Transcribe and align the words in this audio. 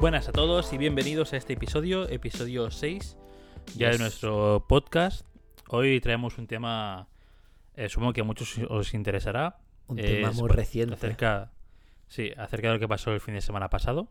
Buenas 0.00 0.28
a 0.28 0.32
todos 0.32 0.72
y 0.72 0.78
bienvenidos 0.78 1.32
a 1.32 1.36
este 1.36 1.52
episodio, 1.54 2.08
episodio 2.08 2.70
6 2.70 3.16
ya 3.76 3.90
de 3.90 3.98
nuestro 3.98 4.64
podcast. 4.66 5.26
Hoy 5.68 6.00
traemos 6.00 6.38
un 6.38 6.46
tema, 6.46 7.08
eh, 7.74 7.88
supongo 7.88 8.12
que 8.12 8.22
a 8.22 8.24
muchos 8.24 8.58
os 8.68 8.94
interesará. 8.94 9.58
Un 9.88 9.96
tema 9.96 10.32
muy 10.32 10.48
reciente. 10.48 10.94
Acerca, 10.94 11.52
sí, 12.08 12.30
acerca 12.36 12.68
de 12.68 12.74
lo 12.74 12.80
que 12.80 12.88
pasó 12.88 13.12
el 13.12 13.20
fin 13.20 13.34
de 13.34 13.40
semana 13.40 13.68
pasado. 13.68 14.08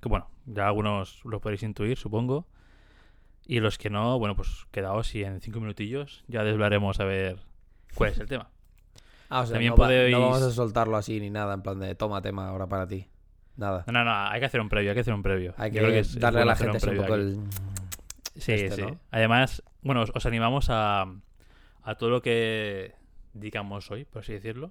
Que 0.00 0.08
bueno, 0.08 0.30
ya 0.46 0.66
algunos 0.68 1.20
lo 1.24 1.40
podéis 1.40 1.62
intuir, 1.62 1.96
supongo. 1.98 2.46
Y 3.46 3.60
los 3.60 3.78
que 3.78 3.90
no, 3.90 4.18
bueno, 4.18 4.36
pues 4.36 4.66
quedaos 4.70 5.14
y 5.14 5.24
en 5.24 5.40
cinco 5.40 5.60
minutillos 5.60 6.24
ya 6.28 6.44
desvelaremos 6.44 7.00
a 7.00 7.04
ver 7.04 7.38
cuál 7.94 8.10
es 8.12 8.18
el 8.18 8.28
tema. 8.28 8.50
Ah, 9.30 9.40
o 9.40 9.46
sea, 9.46 9.54
También 9.54 9.70
no, 9.70 9.76
podéis- 9.76 10.12
no 10.12 10.20
vamos 10.20 10.42
a 10.42 10.50
soltarlo 10.50 10.96
así 10.96 11.18
ni 11.20 11.30
nada, 11.30 11.54
en 11.54 11.62
plan 11.62 11.78
de 11.80 11.94
toma 11.94 12.22
tema 12.22 12.48
ahora 12.48 12.66
para 12.68 12.86
ti. 12.86 13.08
Nada. 13.58 13.84
No, 13.86 13.92
no, 13.92 14.04
no, 14.04 14.12
hay 14.30 14.40
que 14.40 14.46
hacer 14.46 14.60
un 14.62 14.70
previo, 14.70 14.90
hay 14.90 14.94
que 14.94 15.00
hacer 15.02 15.12
un 15.12 15.22
previo. 15.22 15.52
Hay 15.58 15.70
Yo 15.70 15.80
que 15.82 15.86
creo 15.88 16.00
es- 16.00 16.08
es 16.14 16.18
darle 16.20 16.40
a 16.40 16.44
bueno 16.44 16.52
la 16.52 16.56
gente 16.56 16.76
un 16.78 16.80
previo 16.80 17.02
poco 17.02 17.14
aquí. 17.14 17.22
el... 17.22 17.40
Sí, 18.40 18.52
este, 18.52 18.70
sí. 18.76 18.82
¿no? 18.82 18.98
Además, 19.10 19.62
bueno, 19.82 20.00
os, 20.02 20.12
os 20.14 20.24
animamos 20.26 20.68
a, 20.70 21.04
a 21.82 21.94
todo 21.96 22.08
lo 22.08 22.22
que 22.22 22.94
digamos 23.34 23.90
hoy, 23.90 24.04
por 24.06 24.22
así 24.22 24.32
decirlo, 24.32 24.70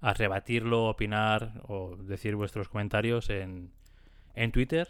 a 0.00 0.12
rebatirlo, 0.14 0.84
opinar 0.86 1.62
o 1.68 1.96
decir 1.96 2.36
vuestros 2.36 2.68
comentarios 2.68 3.30
en, 3.30 3.70
en 4.34 4.52
Twitter, 4.52 4.88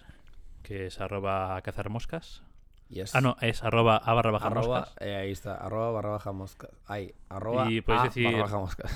que 0.62 0.86
es 0.86 1.00
arroba 1.00 1.60
cazar 1.62 1.90
moscas. 1.90 2.42
Yes. 2.88 3.14
Ah, 3.14 3.20
no, 3.20 3.36
es 3.42 3.62
arroba 3.62 3.98
a 3.98 4.14
barra 4.14 4.30
baja 4.30 4.46
Arroba, 4.46 4.80
moscas. 4.80 4.96
eh, 5.00 5.14
ahí 5.16 5.30
está, 5.32 5.54
arroba 5.56 5.90
barra 5.92 6.08
baja 6.10 6.32
mosca. 6.32 6.68
Ahí, 6.86 7.12
arroba 7.28 7.70
Y 7.70 7.82
podéis 7.82 8.00
a 8.02 8.04
decir- 8.06 8.24
barra 8.24 8.42
baja 8.44 8.56
mosca. 8.58 8.88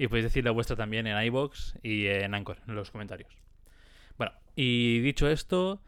Y 0.00 0.08
podéis 0.08 0.24
decir 0.24 0.42
la 0.42 0.50
vuestra 0.50 0.76
también 0.76 1.06
en 1.06 1.22
iBox 1.24 1.74
y 1.82 2.06
en 2.06 2.32
Anchor, 2.32 2.56
en 2.66 2.74
los 2.74 2.90
comentarios. 2.90 3.36
Bueno, 4.16 4.32
y 4.56 4.98
dicho 5.00 5.28
esto, 5.28 5.82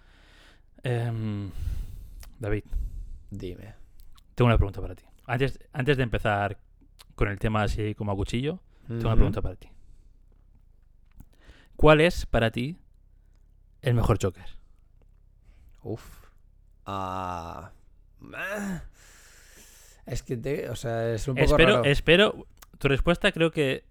em, 0.83 1.51
David, 2.39 2.65
Dime. 3.31 3.75
tengo 4.35 4.49
una 4.49 4.59
pregunta 4.59 4.83
para 4.83 4.95
ti. 4.95 5.05
Antes, 5.25 5.59
antes 5.73 5.97
de 5.97 6.03
empezar 6.03 6.59
con 7.15 7.29
el 7.29 7.39
tema 7.39 7.63
así 7.63 7.95
como 7.95 8.13
a 8.13 8.15
cuchillo, 8.15 8.61
Tengo 8.87 9.01
una 9.07 9.15
pregunta 9.15 9.41
para 9.41 9.57
ti. 9.57 9.71
¿Cuál 11.77 12.03
es 12.03 12.27
para 12.27 12.51
ti 12.51 12.77
el 13.81 13.95
mejor 13.95 14.19
Joker? 14.21 14.45
Uf. 15.85 16.05
Ah. 16.85 17.73
Es 20.05 20.23
que 20.23 20.37
te, 20.37 20.69
o 20.69 20.77
sea, 20.77 21.15
es 21.15 21.27
un 21.29 21.37
poco 21.37 21.47
Espero, 21.47 21.77
raro. 21.77 21.85
espero. 21.85 22.47
Tu 22.79 22.89
respuesta 22.89 23.33
creo 23.33 23.51
que. 23.51 23.91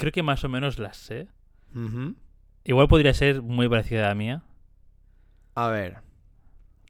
Creo 0.00 0.12
que 0.12 0.22
más 0.22 0.42
o 0.44 0.48
menos 0.48 0.78
la 0.78 0.94
sé. 0.94 1.28
Igual 2.64 2.88
podría 2.88 3.12
ser 3.12 3.42
muy 3.42 3.68
parecida 3.68 4.06
a 4.06 4.08
la 4.08 4.14
mía. 4.14 4.42
A 5.54 5.68
ver, 5.68 5.98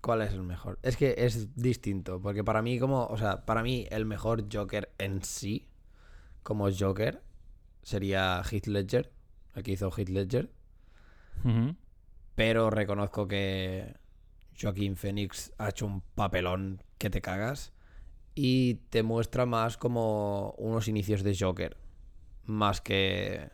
¿cuál 0.01 0.23
es 0.23 0.33
el 0.33 0.45
mejor? 0.45 0.79
Es 0.83 0.97
que 0.97 1.17
es 1.19 1.57
distinto, 1.57 2.21
porque 2.21 2.45
para 2.45 2.63
mí 2.63 2.79
como, 2.79 3.07
o 3.07 3.17
sea, 3.17 3.45
para 3.45 3.65
mí 3.65 3.89
el 3.91 4.05
mejor 4.07 4.45
Joker 4.53 4.93
en 4.99 5.25
sí, 5.25 5.67
como 6.45 6.69
Joker, 6.71 7.21
sería 7.83 8.41
Heath 8.49 8.69
Ledger, 8.69 9.13
el 9.57 9.65
que 9.65 9.73
hizo 9.73 9.91
Heath 9.91 10.09
Ledger, 10.09 10.53
pero 12.37 12.71
reconozco 12.71 13.27
que 13.27 13.97
Joaquín 14.61 14.97
Phoenix 14.97 15.53
ha 15.59 15.71
hecho 15.71 15.85
un 15.87 16.03
papelón 16.15 16.85
que 16.97 17.11
te 17.11 17.21
cagas 17.21 17.73
y 18.37 18.75
te 18.91 19.03
muestra 19.03 19.47
más 19.47 19.77
como 19.77 20.55
unos 20.59 20.87
inicios 20.87 21.25
de 21.25 21.37
Joker, 21.37 21.77
más 22.45 22.81
que 22.81 23.51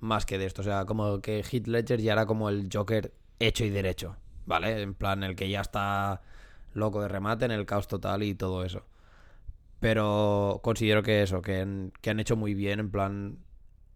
más 0.00 0.26
que 0.26 0.38
de 0.38 0.46
esto, 0.46 0.62
o 0.62 0.64
sea, 0.64 0.84
como 0.84 1.20
que 1.20 1.42
Heath 1.42 1.66
Ledger 1.66 2.00
ya 2.00 2.12
era 2.12 2.26
como 2.26 2.48
el 2.48 2.68
Joker 2.72 3.12
hecho 3.40 3.64
y 3.64 3.70
derecho, 3.70 4.16
¿vale? 4.46 4.80
En 4.82 4.94
plan 4.94 5.24
el 5.24 5.34
que 5.34 5.48
ya 5.48 5.60
está 5.60 6.22
loco 6.72 7.02
de 7.02 7.08
remate 7.08 7.44
en 7.46 7.50
el 7.50 7.66
caos 7.66 7.88
total 7.88 8.22
y 8.22 8.34
todo 8.34 8.64
eso. 8.64 8.86
Pero 9.80 10.60
considero 10.62 11.02
que 11.02 11.22
eso, 11.22 11.42
que 11.42 11.90
que 12.00 12.10
han 12.10 12.20
hecho 12.20 12.36
muy 12.36 12.54
bien 12.54 12.80
en 12.80 12.90
plan 12.90 13.38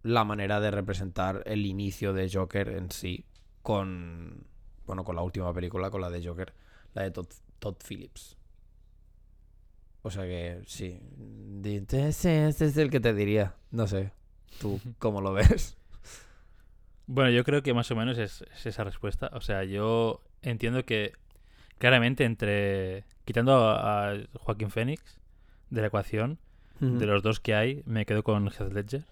la 0.02 0.24
manera 0.24 0.60
de 0.60 0.70
representar 0.70 1.42
el 1.46 1.66
inicio 1.66 2.12
de 2.12 2.30
Joker 2.32 2.68
en 2.68 2.90
sí 2.90 3.26
con 3.62 4.46
bueno, 4.86 5.04
con 5.04 5.16
la 5.16 5.22
última 5.22 5.52
película, 5.54 5.90
con 5.90 6.00
la 6.00 6.10
de 6.10 6.26
Joker, 6.26 6.52
la 6.94 7.02
de 7.02 7.10
Todd 7.12 7.76
Phillips. 7.86 8.36
O 10.02 10.10
sea 10.10 10.24
que 10.24 10.62
sí. 10.66 10.98
Ese, 11.92 12.48
es 12.48 12.76
el 12.76 12.90
que 12.90 13.00
te 13.00 13.14
diría. 13.14 13.54
No 13.70 13.86
sé. 13.86 14.12
¿Tú 14.60 14.80
cómo 14.98 15.20
lo 15.20 15.32
ves? 15.32 15.76
Bueno, 17.06 17.30
yo 17.30 17.44
creo 17.44 17.62
que 17.62 17.74
más 17.74 17.90
o 17.90 17.96
menos 17.96 18.18
es, 18.18 18.42
es 18.54 18.66
esa 18.66 18.84
respuesta. 18.84 19.30
O 19.34 19.40
sea, 19.40 19.64
yo 19.64 20.22
entiendo 20.40 20.84
que 20.84 21.12
claramente 21.78 22.24
entre. 22.24 23.04
Quitando 23.24 23.68
a, 23.68 24.10
a 24.12 24.16
Joaquín 24.40 24.70
Phoenix 24.70 25.18
de 25.70 25.80
la 25.80 25.86
ecuación, 25.88 26.38
de 26.80 27.06
los 27.06 27.22
dos 27.22 27.38
que 27.38 27.54
hay, 27.54 27.82
me 27.86 28.04
quedo 28.06 28.24
con 28.24 28.48
Heath 28.48 28.72
Ledger, 28.72 29.04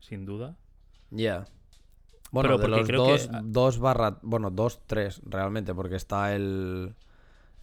sin 0.00 0.24
duda. 0.24 0.56
Ya. 1.10 1.44
Bueno, 2.30 2.56
Pero 2.56 2.58
de 2.62 2.68
los 2.68 2.86
creo 2.88 3.04
que- 3.04 3.10
dos, 3.12 3.28
dos 3.44 3.78
barra... 3.78 4.18
Bueno, 4.22 4.50
dos, 4.50 4.80
tres, 4.86 5.20
realmente, 5.26 5.74
porque 5.74 5.96
está 5.96 6.34
el... 6.34 6.94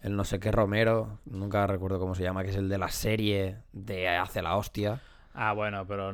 El 0.06 0.14
no 0.14 0.24
sé 0.24 0.38
qué 0.38 0.52
Romero, 0.52 1.18
nunca 1.26 1.66
recuerdo 1.66 1.98
cómo 1.98 2.14
se 2.14 2.22
llama, 2.22 2.44
que 2.44 2.50
es 2.50 2.56
el 2.56 2.68
de 2.68 2.78
la 2.78 2.88
serie 2.90 3.56
de 3.72 4.08
Hace 4.08 4.40
la 4.40 4.56
hostia. 4.56 5.00
Ah, 5.34 5.52
bueno, 5.52 5.84
pero 5.86 6.12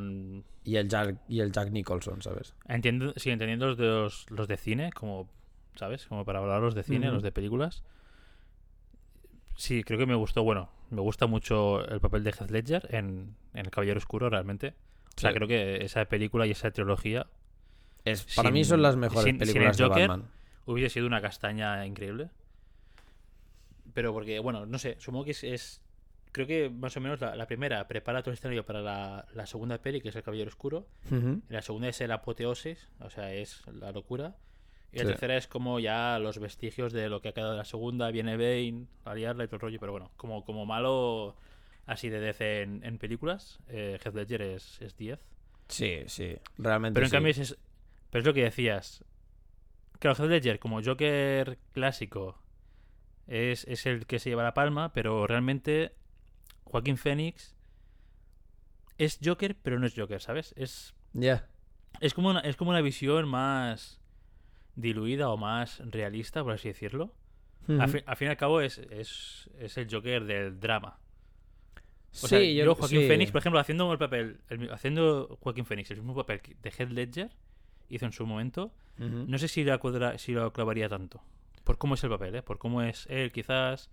Y 0.64 0.76
el 0.76 0.88
Jack, 0.88 1.16
y 1.28 1.41
el 1.41 1.53
Jack 1.53 1.70
Nicholson, 1.70 2.22
¿sabes? 2.22 2.54
Entiendo, 2.69 3.12
sí, 3.16 3.28
entendiendo 3.30 3.66
los 3.66 3.76
de, 3.76 3.84
los, 3.86 4.30
los 4.30 4.48
de 4.48 4.56
cine, 4.56 4.92
como, 4.92 5.28
¿sabes? 5.76 6.06
Como 6.06 6.25
para 6.25 6.38
hablar 6.38 6.62
los 6.62 6.75
de 6.75 6.82
cine, 6.84 7.10
los 7.10 7.22
de 7.22 7.32
películas. 7.32 7.84
Sí, 9.56 9.84
creo 9.84 9.98
que 9.98 10.06
me 10.06 10.14
gustó, 10.14 10.42
bueno, 10.42 10.70
me 10.91 11.03
gusta 11.03 11.26
mucho 11.26 11.86
el 11.86 12.00
papel 12.00 12.24
de 12.24 12.30
Heath 12.30 12.50
Ledger 12.50 12.88
en, 12.94 13.36
en 13.53 13.66
El 13.66 13.70
Caballero 13.70 13.98
Oscuro, 13.98 14.30
realmente. 14.30 14.74
O 15.16 15.20
sea, 15.20 15.30
Sí. 15.30 15.36
creo 15.36 15.47
que 15.48 15.84
esa 15.84 16.04
película 16.06 16.47
y 16.47 16.53
esa 16.53 16.70
trilogía 16.70 17.26
Es, 18.04 18.24
para 18.34 18.48
Sin- 18.48 18.54
mí 18.54 18.64
son 18.64 18.80
las 18.82 18.97
mejores 18.97 19.24
sin- 19.24 19.34
sin 19.34 19.42
el 19.42 19.48
películas 19.48 19.76
de 19.76 19.84
Joker, 19.84 20.09
Batman. 20.09 20.28
hubiese 20.64 20.94
sido 20.94 21.06
una 21.06 21.20
castaña 21.20 21.84
increíble. 21.86 22.30
Pero 23.94 24.12
porque, 24.12 24.38
bueno, 24.38 24.66
no 24.66 24.78
sé, 24.78 24.97
supongo 24.98 25.25
que 25.25 25.30
es... 25.32 25.44
es- 25.44 25.80
creo 26.32 26.47
que 26.47 26.70
más 26.70 26.97
o 26.97 27.00
menos 27.03 27.20
la, 27.20 27.36
la 27.36 27.47
primera 27.47 27.86
prepara 27.88 28.22
todo 28.22 28.30
el 28.30 28.38
escenario 28.38 28.64
para 28.64 28.80
la, 28.80 29.26
la 29.34 29.44
segunda 29.47 29.76
peli, 29.82 30.00
que 30.00 30.08
es 30.08 30.16
El 30.16 30.22
Caballero 30.22 30.48
Oscuro. 30.48 30.86
La 31.50 31.60
segunda 31.60 31.88
es 31.88 32.00
el 32.00 32.10
apoteosis, 32.10 32.88
o 33.00 33.10
sea, 33.10 33.34
es 33.34 33.62
la 33.66 33.92
locura. 33.92 34.34
Y 34.92 34.98
la 34.98 35.04
tercera 35.04 35.36
es 35.36 35.47
como 35.47 35.78
ya 35.80 36.19
los 36.19 36.38
vestigios 36.38 36.92
de 36.94 37.08
lo 37.10 37.20
que 37.20 37.28
ha 37.28 37.32
quedado 37.32 37.53
de 37.53 37.58
la 37.58 37.64
segunda. 37.66 38.10
Viene 38.10 38.36
Bane, 38.38 38.86
a 39.04 39.14
liarla 39.14 39.44
y 39.44 39.47
todo 39.47 39.56
el 39.56 39.60
rollo. 39.62 39.78
Pero 39.80 39.92
bueno, 39.92 40.10
como, 40.16 40.44
como 40.44 40.64
malo 40.66 41.36
así 41.86 42.09
de 42.09 42.20
DC 42.20 42.62
en, 42.62 42.82
en 42.84 42.97
películas, 42.98 43.59
eh, 43.69 43.98
Heath 44.03 44.14
Ledger 44.14 44.41
es, 44.42 44.80
es 44.80 44.97
10. 44.97 45.19
Sí, 45.69 45.98
sí, 46.06 46.36
realmente 46.59 46.94
Pero 46.94 47.06
en 47.06 47.10
sí. 47.10 47.14
cambio 47.16 47.30
es, 47.30 47.38
es- 47.38 47.59
Pero 48.10 48.20
es 48.20 48.26
lo 48.26 48.32
que 48.34 48.42
decías. 48.44 49.04
Claro, 49.98 50.16
Heath 50.22 50.30
Ledger 50.30 50.59
como 50.59 50.82
Joker 50.82 51.59
clásico 51.72 52.38
es, 53.27 53.65
es 53.69 53.87
el 53.87 54.06
que 54.06 54.19
se 54.19 54.31
lleva 54.31 54.43
la 54.43 54.55
palma, 54.55 54.93
pero 54.93 55.27
realmente 55.27 55.93
Joaquín 56.65 56.97
Phoenix 56.97 57.55
es 58.99 59.19
Joker, 59.25 59.56
pero 59.62 59.78
no 59.78 59.87
es 59.87 59.94
Joker, 59.97 60.21
¿sabes? 60.21 60.55
Es 60.56 60.94
Ya. 61.12 61.49
es 62.00 62.15
como 62.15 62.31
una, 62.31 62.41
es 62.41 62.56
como 62.56 62.71
una 62.71 62.81
visión 62.81 63.28
más 63.28 64.00
diluida 64.77 65.28
o 65.31 65.37
más 65.37 65.81
realista, 65.84 66.43
por 66.43 66.53
así 66.53 66.69
decirlo. 66.69 67.15
Al, 67.69 67.88
fin, 67.88 68.03
al 68.06 68.16
fin 68.16 68.27
y 68.27 68.30
al 68.30 68.36
cabo 68.36 68.60
es, 68.60 68.78
es, 68.78 69.48
es 69.60 69.77
el 69.78 69.86
Joker 69.89 70.24
del 70.24 70.59
drama. 70.59 70.98
O 71.77 72.15
sí, 72.16 72.27
sea, 72.27 72.41
yo, 72.41 72.65
yo, 72.65 72.74
Joaquín 72.74 73.01
sí. 73.03 73.07
Phoenix, 73.09 73.30
por 73.30 73.39
ejemplo, 73.41 73.60
haciendo 73.60 73.91
el 73.92 73.98
papel, 73.98 74.41
el 74.48 74.71
haciendo 74.72 75.39
Joaquín 75.41 75.65
Phoenix 75.65 75.91
el 75.92 75.98
mismo 75.98 76.15
papel 76.15 76.41
que- 76.41 76.57
de 76.60 76.71
Heath 76.71 76.91
Ledger 76.91 77.30
hizo 77.89 78.04
en 78.07 78.13
su 78.13 78.27
momento, 78.27 78.72
no 78.98 79.39
sé 79.39 79.48
si 79.48 79.63
lo, 79.65 79.78
cuadra- 79.80 80.19
si 80.19 80.33
lo 80.33 80.53
clavaría 80.53 80.89
tanto. 80.89 81.22
Por 81.64 81.78
cómo 81.78 81.94
es 81.94 82.04
el 82.04 82.10
papel, 82.10 82.34
¿eh? 82.34 82.42
Por 82.42 82.59
cómo 82.59 82.82
es 82.82 83.06
él, 83.09 83.32
quizás, 83.32 83.91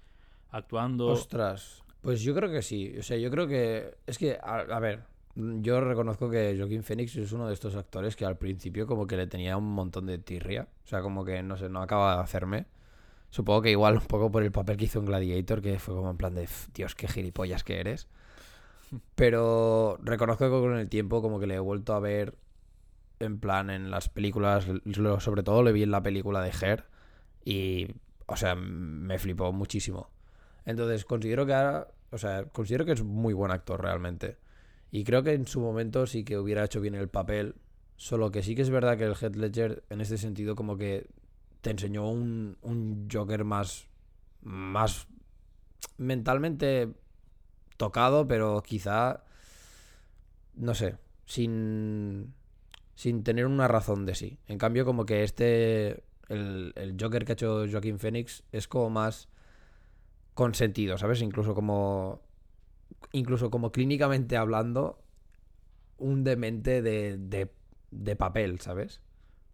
actuando... 0.49 1.07
Ostras, 1.07 1.83
pues 2.01 2.21
yo 2.21 2.33
creo 2.33 2.49
que 2.49 2.61
sí. 2.61 2.95
O 2.97 3.03
sea, 3.03 3.17
yo 3.17 3.29
creo 3.29 3.47
que. 3.47 3.95
Es 4.07 4.17
que, 4.17 4.37
a, 4.41 4.59
a 4.59 4.79
ver, 4.79 5.03
yo 5.35 5.81
reconozco 5.81 6.29
que 6.29 6.55
Joaquín 6.57 6.83
Phoenix 6.83 7.15
es 7.17 7.31
uno 7.31 7.47
de 7.47 7.53
estos 7.53 7.75
actores 7.75 8.15
que 8.15 8.25
al 8.25 8.37
principio, 8.37 8.87
como 8.87 9.05
que 9.05 9.17
le 9.17 9.27
tenía 9.27 9.57
un 9.57 9.71
montón 9.71 10.05
de 10.05 10.17
tirria. 10.17 10.67
O 10.85 10.87
sea, 10.87 11.01
como 11.01 11.25
que 11.25 11.43
no 11.43 11.57
sé, 11.57 11.69
no 11.69 11.81
acaba 11.81 12.15
de 12.15 12.21
hacerme. 12.21 12.65
Supongo 13.29 13.61
que 13.61 13.71
igual 13.71 13.95
un 13.95 14.05
poco 14.07 14.31
por 14.31 14.43
el 14.43 14.51
papel 14.51 14.77
que 14.77 14.85
hizo 14.85 14.99
en 14.99 15.05
Gladiator, 15.05 15.61
que 15.61 15.77
fue 15.77 15.93
como 15.93 16.09
en 16.09 16.17
plan 16.17 16.33
de, 16.33 16.43
"F, 16.43 16.69
Dios, 16.73 16.95
qué 16.95 17.07
gilipollas 17.07 17.63
que 17.63 17.79
eres. 17.79 18.07
Pero 19.15 19.99
reconozco 20.01 20.45
que 20.45 20.51
con 20.51 20.77
el 20.77 20.89
tiempo 20.89 21.21
como 21.21 21.39
que 21.39 21.47
le 21.47 21.55
he 21.55 21.59
vuelto 21.59 21.93
a 21.93 21.99
ver 21.99 22.35
en 23.19 23.39
plan 23.39 23.69
en 23.69 23.91
las 23.91 24.07
películas, 24.09 24.65
sobre 25.19 25.43
todo 25.43 25.61
le 25.61 25.73
vi 25.73 25.83
en 25.83 25.91
la 25.91 26.01
película 26.01 26.41
de 26.41 26.51
Her 26.61 26.85
y, 27.43 27.87
o 28.25 28.35
sea, 28.35 28.55
me 28.55 29.17
flipó 29.19 29.51
muchísimo. 29.51 30.09
Entonces 30.65 31.05
considero 31.05 31.45
que 31.45 31.53
ahora, 31.53 31.87
o 32.11 32.17
sea, 32.17 32.45
considero 32.45 32.85
que 32.85 32.93
es 32.93 33.03
muy 33.03 33.33
buen 33.33 33.51
actor 33.51 33.81
realmente. 33.81 34.37
Y 34.91 35.03
creo 35.03 35.23
que 35.23 35.33
en 35.33 35.47
su 35.47 35.59
momento 35.59 36.07
sí 36.07 36.23
que 36.23 36.37
hubiera 36.37 36.65
hecho 36.65 36.81
bien 36.81 36.95
el 36.95 37.09
papel 37.09 37.55
Solo 37.99 38.31
que 38.31 38.43
sí 38.43 38.55
que 38.55 38.61
es 38.61 38.69
verdad 38.69 38.97
que 38.97 39.03
el 39.03 39.13
Head 39.21 39.35
Ledger 39.35 39.83
en 39.89 39.99
este 39.99 40.17
sentido 40.17 40.55
como 40.55 40.77
que 40.77 41.09
te 41.59 41.69
enseñó 41.69 42.09
un, 42.09 42.57
un 42.61 43.09
Joker 43.11 43.43
más, 43.43 43.89
más 44.41 45.05
mentalmente 45.97 46.93
tocado, 47.75 48.25
pero 48.25 48.63
quizá, 48.63 49.25
no 50.55 50.75
sé, 50.75 50.95
sin, 51.25 52.33
sin 52.95 53.25
tener 53.25 53.47
una 53.47 53.67
razón 53.67 54.05
de 54.05 54.15
sí. 54.15 54.39
En 54.47 54.57
cambio, 54.57 54.85
como 54.85 55.05
que 55.05 55.25
este, 55.25 56.01
el, 56.29 56.73
el 56.75 56.95
Joker 56.99 57.25
que 57.25 57.33
ha 57.33 57.33
hecho 57.33 57.65
Joaquín 57.69 57.99
Phoenix 57.99 58.43
es 58.51 58.67
como 58.67 58.89
más 58.89 59.29
consentido, 60.33 60.97
¿sabes? 60.97 61.21
Incluso 61.21 61.53
como, 61.53 62.21
incluso 63.11 63.49
como 63.51 63.71
clínicamente 63.71 64.37
hablando, 64.37 65.03
un 65.97 66.23
demente 66.23 66.81
de, 66.81 67.17
de, 67.17 67.51
de 67.91 68.15
papel, 68.15 68.59
¿sabes? 68.61 69.01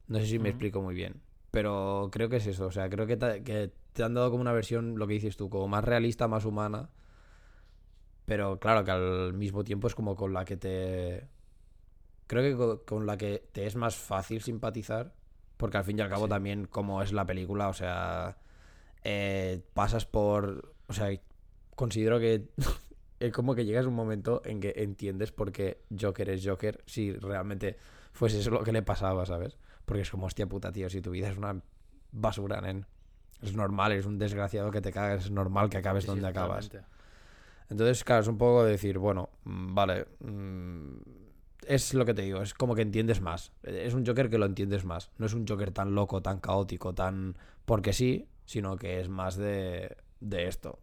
No 0.07 0.19
sé 0.19 0.27
si 0.27 0.39
me 0.39 0.49
explico 0.49 0.81
muy 0.81 0.95
bien. 0.95 1.21
Pero 1.51 2.09
creo 2.11 2.29
que 2.29 2.37
es 2.37 2.47
eso. 2.47 2.67
O 2.67 2.71
sea, 2.71 2.89
creo 2.89 3.07
que 3.07 3.17
te, 3.17 3.43
que 3.43 3.73
te 3.93 4.03
han 4.03 4.13
dado 4.15 4.29
como 4.31 4.41
una 4.41 4.53
versión, 4.53 4.97
lo 4.99 5.07
que 5.07 5.15
dices 5.15 5.37
tú, 5.37 5.49
como 5.49 5.67
más 5.67 5.83
realista, 5.83 6.27
más 6.27 6.45
humana. 6.45 6.89
Pero 8.25 8.59
claro 8.59 8.83
que 8.83 8.91
al 8.91 9.33
mismo 9.33 9.63
tiempo 9.63 9.87
es 9.87 9.95
como 9.95 10.15
con 10.15 10.33
la 10.33 10.45
que 10.45 10.57
te. 10.57 11.27
Creo 12.27 12.43
que 12.43 12.55
co- 12.57 12.85
con, 12.85 13.05
la 13.05 13.17
que 13.17 13.47
te 13.51 13.65
es 13.67 13.75
más 13.75 13.95
fácil 13.95 14.41
simpatizar. 14.41 15.13
Porque 15.57 15.77
al 15.77 15.83
fin 15.83 15.97
y 15.97 16.01
al 16.01 16.09
cabo 16.09 16.25
Sí. 16.25 16.29
también, 16.29 16.65
como 16.65 17.01
es 17.01 17.11
la 17.13 17.25
película, 17.25 17.69
o 17.69 17.73
sea. 17.73 18.37
eh, 19.03 19.61
pasas 19.73 20.05
por. 20.05 20.73
O 20.87 20.93
sea, 20.93 21.09
considero 21.75 22.19
que. 22.19 22.49
es 23.19 23.31
como 23.31 23.55
que 23.55 23.63
llegas 23.65 23.85
a 23.85 23.87
un 23.89 23.95
momento 23.95 24.41
en 24.45 24.59
que 24.59 24.73
entiendes 24.77 25.31
por 25.31 25.51
qué 25.51 25.81
Joker 25.99 26.29
es 26.29 26.45
Joker 26.45 26.83
si 26.85 27.13
realmente 27.13 27.77
fuese 28.11 28.39
eso 28.39 28.49
lo 28.51 28.63
que 28.63 28.71
le 28.73 28.81
pasaba, 28.81 29.25
¿sabes? 29.25 29.57
Porque 29.85 30.01
es 30.01 30.09
como, 30.11 30.25
hostia 30.25 30.47
puta, 30.47 30.71
tío, 30.71 30.89
si 30.89 31.01
tu 31.01 31.11
vida 31.11 31.29
es 31.29 31.37
una 31.37 31.61
basura, 32.11 32.59
nen. 32.61 32.85
Es 33.41 33.53
normal, 33.55 33.91
es 33.91 34.05
un 34.05 34.17
desgraciado 34.17 34.71
que 34.71 34.81
te 34.81 34.91
cagas, 34.91 35.25
es 35.25 35.31
normal 35.31 35.69
que 35.69 35.77
acabes 35.77 36.03
Sí, 36.03 36.07
sí, 36.07 36.11
donde 36.15 36.27
acabas. 36.27 36.71
Entonces, 37.69 38.03
claro, 38.03 38.21
es 38.21 38.27
un 38.27 38.37
poco 38.37 38.63
de 38.63 38.71
decir, 38.71 38.97
bueno, 38.97 39.29
mm, 39.43 39.75
vale. 39.75 40.05
mm, 40.19 40.95
es 41.67 41.93
lo 41.93 42.05
que 42.05 42.13
te 42.13 42.21
digo, 42.23 42.41
es 42.41 42.53
como 42.53 42.75
que 42.75 42.81
entiendes 42.81 43.21
más. 43.21 43.51
Es 43.63 43.93
un 43.93 44.05
Joker 44.05 44.29
que 44.29 44.37
lo 44.37 44.45
entiendes 44.45 44.85
más. 44.85 45.11
No 45.17 45.25
es 45.25 45.33
un 45.33 45.47
Joker 45.47 45.71
tan 45.71 45.95
loco, 45.95 46.21
tan 46.21 46.39
caótico, 46.39 46.93
tan. 46.93 47.37
porque 47.65 47.93
sí, 47.93 48.27
sino 48.45 48.77
que 48.77 48.99
es 48.99 49.09
más 49.09 49.35
de. 49.35 49.97
de 50.19 50.47
esto. 50.47 50.79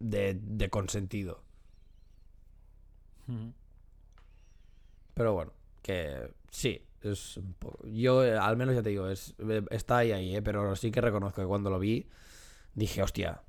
De, 0.00 0.38
de 0.40 0.68
consentido. 0.70 1.42
Ujú. 3.28 3.52
Pero 5.14 5.34
bueno, 5.34 5.52
que 5.82 6.32
sí, 6.50 6.84
es 7.02 7.36
un 7.36 7.54
poco. 7.54 7.86
Yo, 7.86 8.20
al 8.20 8.56
menos 8.56 8.74
ya 8.74 8.82
te 8.82 8.90
digo, 8.90 9.08
es, 9.08 9.34
está 9.70 9.98
ahí, 9.98 10.12
ahí, 10.12 10.36
eh, 10.36 10.42
pero 10.42 10.74
sí 10.76 10.90
que 10.90 11.00
reconozco 11.00 11.42
que 11.42 11.48
cuando 11.48 11.70
lo 11.70 11.78
vi, 11.78 12.08
dije, 12.74 13.02
hostia, 13.02 13.42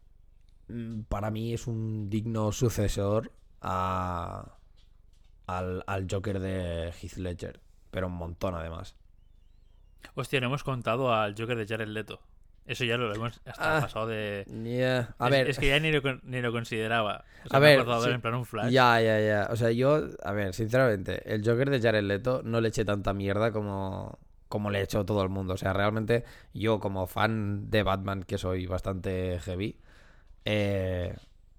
mm, 0.68 1.02
para 1.04 1.32
mí 1.32 1.54
es 1.54 1.68
un 1.68 2.10
digno 2.10 2.52
sucesor 2.52 3.32
a, 3.62 4.58
al, 5.48 5.84
al 5.88 6.08
Joker 6.10 6.40
de 6.40 6.94
Heath 7.02 7.18
Ledger, 7.18 7.60
pero 7.92 8.08
un 8.08 8.14
montón 8.14 8.56
además. 8.56 8.96
Hostia, 10.16 10.40
no 10.40 10.48
hemos 10.48 10.64
contado 10.64 11.14
al 11.14 11.36
Joker 11.38 11.58
de 11.58 11.66
Jared 11.68 11.88
Leto. 11.88 12.22
Eso 12.66 12.86
ya 12.86 12.98
lo 12.98 13.14
hemos 13.14 13.42
hasta 13.46 13.76
Ah, 13.78 13.82
pasado 13.82 14.08
de. 14.08 14.48
Yeah, 14.48 15.16
A 15.20 15.30
es, 15.30 15.32
ver, 15.32 15.48
es 15.50 15.60
que 15.60 15.68
ya 15.68 15.80
ni 15.80 15.92
lo, 15.92 16.02
ni 16.24 16.42
lo 16.42 16.52
consideraba. 16.52 17.26
O 17.44 17.50
sea, 17.50 17.60
A 17.60 17.62
he 17.62 17.62
ver, 17.62 17.80
acordado 17.80 18.02
de 18.04 18.08
él 18.10 18.14
sí. 18.14 18.16
en 18.16 18.22
plan 18.22 18.36
un 18.36 18.46
flash. 18.46 18.72
Ya, 18.72 19.02
ya, 19.02 19.20
ya. 19.20 19.48
O 19.52 19.56
sea, 19.56 19.72
yo, 19.72 20.08
a 20.24 20.32
ver, 20.32 20.54
sinceramente, 20.54 21.34
el 21.34 21.44
Joker 21.48 21.70
de 21.70 21.82
Jared 21.82 22.04
Leto 22.04 22.42
no 22.44 22.62
le 22.62 22.70
eché 22.70 22.86
tanta 22.86 23.14
mierda 23.14 23.52
como, 23.52 24.20
como 24.48 24.70
le 24.72 24.82
echó 24.82 25.06
todo 25.06 25.24
el 25.24 25.30
mundo. 25.30 25.56
O 25.56 25.58
sea, 25.58 25.74
realmente 25.74 26.24
yo 26.54 26.80
como 26.80 27.08
fan 27.08 27.70
de 27.70 27.84
Batman, 27.84 28.24
que 28.24 28.38
soy 28.38 28.66
bastante 28.68 29.40
heavy, 29.42 29.80
eh, 30.46 31.16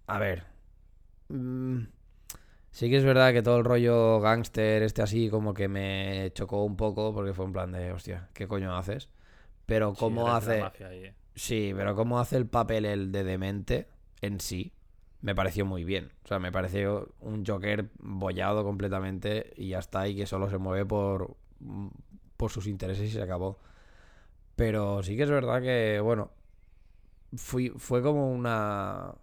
a 0.06 0.18
ver, 0.18 0.44
mm, 1.28 1.82
sí 2.74 2.90
que 2.90 2.96
es 2.96 3.04
verdad 3.04 3.32
que 3.32 3.40
todo 3.40 3.56
el 3.56 3.64
rollo 3.64 4.18
gángster, 4.20 4.82
este 4.82 5.00
así, 5.00 5.30
como 5.30 5.54
que 5.54 5.68
me 5.68 6.32
chocó 6.34 6.64
un 6.64 6.76
poco, 6.76 7.14
porque 7.14 7.32
fue 7.32 7.44
en 7.44 7.52
plan 7.52 7.70
de, 7.70 7.92
hostia, 7.92 8.28
¿qué 8.34 8.48
coño 8.48 8.76
haces? 8.76 9.08
Pero 9.64 9.94
cómo 9.94 10.34
hace... 10.34 10.60
ahí, 10.60 11.04
eh. 11.04 11.14
Sí, 11.36 11.72
pero 11.76 11.94
cómo 11.94 12.18
hace 12.18 12.36
el 12.36 12.46
papel 12.46 12.84
el 12.84 13.12
de 13.12 13.22
demente 13.22 13.86
en 14.22 14.40
sí, 14.40 14.72
me 15.20 15.36
pareció 15.36 15.64
muy 15.64 15.84
bien. 15.84 16.10
O 16.24 16.26
sea, 16.26 16.40
me 16.40 16.50
pareció 16.50 17.14
un 17.20 17.46
Joker 17.46 17.90
bollado 18.00 18.64
completamente 18.64 19.52
y 19.56 19.68
ya 19.68 19.78
está, 19.78 20.08
y 20.08 20.16
que 20.16 20.26
solo 20.26 20.50
se 20.50 20.58
mueve 20.58 20.84
por, 20.84 21.36
por 22.36 22.50
sus 22.50 22.66
intereses 22.66 23.08
y 23.08 23.12
se 23.12 23.22
acabó. 23.22 23.60
Pero 24.56 25.00
sí 25.04 25.16
que 25.16 25.22
es 25.22 25.30
verdad 25.30 25.62
que, 25.62 26.00
bueno, 26.02 26.32
fui, 27.36 27.70
fue 27.70 28.02
como 28.02 28.32
una... 28.32 29.14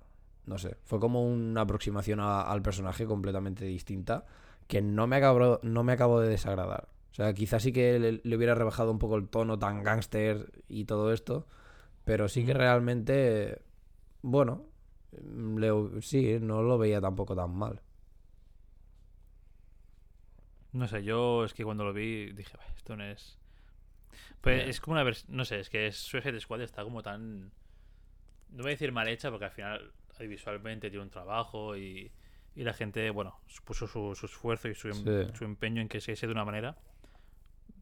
No 0.46 0.58
sé, 0.58 0.78
fue 0.84 1.00
como 1.00 1.24
una 1.26 1.62
aproximación 1.62 2.20
a- 2.20 2.42
al 2.42 2.62
personaje 2.62 3.06
completamente 3.06 3.66
distinta 3.66 4.26
que 4.68 4.82
no 4.82 5.08
me 5.08 5.18
acabó, 5.18 5.60
no 5.64 5.84
me 5.84 5.94
acabó 5.94 6.20
de 6.22 6.30
desagradar. 6.30 6.90
O 7.12 7.14
sea, 7.14 7.34
quizás 7.34 7.62
sí 7.64 7.74
que 7.74 8.00
le, 8.00 8.22
le 8.24 8.36
hubiera 8.38 8.56
rebajado 8.56 8.92
un 8.92 9.00
poco 9.00 9.18
el 9.18 9.28
tono 9.28 9.60
tan 9.60 9.84
gángster 9.84 10.52
y 10.70 10.86
todo 10.86 11.12
esto, 11.14 11.46
pero 12.06 12.28
sí 12.30 12.46
que 12.46 12.54
realmente, 12.54 13.62
bueno, 14.22 14.66
le- 15.58 16.02
sí, 16.02 16.38
no 16.42 16.62
lo 16.64 16.78
veía 16.78 17.02
tampoco 17.02 17.36
tan 17.36 17.52
mal. 17.56 17.82
No 20.74 20.88
sé, 20.88 21.04
yo 21.04 21.44
es 21.44 21.54
que 21.54 21.64
cuando 21.66 21.84
lo 21.84 21.94
vi 21.94 22.32
dije, 22.32 22.56
"Bah, 22.58 22.66
esto 22.76 22.96
no 22.96 23.04
es. 23.04 23.38
Pues 24.42 24.68
es 24.68 24.80
como 24.82 24.94
una 24.94 25.04
versión. 25.04 25.36
No 25.36 25.46
sé, 25.46 25.60
es 25.60 25.70
que 25.70 25.92
Suicide 25.92 26.40
Squad 26.40 26.62
está 26.62 26.84
como 26.84 27.04
tan. 27.04 27.52
No 28.50 28.64
voy 28.64 28.68
a 28.68 28.76
decir 28.76 28.92
mal 28.92 29.08
hecha 29.08 29.30
porque 29.30 29.46
al 29.46 29.52
final 29.52 29.92
visualmente 30.20 30.90
tiene 30.90 31.04
un 31.04 31.10
trabajo 31.10 31.76
y, 31.78 32.12
y 32.56 32.64
la 32.64 32.74
gente, 32.74 33.10
bueno, 33.10 33.40
puso 33.66 33.88
su, 33.88 34.14
su 34.16 34.26
esfuerzo 34.26 34.68
y 34.70 34.76
su, 34.76 34.90
em- 34.90 34.94
Sí. 35.28 35.38
su 35.38 35.46
empeño 35.46 35.82
en 35.82 35.88
que 35.90 36.00
se 36.02 36.12
hiciese 36.12 36.28
de 36.28 36.34
una 36.34 36.46
manera. 36.46 36.78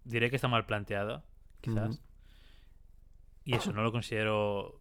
Diré 0.03 0.29
que 0.29 0.35
está 0.37 0.47
mal 0.47 0.65
planteada, 0.65 1.23
quizás. 1.61 2.01
Y 3.45 3.55
eso 3.55 3.73
no 3.73 3.81
lo 3.83 3.91
considero 3.91 4.79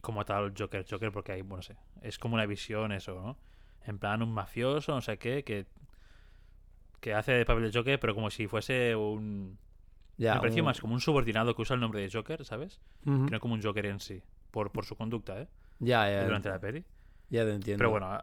como 0.00 0.24
tal 0.24 0.52
Joker 0.56 0.86
Joker 0.88 1.10
porque 1.12 1.32
hay, 1.32 1.42
bueno, 1.42 1.56
no 1.56 1.62
sé, 1.62 1.76
es 2.02 2.18
como 2.18 2.34
una 2.34 2.46
visión 2.46 2.92
eso, 2.92 3.14
¿no? 3.20 3.38
En 3.84 3.98
plan 3.98 4.22
un 4.22 4.32
mafioso, 4.32 4.94
no 4.94 5.00
sé 5.00 5.18
qué, 5.18 5.44
que, 5.44 5.66
que 7.00 7.14
hace 7.14 7.32
de 7.32 7.44
papel 7.44 7.70
de 7.70 7.76
Joker, 7.78 7.98
pero 7.98 8.14
como 8.14 8.30
si 8.30 8.46
fuese 8.46 8.94
un... 8.94 9.58
Ya, 10.18 10.34
me 10.34 10.40
pareció 10.40 10.62
un- 10.62 10.66
más 10.66 10.80
como 10.80 10.94
un 10.94 11.00
subordinado 11.00 11.54
que 11.54 11.62
usa 11.62 11.74
el 11.74 11.80
nombre 11.80 12.00
de 12.00 12.10
Joker, 12.12 12.44
¿sabes? 12.44 12.80
Que 13.04 13.10
no 13.10 13.40
como 13.40 13.54
un 13.54 13.62
Joker 13.62 13.86
en 13.86 13.98
sí, 14.00 14.22
por, 14.50 14.70
por 14.70 14.84
su 14.84 14.96
conducta, 14.96 15.40
¿eh? 15.40 15.48
Ya, 15.80 16.10
ya, 16.10 16.24
Durante 16.24 16.48
la 16.48 16.58
peli. 16.58 16.84
ya 17.30 17.44
te 17.44 17.52
entiendo. 17.52 17.78
Pero 17.78 17.90
bueno, 17.90 18.22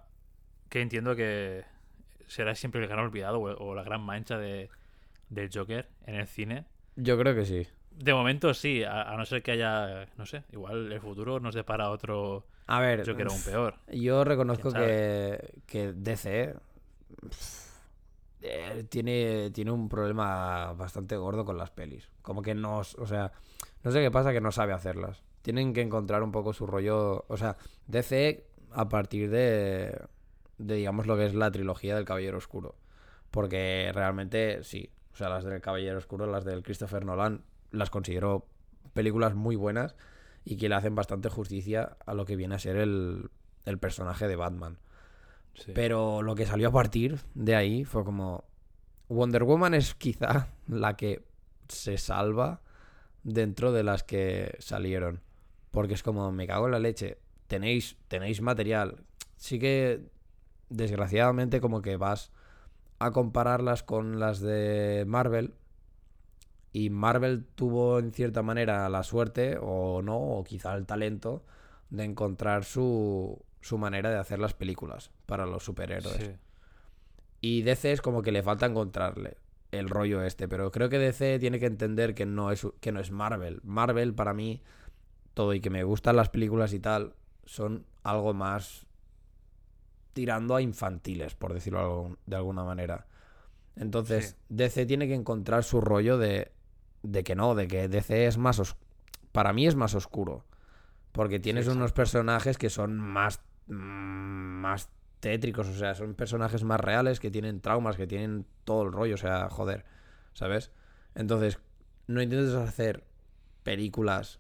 que 0.69 0.81
entiendo 0.81 1.15
que 1.15 1.63
será 2.27 2.55
siempre 2.55 2.81
el 2.81 2.87
gran 2.87 2.99
olvidado 2.99 3.39
o, 3.39 3.69
o 3.69 3.75
la 3.75 3.83
gran 3.83 4.01
mancha 4.01 4.37
de, 4.37 4.69
del 5.29 5.49
Joker 5.53 5.87
en 6.05 6.15
el 6.15 6.27
cine. 6.27 6.65
Yo 6.95 7.17
creo 7.17 7.35
que 7.35 7.45
sí. 7.45 7.67
De 7.91 8.13
momento 8.13 8.53
sí, 8.53 8.83
a, 8.83 9.03
a 9.03 9.15
no 9.15 9.25
ser 9.25 9.41
que 9.41 9.51
haya, 9.51 10.07
no 10.17 10.25
sé, 10.25 10.43
igual 10.51 10.91
el 10.91 10.99
futuro 10.99 11.39
nos 11.39 11.55
depara 11.55 11.89
otro 11.89 12.45
A 12.67 12.81
ver, 12.81 13.07
Joker 13.09 13.27
aún 13.27 13.41
peor. 13.41 13.75
Yo 13.91 14.23
reconozco 14.25 14.71
¿Quién 14.71 14.83
que, 14.83 15.53
que 15.65 15.93
DC 15.93 16.55
eh, 18.41 18.85
tiene, 18.89 19.49
tiene 19.51 19.71
un 19.71 19.87
problema 19.87 20.73
bastante 20.73 21.15
gordo 21.15 21.45
con 21.45 21.57
las 21.57 21.71
pelis. 21.71 22.09
Como 22.21 22.41
que 22.41 22.53
no, 22.53 22.79
o 22.79 23.07
sea, 23.07 23.31
no 23.83 23.91
sé 23.91 24.01
qué 24.01 24.11
pasa 24.11 24.33
que 24.33 24.41
no 24.41 24.51
sabe 24.51 24.73
hacerlas. 24.73 25.23
Tienen 25.45 25.73
que 25.73 25.81
encontrar 25.81 26.23
un 26.23 26.31
poco 26.31 26.53
su 26.53 26.65
rollo, 26.65 27.23
o 27.27 27.37
sea, 27.37 27.55
DC 27.85 28.47
a 28.71 28.89
partir 28.89 29.29
de, 29.29 29.95
de 30.57 30.73
digamos 30.73 31.05
lo 31.05 31.15
que 31.15 31.27
es 31.27 31.35
la 31.35 31.51
trilogía 31.51 31.93
del 31.93 32.03
Caballero 32.03 32.39
Oscuro. 32.39 32.73
Porque 33.29 33.91
realmente 33.93 34.63
sí, 34.63 34.89
o 35.13 35.15
sea, 35.15 35.29
las 35.29 35.43
del 35.43 35.61
Caballero 35.61 35.99
Oscuro, 35.99 36.25
las 36.25 36.45
del 36.45 36.63
Christopher 36.63 37.05
Nolan, 37.05 37.43
las 37.69 37.91
considero 37.91 38.47
películas 38.93 39.35
muy 39.35 39.55
buenas 39.55 39.95
y 40.45 40.57
que 40.57 40.67
le 40.67 40.73
hacen 40.73 40.95
bastante 40.95 41.29
justicia 41.29 41.95
a 42.07 42.15
lo 42.15 42.25
que 42.25 42.35
viene 42.35 42.55
a 42.55 42.59
ser 42.59 42.77
el, 42.77 43.29
el 43.65 43.77
personaje 43.77 44.27
de 44.27 44.35
Batman. 44.35 44.79
Sí. 45.53 45.73
Pero 45.75 46.23
lo 46.23 46.33
que 46.33 46.47
salió 46.47 46.69
a 46.69 46.71
partir 46.71 47.19
de 47.35 47.55
ahí 47.55 47.85
fue 47.85 48.03
como. 48.03 48.45
Wonder 49.09 49.43
Woman 49.43 49.75
es 49.75 49.93
quizá 49.93 50.47
la 50.67 50.97
que 50.97 51.23
se 51.67 51.99
salva 51.99 52.61
dentro 53.21 53.71
de 53.71 53.83
las 53.83 54.01
que 54.01 54.55
salieron. 54.57 55.21
Porque 55.75 55.93
es 55.93 56.01
como, 56.01 56.31
me 56.31 56.47
cago 56.47 56.65
en 56.65 56.71
la 56.71 56.79
leche. 56.79 57.19
Tenéis, 57.45 57.97
tenéis 58.07 58.41
material. 58.41 59.03
Sí 59.35 59.59
que, 59.59 60.01
desgraciadamente, 60.69 61.61
como 61.61 61.83
que 61.83 61.97
vas 61.97 62.31
a 62.97 63.11
compararlas 63.11 63.83
con 63.83 64.19
las 64.19 64.39
de 64.39 65.03
Marvel. 65.05 65.53
Y 66.73 66.89
Marvel 66.89 67.45
tuvo, 67.55 67.99
en 67.99 68.11
cierta 68.11 68.41
manera, 68.41 68.89
la 68.89 69.03
suerte, 69.03 69.59
o 69.61 70.01
no, 70.01 70.17
o 70.17 70.43
quizá 70.43 70.73
el 70.73 70.87
talento, 70.87 71.43
de 71.89 72.05
encontrar 72.05 72.63
su, 72.63 73.39
su 73.61 73.77
manera 73.77 74.09
de 74.09 74.17
hacer 74.17 74.39
las 74.39 74.53
películas 74.53 75.11
para 75.25 75.45
los 75.45 75.63
superhéroes. 75.63 76.15
Sí. 76.15 76.31
Y 77.41 77.61
DC 77.61 77.91
es 77.91 78.01
como 78.01 78.21
que 78.21 78.31
le 78.31 78.41
falta 78.41 78.65
encontrarle 78.65 79.37
el 79.71 79.89
rollo 79.89 80.23
este. 80.23 80.47
Pero 80.47 80.71
creo 80.71 80.89
que 80.89 80.97
DC 80.97 81.39
tiene 81.39 81.59
que 81.59 81.65
entender 81.65 82.15
que 82.15 82.25
no 82.25 82.51
es, 82.51 82.65
que 82.79 82.91
no 82.91 82.99
es 82.99 83.11
Marvel. 83.11 83.59
Marvel 83.63 84.13
para 84.13 84.33
mí, 84.33 84.61
todo 85.35 85.53
y 85.53 85.59
que 85.61 85.69
me 85.69 85.83
gustan 85.83 86.15
las 86.15 86.29
películas 86.29 86.73
y 86.73 86.79
tal, 86.79 87.13
son 87.45 87.85
algo 88.01 88.33
más 88.33 88.87
tirando 90.13 90.55
a 90.55 90.61
infantiles, 90.61 91.35
por 91.35 91.53
decirlo 91.53 92.17
de 92.25 92.35
alguna 92.35 92.63
manera. 92.63 93.05
Entonces, 93.75 94.29
Sí. 94.29 94.35
DC 94.49 94.85
tiene 94.87 95.07
que 95.07 95.13
encontrar 95.13 95.63
su 95.63 95.81
rollo 95.81 96.17
de, 96.17 96.51
de 97.03 97.23
que 97.23 97.35
no, 97.35 97.53
de 97.53 97.67
que 97.67 97.87
DC 97.87 98.25
es 98.25 98.37
más 98.37 98.75
para 99.31 99.51
mí 99.51 99.67
es 99.67 99.75
más 99.75 99.93
oscuro. 99.93 100.45
Porque 101.11 101.39
tienes 101.39 101.67
unos 101.67 101.91
personajes 101.91 102.57
que 102.57 102.69
son 102.69 102.97
más, 102.97 103.41
más 103.67 104.89
tétricos, 105.19 105.67
o 105.67 105.73
sea, 105.73 105.93
son 105.95 106.13
personajes 106.13 106.63
más 106.63 106.79
reales, 106.79 107.19
que 107.19 107.31
tienen 107.31 107.59
traumas, 107.59 107.97
que 107.97 108.07
tienen 108.07 108.45
todo 108.63 108.83
el 108.83 108.93
rollo, 108.93 109.15
o 109.15 109.17
sea, 109.17 109.49
joder, 109.49 109.83
¿sabes? 110.33 110.71
Entonces, 111.13 111.59
no 112.07 112.21
intentes 112.21 112.53
hacer 112.55 113.03
películas 113.63 114.39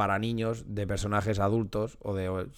para 0.00 0.18
niños 0.18 0.64
de 0.66 0.86
personajes 0.86 1.38
adultos 1.40 1.98
o 2.00 2.14
de, 2.14 2.48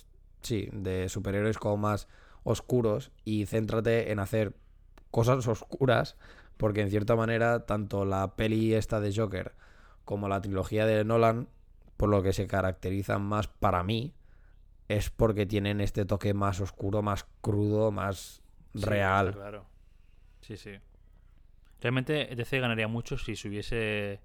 sí, 0.42 0.68
de 0.72 1.08
superhéroes 1.08 1.58
como 1.58 1.76
más 1.76 2.06
oscuros 2.44 3.10
y 3.24 3.46
céntrate 3.46 4.12
en 4.12 4.20
hacer 4.20 4.54
cosas 5.10 5.48
oscuras 5.48 6.16
porque 6.56 6.82
en 6.82 6.90
cierta 6.90 7.16
manera 7.16 7.66
tanto 7.66 8.04
la 8.04 8.36
peli 8.36 8.74
esta 8.74 9.00
de 9.00 9.12
Joker 9.12 9.56
como 10.04 10.28
la 10.28 10.40
trilogía 10.40 10.86
de 10.86 11.04
Nolan 11.04 11.48
por 11.96 12.10
lo 12.10 12.22
que 12.22 12.32
se 12.32 12.46
caracterizan 12.46 13.22
más 13.22 13.48
para 13.48 13.82
mí 13.82 14.14
es 14.86 15.10
porque 15.10 15.44
tienen 15.44 15.80
este 15.80 16.04
toque 16.04 16.34
más 16.34 16.60
oscuro, 16.60 17.02
más 17.02 17.26
crudo, 17.40 17.90
más 17.90 18.40
Sí, 18.72 18.84
real. 18.84 19.32
Claro. 19.34 19.66
Sí, 20.42 20.56
sí. 20.56 20.78
Realmente 21.80 22.36
DC 22.36 22.60
ganaría 22.60 22.86
mucho 22.86 23.18
si 23.18 23.34
subiese 23.34 24.20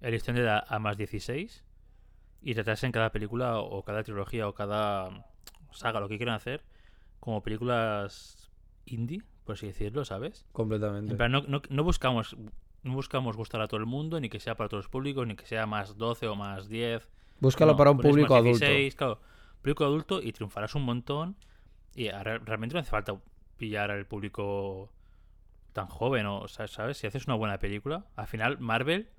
el 0.00 0.14
edad 0.14 0.64
a 0.66 0.78
más 0.78 0.96
16 0.96 1.64
y 2.42 2.54
tratase 2.54 2.86
en 2.86 2.92
cada 2.92 3.10
película 3.12 3.58
o 3.58 3.82
cada 3.84 4.02
trilogía 4.02 4.48
o 4.48 4.54
cada 4.54 5.26
saga, 5.72 6.00
lo 6.00 6.08
que 6.08 6.16
quieran 6.16 6.34
hacer, 6.36 6.64
como 7.20 7.42
películas 7.42 8.50
indie, 8.86 9.22
por 9.44 9.54
así 9.54 9.66
decirlo, 9.66 10.04
¿sabes? 10.04 10.46
Completamente. 10.52 11.12
En 11.12 11.16
plan, 11.16 11.32
no, 11.32 11.42
no- 11.42 11.62
no 11.68 11.84
buscamos 11.84 12.36
no 12.82 12.94
buscamos 12.94 13.36
gustar 13.36 13.60
a 13.60 13.68
todo 13.68 13.78
el 13.78 13.84
mundo, 13.84 14.18
ni 14.20 14.30
que 14.30 14.40
sea 14.40 14.56
para 14.56 14.68
todos 14.70 14.84
los 14.84 14.90
públicos, 14.90 15.26
ni 15.26 15.36
que 15.36 15.44
sea 15.44 15.66
más 15.66 15.98
12 15.98 16.26
o 16.28 16.34
más 16.34 16.68
10. 16.70 17.10
Búscalo 17.40 17.72
No, 17.72 17.76
para 17.76 17.90
un 17.90 17.98
público 17.98 18.32
más 18.34 18.40
adulto. 18.42 18.64
16, 18.64 18.94
claro, 18.96 19.20
público 19.60 19.84
adulto 19.84 20.22
y 20.22 20.32
triunfarás 20.32 20.74
un 20.74 20.84
montón. 20.84 21.36
Y 21.94 22.08
realmente 22.10 22.72
no 22.74 22.80
hace 22.80 22.90
falta 22.90 23.20
pillar 23.58 23.90
al 23.90 24.06
público 24.06 24.90
tan 25.74 25.88
joven, 25.88 26.24
o 26.24 26.48
sa- 26.48 26.68
¿sabes? 26.68 26.96
Si 26.96 27.06
haces 27.06 27.26
una 27.26 27.34
buena 27.36 27.58
película, 27.58 28.06
al 28.16 28.26
final 28.26 28.58
Marvel, 28.60 29.10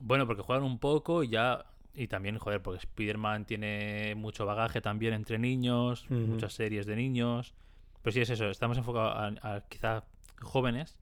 bueno, 0.00 0.26
porque 0.26 0.42
juegan 0.42 0.64
un 0.64 0.78
poco 0.80 1.22
y 1.22 1.28
ya. 1.28 1.64
Y 1.98 2.06
también, 2.06 2.38
joder, 2.38 2.62
porque 2.62 2.78
Spider-Man 2.78 3.44
tiene 3.44 4.14
mucho 4.14 4.46
bagaje 4.46 4.80
también 4.80 5.14
entre 5.14 5.36
niños, 5.38 6.04
Ujú. 6.04 6.14
muchas 6.14 6.52
series 6.52 6.86
de 6.86 6.94
niños. 6.94 7.54
Pero 8.02 8.12
sí 8.12 8.20
es 8.20 8.30
eso, 8.30 8.48
estamos 8.48 8.78
enfocados 8.78 9.36
a, 9.42 9.54
a 9.56 9.60
quizá 9.62 10.04
jóvenes, 10.40 10.96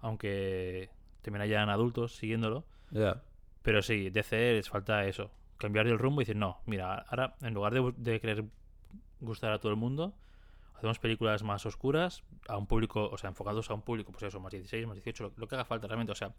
aunque 0.00 0.88
también 1.20 1.42
hayan 1.42 1.68
adultos 1.68 2.16
siguiéndolo. 2.16 2.64
Ya. 2.90 3.22
Pero 3.60 3.82
sí, 3.82 4.08
DC 4.08 4.54
les 4.54 4.70
falta 4.70 5.04
eso. 5.06 5.30
Cambiar 5.58 5.86
el 5.86 5.98
rumbo 5.98 6.22
y 6.22 6.24
decir, 6.24 6.36
no, 6.36 6.62
mira, 6.64 6.94
ahora 6.94 7.36
en 7.42 7.52
lugar 7.52 7.74
de, 7.74 7.92
de 7.98 8.18
querer 8.18 8.44
gustar 9.20 9.52
a 9.52 9.58
todo 9.58 9.70
el 9.70 9.76
mundo, 9.76 10.14
hacemos 10.74 10.98
películas 10.98 11.42
más 11.42 11.66
oscuras, 11.66 12.24
a 12.48 12.56
un 12.56 12.66
público, 12.66 13.08
o 13.10 13.18
sea, 13.18 13.28
enfocados 13.28 13.70
a 13.70 13.74
un 13.74 13.82
público, 13.82 14.10
pues 14.12 14.24
eso, 14.24 14.40
más 14.40 14.50
16, 14.50 14.86
más 14.86 14.96
18, 14.96 15.24
lo, 15.24 15.32
lo 15.36 15.46
que 15.46 15.56
haga 15.56 15.66
falta 15.66 15.86
realmente. 15.86 16.12
O 16.12 16.16
sea, 16.16 16.32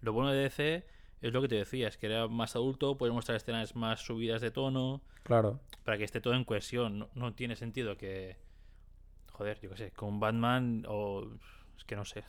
lo 0.00 0.12
bueno 0.12 0.30
de 0.30 0.44
DC 0.44 0.86
es 1.22 1.32
lo 1.32 1.40
que 1.40 1.48
te 1.48 1.54
decía, 1.54 1.88
es 1.88 1.96
que 1.96 2.06
era 2.06 2.28
más 2.28 2.54
adulto, 2.56 2.98
puede 2.98 3.12
mostrar 3.12 3.36
escenas 3.36 3.74
más 3.76 4.00
subidas 4.00 4.40
de 4.42 4.50
tono, 4.50 5.00
Claro. 5.22 5.60
para 5.84 5.96
que 5.98 6.04
esté 6.04 6.20
todo 6.20 6.34
en 6.34 6.44
cohesión. 6.44 6.98
No, 6.98 7.08
no 7.14 7.32
tiene 7.32 7.56
sentido 7.56 7.96
que, 7.96 8.36
joder, 9.32 9.58
yo 9.60 9.70
qué 9.70 9.76
sé, 9.76 9.90
con 9.92 10.20
Batman 10.20 10.84
o... 10.88 11.26
Es 11.78 11.84
que 11.84 11.96
no 11.96 12.04
sé. 12.04 12.22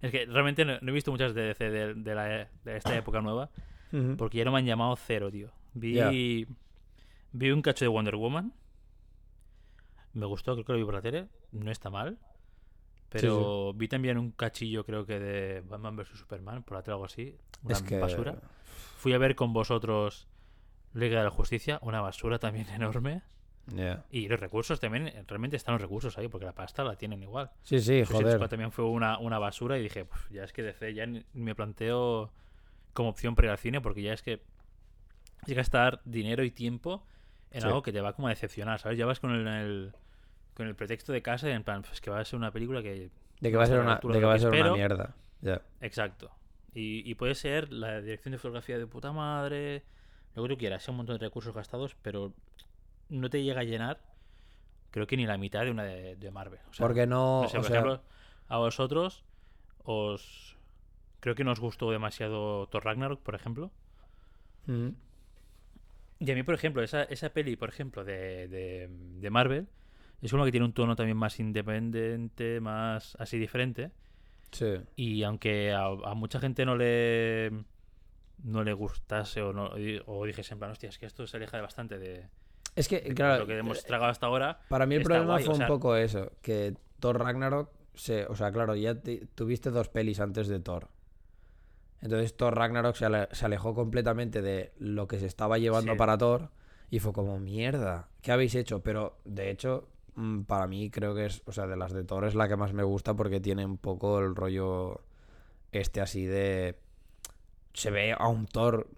Es 0.00 0.10
que 0.10 0.26
realmente 0.26 0.64
no, 0.64 0.78
no 0.80 0.90
he 0.90 0.94
visto 0.94 1.10
muchas 1.12 1.32
de 1.34 1.42
DC 1.42 1.70
de, 1.70 1.94
de 1.94 2.14
la, 2.14 2.24
de 2.64 2.76
esta 2.76 2.96
época 2.96 3.20
nueva. 3.20 3.50
Porque 4.16 4.38
ya 4.38 4.44
no 4.46 4.52
me 4.52 4.58
han 4.58 4.64
llamado 4.66 4.96
cero, 4.96 5.30
tío. 5.30 5.50
Vi, 5.74 6.46
vi 7.32 7.50
un 7.50 7.60
cacho 7.62 7.84
de 7.84 7.88
Wonder 7.90 8.16
Woman. 8.16 8.52
Me 10.14 10.26
gustó, 10.26 10.54
creo 10.54 10.64
que 10.64 10.72
lo 10.72 10.78
vi 10.78 10.84
por 10.84 10.94
la 10.94 11.02
tele. 11.02 11.28
No 11.52 11.70
está 11.70 11.90
mal. 11.90 12.18
Pero 13.20 13.72
vi 13.74 13.88
también 13.88 14.18
un 14.18 14.30
cachillo, 14.32 14.84
creo 14.84 15.04
que 15.06 15.18
de 15.18 15.60
Batman 15.60 15.96
vs 15.96 16.08
Superman, 16.18 16.62
por 16.62 16.76
o 16.78 16.80
algo 16.92 17.04
así. 17.04 17.36
Una 17.62 17.74
Es 17.74 17.82
que 17.82 17.98
basura. 17.98 18.36
Fui 18.96 19.12
a 19.12 19.18
ver 19.18 19.34
con 19.34 19.52
vosotros 19.52 20.28
Liga 20.94 21.18
de 21.18 21.24
la 21.24 21.30
Justicia, 21.30 21.78
una 21.82 22.00
basura 22.00 22.38
también 22.38 22.66
enorme. 22.74 23.22
Y 24.10 24.28
los 24.28 24.40
recursos 24.40 24.80
también, 24.80 25.12
realmente 25.28 25.56
están 25.56 25.74
los 25.74 25.82
recursos 25.82 26.18
ahí, 26.18 26.28
porque 26.28 26.44
la 26.46 26.54
pasta 26.54 26.82
la 26.84 26.96
tienen 26.96 27.22
igual. 27.22 27.50
Sí, 27.62 27.78
sí, 27.78 28.04
Suicide 28.04 28.32
joder. 28.32 28.48
También 28.48 28.72
fue 28.72 28.84
una, 28.84 29.18
una 29.18 29.38
basura 29.38 29.78
y 29.78 29.82
dije, 29.82 30.04
"Puf, 30.04 30.30
ya 30.30 30.42
es 30.44 30.52
que 30.52 30.62
DC 30.62 30.92
ya 30.94 31.06
me 31.32 31.54
planteo 31.54 32.32
como 32.92 33.08
opción 33.10 33.34
para 33.34 33.46
ir 33.46 33.52
al 33.52 33.58
cine 33.58 33.80
porque 33.80 34.02
ya 34.02 34.12
es 34.12 34.22
que 34.22 34.42
llega 35.46 35.60
a 35.60 35.62
estar 35.62 36.00
dinero 36.04 36.44
y 36.44 36.50
tiempo 36.50 37.06
en 37.50 37.60
Sí. 37.62 37.66
algo 37.66 37.82
que 37.82 37.92
te 37.92 38.00
va 38.00 38.14
como 38.14 38.26
a 38.28 38.30
decepcionar, 38.30 38.80
¿sabes? 38.80 38.98
Ya 38.98 39.06
vas 39.06 39.20
con 39.20 39.30
el, 39.32 39.46
el- 39.46 39.92
con 40.54 40.66
el 40.66 40.74
pretexto 40.74 41.12
de 41.12 41.22
casa 41.22 41.48
y 41.48 41.52
en 41.52 41.64
plan, 41.64 41.82
pues 41.82 42.00
que 42.00 42.10
va 42.10 42.20
a 42.20 42.24
ser 42.24 42.38
una 42.38 42.50
película 42.50 42.82
que... 42.82 43.10
De 43.40 43.50
que 43.50 43.56
va 43.56 43.64
a 43.64 43.66
ser 43.66 43.80
una, 43.80 44.00
de 44.02 44.18
que 44.20 44.24
va 44.24 44.34
a 44.34 44.38
ser 44.38 44.50
una 44.50 44.72
mierda. 44.72 45.14
Ya. 45.40 45.62
Exacto. 45.80 46.30
Y, 46.74 47.08
y 47.10 47.14
puede 47.14 47.34
ser 47.34 47.72
la 47.72 48.00
dirección 48.00 48.32
de 48.32 48.38
fotografía 48.38 48.78
de 48.78 48.86
puta 48.86 49.12
madre, 49.12 49.82
lo 50.34 50.42
que 50.42 50.48
tú 50.50 50.56
quieras, 50.58 50.82
sea 50.82 50.92
un 50.92 50.98
montón 50.98 51.18
de 51.18 51.26
recursos 51.26 51.54
gastados, 51.54 51.96
pero 52.02 52.32
no 53.08 53.28
te 53.28 53.42
llega 53.42 53.60
a 53.60 53.64
llenar, 53.64 54.00
creo 54.90 55.06
que 55.06 55.16
ni 55.16 55.26
la 55.26 55.36
mitad 55.36 55.64
de 55.64 55.70
una 55.70 55.84
de, 55.84 56.16
de 56.16 56.30
Marvel. 56.30 56.60
O 56.70 56.72
sea, 56.72 56.86
Porque 56.86 57.06
no, 57.06 57.42
no 57.42 57.48
sé, 57.48 57.58
o 57.58 57.60
por 57.60 57.68
sea, 57.68 57.80
ejemplo, 57.80 58.02
a 58.48 58.58
vosotros 58.58 59.24
os 59.84 60.56
creo 61.20 61.34
que 61.34 61.44
no 61.44 61.52
os 61.52 61.60
gustó 61.60 61.90
demasiado 61.90 62.66
Thor 62.68 62.84
Ragnarok, 62.84 63.20
por 63.22 63.34
ejemplo. 63.34 63.70
ujú. 64.66 64.94
Y 66.18 66.30
a 66.30 66.34
mí, 66.36 66.44
por 66.44 66.54
ejemplo, 66.54 66.82
esa, 66.84 67.02
esa 67.02 67.30
peli, 67.30 67.56
por 67.56 67.68
ejemplo, 67.68 68.04
de, 68.04 68.46
de, 68.46 68.88
de 68.88 69.30
Marvel, 69.30 69.66
es 70.22 70.32
una 70.32 70.44
que 70.44 70.50
tiene 70.52 70.66
un 70.66 70.72
tono 70.72 70.96
también 70.96 71.16
más 71.16 71.38
independiente, 71.40 72.60
más 72.60 73.16
así 73.18 73.38
diferente. 73.38 73.90
sí. 74.52 74.74
Y 74.96 75.22
aunque 75.24 75.72
a, 75.72 75.86
a 75.86 76.14
mucha 76.14 76.40
gente 76.40 76.64
no 76.64 76.76
le 76.76 77.50
no 78.44 78.64
le 78.64 78.72
gustase 78.72 79.40
o 79.42 79.52
no 79.52 79.70
o 80.06 80.24
dijese 80.26 80.54
en 80.54 80.58
plan, 80.58 80.70
hostia, 80.72 80.88
es 80.88 80.98
que 80.98 81.06
esto 81.06 81.26
se 81.26 81.36
aleja 81.36 81.56
de 81.56 81.62
bastante 81.62 81.98
de 81.98 82.26
Es 82.74 82.88
que, 82.88 83.00
claro, 83.14 83.40
lo 83.40 83.46
que 83.46 83.58
hemos 83.58 83.84
tragado 83.84 84.10
hasta 84.10 84.26
ahora. 84.26 84.60
Para 84.68 84.86
mí 84.86 84.94
el 84.96 85.02
problema 85.02 85.26
guay, 85.34 85.44
fue 85.44 85.54
o 85.54 85.56
sea- 85.56 85.66
un 85.66 85.72
poco 85.72 85.96
eso, 85.96 86.32
que 86.42 86.74
Thor 87.00 87.18
Ragnarok, 87.20 87.70
se, 87.94 88.24
o 88.26 88.34
sea, 88.34 88.50
claro, 88.50 88.74
ya 88.74 88.94
te- 89.00 89.26
tuviste 89.34 89.70
dos 89.70 89.88
pelis 89.88 90.18
antes 90.20 90.48
de 90.48 90.58
Thor. 90.60 90.88
Entonces 92.00 92.36
Thor 92.36 92.56
Ragnarok 92.56 92.96
se, 92.96 93.04
ale- 93.04 93.28
se 93.32 93.44
alejó 93.44 93.74
completamente 93.74 94.42
de 94.42 94.72
lo 94.78 95.06
que 95.06 95.20
se 95.20 95.26
estaba 95.26 95.58
llevando 95.58 95.92
Sí. 95.92 95.98
para 95.98 96.18
Thor 96.18 96.50
y 96.90 96.98
fue 96.98 97.12
como, 97.12 97.38
mierda, 97.38 98.08
¿qué 98.22 98.32
habéis 98.32 98.54
hecho? 98.56 98.82
Pero 98.82 99.18
de 99.24 99.50
hecho, 99.50 99.88
para 100.46 100.66
mí 100.66 100.90
creo 100.90 101.14
que 101.14 101.26
es, 101.26 101.42
o 101.46 101.52
sea, 101.52 101.66
de 101.66 101.76
las 101.76 101.92
de 101.92 102.04
Thor 102.04 102.24
es 102.24 102.34
la 102.34 102.48
que 102.48 102.56
más 102.56 102.72
me 102.72 102.82
gusta 102.82 103.14
porque 103.14 103.40
tiene 103.40 103.64
un 103.64 103.78
poco 103.78 104.18
el 104.20 104.34
rollo 104.34 105.00
este 105.72 106.00
así 106.00 106.26
de... 106.26 106.78
Se 107.74 107.90
ve 107.90 108.12
a 108.12 108.28
un 108.28 108.46
Thor 108.46 108.88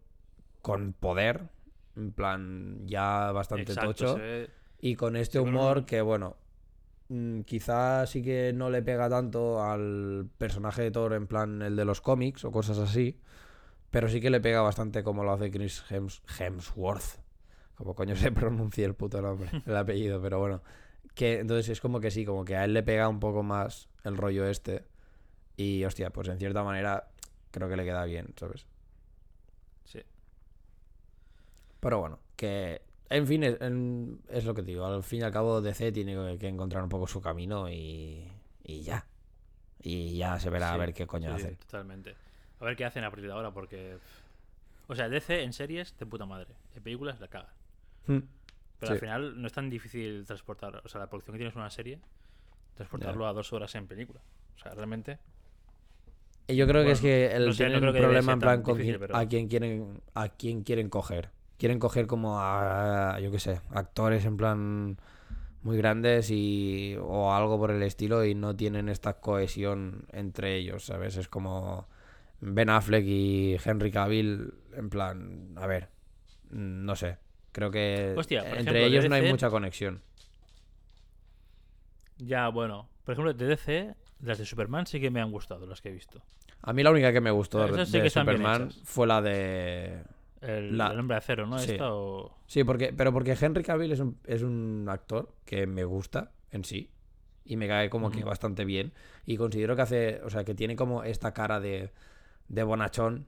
con 0.62 0.92
poder, 0.92 1.48
en 1.96 2.12
plan 2.12 2.86
ya 2.86 3.30
bastante 3.32 3.72
Exacto, 3.72 3.92
tocho. 3.94 4.16
ve- 4.16 4.50
Y 4.80 4.96
con 4.96 5.14
este 5.16 5.38
Sí, 5.38 5.44
pero 5.44 5.56
humor 5.56 5.86
que, 5.86 6.00
bueno, 6.02 6.36
mm, 7.08 7.42
quizás 7.42 8.10
sí 8.10 8.22
que 8.22 8.52
no 8.52 8.70
le 8.70 8.82
pega 8.82 9.08
tanto 9.08 9.62
al 9.62 10.28
personaje 10.38 10.82
de 10.82 10.90
Thor 10.90 11.12
en 11.12 11.26
plan 11.28 11.62
el 11.62 11.76
de 11.76 11.84
los 11.84 12.00
cómics 12.00 12.44
o 12.44 12.50
cosas 12.50 12.78
así, 12.78 13.20
pero 13.90 14.08
sí 14.08 14.20
que 14.20 14.30
le 14.30 14.40
pega 14.40 14.60
bastante 14.62 15.04
como 15.04 15.22
lo 15.22 15.32
hace 15.32 15.50
Chris 15.52 15.84
Hems- 15.90 16.22
Hemsworth. 16.40 17.20
Como 17.76 17.94
coño 17.94 18.16
se 18.16 18.32
pronuncia 18.32 18.84
el 18.86 18.94
puto 18.94 19.22
nombre, 19.22 19.50
el 19.64 19.76
apellido, 19.76 20.20
pero 20.20 20.40
bueno. 20.40 20.62
Que 21.14 21.40
entonces 21.40 21.68
es 21.68 21.80
como 21.80 22.00
que 22.00 22.10
sí, 22.10 22.24
como 22.24 22.44
que 22.44 22.56
a 22.56 22.64
él 22.64 22.74
le 22.74 22.82
pega 22.82 23.08
un 23.08 23.20
poco 23.20 23.42
más 23.42 23.88
el 24.04 24.16
rollo 24.16 24.46
este. 24.48 24.84
Y 25.56 25.84
hostia, 25.84 26.10
pues 26.10 26.28
en 26.28 26.38
cierta 26.38 26.62
manera 26.64 27.08
creo 27.52 27.68
que 27.68 27.76
le 27.76 27.84
queda 27.84 28.04
bien, 28.04 28.34
¿sabes? 28.36 28.66
sí. 29.84 30.00
Pero 31.80 32.00
bueno, 32.00 32.18
que 32.36 32.82
en 33.10 33.26
fin, 33.26 33.44
es, 33.44 33.60
en- 33.60 34.20
es 34.28 34.44
lo 34.44 34.54
que 34.54 34.62
te 34.62 34.68
digo. 34.72 34.86
Al 34.86 35.02
fin 35.02 35.20
y 35.20 35.22
al 35.22 35.30
cabo, 35.32 35.60
DC 35.60 35.92
tiene 35.92 36.14
que- 36.14 36.38
que 36.38 36.48
encontrar 36.48 36.82
un 36.82 36.88
poco 36.88 37.06
su 37.06 37.20
camino 37.20 37.70
y, 37.70 38.26
y 38.64 38.82
ya. 38.82 39.06
Y 39.80 40.16
ya 40.16 40.40
se 40.40 40.48
verá 40.50 40.72
a 40.72 40.76
ver 40.78 40.94
qué 40.94 41.06
coño 41.06 41.36
sí, 41.36 41.44
hace. 41.44 41.56
Totalmente. 41.56 42.14
A 42.60 42.64
ver 42.64 42.74
qué 42.76 42.84
hacen 42.86 43.04
a 43.04 43.10
partir 43.10 43.26
de 43.28 43.34
ahora, 43.34 43.52
porque. 43.52 43.98
O 44.88 44.94
sea, 44.94 45.08
DC 45.08 45.42
en 45.42 45.52
series, 45.52 45.96
de 45.98 46.06
puta 46.06 46.24
madre. 46.26 46.54
En 46.74 46.82
películas 46.82 47.20
la 47.20 47.28
cagan. 47.28 47.52
Hmm. 48.06 48.18
Pero 48.78 48.88
Sí. 48.88 48.92
al 48.94 49.00
final 49.00 49.40
no 49.40 49.46
es 49.46 49.52
tan 49.52 49.70
difícil 49.70 50.24
transportar. 50.26 50.82
O 50.84 50.88
sea, 50.88 51.00
la 51.00 51.08
producción 51.08 51.34
que 51.34 51.38
tienes 51.38 51.54
en 51.54 51.60
una 51.60 51.70
serie, 51.70 51.98
transportarlo 52.74 53.26
a 53.26 53.32
dos 53.32 53.52
horas 53.52 53.74
en 53.74 53.86
película. 53.86 54.20
O 54.56 54.58
sea, 54.58 54.74
realmente. 54.74 55.18
Yo 56.48 56.66
creo 56.66 56.84
que 56.84 56.90
es 56.90 57.00
que 57.00 57.32
el 57.32 57.46
no 57.46 57.52
sé, 57.54 57.68
no 57.70 57.80
creo 57.80 57.92
que 57.92 58.00
problema 58.00 58.32
en 58.34 58.38
plan 58.38 58.62
con 58.62 58.76
difícil, 58.76 58.98
pero- 58.98 59.16
a 59.16 59.26
quién 59.26 59.48
quieren 59.48 60.02
a 60.14 60.28
quién 60.28 60.62
quieren 60.62 60.90
coger. 60.90 61.30
Quieren 61.56 61.78
coger 61.78 62.06
como 62.06 62.38
a, 62.40 63.18
yo 63.20 63.30
qué 63.30 63.38
sé, 63.38 63.60
actores 63.70 64.24
en 64.26 64.36
plan 64.36 64.98
muy 65.62 65.78
grandes 65.78 66.30
y 66.30 66.96
o 67.00 67.32
algo 67.32 67.58
por 67.58 67.70
el 67.70 67.82
estilo 67.82 68.24
y 68.26 68.34
no 68.34 68.54
tienen 68.54 68.90
esta 68.90 69.14
cohesión 69.20 70.04
entre 70.12 70.56
ellos, 70.56 70.84
¿sabes? 70.84 71.16
Es 71.16 71.28
como 71.28 71.88
Ben 72.40 72.68
Affleck 72.68 73.04
y 73.06 73.56
Henry 73.64 73.90
Cavill 73.90 74.52
en 74.76 74.90
plan, 74.90 75.54
a 75.56 75.66
ver, 75.66 75.88
no 76.50 76.94
sé. 76.96 77.16
Creo 77.54 77.70
que 77.70 78.14
Hostia, 78.16 78.40
entre 78.40 78.54
ejemplo, 78.60 78.80
ellos 78.80 79.08
no 79.08 79.14
hay 79.14 79.30
mucha 79.30 79.48
conexión. 79.48 80.02
Ya, 82.18 82.48
bueno. 82.48 82.88
Por 83.04 83.12
ejemplo, 83.12 83.32
de 83.32 83.46
DC, 83.46 83.94
las 84.20 84.38
de 84.38 84.44
Superman 84.44 84.86
sí 84.86 85.00
que 85.00 85.10
me 85.10 85.20
han 85.20 85.30
gustado, 85.30 85.64
las 85.66 85.80
que 85.80 85.90
he 85.90 85.92
visto. 85.92 86.20
A 86.62 86.72
mí 86.72 86.82
la 86.82 86.90
única 86.90 87.12
que 87.12 87.20
me 87.20 87.30
gustó 87.30 87.64
sí 87.86 87.92
de 87.92 88.00
bien 88.00 88.10
Superman 88.10 88.70
fue 88.84 89.06
la 89.06 89.22
de 89.22 90.02
El, 90.40 90.76
La- 90.76 90.90
el 90.90 90.98
hombre 90.98 91.14
de 91.14 91.18
acero, 91.18 91.46
¿no? 91.46 91.58
Sí. 91.58 91.72
Esta 91.72 91.92
o... 91.94 92.36
Sí, 92.46 92.64
porque, 92.64 92.92
pero 92.92 93.12
porque 93.12 93.36
Henry 93.40 93.62
Cavill 93.62 93.92
es 93.92 94.00
un, 94.00 94.18
es 94.24 94.42
un 94.42 94.86
actor 94.88 95.32
que 95.44 95.66
me 95.68 95.84
gusta 95.84 96.32
en 96.50 96.64
sí. 96.64 96.90
Y 97.44 97.56
me 97.56 97.68
cae 97.68 97.88
como 97.88 98.10
que 98.10 98.24
bastante 98.24 98.64
bien. 98.64 98.92
Y 99.26 99.36
considero 99.36 99.76
que 99.76 99.82
hace, 99.82 100.20
o 100.24 100.30
sea, 100.30 100.44
que 100.44 100.54
tiene 100.54 100.74
como 100.76 101.04
esta 101.04 101.34
cara 101.34 101.60
de, 101.60 101.92
de 102.48 102.62
bonachón 102.64 103.26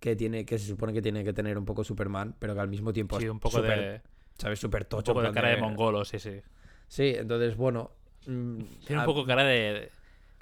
que 0.00 0.14
tiene, 0.16 0.44
que 0.44 0.58
se 0.58 0.66
supone 0.66 0.92
que 0.92 1.02
tiene 1.02 1.24
que 1.24 1.32
tener 1.32 1.56
un 1.58 1.64
poco 1.64 1.82
Superman, 1.84 2.34
pero 2.38 2.54
que 2.54 2.60
al 2.60 2.68
mismo 2.68 2.92
tiempo 2.92 3.18
Sí, 3.20 3.28
un 3.28 3.40
poco 3.40 3.58
súper, 3.58 3.78
de, 3.80 4.00
¿sabes? 4.38 4.58
Súper 4.58 4.82
un 4.82 4.88
tocho. 4.88 5.12
poco 5.14 5.24
en 5.24 5.32
de 5.32 5.34
cara 5.34 5.48
de 5.50 5.56
mongolo, 5.58 6.04
sí, 6.04 6.18
sí. 6.18 6.40
Sí, 6.88 7.14
entonces, 7.16 7.56
bueno. 7.56 7.90
mm, 8.26 8.58
Tiene 8.86 9.00
un 9.00 9.06
poco 9.06 9.24
cara 9.24 9.44
de, 9.44 9.90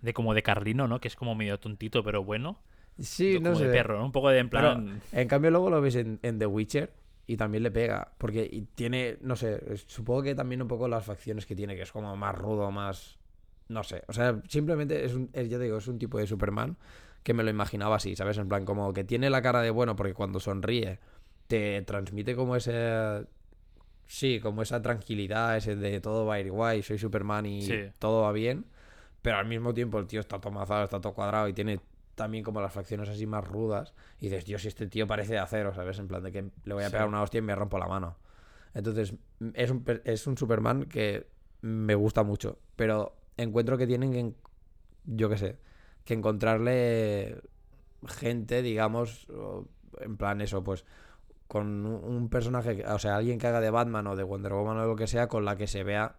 de 0.03 0.13
como 0.15 0.35
de 0.35 0.43
Carlino, 0.43 0.89
¿no? 0.89 1.01
Que 1.01 1.09
es 1.09 1.17
como 1.17 1.35
medio 1.35 1.59
tontito, 1.59 2.03
pero 2.05 2.23
bueno. 2.25 2.59
Sí, 2.99 3.37
como 3.37 3.51
no 3.51 3.57
sé. 3.57 3.67
de 3.67 3.73
perro, 3.73 3.99
¿no? 3.99 4.05
Un 4.07 4.13
poco 4.13 4.29
de 4.31 4.39
en 4.39 4.49
Pero- 4.51 4.75
plan... 4.75 5.01
En 5.13 5.27
cambio, 5.29 5.51
luego 5.51 5.71
lo 5.71 5.81
ves 5.81 5.97
en, 5.97 6.19
en 6.23 6.39
The 6.39 6.47
Witcher 6.47 6.93
y 7.27 7.37
también 7.37 7.63
le 7.63 7.71
pega. 7.71 8.13
Porque 8.19 8.49
y 8.51 8.63
tiene, 8.75 9.17
no 9.21 9.35
sé, 9.37 9.61
supongo 9.87 10.23
que 10.23 10.35
también 10.35 10.63
un 10.63 10.69
poco 10.69 10.87
las 10.89 11.05
facciones 11.05 11.47
que 11.47 11.57
tiene, 11.57 11.75
que 11.77 11.83
es 11.83 11.91
como 11.93 12.15
más 12.17 12.37
rudo, 12.37 12.71
más. 12.71 13.19
No 13.69 13.83
sé. 13.83 14.03
O 14.09 14.13
sea, 14.13 14.41
simplemente 14.49 15.05
es 15.05 15.15
un, 15.15 15.31
es, 15.33 15.49
ya 15.49 15.57
te 15.59 15.65
digo, 15.65 15.79
es 15.79 15.89
un 15.89 15.99
tipo 15.99 16.19
de 16.19 16.27
Superman 16.27 16.77
que 17.25 17.35
me 17.35 17.43
lo 17.43 17.51
imaginaba 17.51 17.97
así, 17.97 18.15
¿sabes? 18.15 18.39
En 18.39 18.49
plan, 18.49 18.65
como 18.65 18.93
que 18.93 19.03
tiene 19.03 19.31
la 19.31 19.43
cara 19.43 19.61
de 19.63 19.71
bueno, 19.71 19.97
porque 19.97 20.15
cuando 20.15 20.39
sonríe 20.39 21.01
te 21.49 21.83
transmite 21.83 22.37
como 22.37 22.55
ese. 22.55 23.27
Sí, 24.07 24.39
como 24.41 24.63
esa 24.63 24.83
tranquilidad, 24.83 25.57
ese 25.57 25.75
de 25.77 26.01
todo 26.01 26.27
va 26.27 26.35
a 26.35 26.41
ir 26.41 26.51
guay, 26.53 26.83
soy 26.83 26.99
Superman 26.99 27.47
y 27.47 27.63
Sí. 27.63 27.91
todo 27.99 28.23
va 28.23 28.33
bien. 28.33 28.67
Pero 29.23 29.39
al 29.39 29.47
mismo 29.47 29.73
tiempo 29.73 29.99
el 29.99 30.07
tío 30.07 30.21
está 30.21 30.39
todo 30.39 30.53
mazado, 30.53 30.85
está 30.85 31.01
todo 31.01 31.15
cuadrado 31.15 31.49
y 31.49 31.55
tiene 31.55 31.81
también 32.15 32.45
como 32.45 32.61
las 32.61 32.73
facciones 32.73 33.09
así 33.09 33.27
más 33.27 33.43
rudas. 33.49 33.95
Y 34.21 34.27
dices, 34.29 34.45
Dios, 34.45 34.61
si 34.63 34.69
este 34.69 34.87
tío 34.87 35.07
parece 35.07 35.33
de 35.33 35.39
acero, 35.39 35.75
¿sabes? 35.75 35.99
En 35.99 36.07
plan 36.07 36.23
de 36.23 36.31
que 36.31 36.51
le 36.65 36.75
voy 36.75 36.85
a 36.85 36.89
Sí. 36.89 36.93
pegar 36.93 37.09
una 37.09 37.23
hostia 37.23 37.39
y 37.39 37.43
me 37.43 37.55
rompo 37.55 37.79
la 37.79 37.87
mano. 37.89 38.19
Entonces, 38.75 39.15
es 39.55 39.71
un, 39.71 39.85
es 40.05 40.27
un 40.27 40.37
Superman 40.37 40.85
que 40.85 41.27
me 41.63 41.95
gusta 41.95 42.23
mucho. 42.23 42.59
Pero 42.77 43.17
encuentro 43.39 43.79
que 43.79 43.87
tienen 43.87 44.13
que, 44.13 44.35
yo 45.07 45.31
qué 45.31 45.39
sé, 45.39 45.59
que 46.05 46.15
encontrarle 46.15 47.41
gente, 48.07 48.63
digamos, 48.63 49.27
en 50.01 50.17
plan 50.17 50.41
eso, 50.41 50.63
pues 50.63 50.85
con 51.49 51.87
un 51.87 52.29
personaje, 52.31 52.85
o 52.87 52.99
sea, 52.99 53.17
alguien 53.17 53.39
que 53.39 53.47
haga 53.47 53.61
de 53.61 53.71
Batman 53.71 54.07
o 54.07 54.17
de 54.17 54.23
Wonder 54.23 54.53
Woman 54.53 54.79
o 54.79 54.87
lo 54.87 54.97
que 54.97 55.07
sea, 55.07 55.29
con 55.29 55.45
la 55.45 55.57
que 55.57 55.67
se 55.67 55.85
vea 55.85 56.17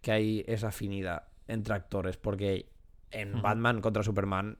que 0.00 0.10
hay 0.12 0.44
esa 0.48 0.68
afinidad 0.68 1.28
entre 1.46 1.74
actores. 1.74 2.16
Porque 2.16 2.68
en. 3.10 3.40
Batman 3.40 3.80
contra 3.80 4.02
Superman 4.02 4.58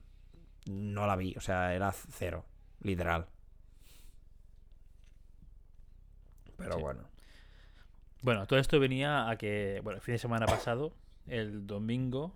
no 0.67 1.05
la 1.07 1.15
vi, 1.15 1.35
o 1.35 1.41
sea, 1.41 1.73
era 1.75 1.91
cero, 1.91 2.45
literal. 2.81 3.27
Pero 6.57 6.75
Sí. 6.75 6.81
bueno. 6.81 7.01
Bueno, 8.21 8.47
todo 8.47 8.57
esto 8.59 8.79
venía 8.79 9.29
a 9.29 9.37
que, 9.37 9.81
bueno, 9.83 9.97
el 9.97 10.01
fin 10.01 10.13
de 10.15 10.19
semana 10.19 10.45
pasado, 10.47 10.93
el 11.27 11.67
domingo, 11.67 12.35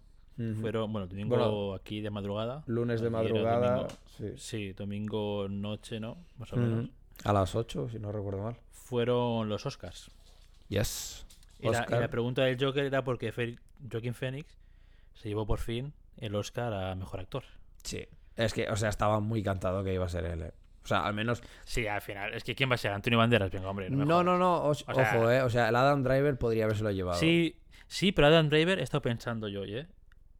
fueron, 0.62 0.92
bueno, 0.94 1.08
domingo 1.08 1.36
Bueno, 1.36 1.74
aquí 1.74 2.02
de 2.02 2.10
madrugada. 2.10 2.64
Lunes 2.68 3.02
de 3.02 3.10
madrugada, 3.10 3.72
domingo. 3.76 3.88
sí. 4.18 4.34
Sí, 4.38 4.74
domingo 4.74 5.48
noche, 5.50 6.00
¿no? 6.00 6.18
Más 6.38 6.52
o 6.54 6.58
menos. 6.58 6.90
A 7.26 7.34
las 7.34 7.56
8, 7.56 7.90
si 7.90 8.00
no 8.00 8.12
recuerdo 8.12 8.42
mal. 8.44 8.56
Fueron 8.72 9.50
los 9.50 9.66
Oscars. 9.66 10.10
Yes. 10.70 11.26
Y 11.60 11.66
la, 11.66 11.80
y 11.80 11.82
Oscar. 11.82 12.02
la 12.02 12.08
pregunta 12.10 12.44
del 12.44 12.58
Joker 12.64 12.86
era 12.86 13.04
porque 13.04 13.32
Fe- 13.32 13.58
Joaquin 13.92 14.14
Phoenix 14.14 14.58
se 15.14 15.28
llevó 15.30 15.46
por 15.46 15.60
fin 15.60 15.94
el 16.18 16.36
Oscar 16.36 16.74
a 16.74 16.96
Mejor 16.96 17.20
Actor. 17.20 17.44
Sí. 17.84 18.08
Es 18.36 18.54
que, 18.54 18.70
o 18.70 18.76
sea, 18.78 18.90
estaba 18.90 19.20
muy 19.20 19.44
cantado 19.44 19.84
que 19.84 19.94
iba 19.94 20.06
a 20.06 20.10
ser 20.10 20.26
él. 20.26 20.42
eh. 20.44 20.52
O 20.84 20.88
sea, 20.88 21.06
al 21.06 21.14
menos. 21.14 21.44
Sí, 21.66 21.86
al 21.88 22.02
final. 22.02 22.34
Es 22.34 22.44
que 22.46 22.56
¿quién 22.56 22.70
va 22.72 22.76
a 22.76 22.78
ser? 22.78 22.92
Antonio 22.94 23.20
Banderas, 23.20 23.52
venga, 23.52 23.70
hombre. 23.70 23.90
No, 23.90 24.06
No, 24.06 24.24
no, 24.24 24.38
no. 24.38 24.64
os- 24.64 24.86
O 24.88 24.94
sea- 24.94 25.16
ojo, 25.18 25.30
eh. 25.30 25.42
O 25.42 25.50
sea, 25.50 25.68
el 25.70 25.76
Adam 25.76 26.04
Driver 26.04 26.38
podría 26.38 26.64
habérselo 26.64 26.92
llevado. 26.92 27.20
Sí, 27.20 27.58
sí, 27.88 28.12
pero 28.14 28.28
Adam 28.28 28.48
Driver 28.48 28.80
he 28.80 28.84
estado 28.84 29.02
pensando 29.02 29.50
yo, 29.50 29.66
¿eh? 29.66 29.88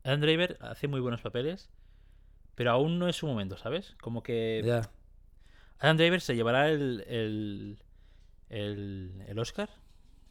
Adam 0.04 0.22
Driver 0.22 0.58
hace 0.62 0.88
muy 0.88 1.00
buenos 1.00 1.22
papeles, 1.22 1.70
pero 2.56 2.72
aún 2.72 3.00
no 3.00 3.08
es 3.08 3.16
su 3.16 3.28
momento, 3.28 3.58
¿sabes? 3.58 3.96
Como 4.02 4.24
que 4.24 4.62
Ya. 4.66 4.90
Adam 5.80 5.98
Driver 5.98 6.22
se 6.22 6.36
llevará 6.36 6.70
el, 6.70 7.04
el, 7.08 7.80
el, 8.50 9.24
el 9.28 9.40
Oscar 9.40 9.70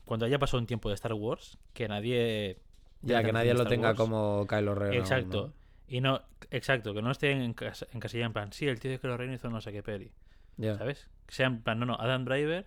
cuando 0.05 0.27
haya 0.27 0.39
pasado 0.39 0.59
un 0.59 0.67
tiempo 0.67 0.89
de 0.89 0.95
Star 0.95 1.13
Wars, 1.15 1.59
que 1.75 1.87
nadie... 1.89 2.61
Ya, 3.03 3.23
que 3.23 3.33
nadie 3.33 3.53
lo 3.53 3.59
Star 3.61 3.69
tenga 3.71 3.89
Wars. 3.89 3.99
como 3.99 4.47
Kylo 4.49 4.75
Ren. 4.75 4.89
aún, 4.93 4.99
Exacto. 4.99 5.47
¿no? 5.49 5.53
Y 5.87 6.01
no, 6.01 6.23
exacto, 6.51 6.93
que 6.95 7.01
no 7.03 7.11
esté 7.11 7.31
en, 7.31 7.55
cas- 7.55 7.87
en 7.93 8.01
casilla 8.01 8.27
en 8.27 8.33
plan, 8.33 8.53
sí, 8.53 8.67
el 8.69 8.81
tío 8.81 8.91
de 8.91 8.99
Kylo 8.99 9.17
Ren 9.17 9.33
hizo 9.33 9.49
no 9.51 9.61
sé 9.61 9.73
qué 9.73 9.83
peli, 9.83 10.13
Ya. 10.57 10.77
¿sabes? 10.77 11.09
Que 11.27 11.35
sea 11.35 11.47
en 11.47 11.63
plan, 11.63 11.79
no, 11.79 11.87
no, 11.87 11.95
Adam 11.99 12.25
Driver, 12.25 12.67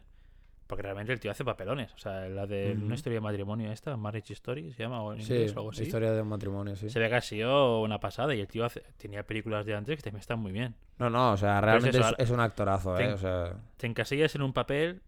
porque 0.72 0.84
realmente 0.84 1.12
el 1.12 1.20
tío 1.20 1.32
hace 1.32 1.44
papelones. 1.44 1.94
O 1.96 1.98
sea, 1.98 2.30
la 2.30 2.48
de 2.48 2.72
una 2.82 2.96
historia 2.96 3.18
de 3.18 3.22
matrimonio 3.22 3.70
esta, 3.74 3.98
Marriage 3.98 4.32
Story, 4.32 4.72
se 4.72 4.84
llama, 4.84 5.04
o 5.04 5.12
en 5.12 5.20
Sí, 5.22 5.34
inglés 5.34 5.54
o 5.54 5.60
algo 5.60 5.72
así. 5.72 5.84
historia 5.84 6.14
de 6.14 6.24
matrimonio, 6.24 6.78
sí. 6.78 6.90
Se 6.90 6.98
ve 6.98 7.10
que 7.10 7.16
ha 7.16 7.22
sido 7.22 7.82
una 7.82 8.00
pasada 8.00 8.34
y 8.34 8.40
el 8.40 8.48
tío 8.48 8.64
hace- 8.64 8.82
tenía 8.96 9.24
películas 9.28 9.66
de 9.66 9.76
antes 9.76 9.98
que 9.98 10.02
también 10.02 10.22
están 10.22 10.40
muy 10.40 10.54
bien. 10.54 10.74
No, 10.98 11.10
no, 11.10 11.34
o 11.34 11.38
sea, 11.38 11.60
realmente 11.60 12.00
es, 12.18 12.30
un 12.30 12.40
actorazo, 12.40 12.98
eh. 12.98 13.12
O 13.12 13.18
sea. 13.18 13.58
Te 13.76 13.86
encasillas 13.86 14.34
en 14.36 14.44
un 14.44 14.54
papel 14.54 15.02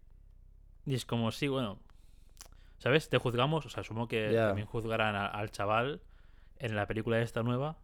y 0.84 0.94
es 0.96 1.06
como, 1.06 1.32
sí, 1.32 1.48
bueno, 1.48 1.78
¿sabes? 2.76 3.08
Te 3.08 3.16
juzgamos, 3.16 3.64
o 3.64 3.70
sea, 3.70 3.80
asumo 3.80 4.06
que 4.06 4.32
también 4.34 4.66
juzgarán 4.66 5.16
a- 5.16 5.28
al 5.28 5.50
chaval 5.50 6.02
en 6.58 6.76
la 6.76 6.86
película 6.86 7.22
esta 7.22 7.42
nueva, 7.42 7.78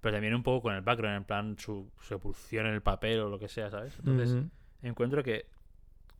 pero 0.00 0.14
también 0.14 0.34
un 0.34 0.42
poco 0.42 0.62
con 0.62 0.74
el 0.74 0.80
background, 0.80 1.18
en 1.18 1.24
plan 1.24 1.56
su, 1.58 1.90
su 2.00 2.14
evolución 2.14 2.64
en 2.68 2.72
el 2.72 2.80
papel 2.80 3.20
o 3.20 3.28
lo 3.28 3.38
que 3.38 3.48
sea, 3.48 3.70
¿sabes? 3.70 3.98
Entonces, 3.98 4.34
encuentro 4.82 5.22
que 5.22 5.44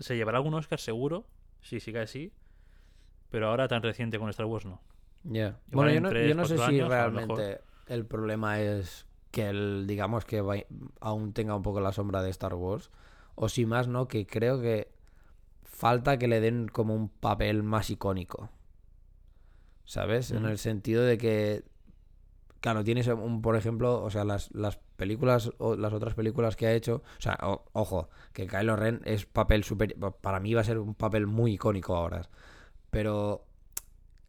se 0.03 0.17
llevará 0.17 0.39
algún 0.39 0.55
Oscar 0.55 0.79
seguro, 0.79 1.27
si 1.61 1.81
sigue 1.81 2.01
así, 2.01 2.33
pero 3.31 3.49
ahora 3.49 3.69
tan 3.69 3.83
reciente 3.83 4.19
con 4.19 4.29
Star 4.31 4.47
Wars 4.47 4.67
no. 4.67 4.81
Bueno, 5.71 5.93
yo 5.93 6.01
no, 6.01 6.09
tres, 6.09 6.29
yo 6.29 6.35
no 6.35 6.45
sé 6.45 6.59
si 6.59 6.81
realmente 6.81 7.61
el 7.87 8.07
problema 8.07 8.61
es 8.61 9.07
que 9.31 9.49
el, 9.49 9.87
digamos 9.87 10.25
que 10.25 10.67
aún 11.01 11.33
tenga 11.33 11.57
un 11.57 11.63
poco 11.63 11.81
la 11.81 11.93
sombra 11.93 12.23
de 12.23 12.31
Star 12.31 12.55
Wars. 12.55 12.91
O 13.35 13.49
si 13.49 13.65
más, 13.65 13.89
¿no? 13.89 14.09
Que 14.09 14.27
creo 14.27 14.61
que 14.61 14.93
falta 15.63 16.19
que 16.19 16.29
le 16.29 16.41
den 16.41 16.69
como 16.69 16.95
un 16.95 17.09
papel 17.09 17.63
más 17.63 17.91
icónico. 17.91 18.51
¿Sabes? 19.85 20.31
En 20.31 20.45
el 20.45 20.59
sentido 20.59 21.03
de 21.03 21.19
que. 21.19 21.65
Claro, 22.61 22.85
tienes 22.85 23.09
un, 23.09 23.43
por 23.43 23.57
ejemplo, 23.57 24.03
o 24.03 24.11
sea, 24.11 24.25
las, 24.25 24.55
las 24.55 24.79
películas 25.03 25.51
o 25.59 25.77
las 25.77 25.93
otras 25.93 26.15
películas 26.15 26.57
que 26.57 26.67
ha 26.67 26.73
hecho. 26.75 27.03
O 27.19 27.23
sea, 27.23 27.37
ojo, 27.73 28.09
que 28.33 28.47
Kylo 28.47 28.77
Ren 28.77 29.01
es 29.05 29.27
papel 29.27 29.65
super. 29.65 29.97
Para 30.21 30.41
mí 30.41 30.55
va 30.55 30.61
a 30.63 30.65
ser 30.71 30.79
un 30.79 30.95
papel 30.95 31.27
muy 31.27 31.55
icónico 31.55 31.97
ahora. 31.97 32.23
Pero 32.91 33.45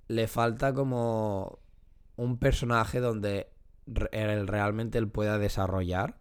le 0.07 0.27
falta 0.27 0.73
como 0.73 1.59
un 2.17 2.37
personaje 2.37 2.99
donde 2.99 3.49
él- 4.11 4.47
realmente 4.47 4.97
él 4.97 5.07
pueda 5.07 5.37
desarrollar. 5.37 6.17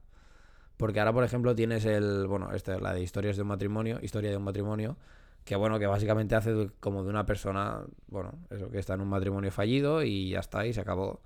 Porque 0.77 1.01
ahora, 1.01 1.13
por 1.13 1.25
ejemplo, 1.25 1.55
tienes 1.55 1.85
el. 1.85 2.27
Bueno, 2.27 2.53
esta 2.53 2.75
es 2.77 2.81
la 2.83 2.93
de 2.95 3.03
historias 3.03 3.37
de 3.37 3.43
un 3.43 3.49
matrimonio. 3.49 3.99
Historia 4.03 4.31
de 4.31 4.37
un 4.37 4.45
matrimonio. 4.45 4.97
Que 5.45 5.57
bueno, 5.57 5.79
que 5.79 5.87
básicamente 5.87 6.35
hace 6.37 6.71
como 6.81 7.05
de 7.05 7.11
una 7.11 7.27
persona. 7.27 7.83
Bueno, 8.09 8.33
eso, 8.51 8.71
que 8.71 8.79
está 8.79 8.95
en 8.95 9.03
un 9.03 9.09
matrimonio 9.09 9.51
fallido 9.53 10.03
y 10.03 10.31
ya 10.31 10.41
está, 10.41 10.67
y 10.67 10.73
se 10.73 10.81
acabó. 10.81 11.23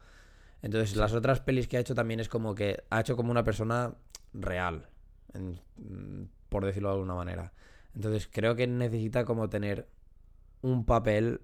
Entonces, 0.67 0.97
las 0.97 1.13
otras 1.15 1.41
pelis 1.41 1.69
que 1.69 1.77
ha 1.77 1.81
hecho 1.81 1.95
también 1.95 2.19
es 2.19 2.29
como 2.29 2.55
que 2.55 2.83
ha 2.91 3.01
hecho 3.01 3.17
como 3.17 3.31
una 3.31 3.45
persona 3.45 3.95
real. 4.35 4.89
en- 5.33 5.61
mm, 5.77 6.29
por 6.49 6.65
decirlo 6.65 6.89
de 6.89 6.95
alguna 6.95 7.15
manera. 7.15 7.53
Entonces, 7.95 8.27
creo 8.33 8.55
que 8.57 8.67
necesita 8.67 9.25
como 9.25 9.49
tener 9.51 9.87
un 10.63 10.85
papel. 10.87 11.41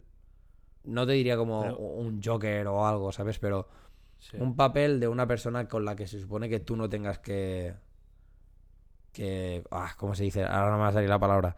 No 0.85 1.07
te 1.07 1.13
diría 1.13 1.37
como 1.37 1.61
Pero- 1.63 1.77
un 1.79 2.23
Joker 2.23 2.67
o 2.69 2.87
algo, 2.87 3.13
¿sabes? 3.13 3.39
Pero 3.39 3.69
Sí. 4.19 4.39
un 4.41 4.57
papel 4.57 4.99
de 4.99 5.09
una 5.09 5.27
persona 5.27 5.69
con 5.69 5.85
la 5.85 5.95
que 5.95 6.07
se 6.07 6.21
supone 6.21 6.49
que 6.49 6.59
tú 6.61 6.75
no 6.77 6.89
tengas 6.89 7.19
que. 7.19 7.75
que. 9.13 9.63
Ah, 9.71 9.93
¿cómo 9.99 10.15
se 10.15 10.25
dice? 10.25 10.43
Ahora 10.45 10.71
no 10.71 10.77
me 10.79 10.83
va 10.85 10.89
a 10.89 10.93
salir 10.93 11.09
la 11.09 11.19
palabra. 11.19 11.57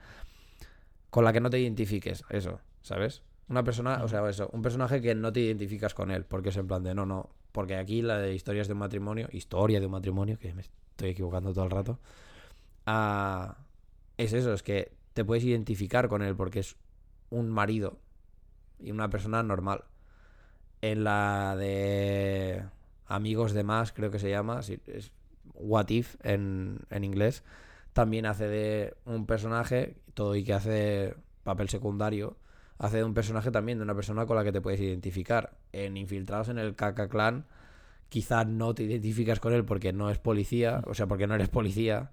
Con 1.10 1.24
la 1.24 1.32
que 1.32 1.40
no 1.40 1.50
te 1.50 1.60
identifiques, 1.60 2.24
eso, 2.30 2.60
¿sabes? 2.82 3.22
Una 3.48 3.62
persona, 3.62 4.02
o 4.02 4.08
sea, 4.08 4.28
eso, 4.28 4.50
un 4.52 4.62
personaje 4.62 5.00
que 5.00 5.14
no 5.14 5.32
te 5.32 5.40
identificas 5.40 5.94
con 5.94 6.10
él, 6.10 6.24
porque 6.24 6.48
es 6.48 6.56
en 6.56 6.66
plan 6.66 6.82
de 6.82 6.94
no, 6.94 7.06
no. 7.06 7.30
Porque 7.54 7.76
aquí 7.76 8.02
la 8.02 8.18
de 8.18 8.34
historias 8.34 8.66
de 8.66 8.72
un 8.72 8.80
matrimonio, 8.80 9.28
historia 9.30 9.78
de 9.78 9.86
un 9.86 9.92
matrimonio, 9.92 10.40
que 10.40 10.52
me 10.54 10.62
estoy 10.62 11.10
equivocando 11.10 11.52
todo 11.52 11.64
el 11.64 11.70
rato, 11.70 12.00
ah, 12.84 13.58
es 14.18 14.32
eso, 14.32 14.52
es 14.52 14.64
que 14.64 14.90
te 15.12 15.24
puedes 15.24 15.44
identificar 15.44 16.08
con 16.08 16.22
él 16.22 16.34
porque 16.34 16.58
es 16.58 16.74
un 17.30 17.48
marido 17.50 17.96
y 18.80 18.90
una 18.90 19.08
persona 19.08 19.44
normal. 19.44 19.84
En 20.82 21.04
la 21.04 21.54
de 21.56 22.64
Amigos 23.06 23.52
de 23.52 23.62
Más, 23.62 23.92
creo 23.92 24.10
que 24.10 24.18
se 24.18 24.30
llama, 24.30 24.58
es 24.58 25.12
What 25.54 25.90
If 25.90 26.16
en, 26.24 26.80
en 26.90 27.04
inglés, 27.04 27.44
también 27.92 28.26
hace 28.26 28.48
de 28.48 28.96
un 29.04 29.26
personaje, 29.26 29.94
todo 30.14 30.34
y 30.34 30.42
que 30.42 30.54
hace 30.54 31.14
papel 31.44 31.68
secundario, 31.68 32.36
hace 32.84 32.98
de 32.98 33.04
un 33.04 33.14
personaje 33.14 33.50
también, 33.50 33.78
de 33.78 33.84
una 33.84 33.94
persona 33.94 34.26
con 34.26 34.36
la 34.36 34.44
que 34.44 34.52
te 34.52 34.60
puedes 34.60 34.80
identificar. 34.80 35.56
En 35.72 35.96
Infiltrados 35.96 36.48
en 36.48 36.58
el 36.58 36.74
Kaka 36.76 37.08
Clan, 37.08 37.46
quizás 38.08 38.46
no 38.46 38.74
te 38.74 38.84
identificas 38.84 39.40
con 39.40 39.52
él 39.52 39.64
porque 39.64 39.92
no 39.92 40.10
es 40.10 40.18
policía, 40.18 40.82
o 40.86 40.94
sea, 40.94 41.06
porque 41.06 41.26
no 41.26 41.34
eres 41.34 41.48
policía, 41.48 42.10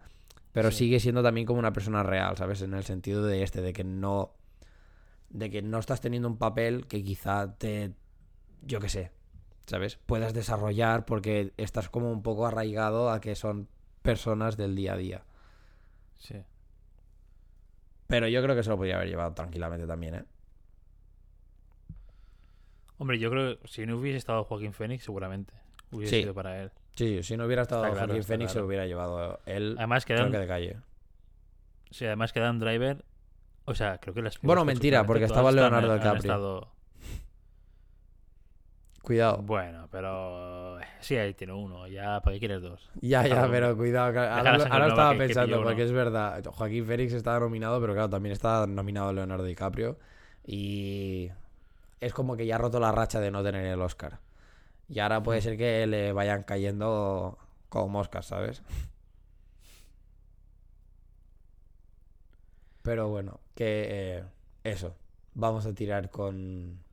pero 0.51 0.71
Sí. 0.71 0.77
sigue 0.79 0.99
siendo 0.99 1.23
también 1.23 1.45
como 1.47 1.60
una 1.60 1.73
persona 1.73 2.03
real, 2.03 2.36
¿sabes? 2.38 2.62
En 2.62 2.73
el 2.73 2.84
sentido 2.84 3.23
de 3.25 3.43
este, 3.43 3.62
de 3.62 3.73
que 3.73 3.84
no. 3.84 4.34
de 5.29 5.49
que 5.49 5.62
no 5.62 5.79
estás 5.79 6.01
teniendo 6.01 6.27
un 6.27 6.38
papel 6.38 6.88
que 6.88 7.03
quizá 7.03 7.55
te. 7.57 7.93
yo 8.63 8.79
qué 8.81 8.89
sé, 8.89 9.12
¿sabes? 9.65 9.97
Puedas 10.05 10.34
desarrollar 10.34 11.05
porque 11.05 11.53
estás 11.55 11.88
como 11.89 12.12
un 12.12 12.21
poco 12.21 12.45
arraigado 12.45 13.10
a 13.10 13.21
que 13.21 13.36
son 13.36 13.69
personas 14.01 14.57
del 14.57 14.75
día 14.75 14.93
a 14.93 14.97
día. 14.97 15.23
Sí. 16.17 16.36
Pero 18.07 18.27
yo 18.27 18.43
creo 18.43 18.55
que 18.57 18.63
se 18.63 18.69
lo 18.69 18.75
podría 18.75 18.97
haber 18.97 19.07
llevado 19.07 19.34
tranquilamente 19.34 19.88
también, 19.88 20.15
¿eh? 20.15 20.25
Hombre, 23.02 23.18
yo 23.18 23.32
creo 23.32 23.58
que 23.60 23.68
si 23.68 23.84
no 23.88 23.98
hubiese 23.98 24.20
estado 24.20 24.44
Joaquín 24.44 24.74
Phoenix, 24.74 25.04
seguramente 25.04 25.52
hubiese 25.92 26.18
Sí. 26.18 26.22
sido 26.22 26.36
para 26.36 26.62
él. 26.62 26.72
Sí, 26.94 27.24
si 27.24 27.36
no 27.36 27.46
hubiera 27.48 27.64
estado 27.64 27.82
Está 27.84 27.96
claro, 27.96 28.08
Joaquín 28.10 28.24
Phoenix, 28.28 28.52
se 28.52 28.54
claro. 28.54 28.62
lo 28.62 28.68
hubiera 28.68 28.86
llevado 28.86 29.40
él. 29.48 29.74
Además 29.80 30.06
que 30.06 30.14
creo 30.14 30.26
Dan, 30.26 30.32
que 30.32 30.38
de 30.38 30.48
calle. 30.48 30.78
sí, 31.90 32.06
además 32.06 32.32
que 32.32 32.42
Dan 32.42 32.60
Driver, 32.60 33.04
o 33.66 33.74
sea, 33.74 33.98
creo 33.98 34.14
que 34.14 34.22
las 34.22 34.40
Bueno, 34.42 34.66
mentira, 34.66 35.04
porque 35.04 35.24
estaba 35.26 35.52
Leonardo 35.52 35.94
DiCaprio. 35.96 36.20
estado- 36.20 36.68
Cuidado. 39.02 39.38
Bueno, 39.42 39.88
pero 39.92 40.78
sí, 41.00 41.16
ahí 41.18 41.34
tiene 41.34 41.54
uno. 41.54 41.88
Ya, 41.88 42.22
¿para 42.22 42.36
qué 42.36 42.40
quieres 42.40 42.62
dos? 42.62 42.88
Ya, 43.02 43.26
ya, 43.26 43.48
pero 43.50 43.76
cuidado. 43.76 44.08
Ahora, 44.20 44.52
ahora 44.70 44.88
estaba 44.90 45.12
que- 45.14 45.18
pensando, 45.18 45.58
porque 45.64 45.74
uno. 45.82 45.84
es 45.86 45.92
verdad. 45.92 46.44
Joaquín 46.46 46.86
Phoenix 46.86 47.14
estaba 47.14 47.40
nominado, 47.40 47.82
pero 47.82 47.94
claro, 47.94 48.10
también 48.12 48.34
está 48.34 48.68
nominado 48.68 49.12
Leonardo 49.12 49.44
DiCaprio. 49.44 49.98
Y 50.46 51.30
es 52.02 52.14
como 52.14 52.36
que 52.36 52.46
ya 52.46 52.56
ha 52.56 52.58
roto 52.58 52.80
la 52.80 52.92
racha 52.92 53.20
de 53.20 53.32
no 53.32 53.44
tener 53.44 53.66
el 53.66 53.82
Oscar. 53.82 54.20
Y 54.90 55.00
ahora 55.00 55.24
puede 55.24 55.42
ser 55.42 55.58
que 55.58 55.88
le 55.88 56.12
vayan 56.12 56.44
cayendo 56.44 57.38
como 57.70 57.88
moscas, 57.88 58.26
¿sabes? 58.26 58.62
Pero 62.82 63.08
bueno, 63.10 63.40
que 63.56 64.18
eh, 64.18 64.24
eso. 64.64 64.96
Vamos 65.34 65.66
a 65.66 65.74
tirar 65.74 66.10
con, 66.10 66.84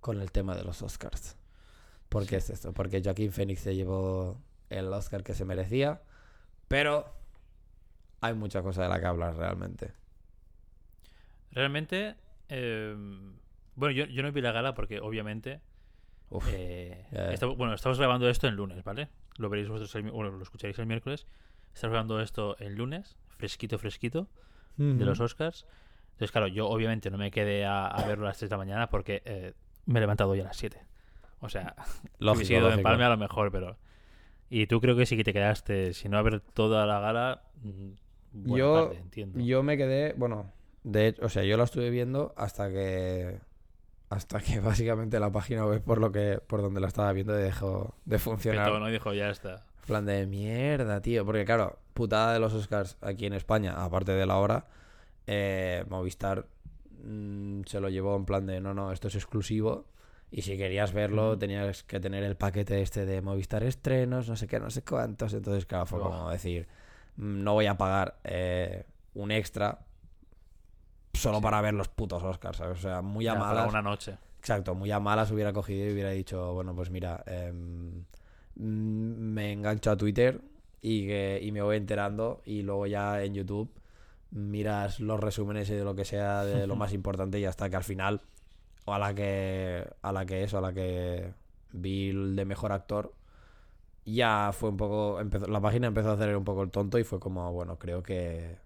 con 0.00 0.20
el 0.20 0.32
tema 0.32 0.54
de 0.54 0.64
los 0.64 0.82
Oscars. 0.82 1.36
¿Por 2.08 2.26
qué 2.26 2.36
es 2.36 2.50
esto? 2.50 2.72
Porque 2.72 3.00
Joaquín 3.02 3.32
Phoenix 3.32 3.60
se 3.60 3.74
llevó 3.76 4.36
el 4.68 4.92
Oscar 4.92 5.22
que 5.22 5.32
se 5.32 5.44
merecía, 5.44 6.02
pero 6.68 7.06
hay 8.20 8.34
mucha 8.34 8.62
cosa 8.62 8.82
de 8.82 8.88
la 8.88 9.00
que 9.00 9.06
hablar 9.06 9.36
realmente. 9.36 9.92
Realmente, 11.52 12.16
eh, 12.48 12.96
bueno, 13.74 13.92
yo, 13.92 14.04
yo 14.06 14.22
no 14.22 14.32
vi 14.32 14.40
la 14.40 14.52
gala 14.52 14.74
porque 14.74 15.00
obviamente... 15.00 15.60
Uf, 16.30 16.46
eh, 16.52 17.06
bueno, 17.56 17.74
estamos 17.74 17.98
grabando 17.98 18.28
esto 18.28 18.46
el 18.46 18.54
lunes, 18.54 18.84
¿vale? 18.84 19.08
Lo 19.38 19.48
veréis 19.48 19.68
vosotros, 19.68 19.92
el, 19.96 20.02
bueno, 20.10 20.30
lo 20.30 20.42
escucharéis 20.42 20.78
el 20.78 20.86
miércoles. 20.86 21.26
Estamos 21.74 21.92
grabando 21.92 22.20
esto 22.20 22.56
el 22.58 22.74
lunes, 22.74 23.16
fresquito, 23.28 23.78
fresquito, 23.78 24.28
de 24.76 25.04
los 25.04 25.20
Oscars. 25.20 25.66
Entonces, 26.12 26.30
claro, 26.32 26.46
yo 26.46 26.68
obviamente 26.68 27.10
no 27.10 27.18
me 27.18 27.30
quedé 27.30 27.64
a, 27.66 27.86
a 27.86 28.06
verlo 28.06 28.26
a 28.26 28.28
las 28.28 28.38
3 28.38 28.48
de 28.48 28.54
la 28.54 28.58
mañana 28.58 28.88
porque 28.90 29.22
eh, 29.24 29.54
me 29.86 29.98
he 29.98 30.00
levantado 30.00 30.30
hoy 30.30 30.40
a 30.40 30.44
las 30.44 30.56
7. 30.56 30.80
O 31.40 31.48
sea, 31.48 31.74
Lógico, 32.18 32.36
hubiese 32.36 32.52
ido 32.54 32.62
en 32.66 32.70
lógico. 32.72 32.82
Palme 32.82 33.04
a 33.04 33.08
lo 33.08 33.16
mejor, 33.16 33.50
pero... 33.50 33.76
Y 34.50 34.66
tú 34.66 34.80
creo 34.80 34.96
que 34.96 35.06
sí 35.06 35.16
que 35.16 35.24
te 35.24 35.32
quedaste, 35.32 35.94
si 35.94 36.08
no 36.08 36.18
a 36.18 36.22
ver 36.22 36.40
toda 36.40 36.84
la 36.86 37.00
gala, 37.00 37.42
mm, 37.62 38.54
Yo- 38.54 38.92
entiendo. 38.92 39.40
Yo 39.40 39.62
me 39.62 39.76
quedé, 39.76 40.12
bueno, 40.14 40.52
de 40.82 41.08
hecho, 41.08 41.24
o 41.24 41.28
sea, 41.28 41.44
yo 41.44 41.56
la 41.56 41.64
estuve 41.64 41.90
viendo 41.90 42.34
hasta 42.36 42.68
que 42.70 43.38
hasta 44.10 44.40
que 44.40 44.60
básicamente 44.60 45.18
la 45.18 45.32
página 45.32 45.64
web 45.64 45.82
por 45.82 45.98
lo 45.98 46.12
que 46.12 46.40
por 46.46 46.60
donde 46.60 46.80
la 46.80 46.88
estaba 46.88 47.12
viendo 47.12 47.32
dejó 47.32 47.94
de 48.04 48.18
funcionar. 48.18 48.66
Petó, 48.66 48.78
¿no? 48.78 48.88
Y 48.88 48.92
dijo, 48.92 49.14
ya 49.14 49.30
está. 49.30 49.54
En 49.54 49.86
plan 49.86 50.04
de 50.04 50.26
mierda, 50.26 51.00
tío. 51.00 51.24
Porque 51.24 51.44
claro, 51.44 51.78
putada 51.94 52.34
de 52.34 52.40
los 52.40 52.52
Oscars 52.52 52.98
aquí 53.00 53.26
en 53.26 53.32
España, 53.32 53.82
aparte 53.82 54.12
de 54.12 54.26
la 54.26 54.36
hora, 54.36 54.66
eh, 55.26 55.84
Movistar 55.88 56.46
mm, 57.02 57.62
se 57.64 57.80
lo 57.80 57.88
llevó 57.88 58.16
en 58.16 58.24
plan 58.24 58.46
de 58.46 58.60
no, 58.60 58.74
no, 58.74 58.92
esto 58.92 59.08
es 59.08 59.14
exclusivo. 59.14 59.86
Y 60.32 60.42
si 60.42 60.56
querías 60.56 60.92
verlo, 60.92 61.36
tenías 61.38 61.82
que 61.82 61.98
tener 61.98 62.22
el 62.22 62.36
paquete 62.36 62.82
este 62.82 63.04
de 63.04 63.20
Movistar 63.20 63.64
estrenos, 63.64 64.28
no 64.28 64.36
sé 64.36 64.46
qué, 64.46 64.60
no 64.60 64.70
sé 64.70 64.82
cuántos. 64.82 65.34
Entonces, 65.34 65.66
claro, 65.66 65.86
fue 65.86 66.00
como 66.00 66.30
decir, 66.30 66.68
mm, 67.16 67.42
no 67.42 67.54
voy 67.54 67.66
a 67.66 67.78
pagar 67.78 68.18
eh, 68.24 68.84
un 69.14 69.30
extra 69.30 69.86
solo 71.12 71.36
Sí. 71.38 71.42
para 71.42 71.60
ver 71.60 71.74
los 71.74 71.88
putos 71.88 72.22
Oscars, 72.22 72.58
¿sabes? 72.58 72.78
O 72.78 72.82
sea, 72.82 73.02
muy 73.02 73.26
a 73.26 73.34
Ya, 73.34 73.38
para 73.38 73.52
malas. 73.54 73.68
una 73.70 73.82
noche. 73.82 74.16
Exacto, 74.38 74.74
muy 74.74 74.90
a 74.90 75.00
malas 75.00 75.30
hubiera 75.30 75.52
cogido 75.52 75.86
y 75.88 75.92
hubiera 75.92 76.10
dicho, 76.10 76.54
bueno, 76.54 76.74
pues 76.74 76.90
mira, 76.90 77.22
em, 77.26 78.04
mm, 78.56 79.32
me 79.34 79.52
engancho 79.52 79.90
a 79.90 79.96
Twitter 79.96 80.40
y, 80.80 81.06
que, 81.06 81.38
y 81.42 81.52
me 81.52 81.60
voy 81.62 81.76
enterando 81.76 82.40
y 82.46 82.62
luego 82.62 82.86
ya 82.86 83.22
en 83.22 83.34
YouTube 83.34 83.70
miras 84.30 85.00
los 85.00 85.20
resúmenes 85.20 85.68
y 85.70 85.74
de 85.74 85.84
lo 85.84 85.94
que 85.94 86.04
sea 86.04 86.44
de 86.44 86.66
lo 86.66 86.76
más 86.76 86.92
importante 86.94 87.38
y 87.38 87.44
hasta 87.44 87.68
que 87.68 87.76
al 87.76 87.84
final, 87.84 88.22
o 88.86 88.94
a 88.94 88.98
la 88.98 89.14
que, 89.14 89.86
a 90.02 90.12
la 90.12 90.24
que 90.24 90.42
eso, 90.44 90.58
a 90.58 90.60
la 90.62 90.72
que 90.72 91.34
vi 91.72 92.10
el 92.10 92.34
de 92.36 92.44
mejor 92.46 92.72
actor, 92.72 93.12
ya 94.06 94.50
fue 94.52 94.70
un 94.70 94.76
poco, 94.78 95.20
empezó, 95.20 95.46
la 95.48 95.60
página 95.60 95.86
empezó 95.88 96.10
a 96.10 96.14
hacer 96.14 96.34
un 96.36 96.44
poco 96.44 96.62
el 96.62 96.70
tonto 96.70 96.98
y 96.98 97.04
fue 97.04 97.20
como, 97.20 97.52
bueno, 97.52 97.78
creo 97.78 98.02
que, 98.02 98.56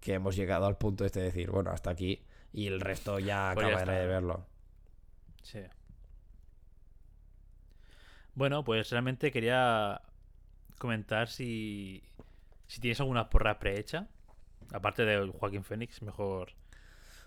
que 0.00 0.14
hemos 0.14 0.36
llegado 0.36 0.66
al 0.66 0.76
punto 0.76 1.04
este 1.04 1.20
de 1.20 1.26
decir, 1.26 1.50
bueno, 1.50 1.70
hasta 1.70 1.90
aquí 1.90 2.22
y 2.52 2.66
el 2.66 2.80
resto 2.80 3.18
ya 3.18 3.52
Pues 3.54 3.68
ya 3.68 3.84
de 3.84 4.06
verlo. 4.06 4.46
Sí. 5.42 5.60
Bueno, 8.34 8.64
pues 8.64 8.90
realmente 8.90 9.30
quería 9.32 10.00
comentar 10.78 11.28
si, 11.28 12.02
si 12.66 12.80
tienes 12.80 13.00
alguna 13.00 13.28
porra 13.28 13.58
prehecha, 13.58 14.06
aparte 14.72 15.04
de 15.04 15.30
Joaquín 15.32 15.64
Phoenix, 15.64 16.02
mejor, 16.02 16.52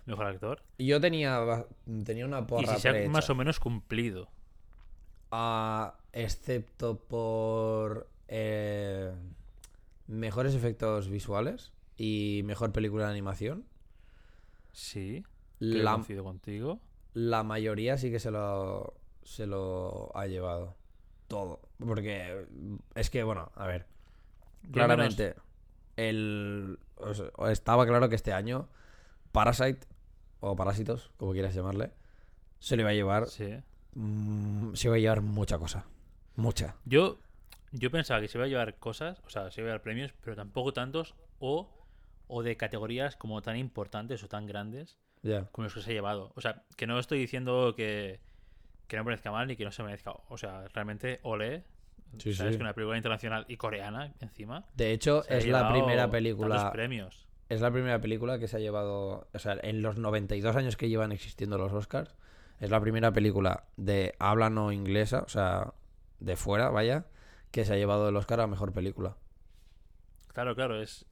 mejor 0.06 0.26
actor, 0.26 0.62
Yo 0.78 1.00
tenía, 1.00 1.66
tenía 2.04 2.24
una 2.24 2.40
y 2.40 2.44
porra 2.44 2.74
si 2.74 2.80
se 2.80 2.88
ha 2.88 3.08
más 3.10 3.28
o 3.28 3.34
menos 3.34 3.60
cumplido. 3.60 4.28
Ah, 5.30 5.98
excepto 6.12 6.98
por 6.98 8.08
eh, 8.28 9.12
mejores 10.06 10.54
efectos 10.54 11.08
visuales 11.08 11.72
y 12.04 12.42
mejor 12.42 12.72
película 12.72 13.04
de 13.04 13.12
animación. 13.12 13.64
Sí, 14.72 15.22
La, 15.60 15.92
coincido 15.92 16.24
contigo. 16.24 16.80
la 17.14 17.44
mayoría 17.44 17.96
sí 17.96 18.10
que 18.10 18.18
se 18.18 18.32
lo, 18.32 18.94
se 19.22 19.46
lo 19.46 20.10
ha 20.16 20.26
llevado. 20.26 20.74
Todo. 21.28 21.60
Porque 21.78 22.44
es 22.96 23.08
que, 23.08 23.22
bueno, 23.22 23.52
a 23.54 23.68
ver. 23.68 23.86
Claramente, 24.72 25.36
el, 25.96 26.80
o 26.96 27.14
sea, 27.14 27.30
estaba 27.52 27.86
claro 27.86 28.08
que 28.08 28.16
este 28.16 28.32
año 28.32 28.68
Parasite, 29.30 29.86
o 30.40 30.56
Parásitos, 30.56 31.12
como 31.18 31.30
quieras 31.32 31.54
llamarle, 31.54 31.92
se 32.58 32.74
le 32.76 32.82
iba 32.82 32.90
a 32.90 32.94
llevar, 32.94 33.28
sí. 33.28 33.58
mm, 33.94 34.74
se 34.74 34.88
iba 34.88 34.96
a 34.96 34.98
llevar 34.98 35.20
mucha 35.20 35.56
cosa. 35.56 35.86
Mucha. 36.34 36.74
Yo, 36.84 37.18
yo 37.70 37.92
pensaba 37.92 38.20
que 38.20 38.26
se 38.26 38.38
iba 38.38 38.46
a 38.46 38.48
llevar 38.48 38.76
cosas, 38.78 39.20
o 39.24 39.30
sea, 39.30 39.52
se 39.52 39.60
iba 39.60 39.68
a 39.68 39.70
llevar 39.70 39.82
premios, 39.82 40.12
pero 40.20 40.34
tampoco 40.34 40.72
tantos, 40.72 41.14
o, 41.38 41.68
o 42.34 42.42
de 42.42 42.56
categorías 42.56 43.14
como 43.14 43.42
tan 43.42 43.58
importantes 43.58 44.24
o 44.24 44.28
tan 44.28 44.46
grandes 44.46 44.98
como 45.52 45.64
los 45.64 45.74
que 45.74 45.82
se 45.82 45.90
ha 45.90 45.92
llevado. 45.92 46.32
O 46.34 46.40
sea, 46.40 46.64
que 46.78 46.86
no 46.86 46.98
estoy 46.98 47.18
diciendo 47.18 47.74
que, 47.76 48.20
que 48.88 48.96
no 48.96 49.04
merezca 49.04 49.30
mal 49.30 49.46
ni 49.46 49.54
que 49.54 49.66
no 49.66 49.70
se 49.70 49.82
merezca. 49.82 50.14
O 50.30 50.38
sea, 50.38 50.66
realmente 50.72 51.20
ole. 51.24 51.64
Sí, 52.18 52.32
Sabes 52.32 52.54
sí. 52.54 52.58
que 52.58 52.64
una 52.64 52.72
película 52.72 52.96
internacional 52.96 53.44
y 53.48 53.58
coreana 53.58 54.14
encima. 54.20 54.64
De 54.74 54.92
hecho, 54.92 55.28
es 55.28 55.46
la 55.46 55.70
primera 55.70 56.10
película. 56.10 56.72
premios. 56.72 57.28
Es 57.50 57.60
la 57.60 57.70
primera 57.70 58.00
película 58.00 58.38
que 58.38 58.48
se 58.48 58.56
ha 58.56 58.60
llevado. 58.60 59.28
O 59.34 59.38
sea, 59.38 59.58
en 59.62 59.82
los 59.82 59.98
92 59.98 60.56
años 60.56 60.78
que 60.78 60.88
llevan 60.88 61.12
existiendo 61.12 61.58
los 61.58 61.70
Oscars, 61.72 62.16
es 62.60 62.70
la 62.70 62.80
primera 62.80 63.12
película 63.12 63.64
de 63.76 64.14
habla 64.18 64.48
no 64.48 64.72
inglesa, 64.72 65.20
o 65.20 65.28
sea, 65.28 65.74
de 66.18 66.36
fuera, 66.36 66.70
vaya, 66.70 67.04
que 67.50 67.66
se 67.66 67.74
ha 67.74 67.76
llevado 67.76 68.08
el 68.08 68.16
Oscar 68.16 68.40
a 68.40 68.46
mejor 68.46 68.72
película. 68.72 69.16
Claro, 70.32 70.54
claro, 70.54 70.80
es. 70.80 71.04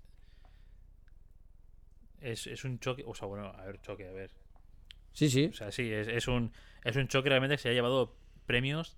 Es, 2.20 2.46
es 2.46 2.64
un 2.64 2.78
choque. 2.78 3.04
O 3.06 3.14
sea, 3.14 3.28
bueno, 3.28 3.46
a 3.46 3.64
ver, 3.64 3.80
choque, 3.80 4.08
a 4.08 4.12
ver. 4.12 4.30
Sí, 5.12 5.28
sí. 5.30 5.46
O 5.50 5.54
sea, 5.54 5.70
sí, 5.72 5.92
es, 5.92 6.08
es 6.08 6.28
un, 6.28 6.52
es 6.84 6.96
un 6.96 7.08
choque 7.08 7.28
realmente 7.28 7.54
que 7.56 7.62
se 7.62 7.68
ha 7.68 7.72
llevado 7.72 8.14
premios 8.46 8.96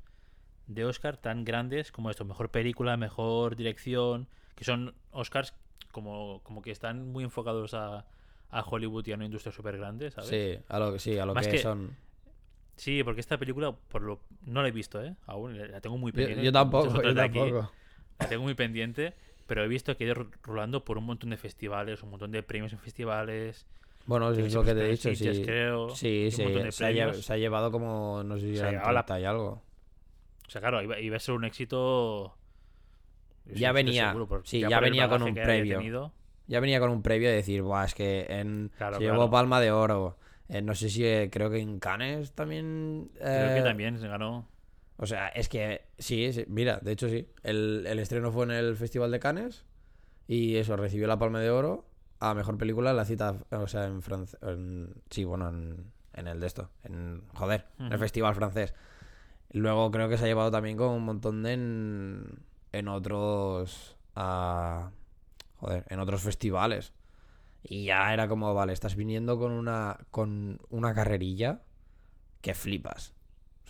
de 0.66 0.84
Oscar 0.84 1.16
tan 1.16 1.44
grandes 1.44 1.90
como 1.92 2.10
esto, 2.10 2.24
mejor 2.24 2.50
película, 2.50 2.96
mejor 2.96 3.56
dirección, 3.56 4.28
que 4.54 4.64
son 4.64 4.94
Oscars 5.10 5.54
como, 5.90 6.40
como 6.44 6.62
que 6.62 6.70
están 6.70 7.08
muy 7.12 7.24
enfocados 7.24 7.74
a, 7.74 8.06
a 8.50 8.62
Hollywood 8.62 9.06
y 9.06 9.12
a 9.12 9.16
una 9.16 9.24
industria 9.24 9.52
súper 9.52 9.76
grande, 9.78 10.10
¿sabes? 10.10 10.30
Sí, 10.30 10.58
a 10.68 10.78
lo, 10.78 10.98
sí, 10.98 11.18
a 11.18 11.26
lo 11.26 11.34
que, 11.34 11.40
que- 11.48 11.58
son. 11.58 11.96
Sí, 12.76 13.04
porque 13.04 13.20
esta 13.20 13.38
película 13.38 13.72
por 13.72 14.02
lo, 14.02 14.20
no 14.46 14.62
la 14.62 14.68
he 14.68 14.72
visto, 14.72 15.02
¿eh? 15.04 15.14
Aún 15.26 15.56
la 15.70 15.80
tengo 15.80 15.98
muy 15.98 16.10
Yo, 16.12 16.18
pendiente. 16.18 16.44
yo 16.44 16.50
muchas 16.50 16.52
tampoco, 16.52 17.02
yo 17.02 17.20
aquí. 17.20 17.38
tampoco. 17.38 17.72
La 18.18 18.28
tengo 18.28 18.42
muy 18.42 18.54
pendiente, 18.54 19.14
pero 19.46 19.64
he 19.64 19.68
visto 19.68 19.96
que 19.96 20.04
ha 20.04 20.06
ido 20.08 20.26
rulando 20.42 20.84
por 20.84 20.98
un 20.98 21.04
montón 21.04 21.30
de 21.30 21.36
festivales, 21.36 22.02
un 22.02 22.10
montón 22.10 22.30
de 22.32 22.42
premios 22.42 22.72
en 22.72 22.78
festivales. 22.78 23.66
Bueno, 24.06 24.30
es 24.32 24.52
lo 24.52 24.64
que 24.64 24.74
te 24.74 24.84
he 24.86 24.90
dicho, 24.90 25.14
sí. 25.14 25.42
creo, 25.44 25.90
Sí, 25.90 26.28
sí, 26.30 26.36
se 26.70 27.02
ha, 27.02 27.12
se 27.14 27.38
llevado 27.38 27.70
como, 27.70 28.22
no 28.24 28.36
sé 28.38 28.52
si 28.52 28.56
eran 28.58 28.72
llevado 28.72 28.92
la- 28.92 29.04
30 29.04 29.20
y 29.20 29.24
algo. 29.24 29.62
O 30.46 30.50
sea, 30.50 30.60
claro, 30.60 30.82
iba, 30.82 30.98
iba 30.98 31.16
a 31.16 31.20
ser 31.20 31.34
un 31.34 31.44
éxito. 31.44 32.36
Ya 33.46 33.68
estoy 33.68 33.84
venía- 33.84 34.12
seguro, 34.12 34.42
sí, 34.44 34.60
ya 34.60 34.80
venía 34.80 35.08
con 35.08 35.22
un 35.22 35.34
previo. 35.34 36.12
Ya 36.48 36.60
venía 36.60 36.80
con 36.80 36.90
un 36.90 37.02
previo 37.02 37.28
de 37.28 37.36
decir, 37.36 37.62
Buah, 37.62 37.84
es 37.84 37.94
que 37.94 38.26
en, 38.28 38.70
Claro, 38.76 38.96
se 38.96 39.02
claro. 39.04 39.14
llevó 39.14 39.30
Palma 39.30 39.60
de 39.60 39.70
Oro. 39.70 40.16
Eh, 40.48 40.60
no 40.60 40.74
sé 40.74 40.90
si 40.90 41.04
eh, 41.06 41.30
creo 41.32 41.48
que 41.50 41.60
en 41.60 41.78
Cannes 41.78 42.32
también. 42.32 43.10
Creo 43.14 43.54
que 43.54 43.60
eh, 43.60 43.62
también 43.62 43.98
se 43.98 44.08
ganó. 44.08 44.48
O 44.96 45.06
sea, 45.06 45.28
es 45.28 45.48
que 45.48 45.82
sí, 45.98 46.32
sí, 46.32 46.44
mira, 46.48 46.78
de 46.82 46.92
hecho 46.92 47.08
sí. 47.08 47.28
El, 47.42 47.84
el 47.86 47.98
estreno 47.98 48.30
fue 48.30 48.44
en 48.44 48.52
el 48.52 48.76
Festival 48.76 49.10
de 49.10 49.20
Cannes 49.20 49.64
y 50.28 50.56
eso, 50.56 50.76
recibió 50.76 51.06
la 51.06 51.18
Palma 51.18 51.40
de 51.40 51.50
Oro 51.50 51.86
a 52.20 52.34
mejor 52.34 52.56
película 52.56 52.90
en 52.90 52.96
la 52.96 53.04
cita, 53.04 53.36
o 53.50 53.66
sea, 53.66 53.86
en 53.86 54.00
francés. 54.00 54.38
Sí, 55.10 55.24
bueno, 55.24 55.48
en, 55.48 55.92
en 56.14 56.28
el 56.28 56.38
de 56.38 56.46
esto. 56.46 56.70
En, 56.84 57.22
joder, 57.34 57.66
en 57.78 57.92
el. 57.92 57.98
Festival 57.98 58.34
francés. 58.34 58.74
Luego 59.50 59.90
creo 59.90 60.08
que 60.08 60.16
se 60.16 60.24
ha 60.24 60.28
llevado 60.28 60.50
también 60.50 60.76
con 60.76 60.90
un 60.90 61.04
montón 61.04 61.42
de 61.42 61.52
en, 61.54 62.38
en 62.72 62.88
otros. 62.88 63.96
joder, 64.14 65.84
en 65.88 65.98
otros 65.98 66.22
festivales. 66.22 66.92
Y 67.64 67.86
ya 67.86 68.12
era 68.12 68.28
como, 68.28 68.54
vale, 68.54 68.72
estás 68.72 68.96
viniendo 68.96 69.38
con 69.38 69.52
una, 69.52 69.98
con 70.10 70.60
una 70.70 70.94
carrerilla 70.94 71.62
que 72.40 72.54
flipas. 72.54 73.14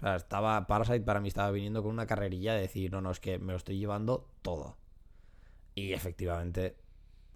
O 0.02 0.04
sea, 0.04 0.16
estaba 0.16 0.66
Parasite 0.66 1.02
para 1.02 1.20
mí 1.20 1.28
estaba 1.28 1.52
viniendo 1.52 1.80
con 1.80 1.92
una 1.92 2.08
carrerilla 2.08 2.54
de 2.54 2.62
decir, 2.62 2.90
no, 2.90 3.00
no, 3.00 3.12
es 3.12 3.20
que 3.20 3.38
me 3.38 3.52
lo 3.52 3.56
estoy 3.56 3.78
llevando 3.78 4.28
todo. 4.42 4.76
Y 5.76 5.92
efectivamente, 5.92 6.76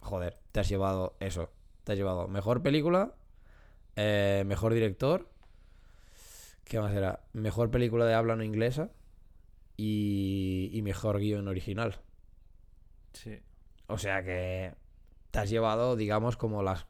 joder, 0.00 0.40
te 0.50 0.58
has 0.58 0.68
llevado 0.68 1.16
eso. 1.20 1.52
Te 1.84 1.92
has 1.92 1.98
llevado 1.98 2.26
mejor 2.26 2.64
película, 2.64 3.14
eh, 3.94 4.42
mejor 4.46 4.74
director. 4.74 5.30
¿Qué 6.64 6.80
más 6.80 6.92
era? 6.92 7.20
Mejor 7.32 7.70
película 7.70 8.04
de 8.04 8.14
habla 8.14 8.34
no 8.34 8.42
inglesa 8.42 8.90
y, 9.76 10.68
y 10.72 10.82
mejor 10.82 11.20
guion 11.20 11.46
original. 11.46 12.00
Sí. 13.12 13.38
O 13.86 13.96
sea 13.96 14.24
que 14.24 14.74
te 15.30 15.38
has 15.38 15.48
llevado, 15.48 15.94
digamos, 15.94 16.36
como 16.36 16.64
las 16.64 16.84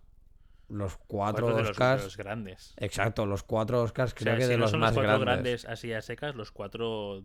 los 0.69 0.97
cuatro, 0.97 1.47
Cuatro 1.47 1.57
de 1.57 1.63
los, 1.63 1.71
Oscars. 1.71 2.01
de 2.03 2.07
los 2.07 2.17
grandes. 2.17 2.75
Exacto, 2.79 3.25
los 3.27 3.43
cuatro 3.43 3.83
Oscars 3.83 4.13
O 4.13 4.15
creo 4.17 4.33
sea, 4.35 4.39
que 4.39 4.43
si 4.45 4.49
de 4.51 4.57
no 4.57 4.63
los 4.63 4.71
son 4.73 4.81
más 4.81 4.95
los 4.95 5.05
cuatro 5.05 5.21
grandes. 5.21 5.63
grandes 5.63 5.65
así 5.67 5.93
a 5.93 6.03
secas, 6.03 6.35
los 6.35 6.51
cuatro 6.51 7.23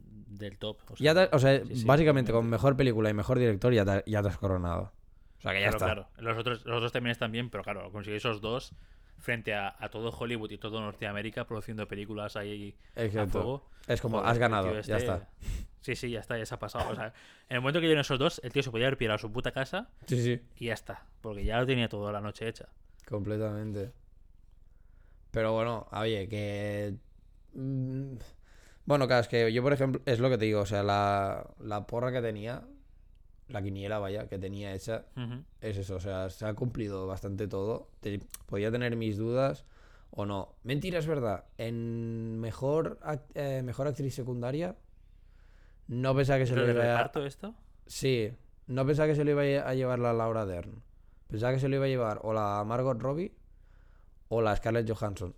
del 0.00 0.58
top. 0.58 0.78
O 0.90 0.94
Ya 0.96 1.12
sea, 1.12 1.28
te- 1.28 1.36
o 1.36 1.38
sea, 1.38 1.60
sí, 1.64 1.76
sí, 1.76 1.84
básicamente 1.84 2.32
con 2.32 2.48
mejor 2.48 2.76
película 2.76 3.10
y 3.10 3.14
mejor 3.14 3.38
director 3.38 3.72
ya 3.72 3.84
te, 3.84 4.10
ya 4.10 4.22
te 4.22 4.28
has 4.28 4.38
coronado. 4.38 4.92
O 5.38 5.42
sea 5.42 5.52
que 5.52 5.60
ya 5.60 5.70
Claro, 5.70 5.76
está. 5.76 5.86
claro. 5.86 6.08
Los 6.18 6.38
otros, 6.38 6.64
los 6.66 6.76
otros 6.76 6.92
también 6.92 7.12
están 7.12 7.32
bien, 7.32 7.50
pero 7.50 7.62
claro, 7.64 7.90
conseguir 7.92 8.16
esos 8.18 8.40
dos 8.40 8.74
frente 9.18 9.54
a, 9.54 9.74
a 9.78 9.88
todo 9.90 10.10
Hollywood 10.10 10.50
y 10.50 10.58
todo 10.58 10.80
Norteamérica 10.80 11.46
produciendo 11.46 11.86
películas 11.86 12.36
ahí 12.36 12.74
a 12.96 13.02
Exacto. 13.04 13.32
fuego. 13.32 13.68
Es 13.86 14.00
como, 14.00 14.18
joder, 14.18 14.30
has 14.30 14.38
ganado, 14.38 14.72
ya 14.72 14.78
este- 14.80 14.96
está. 14.96 15.28
Sí, 15.82 15.96
sí, 15.96 16.10
ya 16.10 16.20
está, 16.20 16.36
ya 16.36 16.44
se 16.46 16.54
ha 16.54 16.58
pasado. 16.58 16.90
O 16.90 16.94
sea, 16.94 17.06
en 17.48 17.56
el 17.56 17.60
momento 17.60 17.80
que 17.80 17.86
llegan 17.86 18.00
esos 18.02 18.18
dos, 18.18 18.40
el 18.44 18.52
tío 18.52 18.62
se 18.62 18.70
podía 18.70 18.86
haber 18.86 18.98
pirado 18.98 19.16
a 19.16 19.18
su 19.18 19.32
puta 19.32 19.52
casa 19.52 19.88
Sí, 20.06 20.22
sí, 20.22 20.40
y 20.56 20.66
ya 20.66 20.74
está. 20.74 21.06
Porque 21.20 21.44
ya 21.44 21.58
lo 21.58 21.66
tenía 21.66 21.88
toda 21.88 22.12
la 22.12 22.20
noche 22.20 22.46
hecha. 22.48 22.68
completamente. 23.08 23.92
Pero 25.30 25.52
bueno, 25.52 25.86
oye, 25.92 26.28
que... 26.28 26.96
mm, 27.54 28.14
Bueno, 28.84 29.06
claro, 29.06 29.22
es 29.22 29.28
que 29.28 29.52
yo, 29.52 29.62
por 29.62 29.72
ejemplo, 29.72 30.02
es 30.06 30.18
lo 30.18 30.28
que 30.28 30.38
te 30.38 30.44
digo, 30.46 30.60
o 30.62 30.66
sea, 30.66 30.82
la, 30.82 31.46
la 31.60 31.86
porra 31.86 32.10
que 32.12 32.20
tenía, 32.20 32.62
la 33.48 33.62
quiniela, 33.62 33.98
vaya, 33.98 34.28
que 34.28 34.38
tenía 34.38 34.74
hecha, 34.74 35.06
es 35.60 35.76
eso, 35.76 35.96
o 35.96 36.00
sea, 36.00 36.30
se 36.30 36.46
ha 36.46 36.54
cumplido 36.54 37.06
bastante 37.06 37.46
todo. 37.46 37.90
Te- 38.00 38.20
podía 38.46 38.70
tener 38.72 38.96
mis 38.96 39.16
dudas 39.16 39.64
o 40.10 40.26
no. 40.26 40.56
Mentira, 40.64 40.98
es 40.98 41.06
verdad. 41.06 41.44
En 41.58 42.40
mejor, 42.40 42.98
eh, 43.34 43.62
mejor 43.64 43.86
actriz 43.86 44.14
secundaria, 44.14 44.76
no 45.90 46.14
pensaba 46.14 46.38
que 46.38 46.46
se 46.46 46.54
¿Lo 46.54 46.62
iba 46.70 46.82
a... 46.84 46.98
reparto 46.98 47.26
esto? 47.26 47.52
Sí, 47.84 48.32
no 48.68 48.86
pensaba 48.86 49.08
que 49.08 49.16
se 49.16 49.24
lo 49.24 49.32
iba 49.32 49.42
a 49.42 49.74
llevar 49.74 49.98
la 49.98 50.12
Laura 50.12 50.46
Dern. 50.46 50.80
Pensaba 51.26 51.52
que 51.52 51.58
se 51.58 51.68
lo 51.68 51.74
iba 51.74 51.86
a 51.86 51.88
llevar 51.88 52.20
o 52.22 52.32
la 52.32 52.62
Margot 52.64 53.00
Robbie 53.00 53.34
o 54.28 54.40
la 54.40 54.54
Scarlett 54.54 54.88
Johansson. 54.88 55.34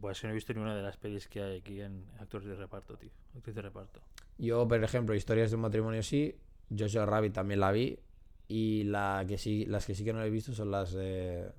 Pues 0.00 0.22
no 0.22 0.30
he 0.30 0.34
visto 0.34 0.52
ninguna 0.52 0.76
de 0.76 0.82
las 0.82 0.96
pelis 0.96 1.26
que 1.26 1.42
hay 1.42 1.58
aquí 1.58 1.80
en 1.80 2.04
actores 2.20 2.46
de 2.46 2.54
reparto, 2.54 2.96
tío. 2.96 3.10
Actriz 3.36 3.56
de 3.56 3.62
reparto. 3.62 4.00
Yo, 4.38 4.68
por 4.68 4.84
ejemplo, 4.84 5.12
Historias 5.16 5.50
de 5.50 5.56
un 5.56 5.62
matrimonio 5.62 6.04
sí, 6.04 6.38
Joshua 6.76 7.06
Rabbit 7.06 7.32
también 7.32 7.58
la 7.58 7.72
vi 7.72 7.98
y 8.46 8.84
la 8.84 9.24
que 9.26 9.36
sí, 9.36 9.66
las 9.66 9.84
que 9.84 9.96
sí 9.96 10.04
que 10.04 10.12
no 10.12 10.22
he 10.22 10.30
visto 10.30 10.52
son 10.52 10.70
las 10.70 10.92
de 10.92 11.50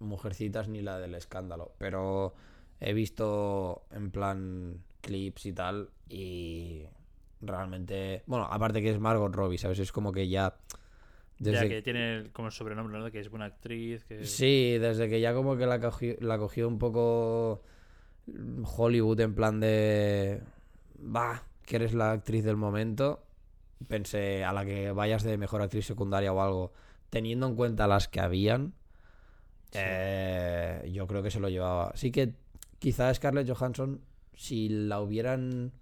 Mujercitas 0.00 0.68
ni 0.68 0.82
la 0.82 0.98
del 0.98 1.14
escándalo, 1.14 1.72
pero 1.78 2.34
he 2.78 2.92
visto 2.92 3.86
en 3.90 4.10
plan 4.10 4.84
clips 5.00 5.46
y 5.46 5.52
tal 5.52 5.90
y 6.08 6.84
realmente, 7.40 8.22
bueno, 8.26 8.46
aparte 8.50 8.82
que 8.82 8.90
es 8.90 8.98
Margot 8.98 9.34
Robbie, 9.34 9.58
¿sabes? 9.58 9.78
Es 9.78 9.92
como 9.92 10.12
que 10.12 10.28
ya 10.28 10.56
Ya 11.38 11.52
desde 11.52 11.68
que 11.68 11.82
tiene 11.82 12.30
como 12.32 12.48
el 12.48 12.52
sobrenombre, 12.52 12.98
¿no? 12.98 13.10
Que 13.10 13.20
es 13.20 13.30
buena 13.30 13.46
actriz, 13.46 14.04
que... 14.04 14.24
Sí, 14.24 14.78
desde 14.78 15.08
que 15.08 15.20
ya 15.20 15.34
como 15.34 15.56
que 15.56 15.66
la 15.66 15.80
cogió, 15.80 16.16
la 16.20 16.38
cogió 16.38 16.66
un 16.68 16.78
poco 16.78 17.62
Hollywood 18.76 19.20
en 19.20 19.34
plan 19.34 19.60
de... 19.60 20.42
Va, 21.00 21.44
que 21.64 21.76
eres 21.76 21.94
la 21.94 22.12
actriz 22.12 22.44
del 22.44 22.56
momento. 22.56 23.22
Pensé, 23.86 24.44
a 24.44 24.52
la 24.52 24.64
que 24.64 24.90
vayas 24.90 25.22
de 25.22 25.38
mejor 25.38 25.62
actriz 25.62 25.86
secundaria 25.86 26.32
o 26.32 26.40
algo, 26.42 26.72
teniendo 27.10 27.46
en 27.46 27.54
cuenta 27.54 27.86
las 27.86 28.08
que 28.08 28.20
habían, 28.20 28.74
Sí. 29.70 29.78
eh, 29.82 30.90
yo 30.92 31.06
creo 31.06 31.22
que 31.22 31.30
se 31.30 31.40
lo 31.40 31.48
llevaba. 31.50 31.92
Sí 31.94 32.10
que 32.10 32.32
quizá 32.78 33.12
Scarlett 33.12 33.48
Johansson, 33.48 34.00
si 34.38 34.68
la 34.70 35.00
hubieran 35.02 35.72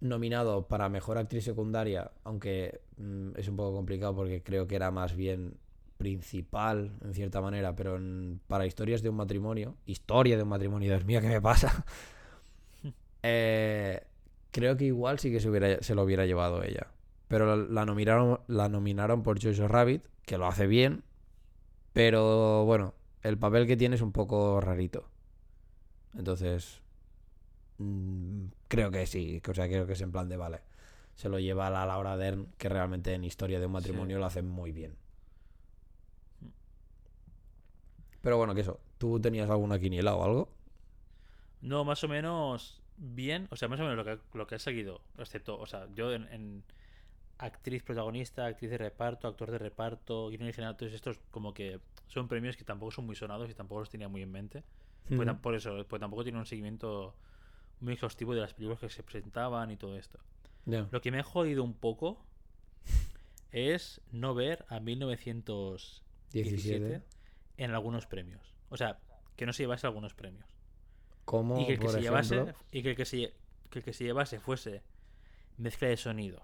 nominado 0.00 0.66
para 0.68 0.88
mejor 0.88 1.18
actriz 1.18 1.44
secundaria, 1.44 2.10
aunque 2.24 2.80
mm, 2.98 3.30
es 3.36 3.48
un 3.48 3.56
poco 3.56 3.74
complicado 3.74 4.14
porque 4.14 4.42
creo 4.42 4.66
que 4.66 4.76
era 4.76 4.90
más 4.90 5.14
bien 5.16 5.56
principal 5.96 6.92
en 7.02 7.14
cierta 7.14 7.40
manera, 7.40 7.74
pero 7.74 7.96
en- 7.96 8.40
para 8.48 8.66
historias 8.66 9.02
de 9.02 9.08
un 9.08 9.16
matrimonio, 9.16 9.76
historia 9.86 10.36
de 10.36 10.42
un 10.42 10.48
matrimonio, 10.50 10.90
Dios 10.90 11.04
mío, 11.04 11.20
¿qué 11.20 11.28
me 11.28 11.40
pasa? 11.40 11.84
Eh, 13.22 14.02
creo 14.50 14.76
que 14.76 14.84
igual 14.86 15.18
sí 15.18 15.30
que 15.32 15.40
se, 15.40 15.48
hubiera, 15.48 15.82
se 15.82 15.94
lo 15.94 16.02
hubiera 16.02 16.26
llevado 16.26 16.62
ella. 16.62 16.88
Pero 17.28 17.46
la, 17.56 17.56
la 17.56 17.86
nominaron, 17.86 18.40
la 18.48 18.68
nominaron 18.68 19.22
por 19.22 19.42
Jojo 19.42 19.68
Rabbit, 19.68 20.04
que 20.26 20.38
lo 20.38 20.46
hace 20.46 20.66
bien, 20.66 21.04
pero 21.92 22.64
bueno, 22.66 22.94
el 23.22 23.38
papel 23.38 23.66
que 23.66 23.76
tiene 23.76 23.96
es 23.96 24.02
un 24.02 24.12
poco 24.12 24.60
rarito. 24.60 25.08
Entonces, 26.16 26.80
mm, 27.78 28.46
creo 28.68 28.90
que 28.90 29.06
sí, 29.06 29.40
o 29.48 29.54
sea, 29.54 29.68
creo 29.68 29.86
que 29.86 29.94
es 29.94 30.00
en 30.00 30.12
plan 30.12 30.28
de 30.28 30.36
vale. 30.36 30.60
Se 31.14 31.28
lo 31.28 31.38
lleva 31.38 31.70
la 31.70 31.86
Laura 31.86 32.16
Dern, 32.16 32.48
que 32.58 32.68
realmente 32.68 33.14
en 33.14 33.24
historia 33.24 33.60
de 33.60 33.66
un 33.66 33.72
matrimonio 33.72 34.18
Sí. 34.18 34.20
lo 34.20 34.26
hace 34.26 34.42
muy 34.42 34.72
bien. 34.72 34.96
Pero 38.22 38.36
bueno, 38.38 38.54
que 38.54 38.62
eso, 38.62 38.80
¿tú 38.98 39.20
tenías 39.20 39.50
alguna 39.50 39.78
quiniela 39.78 40.14
o 40.14 40.24
algo? 40.24 40.48
No, 41.60 41.84
más 41.84 42.04
o 42.04 42.08
menos 42.08 42.82
bien. 42.96 43.48
O 43.50 43.56
sea, 43.56 43.68
más 43.68 43.80
o 43.80 43.84
menos 43.84 43.96
lo 43.96 44.04
que, 44.04 44.18
lo 44.38 44.46
que 44.46 44.56
he 44.56 44.58
seguido. 44.58 45.00
Excepto, 45.18 45.58
o 45.58 45.66
sea, 45.66 45.88
yo 45.94 46.12
en, 46.12 46.28
en 46.32 46.64
actriz 47.38 47.82
protagonista, 47.84 48.46
actriz 48.46 48.70
de 48.70 48.78
reparto, 48.78 49.28
actor 49.28 49.50
de 49.52 49.58
reparto, 49.58 50.28
guion 50.30 50.44
original, 50.44 50.76
todos 50.76 50.92
estos 50.94 51.20
como 51.30 51.54
que 51.54 51.80
son 52.08 52.28
premios 52.28 52.56
que 52.56 52.64
tampoco 52.64 52.92
son 52.92 53.06
muy 53.06 53.16
sonados 53.16 53.50
y 53.50 53.54
tampoco 53.54 53.80
los 53.82 53.90
tenía 53.90 54.08
muy 54.08 54.22
en 54.22 54.32
mente. 54.32 54.64
Pues 55.14 55.28
por 55.42 55.54
eso, 55.54 55.86
pues 55.88 56.00
tampoco 56.00 56.24
tiene 56.24 56.38
un 56.38 56.46
seguimiento 56.46 57.16
muy 57.80 57.94
exhaustivo 57.94 58.34
de 58.34 58.40
las 58.40 58.54
películas 58.54 58.80
que 58.80 58.88
se 58.88 59.02
presentaban 59.02 59.70
y 59.70 59.76
todo 59.76 59.96
esto. 59.96 60.18
Lo 60.66 61.00
que 61.00 61.10
me 61.10 61.18
ha 61.20 61.22
jodido 61.22 61.62
un 61.62 61.74
poco 61.74 62.24
es 63.52 64.00
no 64.10 64.34
ver 64.34 64.64
a 64.68 64.80
1917 64.80 66.00
17. 66.32 67.02
en 67.58 67.70
algunos 67.70 68.06
premios. 68.06 68.54
O 68.70 68.76
sea, 68.76 68.98
que 69.36 69.46
no 69.46 69.52
se 69.52 69.62
llevase 69.62 69.86
algunos 69.86 70.14
premios. 70.14 70.46
Como, 71.24 71.60
Y 71.60 71.66
que 71.66 71.72
el 71.74 71.78
que 71.78 71.84
por 71.86 71.94
se 71.94 72.00
llevase 72.02 72.54
y 72.70 72.82
que 72.82 72.90
el 72.90 72.96
que 72.96 73.04
se, 73.04 73.34
que 73.70 73.78
el 73.80 73.84
que 73.84 73.92
se 73.92 74.04
llevase 74.04 74.40
fuese 74.40 74.82
mezcla 75.56 75.88
de 75.88 75.96
sonido 75.96 76.42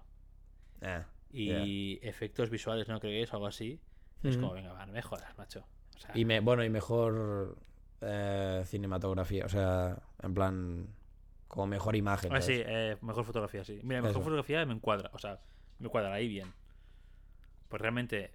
Eh, 0.81 1.03
y 1.33 1.99
efectos 2.07 2.51
visuales, 2.51 2.89
¿no 2.89 3.01
creéis? 3.01 3.33
O 3.33 3.37
algo 3.37 3.47
así. 3.47 3.81
Es 4.23 4.37
como, 4.37 4.53
venga, 4.53 4.73
va, 4.73 4.85
no 4.87 4.93
me 4.93 5.03
jodas, 5.03 5.37
macho. 5.39 5.65
O 5.97 5.99
sea, 5.99 6.11
Y 6.15 6.25
me, 6.25 6.41
bueno, 6.41 6.63
y 6.65 6.71
mejor 6.71 7.57
eh, 8.01 8.63
cinematografía, 8.67 9.47
o 9.47 9.49
sea, 9.49 9.99
en 10.23 10.35
plan, 10.35 10.89
como 11.51 11.67
mejor 11.67 11.95
imagen. 11.97 12.33
ah, 12.35 12.41
sí, 12.41 12.55
eh, 12.57 12.97
mejor 13.03 13.25
fotografía, 13.25 13.65
sí. 13.65 13.81
Mira, 13.83 14.01
mejor 14.01 14.13
Eso. 14.13 14.21
fotografía 14.23 14.65
me 14.65 14.73
encuadra, 14.73 15.11
o 15.13 15.19
sea, 15.19 15.39
me 15.81 15.89
cuadra 15.89 16.15
ahí 16.15 16.29
bien. 16.29 16.53
Pues 17.69 17.83
realmente. 17.83 18.31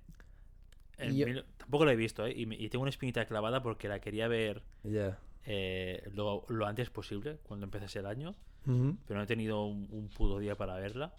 yo- 0.99 1.25
mil- 1.25 1.45
Tampoco 1.57 1.85
lo 1.85 1.91
he 1.91 1.95
visto, 1.95 2.25
¿eh? 2.25 2.31
Y, 2.35 2.43
y 2.63 2.69
tengo 2.69 2.83
una 2.83 2.89
espinita 2.89 3.25
clavada 3.25 3.63
porque 3.63 3.87
la 3.87 3.99
quería 3.99 4.27
ver 4.27 4.61
Ya. 4.83 5.17
eh, 5.45 6.07
lo, 6.13 6.45
lo 6.49 6.65
antes 6.67 6.89
posible, 6.89 7.37
cuando 7.43 7.65
empezase 7.65 7.99
el 7.99 8.05
año. 8.05 8.35
Ujú. 8.67 8.97
pero 9.07 9.17
no 9.19 9.23
he 9.23 9.27
tenido 9.27 9.63
un, 9.65 9.87
un 9.91 10.09
puto 10.09 10.39
día 10.39 10.55
para 10.55 10.75
verla. 10.75 11.13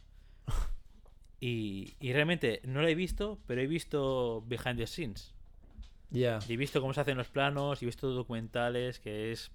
Y, 1.40 1.94
y 2.00 2.12
realmente 2.12 2.60
no 2.64 2.80
la 2.82 2.88
he 2.90 2.94
visto, 2.94 3.38
pero 3.46 3.60
he 3.60 3.66
visto 3.66 4.42
behind 4.46 4.78
the 4.78 4.86
scenes. 4.86 5.34
Ya. 6.10 6.38
Y 6.48 6.54
he 6.54 6.56
visto 6.56 6.80
cómo 6.80 6.92
se 6.94 7.00
hacen 7.02 7.16
los 7.18 7.28
planos, 7.28 7.82
he 7.82 7.86
visto 7.86 8.08
documentales, 8.10 8.98
que 9.00 9.32
es 9.32 9.50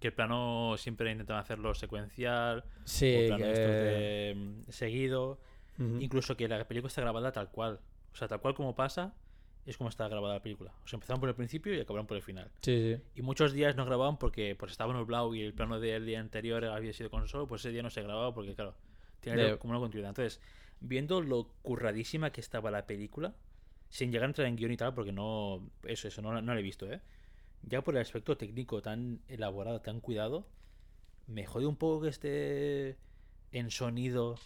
que 0.00 0.08
el 0.08 0.14
plano 0.14 0.74
siempre 0.78 1.12
intentan 1.12 1.36
hacerlo 1.36 1.74
secuencial, 1.74 2.64
Sí, 2.84 3.14
o 3.16 3.26
plano 3.28 3.44
que- 3.44 3.52
estos 3.52 3.72
de, 3.74 4.34
mm, 4.36 4.70
seguido, 4.70 5.40
incluso 6.00 6.36
que 6.36 6.48
la 6.48 6.66
película 6.66 6.88
está 6.88 7.02
grabada 7.02 7.32
tal 7.32 7.50
cual. 7.50 7.80
O 8.12 8.16
sea, 8.16 8.26
tal 8.26 8.40
cual 8.40 8.54
como 8.54 8.74
pasa, 8.74 9.14
es 9.66 9.76
como 9.76 9.88
está 9.90 10.08
grabada 10.08 10.34
la 10.34 10.42
película. 10.42 10.72
O 10.84 10.88
sea, 10.88 10.96
empezaron 10.96 11.20
por 11.20 11.28
el 11.28 11.34
principio 11.34 11.74
y 11.74 11.80
acabaron 11.80 12.06
por 12.06 12.16
el 12.16 12.22
final. 12.22 12.50
Sí, 12.62 12.96
sí. 12.96 13.02
Y 13.14 13.22
muchos 13.22 13.52
días 13.52 13.76
no 13.76 13.84
grababan 13.84 14.18
porque 14.18 14.56
pues 14.58 14.72
estaba 14.72 14.92
nublado 14.94 15.34
y 15.34 15.42
el 15.42 15.52
plano 15.54 15.78
del 15.78 16.06
día 16.06 16.18
anterior 16.20 16.64
había 16.64 16.92
sido 16.92 17.10
con 17.10 17.28
sol, 17.28 17.46
pues 17.46 17.60
ese 17.62 17.70
día 17.70 17.82
no 17.82 17.90
se 17.90 18.02
grababa 18.02 18.34
porque, 18.34 18.54
claro, 18.54 18.74
tiene 19.20 19.42
De- 19.42 19.58
como 19.58 19.72
una 19.72 19.80
continuidad. 19.80 20.10
Entonces, 20.10 20.40
viendo 20.80 21.20
lo 21.20 21.48
curradísima 21.62 22.30
que 22.32 22.40
estaba 22.40 22.70
la 22.70 22.86
película, 22.86 23.34
sin 23.90 24.10
llegar 24.10 24.24
a 24.24 24.30
entrar 24.30 24.46
en 24.48 24.56
guion 24.56 24.72
y 24.72 24.76
tal, 24.76 24.94
porque 24.94 25.12
no, 25.12 25.68
eso, 25.84 26.08
eso, 26.08 26.22
no, 26.22 26.40
no 26.40 26.54
lo 26.54 26.58
he 26.58 26.62
visto, 26.62 26.90
¿eh? 26.90 27.00
Ya 27.62 27.82
por 27.82 27.94
el 27.94 28.00
aspecto 28.00 28.36
técnico 28.36 28.82
tan 28.82 29.20
elaborado, 29.28 29.80
tan 29.80 30.00
cuidado, 30.00 30.46
me 31.26 31.46
jode 31.46 31.66
un 31.66 31.76
poco 31.76 32.02
que 32.02 32.08
esté 32.08 32.98
en 33.52 33.70
sonido 33.70 34.38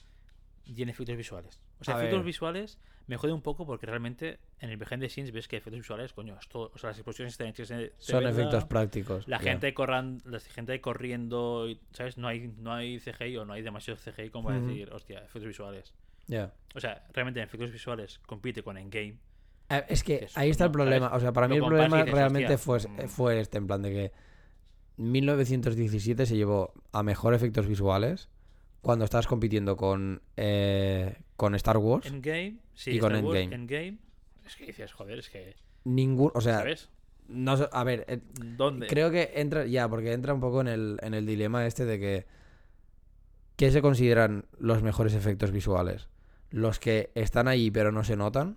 y 0.65 0.83
en 0.83 0.89
efectos 0.89 1.17
visuales. 1.17 1.61
O 1.79 1.85
sea, 1.85 1.95
A 1.95 1.99
efectos 1.99 2.19
ver. 2.19 2.27
visuales 2.27 2.79
me 3.07 3.17
jode 3.17 3.33
un 3.33 3.43
poco 3.43 3.67
porque 3.67 3.87
realmente 3.87 4.41
en 4.59 4.71
el 4.71 4.77
behind 4.77 5.01
the 5.01 5.09
scenes 5.09 5.33
ves 5.33 5.49
que 5.49 5.57
efectos 5.57 5.81
visuales, 5.81 6.13
coño, 6.13 6.37
es 6.41 6.49
todo, 6.49 6.71
o 6.75 6.79
sea, 6.79 6.91
las 6.91 6.99
explosiones 6.99 7.35
están 7.35 7.49
hechas 7.49 7.69
de, 7.69 7.95
Son 7.99 8.23
verdad. 8.23 8.41
efectos 8.41 8.65
prácticos. 8.65 9.29
La 9.29 9.39
gente 9.39 9.75
corran, 9.75 10.23
la 10.25 10.41
gente 10.41 10.81
corriendo, 10.81 11.69
y, 11.69 11.81
¿sabes? 11.93 12.17
No 12.17 12.29
hay, 12.29 12.49
no 12.57 12.73
hay 12.73 12.99
CGI 12.99 13.37
o 13.39 13.45
no 13.45 13.53
hay 13.53 13.63
demasiado 13.63 13.99
CGI 13.99 14.31
como 14.31 14.47
para 14.49 14.59
Ujú. 14.59 14.69
decir, 14.69 14.93
hostia, 14.93 15.19
efectos 15.19 15.45
visuales. 15.45 15.95
Ya. 16.27 16.55
O 16.75 16.81
sea, 16.81 17.07
realmente 17.13 17.41
en 17.41 17.45
efectos 17.45 17.71
visuales 17.71 18.19
compite 18.21 18.63
con 18.63 18.79
Endgame. 18.79 19.19
Eh, 19.71 19.85
Es 19.89 20.03
que 20.03 20.29
ahí 20.35 20.51
está 20.51 20.65
el 20.65 20.71
problema. 20.71 21.07
¿sabes? 21.07 21.19
O 21.19 21.21
sea, 21.21 21.33
para 21.33 21.49
mí 21.49 21.57
Lo 21.57 21.65
el 21.65 21.69
problema 21.69 21.99
dices, 21.99 22.15
realmente 22.15 22.59
fue, 22.59 22.79
mm. 22.79 23.09
fue 23.09 23.41
este, 23.41 23.59
en 23.59 23.67
plan 23.67 23.83
de 23.83 23.91
que 23.91 24.13
1917 24.97 26.27
se 26.27 26.37
llevó 26.37 26.73
a 26.93 27.03
mejor 27.03 27.35
efectos 27.35 27.67
visuales 27.67 28.29
cuando 28.81 29.05
estás 29.05 29.27
compitiendo 29.27 29.77
con, 29.77 30.23
eh, 30.37 31.17
con 31.37 31.55
Star 31.55 31.79
Wars. 31.79 32.07
Endgame, 32.07 32.59
sí, 32.75 32.93
Y 32.93 32.99
con 32.99 33.13
Wars, 33.13 33.25
Endgame. 33.25 33.55
Endgame. 33.55 33.99
Es 34.45 34.57
que 34.57 34.67
dices, 34.67 34.93
joder, 34.93 35.19
es 35.19 35.31
que. 35.31 35.57
Ningún, 35.85 36.31
o 36.35 36.41
sea, 36.41 36.59
¿Sabes? 36.59 36.91
no 37.29 37.55
a 37.73 37.85
ver, 37.85 38.05
eh, 38.09 38.21
¿Dónde? 38.57 38.87
creo 38.87 39.11
que 39.11 39.33
entra, 39.37 39.67
ya, 39.67 39.89
porque 39.89 40.13
entra 40.13 40.35
un 40.35 40.41
poco 40.41 40.61
en 40.61 40.69
el, 40.69 40.99
en 41.03 41.15
el 41.15 41.27
dilema 41.27 41.67
este 41.67 41.85
de 41.85 41.99
que 41.99 42.27
¿qué 43.57 43.71
se 43.71 43.83
consideran 43.83 44.47
los 44.59 44.83
mejores 44.83 45.15
efectos 45.15 45.51
visuales? 45.51 46.09
¿Los 46.51 46.79
que 46.79 47.11
están 47.15 47.49
ahí 47.49 47.71
pero 47.71 47.93
no 47.93 48.05
se 48.05 48.17
notan? 48.17 48.57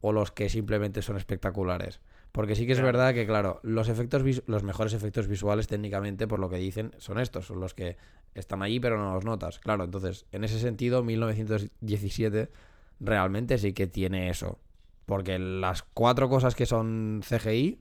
¿O 0.00 0.12
los 0.12 0.30
que 0.30 0.48
simplemente 0.48 1.02
son 1.02 1.16
espectaculares? 1.16 2.00
Porque 2.32 2.54
sí 2.54 2.66
que 2.66 2.72
es 2.72 2.80
verdad 2.80 3.14
que, 3.14 3.26
claro, 3.26 3.58
los 3.62 3.88
efectos 3.88 4.22
los 4.46 4.62
mejores 4.62 4.92
efectos 4.92 5.26
visuales 5.26 5.66
técnicamente, 5.66 6.28
por 6.28 6.38
lo 6.38 6.48
que 6.48 6.56
dicen, 6.56 6.92
son 6.98 7.18
estos, 7.18 7.46
son 7.46 7.58
los 7.60 7.74
que 7.74 7.96
están 8.34 8.62
ahí 8.62 8.78
pero 8.78 8.98
no 8.98 9.14
los 9.14 9.24
notas. 9.24 9.58
Claro, 9.58 9.84
entonces, 9.84 10.26
en 10.30 10.44
ese 10.44 10.60
sentido, 10.60 11.02
1917 11.02 12.50
realmente 13.00 13.58
sí 13.58 13.72
que 13.72 13.86
tiene 13.86 14.30
eso. 14.30 14.58
Porque 15.06 15.38
las 15.38 15.82
cuatro 15.82 16.28
cosas 16.28 16.54
que 16.54 16.66
son 16.66 17.22
CGI 17.26 17.80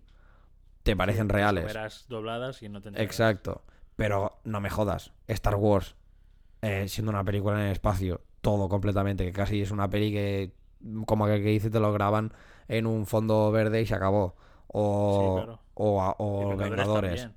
te 0.84 0.95
parecen 0.95 1.27
reales. 1.27 1.65
Verás 1.65 2.06
dobladas 2.08 2.63
y 2.63 2.69
no 2.69 2.82
te 2.82 2.89
enteras. 2.89 3.06
Exacto. 3.06 3.63
Pero 3.95 4.39
no 4.45 4.62
me 4.62 4.69
jodas. 4.69 5.12
Star 5.27 5.56
Wars, 5.56 5.95
eh, 6.62 6.88
siendo 6.88 7.12
una 7.12 7.23
película 7.23 7.60
en 7.60 7.65
el 7.65 7.71
espacio, 7.73 8.21
todo 8.41 8.69
completamente, 8.69 9.25
que 9.25 9.34
casi 9.34 9.62
es 9.62 9.71
una 9.71 9.89
peli 9.89 10.12
que, 10.12 10.53
como 11.05 11.25
aquel 11.25 11.43
que 11.43 11.49
dice, 11.49 11.69
te 11.69 11.79
lo 11.79 11.91
graban 11.93 12.33
en 12.67 12.85
un 12.85 13.05
fondo 13.05 13.51
verde 13.51 13.81
y 13.81 13.85
se 13.85 13.95
acabó. 13.95 14.35
O, 14.67 15.19
Sí, 15.19 15.43
claro. 15.45 15.59
o, 15.75 16.01
a- 16.01 16.15
o 16.19 16.55
Vengadores. 16.57 17.29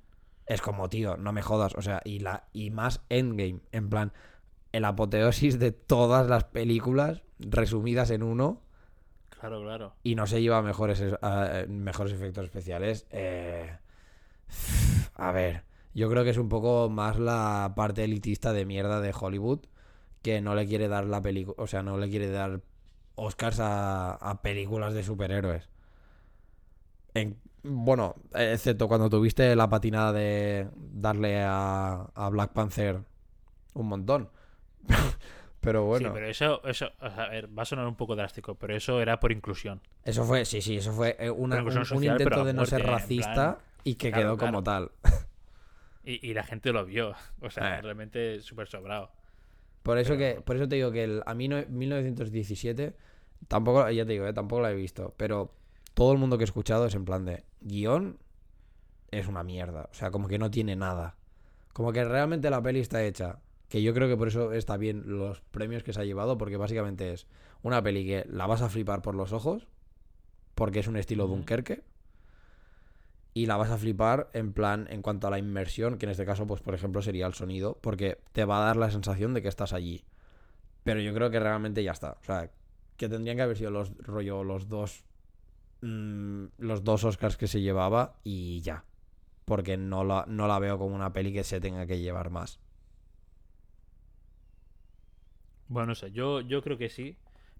Es 0.47 0.61
como, 0.61 0.89
tío, 0.89 1.15
no 1.17 1.31
me 1.31 1.41
jodas. 1.41 1.75
O 1.75 1.81
sea, 1.81 2.01
y, 2.03 2.19
la, 2.19 2.43
y 2.51 2.71
más 2.71 3.01
Endgame. 3.09 3.61
En 3.71 3.89
plan, 3.89 4.11
el 4.73 4.83
apoteosis 4.85 5.59
de 5.59 5.71
todas 5.71 6.27
las 6.27 6.43
películas 6.45 7.21
resumidas 7.39 8.09
en 8.11 8.23
uno 8.23 8.61
Claro, 9.29 9.61
claro. 9.63 9.93
y 10.03 10.15
no 10.15 10.27
se 10.27 10.41
lleva 10.41 10.61
mejores, 10.61 11.03
mejores 11.67 12.13
efectos 12.13 12.45
especiales. 12.45 13.07
eh, 13.11 13.77
a 15.15 15.31
ver, 15.31 15.63
yo 15.93 16.09
creo 16.09 16.23
que 16.23 16.29
es 16.31 16.37
un 16.37 16.49
poco 16.49 16.89
más 16.89 17.17
la 17.19 17.73
parte 17.75 18.03
elitista 18.03 18.53
de 18.53 18.65
mierda 18.65 19.01
de 19.01 19.13
Hollywood 19.17 19.59
que 20.21 20.41
no 20.41 20.53
le 20.55 20.67
quiere 20.67 20.87
dar 20.87 21.05
la 21.05 21.21
película, 21.21 21.55
o 21.57 21.67
sea, 21.67 21.81
no 21.81 21.97
le 21.97 22.09
quiere 22.09 22.29
dar 22.29 22.61
Oscars 23.21 23.59
a, 23.59 24.13
a 24.15 24.41
películas 24.41 24.93
de 24.93 25.03
superhéroes. 25.03 25.69
En- 27.13 27.37
bueno, 27.63 28.15
excepto 28.33 28.87
cuando 28.87 29.09
tuviste 29.09 29.55
la 29.55 29.69
patinada 29.69 30.11
de 30.13 30.67
darle 30.75 31.41
a, 31.43 32.07
a 32.15 32.29
Black 32.29 32.53
Panther 32.53 33.01
un 33.73 33.87
montón. 33.87 34.29
pero 35.61 35.85
bueno. 35.85 36.07
Sí, 36.09 36.13
pero 36.15 36.27
eso, 36.27 36.61
eso 36.65 36.87
a 36.99 37.27
ver, 37.29 37.55
va 37.55 37.61
a 37.61 37.65
sonar 37.65 37.85
un 37.87 37.95
poco 37.95 38.15
drástico, 38.15 38.55
pero 38.55 38.75
eso 38.75 38.99
era 39.01 39.19
por 39.19 39.31
inclusión. 39.31 39.79
Eso 40.03 40.23
fue, 40.25 40.43
sí, 40.45 40.61
sí, 40.61 40.77
eso 40.77 40.91
fue 40.91 41.15
eh, 41.19 41.29
una- 41.29 41.61
Una 41.61 41.83
un, 41.93 42.03
intento 42.03 42.43
de 42.43 42.53
no 42.53 42.65
ser 42.65 42.79
muerte, 42.83 42.99
racista 43.03 43.33
plan- 43.33 43.57
y 43.83 43.95
que 43.95 44.09
Claro, 44.11 44.23
quedó 44.23 44.37
como 44.37 44.63
claro. 44.63 44.91
tal. 45.03 45.11
Y, 46.03 46.31
y 46.31 46.33
la 46.33 46.41
gente 46.41 46.73
lo 46.73 46.83
vio. 46.83 47.13
O 47.41 47.51
sea, 47.51 47.77
Eh. 47.77 47.81
realmente 47.83 48.41
súper 48.41 48.67
sobrado. 48.67 49.11
Por 49.83 49.99
eso 49.99 50.15
Pero- 50.17 50.35
que, 50.37 50.41
por 50.41 50.55
eso 50.55 50.67
te 50.67 50.77
digo 50.77 50.91
que 50.91 51.03
el- 51.03 51.21
a 51.27 51.35
mí 51.35 51.47
no- 51.47 51.63
1917 51.69 52.95
tampoco, 53.47 53.89
ya 53.89 54.05
te 54.05 54.13
digo, 54.13 54.27
eh, 54.27 54.33
tampoco 54.33 54.61
la 54.61 54.71
he 54.71 54.75
visto, 54.75 55.13
pero 55.17 55.53
todo 55.93 56.11
el 56.11 56.17
mundo 56.17 56.37
que 56.37 56.43
he 56.43 56.45
escuchado 56.45 56.85
es 56.85 56.95
en 56.95 57.05
plan 57.05 57.25
de 57.25 57.43
guion 57.61 58.17
es 59.11 59.27
una 59.27 59.43
mierda, 59.43 59.89
o 59.91 59.93
sea, 59.93 60.11
como 60.11 60.27
que 60.27 60.39
no 60.39 60.51
tiene 60.51 60.75
nada. 60.75 61.15
Como 61.73 61.93
que 61.93 62.03
realmente 62.03 62.49
la 62.49 62.61
peli 62.61 62.79
está 62.79 63.03
hecha, 63.03 63.39
que 63.69 63.81
yo 63.81 63.93
creo 63.93 64.07
que 64.07 64.17
por 64.17 64.27
eso 64.27 64.51
está 64.53 64.77
bien 64.77 65.03
los 65.05 65.41
premios 65.41 65.83
que 65.83 65.93
se 65.93 66.01
ha 66.01 66.05
llevado, 66.05 66.37
porque 66.37 66.57
básicamente 66.57 67.13
es 67.13 67.27
una 67.61 67.81
peli 67.81 68.05
que 68.05 68.25
la 68.29 68.47
vas 68.47 68.61
a 68.61 68.69
flipar 68.69 69.01
por 69.01 69.15
los 69.15 69.31
ojos, 69.31 69.67
porque 70.55 70.79
es 70.79 70.87
un 70.87 70.97
estilo. 70.97 71.27
Dunkerque, 71.27 71.83
y 73.33 73.45
la 73.45 73.57
vas 73.57 73.71
a 73.71 73.77
flipar 73.77 74.29
en 74.33 74.53
plan 74.53 74.87
en 74.89 75.01
cuanto 75.01 75.27
a 75.27 75.29
la 75.29 75.39
inmersión, 75.39 75.97
que 75.97 76.05
en 76.05 76.11
este 76.11 76.25
caso, 76.25 76.47
pues 76.47 76.61
por 76.61 76.73
ejemplo, 76.73 77.01
sería 77.01 77.27
el 77.27 77.33
sonido, 77.33 77.77
porque 77.81 78.19
te 78.33 78.45
va 78.45 78.61
a 78.61 78.65
dar 78.65 78.77
la 78.77 78.91
sensación 78.91 79.33
de 79.33 79.41
que 79.41 79.47
estás 79.47 79.73
allí. 79.73 80.03
Pero 80.83 80.99
yo 80.99 81.13
creo 81.13 81.29
que 81.29 81.39
realmente 81.39 81.83
ya 81.83 81.91
está. 81.91 82.17
O 82.21 82.23
sea, 82.23 82.51
que 83.01 83.09
tendrían 83.09 83.35
que 83.37 83.43
haber 83.43 83.57
sido 83.57 83.71
los 83.71 83.97
rollo 83.97 84.43
los 84.43 84.67
dos 84.69 85.03
mm, 85.81 86.45
los 86.59 86.83
dos 86.83 87.03
Oscars 87.03 87.35
que 87.35 87.47
se 87.47 87.59
llevaba 87.61 88.19
y 88.23 88.61
ya. 88.61 88.85
Porque 89.45 89.75
no 89.75 90.03
la, 90.03 90.23
no 90.27 90.47
la 90.47 90.59
veo 90.59 90.77
como 90.77 90.95
una 90.95 91.11
peli 91.11 91.33
que 91.33 91.43
se 91.43 91.59
tenga 91.59 91.87
que 91.87 91.99
llevar 91.99 92.29
más. 92.29 92.59
Bueno, 95.67 95.87
no 95.87 95.95
sé, 95.95 96.11
yo, 96.11 96.41
yo 96.41 96.61
creo 96.61 96.77
que 96.77 96.89
sí, 96.89 97.17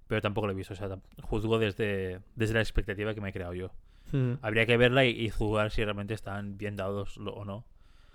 pero 0.07 0.21
tampoco 0.21 0.47
lo 0.47 0.53
he 0.53 0.55
visto. 0.55 0.73
O 0.73 0.77
sea, 0.77 0.99
juzgo 1.23 1.57
desde, 1.59 2.21
desde 2.35 2.53
la 2.53 2.59
expectativa 2.61 3.13
que 3.13 3.21
me 3.21 3.29
he 3.29 3.33
creado 3.33 3.53
yo. 3.53 3.71
Habría 4.41 4.65
que 4.65 4.75
verla 4.75 5.05
y, 5.05 5.09
y 5.11 5.29
juzgar 5.29 5.71
si 5.71 5.83
realmente 5.83 6.13
están 6.13 6.57
bien 6.57 6.75
dados 6.75 7.15
lo- 7.17 7.33
o 7.33 7.45
no. 7.45 7.65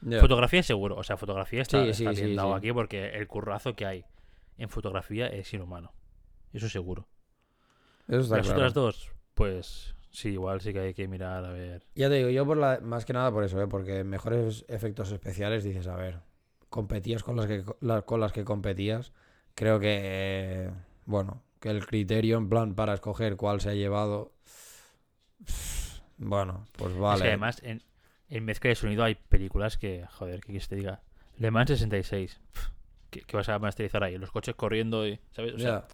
Ya. 0.03 0.21
Fotografía 0.21 0.63
seguro, 0.63 0.95
o 0.97 1.03
sea, 1.03 1.17
fotografía 1.17 1.63
está, 1.63 1.83
Sí, 1.85 1.91
está 1.91 2.11
bien 2.11 2.29
sí, 2.31 2.35
dado 2.37 2.55
aquí 2.55 2.71
porque 2.73 3.09
el 3.09 3.27
currazo 3.27 3.75
que 3.75 3.87
hay 3.87 4.05
en 4.59 4.69
fotografía 4.69 5.27
es 5.27 5.53
inhumano. 5.55 5.93
Eso 6.53 6.69
seguro. 6.69 7.09
Eso 8.09 8.21
está 8.21 8.37
Las 8.37 8.47
claro. 8.47 8.59
otras 8.59 8.75
dos, 8.75 9.13
pues 9.35 9.95
sí, 10.11 10.31
igual 10.31 10.61
sí 10.61 10.73
que 10.73 10.81
hay 10.81 10.95
que 10.95 11.09
mirar 11.09 11.45
a 11.45 11.51
ver. 11.51 11.83
Ya 11.95 12.09
te 12.09 12.15
digo, 12.17 12.31
yo 12.31 12.47
por 12.47 12.57
la, 12.57 12.81
más 12.81 13.05
que 13.05 13.13
nada 13.13 13.31
por 13.33 13.45
eso, 13.45 13.61
¿eh? 13.61 13.67
porque 13.67 14.05
mejores 14.05 14.65
efectos 14.69 15.11
especiales 15.13 15.65
dices, 15.65 15.87
a 15.89 15.97
ver, 15.97 16.21
competías 16.71 17.23
con 17.23 17.37
las 17.37 17.47
que 17.47 17.65
la- 17.81 18.03
con 18.03 18.21
las 18.21 18.33
que 18.33 18.45
competías. 18.45 19.13
Creo 19.55 19.81
que 19.81 20.01
eh, 20.03 20.71
bueno, 21.07 21.43
que 21.61 21.71
el 21.71 21.87
criterio 21.87 22.37
en 22.39 22.49
plan 22.49 22.75
para 22.75 22.95
escoger 22.95 23.37
cuál 23.37 23.61
se 23.61 23.71
ha 23.71 23.75
llevado 23.75 24.33
bueno, 26.19 26.67
pues 26.73 26.93
Es 26.95 26.99
vale. 27.01 27.23
que 27.23 27.29
además 27.29 27.61
en, 27.63 27.83
en 28.29 28.45
mezcla 28.45 28.69
de 28.69 28.75
sonido 28.75 29.05
hay 29.05 29.15
películas 29.17 29.77
que, 29.77 30.07
joder, 30.13 30.41
¿qué 30.41 30.47
quieres 30.47 30.69
que 30.69 30.77
te 30.77 30.81
diga? 30.81 31.03
Le 31.39 31.51
Mans 31.51 31.69
66. 31.71 32.41
pf, 32.53 32.69
¿Qué, 33.11 33.21
qué 33.23 33.37
vas 33.37 33.49
a 33.49 33.59
masterizar 33.59 34.03
ahí? 34.03 34.17
Los 34.19 34.31
coches 34.31 34.55
corriendo 34.55 35.07
y, 35.07 35.21
¿sabes? 35.33 35.55
O 35.55 35.59
sea. 35.59 35.87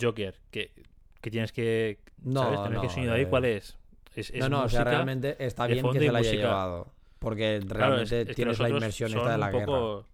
Joker, 0.00 0.38
que, 0.50 0.72
que 1.20 1.30
tienes 1.30 1.52
que, 1.52 2.00
No, 2.22 2.42
¿sabes? 2.42 2.62
Tener 2.64 2.80
que 2.80 2.86
no, 2.86 2.92
sonido 2.92 3.14
ahí, 3.14 3.22
eh. 3.22 3.28
¿cuál 3.28 3.44
es? 3.44 3.78
Es, 4.14 4.30
es 4.30 4.40
No, 4.40 4.48
no, 4.48 4.62
o 4.64 4.68
sea, 4.68 4.80
música- 4.80 4.84
realmente 4.90 5.36
está 5.44 5.66
de 5.66 5.74
bien 5.74 5.90
que 5.92 5.98
se 5.98 6.12
la 6.12 6.18
haya 6.18 6.28
música. 6.30 6.42
llevado. 6.48 6.92
Porque 7.18 7.60
Claro, 7.66 7.78
realmente 7.78 8.02
es- 8.22 8.22
es 8.22 8.28
que 8.28 8.34
tienes 8.34 8.52
los 8.52 8.60
la 8.60 8.66
otros 8.66 8.82
inmersión 8.82 9.10
esta 9.10 9.30
de 9.32 9.38
la 9.38 9.50
guerra. 9.50 9.66
poco- 9.66 10.06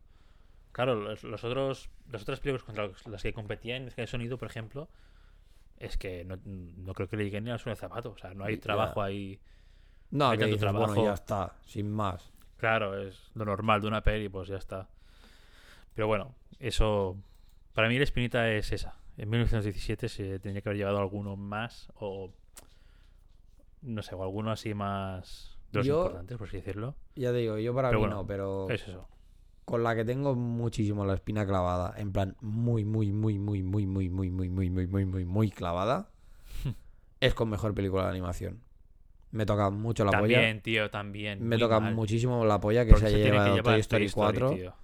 Claro, 0.73 0.95
los, 0.97 1.23
los 1.25 1.45
otros, 1.45 1.89
las 2.11 2.23
otras 2.23 2.41
películas 2.41 2.65
contra 2.65 2.87
los- 2.89 3.07
las 3.07 3.23
que 3.23 3.33
competían 3.33 3.91
en 3.97 4.07
sonido, 4.07 4.37
por 4.39 4.49
ejemplo, 4.49 4.89
es 5.79 5.97
que 5.97 6.25
no, 6.25 6.39
no 6.45 6.93
creo 6.95 7.09
que 7.09 7.17
le 7.17 7.25
lleguen 7.25 7.45
ni 7.45 7.51
al 7.51 7.59
suelo 7.59 7.75
de 7.77 7.81
zapato. 7.81 8.11
O 8.11 8.19
sea, 8.19 8.35
no 8.35 8.45
hay 8.45 8.57
Ya. 8.57 8.61
trabajo 8.63 9.01
ahí. 9.03 9.41
No, 10.11 10.29
hay 10.31 10.39
que 10.39 10.45
dices, 10.47 10.61
bueno, 10.61 10.79
trabajo. 10.81 11.05
ya 11.05 11.15
está, 11.15 11.55
sin 11.65 11.91
más. 11.91 12.31
Claro, 12.59 13.01
es 13.01 13.31
lo 13.35 13.45
normal 13.45 13.81
de 13.81 13.89
una 13.89 14.03
peli, 14.03 14.29
pues 14.29 14.49
ya 14.49 14.57
está. 14.57 14.89
Pero 15.95 16.07
bueno, 16.09 16.35
eso. 16.59 17.17
Para 17.73 17.89
mí 17.89 17.97
la 17.99 18.05
espinita 18.05 18.51
es 18.51 18.73
esa. 18.73 18.97
En 19.19 19.31
1917 19.31 20.09
se 20.09 20.39
tendría 20.41 20.61
que 20.63 20.69
haber 20.69 20.79
llevado 20.79 20.99
alguno 20.99 21.37
más 21.37 21.91
o. 21.97 22.31
No 23.83 24.03
sé, 24.03 24.15
o 24.15 24.23
alguno 24.23 24.51
así 24.51 24.75
más. 24.75 25.59
De 25.73 25.79
los 25.81 25.87
Yo- 25.87 26.03
importantes, 26.03 26.39
por 26.39 26.49
así 26.49 26.57
decirlo. 26.59 26.95
Ya 27.15 27.31
te 27.33 27.39
digo, 27.39 27.59
yo 27.59 27.75
para 27.75 27.89
Pero 27.89 27.99
mí 28.01 28.07
bueno, 28.07 28.17
no, 28.23 28.27
pero 28.27 28.71
Es 28.71 28.87
eso. 28.89 29.09
con 29.65 29.83
la 29.83 29.95
que 29.95 30.05
tengo 30.05 30.35
muchísimo 30.35 31.05
la 31.05 31.15
espina 31.15 31.47
clavada, 31.47 31.95
en 31.97 32.13
plan 32.13 32.37
muy, 32.41 32.85
muy, 32.85 33.13
muy, 33.13 33.39
muy, 33.39 33.63
muy, 33.63 33.87
muy, 33.87 34.09
muy, 34.09 34.31
muy, 34.31 34.51
muy, 34.51 34.71
muy, 34.71 34.87
muy, 34.87 35.05
muy, 35.07 35.25
muy 35.25 35.51
clavada, 35.51 36.11
es 37.21 37.35
con 37.35 37.49
mejor 37.51 37.75
película 37.75 38.05
de 38.05 38.11
animación. 38.11 38.61
Me 39.33 39.45
toca 39.45 39.71
mucho 39.71 40.05
la 40.05 40.13
También, 40.13 40.63
tío, 40.63 40.89
también. 40.91 41.39
polla. 41.41 41.49
Me 41.49 41.57
muy 41.57 41.61
toca 41.61 41.81
mal. 41.81 41.95
muchísimo 41.95 42.45
la 42.45 42.61
polla 42.61 42.85
que 42.85 42.93
Porque 42.93 43.09
se 43.11 43.15
haya 43.17 43.25
llevado 43.25 43.63
Toy 43.63 43.81
Story 43.81 44.11
4 44.11 44.51
tío. 44.53 44.75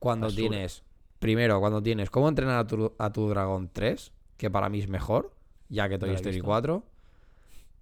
cuando 0.00 0.26
Basura. 0.26 0.48
tienes, 0.48 0.82
primero, 1.18 1.60
cuando 1.60 1.82
tienes 1.82 2.10
cómo 2.10 2.28
entrenar 2.28 2.58
a 2.58 2.66
tu, 2.66 2.94
a 2.98 3.12
tu 3.12 3.28
dragón 3.28 3.70
3, 3.72 4.12
que 4.36 4.50
para 4.50 4.68
mí 4.68 4.80
es 4.80 4.88
mejor, 4.88 5.34
ya 5.68 5.88
que 5.88 5.98
Toy 5.98 6.10
No 6.10 6.14
Story 6.16 6.34
visto. 6.36 6.46
4, 6.46 6.84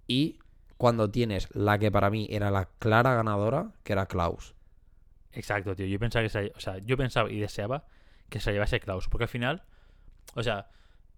y 0.07 0.39
cuando 0.77 1.09
tienes 1.09 1.49
la 1.55 1.77
que 1.77 1.91
para 1.91 2.09
mí 2.09 2.27
era 2.29 2.51
la 2.51 2.65
clara 2.79 3.13
ganadora, 3.15 3.71
que 3.83 3.93
era 3.93 4.05
Klaus. 4.05 4.53
Exacto, 5.31 5.75
tío. 5.75 5.85
Yo 5.87 5.99
pensaba 5.99 6.23
que 6.23 6.29
se, 6.29 6.51
o 6.55 6.59
sea, 6.59 6.77
yo 6.79 6.97
pensaba 6.97 7.31
y 7.31 7.39
deseaba 7.39 7.85
que 8.29 8.39
se 8.39 8.51
llevase 8.51 8.79
Klaus. 8.79 9.07
Porque 9.09 9.23
al 9.23 9.29
final, 9.29 9.63
o 10.35 10.43
sea, 10.43 10.69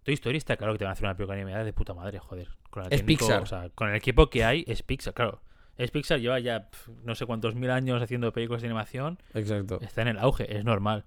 Toy 0.04 0.14
Story 0.14 0.38
está 0.38 0.56
claro 0.58 0.74
que 0.74 0.80
te 0.80 0.86
van 0.86 0.92
a 0.92 0.94
hacer 0.94 1.06
una 1.06 1.16
película 1.16 1.36
animada 1.36 1.64
de 1.64 1.74
puta 1.74 1.94
madre, 1.94 2.20
joder. 2.20 2.48
Con 2.70 2.84
el 2.86 2.94
Es 2.94 3.02
técnico- 3.02 3.26
Pixar. 3.26 3.42
O 3.42 3.46
sea, 3.46 3.70
con 3.72 3.90
el 3.90 3.96
equipo 3.96 4.30
que 4.30 4.46
hay, 4.46 4.64
es 4.68 4.84
Pixar, 4.84 5.14
claro. 5.14 5.42
Es 5.78 5.92
Pixar, 5.92 6.20
lleva 6.20 6.40
ya 6.40 6.70
pf, 6.70 6.92
no 7.04 7.16
sé 7.16 7.26
cuántos 7.26 7.56
mil 7.56 7.70
años 7.72 8.02
haciendo 8.02 8.32
películas 8.32 8.62
de 8.62 8.68
animación. 8.70 9.20
Exacto. 9.34 9.80
Está 9.82 10.04
en 10.04 10.10
el 10.10 10.20
auge, 10.20 10.56
es 10.58 10.64
normal. 10.64 11.04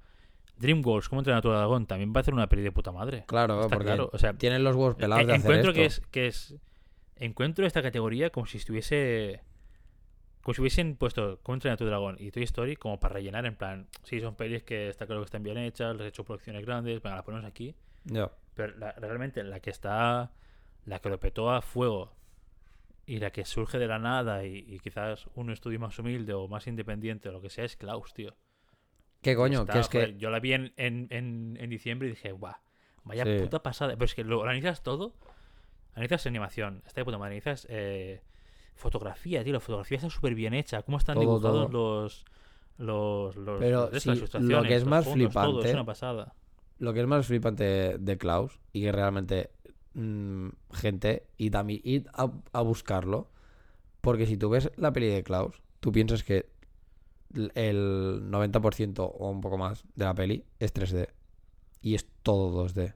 DreamWorks, 0.59 1.09
¿cómo 1.09 1.20
entrenar 1.20 1.38
a 1.38 1.42
tu 1.42 1.48
dragón? 1.50 1.86
También 1.86 2.12
va 2.12 2.18
a 2.18 2.20
hacer 2.22 2.34
una 2.34 2.48
peli 2.48 2.62
de 2.62 2.72
puta 2.72 2.92
madre. 2.92 3.24
Claro, 3.26 3.61
Está 3.62 3.68
porque 3.76 3.84
claro, 3.86 4.11
o 4.12 4.18
sea, 4.18 4.32
tienen 4.34 4.64
los 4.64 4.74
huevos 4.76 4.96
pelados 4.96 5.26
de 5.26 5.32
hacer 5.34 5.40
encuentro 5.44 5.72
que 5.72 5.84
esto. 5.84 6.02
es 6.02 6.09
que 6.09 6.26
es 6.26 6.54
encuentro 7.16 7.66
esta 7.66 7.82
categoría 7.82 8.30
como 8.30 8.46
si 8.46 8.59
estuviese 8.59 9.42
como 10.42 10.54
si 10.54 10.61
hubiesen 10.62 10.96
puesto 10.96 11.40
cómo 11.42 11.54
entrenar 11.54 11.74
a 11.74 11.76
tu 11.76 11.84
dragón 11.84 12.16
y 12.20 12.30
Toy 12.30 12.44
Story 12.44 12.76
como 12.76 13.00
para 13.00 13.14
rellenar 13.14 13.44
en 13.44 13.56
plan 13.56 13.88
sí 14.04 14.20
son 14.20 14.34
pelis 14.36 14.62
que 14.62 14.88
está 14.88 15.04
claro 15.06 15.20
que 15.20 15.24
están 15.26 15.42
bien 15.42 15.59
hechas 15.59 15.96
les 15.96 16.04
he 16.06 16.09
hecho 16.09 16.24
producciones 16.24 16.64
grandes 16.64 17.02
venga 17.02 17.16
las 17.16 17.24
ponemos 17.24 17.44
aquí 17.44 17.74
Ya. 18.04 18.30
pero 18.54 18.76
la- 18.78 18.92
realmente 18.92 19.42
la 19.42 19.59
que 19.61 19.70
está 19.70 20.30
la 20.86 21.00
que 21.00 21.09
lo 21.11 21.18
petó 21.18 21.50
a 21.50 21.61
fuego 21.61 22.12
y 23.04 23.18
la 23.18 23.30
que 23.30 23.44
surge 23.44 23.78
de 23.78 23.88
la 23.88 23.98
nada 23.98 24.44
y, 24.46 24.59
y 24.68 24.78
quizás 24.78 25.26
un 25.34 25.50
estudio 25.50 25.80
más 25.80 25.98
humilde 25.98 26.32
o 26.34 26.46
más 26.46 26.66
independiente 26.68 27.28
o 27.28 27.32
lo 27.32 27.40
que 27.40 27.50
sea 27.50 27.64
es 27.64 27.76
Klaus 27.76 28.14
tío 28.14 28.34
¿Qué 29.23 29.35
coño? 29.37 29.61
Está, 29.61 29.73
que 29.75 29.79
es 29.81 29.89
que 29.89 30.16
yo 30.19 30.31
la 30.31 30.41
vi 30.41 30.53
en, 30.53 30.73
en, 30.77 31.09
en, 31.11 31.57
en 31.61 31.71
diciembre 31.71 32.09
y 32.09 32.11
dije, 32.12 32.33
guau, 32.33 32.55
vaya 33.05 33.25
Sí. 33.25 33.43
puta 33.43 33.62
pasada. 33.62 33.95
Pero 33.95 34.05
es 34.05 34.14
que 34.14 34.25
lo 34.25 34.43
analizas 34.43 34.83
todo. 34.83 35.14
Analizas 35.95 36.27
animación, 36.27 36.83
está 36.87 37.01
de 37.01 37.05
puta 37.05 37.19
madre. 37.19 37.33
Analizas 37.35 37.66
eh, 37.71 38.23
fotografía, 38.77 39.43
tío. 39.43 39.53
La 39.53 39.61
fotografía 39.61 39.97
está 39.97 40.11
súper 40.11 40.35
bien 40.35 40.55
hecha. 40.55 40.83
¿Cómo 40.83 40.99
están 40.99 41.14
Todo, 41.14 41.23
dibujados 41.23 41.71
todo. 41.71 42.01
los. 42.01 42.25
Los, 42.79 43.35
los, 43.35 43.59
Pero 43.59 43.91
los- 43.93 44.03
sí, 44.05 44.11
lo 44.39 44.62
que 44.62 44.77
es 44.77 44.85
más 44.85 45.05
fondos, 45.05 45.33
todo, 45.33 45.45
flipante- 45.62 45.66
es 45.69 45.75
una 45.75 45.85
pasada. 45.85 46.35
lo 46.79 46.95
que 46.95 47.01
es 47.01 47.07
más 47.09 47.27
flipante 47.27 47.99
de 47.99 48.19
Klaus 48.19 48.61
y 48.73 48.83
que 48.83 48.93
realmente 48.93 49.51
mm, 49.95 50.51
gente 50.75 51.27
y 51.37 51.51
también 51.51 51.81
id 51.83 52.07
a, 52.14 52.31
a 52.53 52.61
buscarlo 52.62 53.33
porque 54.01 54.27
si 54.27 54.37
tú 54.37 54.49
ves 54.51 54.71
la 54.77 54.93
peli 54.93 55.09
de 55.09 55.25
Klaus 55.25 55.61
tú 55.81 55.91
piensas 55.91 56.23
que 56.23 56.47
el 57.55 58.22
90% 58.31 59.01
o 59.18 59.31
un 59.31 59.41
poco 59.41 59.59
más 59.59 59.85
de 59.95 60.05
la 60.05 60.14
peli 60.14 60.45
es 60.59 60.72
3D 60.74 61.09
y 61.83 61.95
es 61.95 62.07
todo 62.22 62.66
2D 62.66 62.95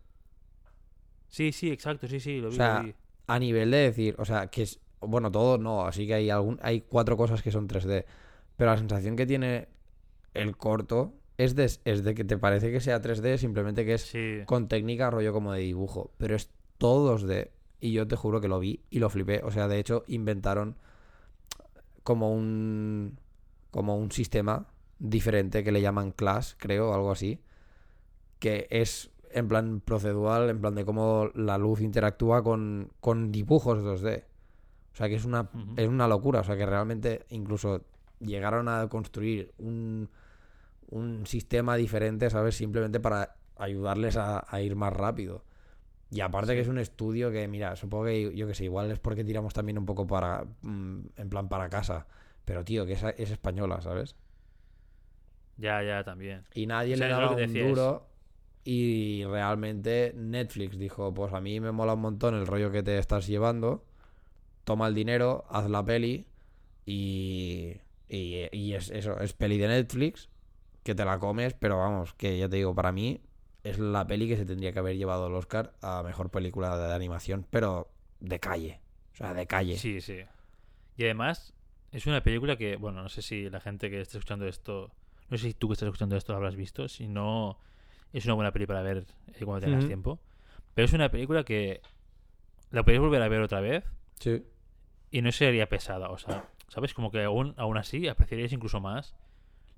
Sí, 1.28 1.52
sí, 1.52 1.70
exacto, 1.70 2.06
sí, 2.08 2.20
sí, 2.20 2.40
lo 2.40 2.48
vi. 2.48 2.54
O 2.54 2.56
sea, 2.56 2.80
vi. 2.82 2.94
a 3.26 3.38
nivel 3.38 3.70
de 3.70 3.76
decir 3.78 4.14
o 4.18 4.24
sea 4.24 4.46
que 4.48 4.62
es 4.62 4.80
bueno 5.00 5.30
todo 5.30 5.58
no 5.58 5.84
así 5.84 6.06
que 6.06 6.14
hay 6.14 6.30
algún 6.30 6.58
hay 6.62 6.82
cuatro 6.82 7.16
cosas 7.16 7.42
que 7.42 7.50
son 7.50 7.68
3D 7.68 8.04
pero 8.56 8.70
la 8.70 8.78
sensación 8.78 9.16
que 9.16 9.26
tiene 9.26 9.68
el 10.34 10.56
corto 10.56 11.14
es 11.38 11.54
de, 11.56 11.64
es 11.64 12.04
de 12.04 12.14
que 12.14 12.24
te 12.24 12.38
parece 12.38 12.70
que 12.70 12.80
sea 12.80 13.00
3D 13.02 13.36
simplemente 13.38 13.84
que 13.84 13.94
es 13.94 14.02
Sí. 14.02 14.40
con 14.46 14.68
técnica 14.68 15.10
rollo 15.10 15.32
como 15.32 15.52
de 15.52 15.60
dibujo, 15.60 16.12
pero 16.18 16.36
es 16.36 16.50
todo 16.78 17.18
2D. 17.18 17.50
Y 17.80 17.92
yo 17.92 18.06
te 18.06 18.14
juro 18.16 18.40
que 18.40 18.46
lo 18.48 18.60
vi 18.60 18.80
y 18.90 18.98
lo 19.00 19.08
flipé. 19.10 19.40
O 19.42 19.50
sea, 19.50 19.66
de 19.66 19.78
hecho, 19.80 20.04
inventaron 20.06 20.76
como 22.04 22.32
un 22.32 23.18
como 23.72 23.96
un 23.96 24.12
sistema 24.12 24.68
diferente 25.00 25.64
que 25.64 25.72
le 25.72 25.80
llaman 25.80 26.12
class, 26.12 26.54
creo, 26.58 26.90
o 26.90 26.94
algo 26.94 27.10
así, 27.10 27.40
que 28.38 28.68
es 28.70 29.10
en 29.32 29.48
plan 29.48 29.80
procedural, 29.80 30.48
en 30.50 30.60
plan 30.60 30.76
de 30.76 30.84
cómo 30.84 31.30
la 31.34 31.58
luz 31.58 31.80
interactúa 31.80 32.44
con, 32.44 32.92
con 33.00 33.32
dibujos 33.32 33.80
2D. 33.80 34.24
O 34.92 34.96
sea, 34.96 35.08
que 35.08 35.16
es 35.16 35.24
una, 35.24 35.48
es 35.76 35.88
una 35.88 36.06
locura. 36.06 36.40
O 36.40 36.44
sea, 36.44 36.56
que 36.56 36.66
realmente 36.66 37.24
incluso 37.30 37.82
llegaron 38.20 38.68
a 38.68 38.88
construir 38.88 39.52
un, 39.58 40.10
un 40.90 41.26
sistema 41.26 41.76
diferente, 41.76 42.28
¿sabes? 42.28 42.54
Simplemente 42.54 43.00
para 43.00 43.36
ayudarles 43.56 44.16
a, 44.18 44.44
a 44.46 44.60
ir 44.60 44.76
más 44.76 44.92
rápido. 44.92 45.44
Y 46.10 46.20
aparte 46.20 46.54
que 46.54 46.60
es 46.60 46.68
un 46.68 46.78
estudio 46.78 47.30
que, 47.30 47.48
mira, 47.48 47.74
supongo 47.74 48.04
que, 48.04 48.36
yo 48.36 48.46
que 48.46 48.54
sé, 48.54 48.64
igual 48.64 48.90
es 48.90 48.98
porque 48.98 49.24
tiramos 49.24 49.54
también 49.54 49.78
un 49.78 49.86
poco 49.86 50.06
para, 50.06 50.44
mm, 50.60 51.00
en 51.16 51.30
plan 51.30 51.48
para 51.48 51.70
casa. 51.70 52.06
Pero, 52.44 52.64
tío, 52.64 52.86
que 52.86 52.92
es, 52.94 53.02
es 53.02 53.30
española, 53.30 53.80
¿sabes? 53.80 54.16
Ya, 55.56 55.82
ya, 55.82 56.02
también. 56.04 56.44
Y 56.54 56.66
nadie 56.66 56.94
O 56.94 56.96
sea, 56.96 57.06
le 57.06 57.12
daba 57.12 57.36
un 57.36 57.52
duro. 57.54 58.08
Y 58.64 59.24
realmente 59.24 60.12
Netflix 60.16 60.78
dijo, 60.78 61.12
pues 61.12 61.32
a 61.32 61.40
mí 61.40 61.58
me 61.60 61.72
mola 61.72 61.94
un 61.94 62.00
montón 62.00 62.34
el 62.34 62.46
rollo 62.46 62.70
que 62.70 62.82
te 62.82 62.98
estás 62.98 63.26
llevando. 63.26 63.84
Toma 64.64 64.86
el 64.86 64.94
dinero, 64.94 65.44
haz 65.48 65.68
la 65.68 65.84
peli. 65.84 66.26
Y, 66.86 67.76
y, 68.08 68.48
y 68.52 68.74
es 68.74 68.90
eso, 68.90 69.18
es 69.20 69.32
peli 69.32 69.58
de 69.58 69.68
Netflix. 69.68 70.28
Que 70.84 70.94
te 70.94 71.04
la 71.04 71.18
comes, 71.18 71.54
pero 71.54 71.78
vamos, 71.78 72.14
que 72.14 72.38
ya 72.38 72.48
te 72.48 72.56
digo, 72.56 72.74
para 72.74 72.92
mí 72.92 73.20
es 73.62 73.78
la 73.78 74.06
peli 74.06 74.28
que 74.28 74.36
se 74.36 74.44
tendría 74.44 74.72
que 74.72 74.80
haber 74.80 74.96
llevado 74.96 75.28
el 75.28 75.34
Oscar 75.34 75.74
a 75.80 76.02
mejor 76.02 76.30
película 76.30 76.76
de 76.76 76.92
animación, 76.92 77.46
pero 77.50 77.88
de 78.20 78.40
calle. 78.40 78.80
O 79.12 79.16
sea, 79.16 79.34
de 79.34 79.46
calle. 79.46 79.76
Sí, 79.76 80.00
sí. 80.00 80.20
Y 80.96 81.04
además, 81.04 81.54
es 81.92 82.06
una 82.06 82.22
película 82.22 82.56
que, 82.56 82.76
bueno, 82.76 83.02
no 83.02 83.08
sé 83.08 83.22
si 83.22 83.48
la 83.50 83.60
gente 83.60 83.90
que 83.90 84.00
esté 84.00 84.18
escuchando 84.18 84.46
esto, 84.46 84.90
no 85.28 85.38
sé 85.38 85.48
si 85.48 85.54
tú 85.54 85.68
que 85.68 85.74
estás 85.74 85.86
escuchando 85.86 86.16
esto 86.16 86.32
lo 86.32 86.38
habrás 86.38 86.56
visto, 86.56 86.88
si 86.88 87.06
no, 87.08 87.58
es 88.12 88.24
una 88.24 88.34
buena 88.34 88.52
peli 88.52 88.66
para 88.66 88.82
ver 88.82 89.04
eh, 89.34 89.44
cuando 89.44 89.64
tengas 89.66 89.86
tiempo. 89.86 90.18
Pero 90.74 90.86
es 90.86 90.92
una 90.92 91.10
película 91.10 91.44
que 91.44 91.80
la 92.70 92.82
podéis 92.82 93.00
volver 93.00 93.22
a 93.22 93.28
ver 93.28 93.42
otra 93.42 93.60
vez 93.60 93.84
Sí. 94.18 94.42
y 95.10 95.20
no 95.22 95.30
sería 95.32 95.68
pesada. 95.68 96.08
O 96.10 96.18
sea, 96.18 96.48
¿sabes? 96.68 96.94
Como 96.94 97.10
que 97.10 97.22
aún, 97.22 97.54
aún 97.58 97.76
así 97.76 98.08
apreciaríais 98.08 98.52
incluso 98.52 98.80
más 98.80 99.14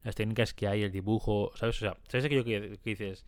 las 0.05 0.15
técnicas 0.15 0.53
que 0.55 0.69
hay, 0.69 0.83
el 0.83 0.93
dibujo, 0.93 1.51
¿sabes? 1.57 1.77
O 1.77 1.81
sea, 1.81 1.97
¿sabes 2.09 2.25
aquello 2.27 2.45
que, 2.45 2.79
que 2.83 2.91
dices? 2.91 3.25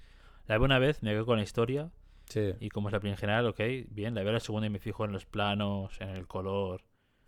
La 0.46 0.56
veo 0.58 0.64
una 0.66 0.78
vez, 0.78 1.02
me 1.02 1.10
quedo 1.10 1.26
con 1.26 1.38
la 1.38 1.42
historia 1.42 1.90
Sí. 2.28 2.52
y 2.60 2.68
como 2.70 2.88
es 2.88 2.92
la 2.92 3.00
peli 3.00 3.12
en 3.12 3.16
general, 3.18 3.46
ok, 3.46 3.60
bien, 3.88 4.14
la 4.14 4.22
veo 4.22 4.32
la 4.32 4.40
segunda 4.40 4.66
y 4.66 4.70
me 4.70 4.78
fijo 4.80 5.04
en 5.04 5.12
los 5.12 5.24
planos, 5.26 6.00
en 6.00 6.08
el 6.10 6.26
color, 6.26 6.82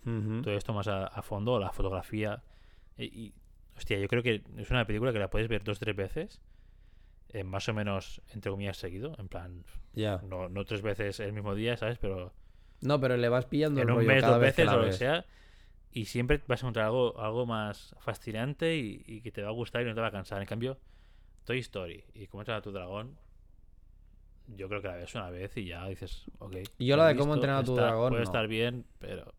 Ujú. 0.08 0.42
todo 0.42 0.54
esto 0.56 0.72
más 0.72 0.88
a, 0.88 1.06
a 1.06 1.22
fondo, 1.22 1.58
la 1.58 1.72
fotografía. 1.72 2.42
Y, 2.96 3.04
y, 3.04 3.34
hostia, 3.76 3.98
yo 3.98 4.08
creo 4.08 4.22
que 4.22 4.42
es 4.56 4.70
una 4.70 4.86
película 4.86 5.12
que 5.12 5.18
la 5.18 5.30
puedes 5.30 5.48
ver 5.48 5.62
dos 5.64 5.76
o 5.78 5.80
tres 5.80 5.94
veces, 5.96 6.40
eh, 7.30 7.44
más 7.44 7.68
o 7.68 7.74
menos, 7.74 8.22
entre 8.32 8.50
comillas, 8.50 8.76
seguido. 8.76 9.14
En 9.18 9.28
plan, 9.28 9.64
Ya. 9.92 10.18
no, 10.24 10.48
no 10.48 10.64
tres 10.64 10.82
veces 10.82 11.20
el 11.20 11.32
mismo 11.32 11.54
día, 11.54 11.76
¿sabes? 11.76 11.98
Pero 11.98 12.32
No, 12.80 13.00
pero 13.00 13.16
le 13.16 13.28
vas 13.28 13.46
pillando 13.46 13.80
en 13.80 13.88
el 13.88 13.92
un 13.92 13.98
rollo 13.98 14.08
mes, 14.08 14.20
cada 14.22 14.32
dos 14.34 14.40
vez 14.42 14.56
veces, 14.56 14.72
o 14.72 14.76
lo 14.76 14.84
que 14.86 14.92
sea. 14.92 15.26
Y 15.90 16.04
siempre 16.06 16.42
vas 16.46 16.62
a 16.62 16.66
encontrar 16.66 16.86
algo, 16.86 17.18
algo 17.20 17.46
más 17.46 17.94
fascinante 18.00 18.76
y, 18.76 19.02
y 19.06 19.20
que 19.22 19.32
te 19.32 19.42
va 19.42 19.48
a 19.48 19.52
gustar 19.52 19.82
y 19.82 19.84
no 19.86 19.94
te 19.94 20.00
va 20.00 20.08
a 20.08 20.12
cansar. 20.12 20.40
En 20.40 20.46
cambio, 20.46 20.78
Toy 21.44 21.58
Story 21.60 22.04
y 22.14 22.26
Cómo 22.26 22.42
entrenar 22.42 22.58
a 22.60 22.62
tu 22.62 22.72
dragón, 22.72 23.18
yo 24.46 24.68
creo 24.68 24.80
que 24.82 24.88
la 24.88 24.96
ves 24.96 25.14
una 25.14 25.30
vez 25.30 25.56
y 25.56 25.66
ya 25.66 25.86
dices, 25.88 26.24
ok. 26.38 26.56
Y 26.78 26.86
yo 26.86 26.96
la 26.96 27.06
de 27.06 27.16
Cómo 27.16 27.34
visto, 27.34 27.34
entrenar 27.34 27.62
a 27.62 27.64
tu 27.64 27.72
está- 27.72 27.86
dragón, 27.86 28.10
Puede 28.10 28.22
no. 28.22 28.28
estar 28.28 28.46
bien, 28.48 28.86
pero 28.98 29.34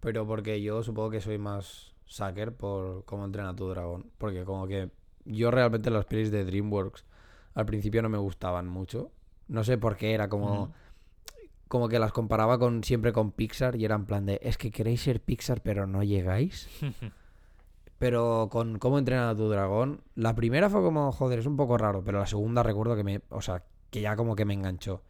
Pero 0.00 0.26
porque 0.26 0.62
yo 0.62 0.82
supongo 0.82 1.10
que 1.10 1.20
soy 1.20 1.38
más 1.38 1.94
sucker 2.06 2.54
por 2.54 3.04
cómo 3.04 3.24
entrena 3.24 3.54
tu 3.54 3.68
dragón. 3.68 4.10
Porque 4.18 4.44
como 4.44 4.66
que 4.66 4.90
yo 5.24 5.50
realmente 5.50 5.90
las 5.90 6.06
pelis 6.06 6.30
de 6.30 6.44
DreamWorks 6.44 7.04
al 7.54 7.66
principio 7.66 8.02
no 8.02 8.08
me 8.08 8.18
gustaban 8.18 8.66
mucho. 8.66 9.10
No 9.48 9.64
sé 9.64 9.78
por 9.78 9.96
qué, 9.96 10.12
era 10.12 10.28
como... 10.28 10.72
Como 11.66 11.88
que 11.90 11.98
las 11.98 12.12
comparaba 12.12 12.58
con 12.58 12.82
siempre 12.82 13.12
con 13.12 13.30
Pixar 13.30 13.76
y 13.76 13.84
era 13.84 13.94
en 13.94 14.06
plan 14.06 14.24
de, 14.24 14.40
es 14.42 14.56
que 14.56 14.70
queréis 14.70 15.02
ser 15.02 15.20
Pixar 15.20 15.60
pero 15.60 15.86
no 15.86 16.02
llegáis. 16.02 16.66
Pero 17.98 18.48
con 18.50 18.78
cómo 18.78 18.98
entrenar 18.98 19.28
a 19.28 19.36
tu 19.36 19.48
dragón, 19.48 20.02
la 20.14 20.34
primera 20.34 20.70
fue 20.70 20.82
como, 20.82 21.10
joder, 21.10 21.40
es 21.40 21.46
un 21.46 21.56
poco 21.56 21.76
raro, 21.76 22.04
pero 22.04 22.20
la 22.20 22.26
segunda 22.26 22.62
recuerdo 22.62 22.94
que 22.94 23.02
me, 23.02 23.22
o 23.28 23.42
sea, 23.42 23.64
que 23.90 24.00
ya 24.00 24.14
como 24.14 24.36
que 24.36 24.44
me 24.44 24.54
enganchó. 24.54 25.02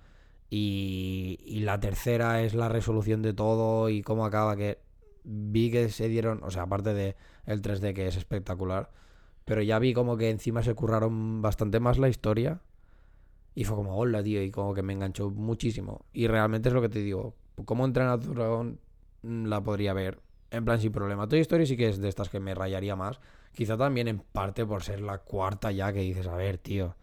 Y, 0.51 1.61
la 1.63 1.81
tercera 1.81 2.43
es 2.43 2.55
la 2.55 2.69
resolución 2.69 3.21
de 3.23 3.35
todo 3.35 3.91
y 3.91 4.03
cómo 4.03 4.25
acaba 4.25 4.57
que 4.57 4.79
vi 5.25 5.71
que 5.71 5.91
se 5.91 6.09
dieron, 6.09 6.43
o 6.43 6.51
sea, 6.51 6.63
aparte 6.63 6.95
de 6.95 7.17
el 7.45 7.61
3D 7.61 7.93
que 7.95 8.07
es 8.07 8.17
espectacular, 8.17 8.91
pero 9.45 9.63
ya 9.63 9.79
vi 9.79 9.93
como 9.93 10.17
que 10.17 10.31
encima 10.31 10.63
se 10.63 10.75
curraron 10.75 11.43
bastante 11.43 11.81
más 11.81 11.99
la 11.99 12.09
historia 12.09 12.63
y 13.55 13.65
fue 13.65 13.77
como, 13.77 13.97
hola, 13.97 14.23
tío, 14.23 14.43
y 14.43 14.51
como 14.51 14.73
que 14.73 14.83
me 14.83 14.93
enganchó 14.93 15.31
muchísimo. 15.31 16.07
Y 16.13 16.29
realmente 16.29 16.69
es 16.69 16.75
lo 16.75 16.81
que 16.81 16.89
te 16.89 17.01
digo, 17.01 17.35
cómo 17.65 17.85
entrenar 17.85 18.15
a 18.15 18.21
tu 18.21 18.33
dragón 18.33 18.81
mm, 19.23 19.47
la 19.47 19.63
podría 19.63 19.93
ver 19.93 20.21
en 20.51 20.65
plan 20.65 20.81
sin 20.81 20.93
problema. 20.93 21.29
Toy 21.29 21.41
Story 21.41 21.67
sí 21.67 21.77
que 21.77 21.89
es 21.89 21.99
de 21.99 22.09
estas 22.09 22.29
que 22.29 22.41
me 22.41 22.55
rayaría 22.55 22.97
más. 22.97 23.21
Quizá 23.53 23.77
también 23.77 24.09
en 24.09 24.21
parte 24.21 24.65
por 24.65 24.83
ser 24.83 25.01
la 25.01 25.19
cuarta 25.19 25.73
ya 25.73 25.93
que 25.93 26.01
dices, 26.01 26.27
a 26.27 26.37
ver, 26.37 26.59
tío. 26.59 26.95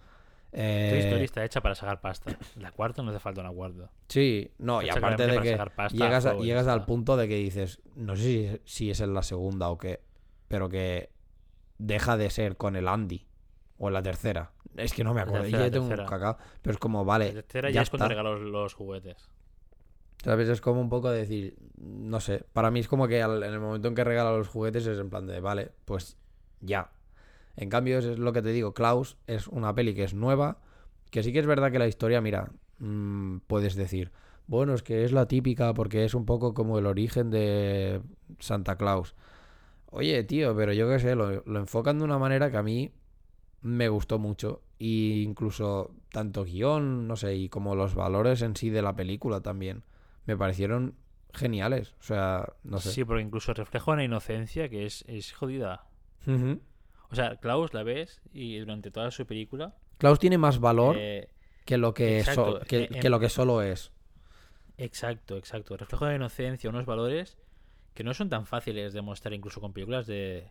Eh, 0.57 0.87
Toy 0.89 0.99
Story 0.99 1.23
está 1.25 1.43
hecha 1.43 1.59
para 1.61 1.75
sacar 1.75 1.99
pasta. 1.99 2.31
La 2.55 2.71
cuarta 2.71 3.03
no 3.03 3.09
hace 3.11 3.19
falta 3.19 3.41
una 3.41 3.51
cuarta. 3.51 3.91
Sí, 4.07 4.51
no, 4.57 4.81
y 4.81 4.87
Está 4.87 4.99
aparte 4.99 5.27
de 5.27 5.41
que 5.41 5.57
pasta, 5.57 5.87
llegas, 5.97 6.25
a- 6.25 6.35
llegas 6.35 6.67
al 6.67 6.85
punto 6.85 7.17
de 7.17 7.27
que 7.27 7.35
dices, 7.35 7.81
no 7.95 8.15
sé 8.15 8.23
si, 8.23 8.61
si 8.63 8.89
es 8.89 9.01
en 9.01 9.13
la 9.13 9.21
segunda 9.21 9.67
o 9.69 9.77
qué, 9.77 9.99
pero 10.47 10.69
que 10.69 11.09
deja 11.77 12.15
de 12.15 12.29
ser 12.29 12.55
con 12.55 12.75
el 12.77 12.87
Andy. 12.87 13.25
O 13.77 13.89
en 13.89 13.93
la 13.95 14.01
tercera. 14.01 14.51
Es 14.77 14.93
que 14.93 15.03
no 15.03 15.13
me 15.13 15.19
acuerdo. 15.19 15.41
tercera, 15.43 15.65
ya 15.65 15.71
tengo 15.71 15.83
un 15.85 15.89
tercera. 15.89 16.09
cacao. 16.09 16.37
Pero 16.61 16.71
es 16.73 16.77
como, 16.79 17.03
vale. 17.03 17.27
La 17.33 17.41
tercera 17.41 17.69
ya 17.69 17.75
ya 17.75 17.81
es 17.81 17.89
cuando 17.89 18.07
regalos 18.07 18.39
los 18.39 18.73
juguetes. 18.73 19.29
¿Sabes? 20.23 20.47
Es 20.47 20.61
como 20.61 20.79
un 20.79 20.87
poco 20.87 21.11
de 21.11 21.19
decir, 21.19 21.57
no 21.77 22.21
sé, 22.21 22.45
para 22.53 22.71
mí 22.71 22.79
es 22.79 22.87
como 22.87 23.09
que 23.09 23.21
al- 23.21 23.43
en 23.43 23.51
el 23.53 23.59
momento 23.59 23.89
en 23.89 23.95
que 23.95 24.05
regala 24.05 24.31
los 24.31 24.47
juguetes 24.47 24.87
es 24.87 24.97
en 24.97 25.09
plan 25.09 25.27
de, 25.27 25.41
vale, 25.41 25.71
pues 25.83 26.17
ya. 26.61 26.89
En 27.57 27.69
cambio, 27.69 27.99
es 27.99 28.19
lo 28.19 28.33
que 28.33 28.41
te 28.41 28.51
digo, 28.51 28.73
Klaus 28.73 29.17
es 29.27 29.47
una 29.47 29.73
peli 29.73 29.93
que 29.93 30.03
es 30.03 30.13
nueva, 30.13 30.59
que 31.09 31.23
sí 31.23 31.31
que 31.31 31.39
es 31.39 31.45
verdad 31.45 31.71
que 31.71 31.79
la 31.79 31.87
historia, 31.87 32.21
mira, 32.21 32.51
mm, 32.79 33.37
puedes 33.47 33.75
decir, 33.75 34.11
bueno, 34.47 34.73
es 34.73 34.83
que 34.83 35.05
es 35.05 35.11
la 35.11 35.27
típica 35.27 35.73
porque 35.73 36.05
es 36.05 36.13
un 36.13 36.25
poco 36.25 36.53
como 36.53 36.77
el 36.77 36.85
origen 36.85 37.31
de 37.31 38.01
Santa 38.39 38.77
Claus. 38.77 39.15
Oye, 39.87 40.23
tío, 40.23 40.55
pero 40.55 40.73
yo 40.73 40.89
qué 40.89 40.99
sé, 40.99 41.15
lo, 41.15 41.43
lo 41.45 41.59
enfocan 41.59 41.99
de 41.99 42.05
una 42.05 42.19
manera 42.19 42.51
que 42.51 42.57
a 42.57 42.63
mí 42.63 42.91
me 43.61 43.89
gustó 43.89 44.19
mucho. 44.19 44.61
Y 44.77 45.23
incluso 45.23 45.91
tanto 46.11 46.43
guion, 46.43 47.07
no 47.07 47.15
sé, 47.15 47.35
y 47.35 47.49
como 47.49 47.75
los 47.75 47.95
valores 47.95 48.41
en 48.41 48.55
sí 48.55 48.69
de 48.69 48.81
la 48.81 48.95
película 48.95 49.41
también 49.41 49.83
me 50.25 50.35
parecieron 50.37 50.95
geniales. 51.33 51.95
O 51.99 52.03
sea, 52.03 52.53
no 52.63 52.79
sé. 52.79 52.91
Sí, 52.91 53.05
porque 53.05 53.23
incluso 53.23 53.53
refleja 53.53 53.91
una 53.91 54.03
inocencia 54.03 54.69
que 54.69 54.85
es, 54.85 55.03
es 55.07 55.33
jodida. 55.33 55.85
O 57.11 57.15
sea, 57.15 57.37
Klaus 57.37 57.73
la 57.73 57.83
ves 57.83 58.21
y 58.33 58.57
durante 58.59 58.91
toda 58.91 59.11
su 59.11 59.25
película. 59.25 59.75
Klaus 59.97 60.19
tiene 60.19 60.37
más 60.37 60.59
valor 60.59 60.95
eh, 60.99 61.29
que 61.65 61.77
lo 61.77 61.93
que, 61.93 62.19
exacto, 62.19 62.59
so- 62.59 62.65
que, 62.65 62.83
en- 62.91 62.99
que 62.99 63.09
lo 63.09 63.19
que 63.19 63.29
solo 63.29 63.61
es. 63.61 63.91
exacto, 64.77 65.37
exacto. 65.37 65.77
Refleja 65.77 66.05
una 66.05 66.15
inocencia, 66.15 66.69
unos 66.69 66.85
valores 66.85 67.37
que 67.93 68.03
no 68.03 68.13
son 68.13 68.29
tan 68.29 68.45
fáciles 68.45 68.91
de 68.93 69.01
mostrar 69.01 69.33
incluso 69.33 69.61
con 69.61 69.71
películas 69.71 70.05
de, 70.05 70.49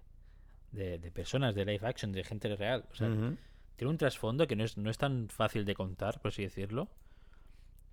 de, 0.72 0.98
de 0.98 1.10
personas, 1.10 1.54
de 1.54 1.64
live 1.66 1.86
action, 1.86 2.10
de 2.12 2.24
gente 2.24 2.54
real. 2.56 2.84
O 2.90 2.94
sea, 2.94 3.08
tiene 3.76 3.90
un 3.90 3.98
trasfondo 3.98 4.46
que 4.46 4.56
no 4.56 4.64
es, 4.64 4.78
no 4.78 4.88
es 4.90 4.96
tan 4.98 5.28
fácil 5.28 5.64
de 5.66 5.74
contar, 5.74 6.20
por 6.20 6.30
así 6.30 6.42
decirlo, 6.42 6.88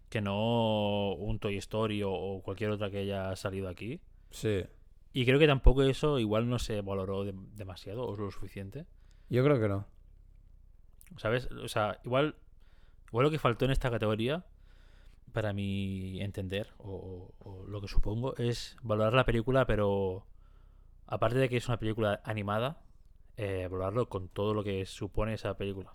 que 0.09 0.21
no 0.21 1.13
un 1.15 1.39
Toy 1.39 1.57
Story 1.57 2.03
o, 2.03 2.11
o 2.11 2.41
cualquier 2.41 2.69
otra 2.71 2.89
que 2.89 2.99
haya 2.99 3.35
salido 3.35 3.67
aquí. 3.67 3.99
Sí. 4.29 4.63
Y 5.13 5.25
creo 5.25 5.39
que 5.39 5.47
tampoco 5.47 5.83
eso 5.83 6.19
igual 6.19 6.49
no 6.49 6.57
se 6.59 6.81
valoró 6.81 7.23
de- 7.25 7.33
demasiado 7.55 8.05
o 8.05 8.15
lo 8.15 8.31
suficiente. 8.31 8.85
Yo 9.29 9.43
creo 9.43 9.59
que 9.59 9.67
no. 9.67 9.85
¿Sabes? 11.17 11.49
O 11.51 11.67
sea, 11.67 11.99
igual, 12.05 12.35
igual 13.09 13.25
lo 13.25 13.31
que 13.31 13.39
faltó 13.39 13.65
en 13.65 13.71
esta 13.71 13.91
categoría, 13.91 14.45
para 15.33 15.53
mi 15.53 16.21
entender, 16.21 16.69
o, 16.77 17.33
o 17.39 17.65
lo 17.67 17.81
que 17.81 17.87
supongo, 17.87 18.35
es 18.37 18.77
valorar 18.83 19.13
la 19.13 19.25
película, 19.25 19.65
pero 19.65 20.25
aparte 21.07 21.37
de 21.37 21.49
que 21.49 21.57
es 21.57 21.67
una 21.67 21.77
película 21.79 22.21
animada, 22.23 22.81
eh, 23.37 23.67
valorarlo 23.69 24.07
con 24.07 24.29
todo 24.29 24.53
lo 24.53 24.63
que 24.63 24.85
supone 24.85 25.33
esa 25.33 25.57
película. 25.57 25.93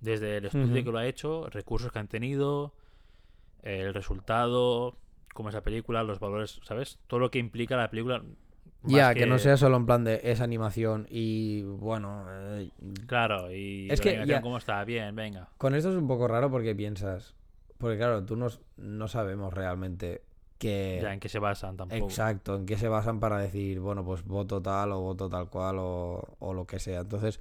Desde 0.00 0.36
el 0.38 0.44
estudio 0.46 0.84
que 0.84 0.90
lo 0.92 0.98
ha 0.98 1.06
hecho, 1.06 1.48
recursos 1.50 1.90
que 1.92 1.98
han 1.98 2.08
tenido, 2.08 2.74
el 3.62 3.94
resultado, 3.94 4.96
como 5.34 5.48
esa 5.48 5.62
película, 5.62 6.02
los 6.04 6.20
valores, 6.20 6.60
¿sabes? 6.64 6.98
Todo 7.08 7.20
lo 7.20 7.30
que 7.30 7.38
implica 7.38 7.76
la 7.76 7.90
película. 7.90 8.22
Ya, 8.84 9.12
que... 9.14 9.26
no 9.26 9.38
sea 9.38 9.56
solo 9.56 9.76
en 9.76 9.86
plan 9.86 10.04
de 10.04 10.20
esa 10.24 10.44
animación 10.44 11.06
y 11.10 11.62
bueno. 11.62 12.24
eh, 12.30 12.70
Claro, 13.06 13.50
y 13.52 13.88
Es 13.90 13.98
la 14.04 14.12
que 14.12 14.26
ya- 14.26 14.40
¿cómo 14.40 14.56
está? 14.58 14.84
Bien, 14.84 15.14
venga. 15.14 15.48
con 15.58 15.74
esto 15.74 15.90
es 15.90 15.96
un 15.96 16.06
poco 16.06 16.28
raro 16.28 16.50
porque 16.50 16.74
piensas. 16.74 17.34
Porque 17.78 17.96
claro, 17.96 18.24
tú 18.24 18.36
no, 18.36 18.48
no 18.76 19.08
sabemos 19.08 19.52
realmente 19.54 20.22
que. 20.58 20.98
Ya, 21.02 21.12
en 21.12 21.20
qué 21.20 21.28
se 21.28 21.38
basan 21.38 21.76
tampoco. 21.76 22.04
Exacto, 22.04 22.56
en 22.56 22.66
qué 22.66 22.76
se 22.76 22.88
basan 22.88 23.20
para 23.20 23.38
decir, 23.38 23.78
bueno, 23.80 24.04
pues 24.04 24.24
voto 24.24 24.60
tal 24.62 24.92
o 24.92 25.00
voto 25.00 25.28
tal 25.28 25.48
cual 25.48 25.76
o, 25.78 26.36
o 26.38 26.54
lo 26.54 26.66
que 26.66 26.78
sea. 26.80 27.00
Entonces, 27.00 27.38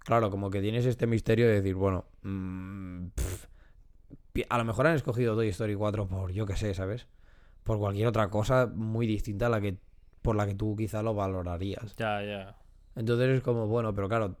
claro, 0.00 0.30
como 0.30 0.50
que 0.50 0.60
tienes 0.60 0.84
este 0.86 1.06
misterio 1.06 1.46
de 1.46 1.54
decir, 1.54 1.74
bueno, 1.76 2.06
mm, 2.22 3.06
pi- 4.32 4.44
a 4.48 4.58
lo 4.58 4.64
mejor 4.64 4.86
han 4.86 4.96
escogido 4.96 5.34
Toy 5.34 5.48
Story 5.48 5.74
4 5.74 6.06
por, 6.06 6.30
yo 6.32 6.46
qué 6.46 6.56
sé, 6.56 6.74
¿sabes? 6.74 7.06
Por 7.62 7.78
cualquier 7.78 8.06
otra 8.08 8.30
cosa 8.30 8.70
muy 8.72 9.06
distinta 9.06 9.46
a 9.46 9.50
la 9.50 9.60
que 9.60 9.76
por 10.28 10.36
la 10.36 10.46
que 10.46 10.54
tú 10.54 10.76
quizá 10.76 11.02
lo 11.02 11.14
valorarías. 11.14 11.96
Ya, 11.96 12.22
ya. 12.22 12.54
Entonces 12.94 13.30
es 13.38 13.40
como, 13.42 13.66
bueno, 13.66 13.94
pero 13.94 14.10
claro, 14.10 14.36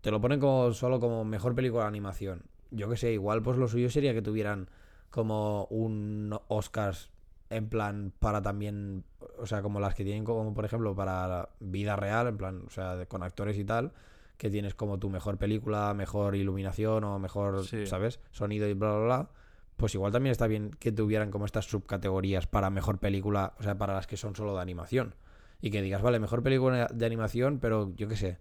te 0.00 0.10
lo 0.10 0.18
ponen 0.18 0.40
como 0.40 0.72
solo 0.72 0.98
como 0.98 1.26
mejor 1.26 1.54
película 1.54 1.82
de 1.82 1.88
animación. 1.88 2.44
Yo 2.70 2.88
que 2.88 2.96
sé, 2.96 3.12
igual 3.12 3.42
pues 3.42 3.58
lo 3.58 3.68
suyo 3.68 3.90
sería 3.90 4.14
que 4.14 4.22
tuvieran 4.22 4.70
como 5.10 5.66
un 5.66 6.34
Oscars 6.48 7.10
en 7.50 7.68
plan 7.68 8.14
para 8.18 8.40
también, 8.40 9.04
o 9.38 9.44
sea, 9.44 9.60
como 9.60 9.78
las 9.78 9.94
que 9.94 10.04
tienen 10.04 10.24
como 10.24 10.54
por 10.54 10.64
ejemplo 10.64 10.96
para 10.96 11.50
vida 11.60 11.96
real, 11.96 12.26
en 12.28 12.38
plan, 12.38 12.62
o 12.66 12.70
sea, 12.70 12.96
de- 12.96 13.06
con 13.06 13.22
actores 13.22 13.58
y 13.58 13.64
tal, 13.66 13.92
que 14.38 14.48
tienes 14.48 14.74
como 14.74 14.98
tu 14.98 15.10
mejor 15.10 15.36
película, 15.36 15.92
mejor 15.92 16.34
iluminación 16.34 17.04
o 17.04 17.18
mejor, 17.18 17.66
Sí. 17.66 17.84
¿sabes? 17.86 18.20
Sonido 18.30 18.66
y 18.68 18.72
bla, 18.72 18.94
bla, 18.96 19.04
bla. 19.04 19.30
Pues 19.76 19.94
igual 19.94 20.12
también 20.12 20.30
está 20.32 20.46
bien 20.46 20.70
que 20.78 20.92
tuvieran 20.92 21.30
como 21.30 21.46
estas 21.46 21.66
subcategorías 21.66 22.46
para 22.46 22.70
mejor 22.70 22.98
película, 22.98 23.54
o 23.58 23.62
sea, 23.62 23.76
para 23.76 23.94
las 23.94 24.06
que 24.06 24.16
son 24.16 24.36
solo 24.36 24.54
de 24.54 24.62
animación. 24.62 25.14
Y 25.60 25.70
que 25.70 25.82
digas, 25.82 26.02
vale, 26.02 26.20
mejor 26.20 26.42
película 26.42 26.88
de 26.92 27.06
animación, 27.06 27.58
pero 27.58 27.92
yo 27.96 28.08
qué 28.08 28.16
sé. 28.16 28.38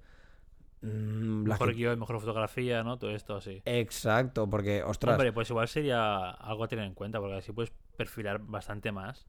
mm, 0.82 1.48
la 1.48 1.54
Mejor 1.54 1.70
que- 1.72 1.76
guion, 1.78 2.00
mejor 2.00 2.20
fotografía, 2.20 2.84
¿no? 2.84 2.98
Todo 2.98 3.12
esto 3.12 3.36
así. 3.36 3.62
Exacto, 3.66 4.50
porque, 4.50 4.84
ostras, 4.84 5.16
Hombre, 5.16 5.34
pues 5.34 5.50
igual 5.50 5.68
sería 5.68 6.30
algo 6.32 6.64
a 6.64 6.68
tener 6.68 6.86
en 6.86 6.94
cuenta, 6.94 7.20
porque 7.20 7.36
así 7.38 7.52
puedes 7.52 7.72
perfilar 7.98 8.40
bastante 8.40 8.92
más. 8.92 9.26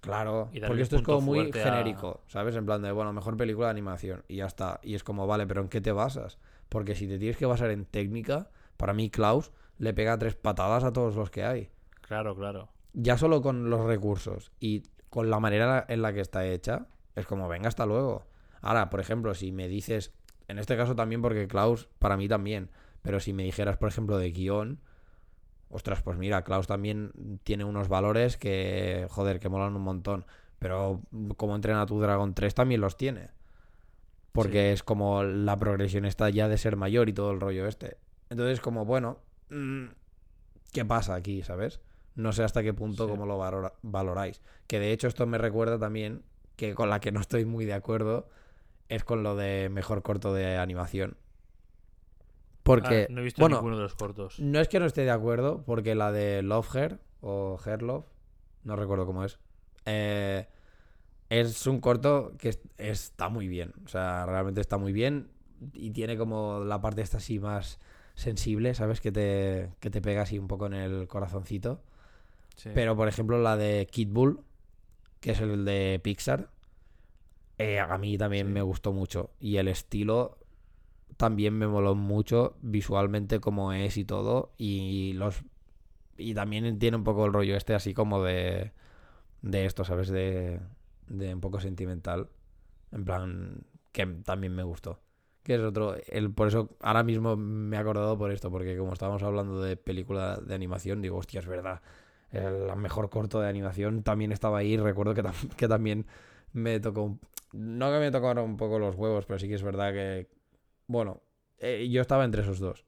claro, 0.00 0.50
porque 0.66 0.82
esto 0.82 0.96
es 0.96 1.02
como 1.02 1.20
muy 1.20 1.50
a- 1.50 1.52
genérico, 1.52 2.20
¿sabes? 2.28 2.54
En 2.56 2.66
plan 2.66 2.82
de, 2.82 2.92
bueno, 2.92 3.12
mejor 3.12 3.36
película 3.36 3.66
de 3.68 3.70
animación 3.72 4.24
y 4.28 4.36
ya 4.36 4.46
está. 4.46 4.80
Y 4.82 4.94
es 4.94 5.04
como, 5.04 5.26
vale, 5.26 5.46
pero 5.46 5.60
¿en 5.62 5.68
qué 5.68 5.80
te 5.80 5.92
basas? 5.92 6.38
Porque 6.68 6.94
si 6.94 7.06
te 7.08 7.18
tienes 7.18 7.36
que 7.36 7.46
basar 7.46 7.70
en 7.70 7.84
técnica, 7.84 8.50
para 8.76 8.92
mí 8.92 9.10
Klaus 9.10 9.50
le 9.78 9.94
pega 9.94 10.18
tres 10.18 10.34
patadas 10.34 10.84
a 10.84 10.92
todos 10.92 11.16
los 11.16 11.30
que 11.30 11.44
hay. 11.44 11.70
Claro, 12.02 12.36
claro. 12.36 12.68
Ya 12.92 13.16
solo 13.16 13.42
con 13.42 13.70
los 13.70 13.84
recursos 13.84 14.52
y 14.60 14.82
con 15.10 15.30
la 15.30 15.40
manera 15.40 15.84
en 15.88 16.02
la 16.02 16.12
que 16.12 16.20
está 16.20 16.46
hecha, 16.46 16.86
es 17.14 17.26
como, 17.26 17.48
venga, 17.48 17.68
hasta 17.68 17.86
luego. 17.86 18.26
Ahora, 18.60 18.90
por 18.90 19.00
ejemplo, 19.00 19.34
si 19.34 19.52
me 19.52 19.68
dices, 19.68 20.14
en 20.48 20.58
este 20.58 20.76
caso 20.76 20.94
también 20.94 21.22
porque 21.22 21.46
Klaus, 21.48 21.88
para 21.98 22.16
mí 22.16 22.28
también, 22.28 22.70
pero 23.02 23.20
si 23.20 23.32
me 23.32 23.44
dijeras, 23.44 23.76
por 23.76 23.88
ejemplo, 23.88 24.18
de 24.18 24.30
guion, 24.32 24.80
ostras, 25.70 26.02
pues 26.02 26.16
mira, 26.18 26.42
Klaus 26.42 26.66
también 26.66 27.12
tiene 27.44 27.64
unos 27.64 27.88
valores 27.88 28.36
que, 28.36 29.06
joder, 29.10 29.40
que 29.40 29.48
molan 29.48 29.76
un 29.76 29.82
montón. 29.82 30.26
Pero 30.58 31.02
como 31.36 31.54
entrena 31.54 31.86
tu 31.86 32.00
Dragon 32.00 32.34
3 32.34 32.54
también 32.54 32.80
los 32.80 32.96
tiene. 32.96 33.30
Porque 34.32 34.72
es 34.72 34.82
como 34.82 35.22
la 35.22 35.56
progresión 35.58 36.04
está 36.04 36.30
ya 36.30 36.48
de 36.48 36.58
ser 36.58 36.76
mayor 36.76 37.08
y 37.08 37.12
todo 37.12 37.30
el 37.30 37.40
rollo 37.40 37.66
este. 37.66 37.98
Entonces, 38.30 38.60
como, 38.60 38.84
bueno, 38.84 39.18
¿qué 40.72 40.84
pasa 40.84 41.14
aquí, 41.14 41.42
sabes? 41.42 41.80
No 42.14 42.32
sé 42.32 42.42
hasta 42.44 42.62
qué 42.62 42.74
punto 42.74 43.04
Sí. 43.04 43.10
cómo 43.10 43.26
lo 43.26 43.38
valora- 43.38 43.74
valoráis. 43.82 44.40
Que 44.66 44.78
de 44.80 44.92
hecho 44.92 45.06
esto 45.08 45.26
me 45.26 45.38
recuerda 45.38 45.78
también 45.78 46.22
que 46.56 46.74
con 46.74 46.90
la 46.90 47.00
que 47.00 47.12
no 47.12 47.20
estoy 47.20 47.44
muy 47.44 47.64
de 47.64 47.74
acuerdo 47.74 48.28
es 48.88 49.04
con 49.04 49.22
lo 49.22 49.36
de 49.36 49.68
mejor 49.70 50.02
corto 50.02 50.32
de 50.34 50.56
animación. 50.56 51.16
Porque, 52.62 53.06
Ah, 53.08 53.12
no 53.12 53.20
he 53.20 53.24
visto 53.24 53.40
bueno, 53.40 53.56
ninguno 53.56 53.76
de 53.76 53.82
los 53.82 53.94
cortos. 53.94 54.38
no 54.40 54.60
es 54.60 54.68
que 54.68 54.78
no 54.80 54.86
esté 54.86 55.02
de 55.02 55.10
acuerdo, 55.10 55.62
porque 55.64 55.94
la 55.94 56.12
de 56.12 56.42
Love 56.42 56.74
Her 56.74 57.00
o 57.20 57.58
Her 57.64 57.82
Love, 57.82 58.04
no 58.64 58.76
recuerdo 58.76 59.06
cómo 59.06 59.24
es, 59.24 59.38
eh, 59.86 60.48
es 61.30 61.66
un 61.66 61.80
corto 61.80 62.32
que 62.38 62.50
es- 62.50 62.60
está 62.76 63.28
muy 63.28 63.48
bien. 63.48 63.72
O 63.84 63.88
sea, 63.88 64.26
realmente 64.26 64.60
está 64.60 64.76
muy 64.76 64.92
bien 64.92 65.30
y 65.72 65.90
tiene 65.92 66.16
como 66.18 66.60
la 66.64 66.80
parte 66.80 67.00
esta 67.02 67.16
así 67.18 67.38
más 67.38 67.78
sensible, 68.18 68.74
¿sabes? 68.74 69.00
Que 69.00 69.12
te, 69.12 69.70
que 69.80 69.90
te 69.90 70.02
pega 70.02 70.22
así 70.22 70.38
un 70.38 70.48
poco 70.48 70.66
en 70.66 70.74
el 70.74 71.06
corazoncito. 71.06 71.80
Sí. 72.56 72.70
Pero, 72.74 72.96
por 72.96 73.06
ejemplo, 73.06 73.40
la 73.40 73.56
de 73.56 73.86
Kid 73.90 74.08
Bull, 74.10 74.40
que 75.20 75.30
es 75.30 75.40
el 75.40 75.64
de 75.64 76.00
Pixar, 76.02 76.50
eh, 77.58 77.78
a 77.78 77.96
mí 77.98 78.18
también 78.18 78.48
Sí. 78.48 78.52
me 78.52 78.62
gustó 78.62 78.92
mucho. 78.92 79.30
Y 79.40 79.56
el 79.58 79.68
estilo 79.68 80.38
también 81.16 81.54
me 81.54 81.66
moló 81.68 81.94
mucho 81.94 82.56
visualmente 82.60 83.40
como 83.40 83.72
es 83.72 83.96
y 83.96 84.04
todo. 84.04 84.52
Y 84.58 85.12
los 85.14 85.42
y 86.16 86.34
también 86.34 86.78
tiene 86.80 86.96
un 86.96 87.04
poco 87.04 87.26
el 87.26 87.32
rollo 87.32 87.56
este 87.56 87.74
así 87.74 87.94
como 87.94 88.22
de 88.24 88.72
de 89.42 89.64
esto, 89.66 89.84
¿sabes? 89.84 90.08
De, 90.08 90.60
de 91.06 91.34
un 91.34 91.40
poco 91.40 91.60
sentimental. 91.60 92.28
En 92.90 93.04
plan, 93.04 93.64
que 93.92 94.06
también 94.24 94.54
me 94.54 94.64
gustó. 94.64 94.98
Que 95.48 95.54
es 95.54 95.62
otro, 95.62 95.96
el, 96.08 96.30
por 96.30 96.48
eso 96.48 96.68
ahora 96.82 97.02
mismo 97.02 97.34
me 97.34 97.76
he 97.76 97.80
acordado 97.80 98.18
por 98.18 98.30
esto, 98.30 98.50
porque 98.50 98.76
como 98.76 98.92
estábamos 98.92 99.22
hablando 99.22 99.62
de 99.62 99.78
película 99.78 100.36
de 100.36 100.54
animación, 100.54 101.00
digo, 101.00 101.16
hostia, 101.16 101.40
es 101.40 101.46
verdad. 101.46 101.80
El 102.30 102.76
mejor 102.76 103.08
corto 103.08 103.40
de 103.40 103.48
animación 103.48 104.02
también 104.02 104.30
estaba 104.30 104.58
ahí. 104.58 104.76
Recuerdo 104.76 105.14
que, 105.14 105.24
tam- 105.24 105.48
que 105.56 105.66
también 105.66 106.04
me 106.52 106.78
tocó. 106.80 107.02
un- 107.04 107.20
No 107.54 107.90
que 107.90 107.98
me 107.98 108.10
tocaron 108.10 108.44
un 108.44 108.56
poco 108.58 108.78
los 108.78 108.94
huevos, 108.94 109.24
pero 109.24 109.38
sí 109.38 109.48
que 109.48 109.54
es 109.54 109.62
verdad 109.62 109.94
que. 109.94 110.28
Bueno, 110.86 111.22
eh, 111.60 111.88
yo 111.90 112.02
estaba 112.02 112.26
entre 112.26 112.42
esos 112.42 112.58
dos. 112.58 112.84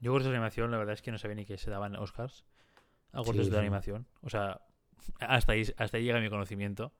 Yo 0.00 0.12
cortos 0.12 0.30
de 0.30 0.36
animación, 0.36 0.70
la 0.70 0.78
verdad 0.78 0.94
es 0.94 1.02
que 1.02 1.10
no 1.12 1.18
sabía 1.18 1.34
ni 1.34 1.44
que 1.44 1.58
se 1.58 1.70
daban 1.70 1.96
Oscars 1.96 2.44
a 3.12 3.18
cortos 3.24 3.46
Sí, 3.46 3.50
de 3.50 3.56
sí. 3.56 3.60
animación. 3.60 4.06
O 4.22 4.30
sea, 4.30 4.60
hasta 5.18 5.52
ahí, 5.52 5.62
hasta 5.76 5.96
ahí 5.96 6.04
llega 6.04 6.20
mi 6.20 6.30
conocimiento. 6.30 6.92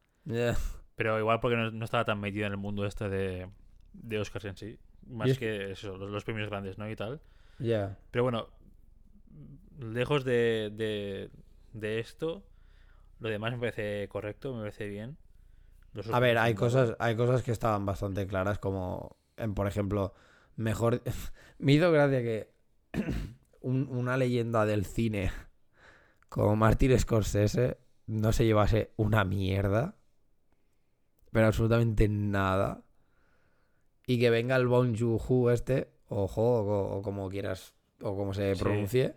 Pero 1.00 1.18
igual 1.18 1.40
porque 1.40 1.56
no, 1.56 1.70
no 1.70 1.84
estaba 1.86 2.04
tan 2.04 2.20
metido 2.20 2.46
en 2.46 2.52
el 2.52 2.58
mundo 2.58 2.84
este 2.84 3.08
de, 3.08 3.48
de 3.94 4.18
Oscars 4.20 4.44
en 4.44 4.56
sí. 4.56 4.78
Más 5.08 5.30
es- 5.30 5.38
que 5.38 5.70
eso, 5.72 5.96
los, 5.96 6.10
los 6.10 6.24
premios 6.24 6.50
grandes, 6.50 6.76
¿no? 6.76 6.90
Y 6.90 6.96
tal. 6.96 7.20
Ya. 7.60 7.96
Pero 8.10 8.24
bueno, 8.24 8.48
lejos 9.78 10.24
de, 10.24 10.70
de, 10.74 11.30
de 11.72 11.98
esto, 12.00 12.42
lo 13.20 13.28
demás 13.28 13.52
me 13.52 13.58
parece 13.58 14.08
correcto, 14.08 14.54
me 14.54 14.60
parece 14.60 14.88
bien. 14.88 15.16
Los 15.94 16.06
A 16.08 16.20
ver, 16.20 16.38
hay 16.38 16.54
cosas, 16.54 16.96
hay 16.98 17.16
cosas 17.16 17.42
que 17.42 17.52
estaban 17.52 17.86
bastante 17.86 18.26
claras, 18.26 18.58
como, 18.58 19.16
en, 19.36 19.54
por 19.54 19.66
ejemplo, 19.66 20.14
mejor... 20.56 21.02
Me 21.58 21.72
hizo 21.72 21.92
gracia 21.92 22.22
que 22.22 22.52
un- 23.60 23.88
una 23.90 24.16
leyenda 24.16 24.64
del 24.66 24.84
cine 24.86 25.30
como 26.28 26.56
Martin 26.56 26.98
Scorsese 26.98 27.78
no 28.06 28.32
se 28.32 28.44
llevase 28.46 28.92
una 28.96 29.24
mierda, 29.24 29.96
pero 31.32 31.46
absolutamente 31.46 32.08
nada, 32.08 32.82
y 34.06 34.18
que 34.18 34.30
venga 34.30 34.56
el 34.56 34.66
Bon 34.66 34.96
Joon-ho 34.96 35.50
este, 35.50 35.90
ojo, 36.08 36.42
o, 36.42 36.96
o 36.98 37.02
como 37.02 37.28
quieras, 37.28 37.74
o 38.02 38.16
como 38.16 38.34
se 38.34 38.54
Sí. 38.54 38.62
pronuncie, 38.62 39.14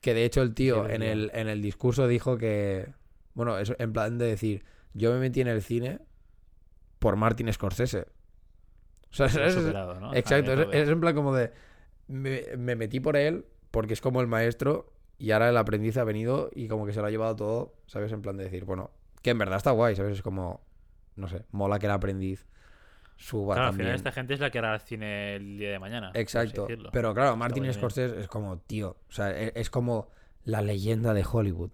que 0.00 0.14
de 0.14 0.24
hecho 0.24 0.42
el 0.42 0.54
tío 0.54 0.84
Sí, 0.86 0.94
en 0.94 1.02
el, 1.02 1.30
en 1.34 1.48
el 1.48 1.62
discurso 1.62 2.06
dijo 2.08 2.36
que, 2.36 2.88
bueno, 3.34 3.58
es 3.58 3.72
en 3.78 3.92
plan 3.92 4.18
de 4.18 4.26
decir, 4.26 4.64
yo 4.92 5.12
me 5.12 5.18
metí 5.20 5.40
en 5.40 5.48
el 5.48 5.62
cine 5.62 6.00
por 6.98 7.16
Martin 7.16 7.52
Scorsese. 7.52 8.06
O 9.10 9.14
sea, 9.16 9.26
es- 9.26 9.54
superado, 9.54 10.00
¿no? 10.00 10.12
exacto, 10.14 10.72
es 10.72 10.88
en 10.88 11.00
plan 11.00 11.14
como 11.14 11.34
de, 11.34 11.52
me, 12.08 12.42
me 12.56 12.74
metí 12.76 12.98
por 13.00 13.16
él 13.16 13.46
porque 13.70 13.92
es 13.94 14.00
como 14.00 14.20
el 14.20 14.26
maestro 14.26 14.92
y 15.18 15.30
ahora 15.30 15.48
el 15.48 15.56
aprendiz 15.56 15.96
ha 15.96 16.04
venido 16.04 16.50
y 16.54 16.66
como 16.68 16.86
que 16.86 16.92
se 16.92 17.00
lo 17.00 17.06
ha 17.06 17.10
llevado 17.10 17.36
todo, 17.36 17.74
¿sabes? 17.86 18.10
En 18.12 18.22
plan 18.22 18.36
de 18.36 18.44
decir, 18.44 18.64
bueno, 18.64 18.90
que 19.22 19.30
en 19.30 19.38
verdad 19.38 19.58
está 19.58 19.70
guay, 19.70 19.94
¿sabes? 19.94 20.16
Es 20.16 20.22
como, 20.22 20.60
no 21.16 21.28
sé, 21.28 21.44
mola 21.52 21.78
que 21.78 21.86
el 21.86 21.92
aprendiz 21.92 22.46
suba 23.16 23.54
Claro, 23.54 23.66
al 23.68 23.72
también. 23.72 23.86
final 23.86 23.96
esta 23.96 24.12
gente 24.12 24.34
es 24.34 24.40
la 24.40 24.50
que 24.50 24.58
hará 24.58 24.74
el 24.74 24.80
cine 24.80 25.36
el 25.36 25.58
día 25.58 25.70
de 25.70 25.78
mañana. 25.78 26.10
Exacto. 26.14 26.66
Pero 26.92 27.14
claro, 27.14 27.36
Martin. 27.36 27.72
Scorsese 27.72 28.18
es 28.20 28.28
como, 28.28 28.58
tío, 28.58 28.96
o 29.08 29.12
sea, 29.12 29.30
e- 29.30 29.52
es, 29.54 29.70
como 29.70 30.08
la 30.44 30.60
leyenda 30.62 31.14
de 31.14 31.24
Hollywood. 31.30 31.70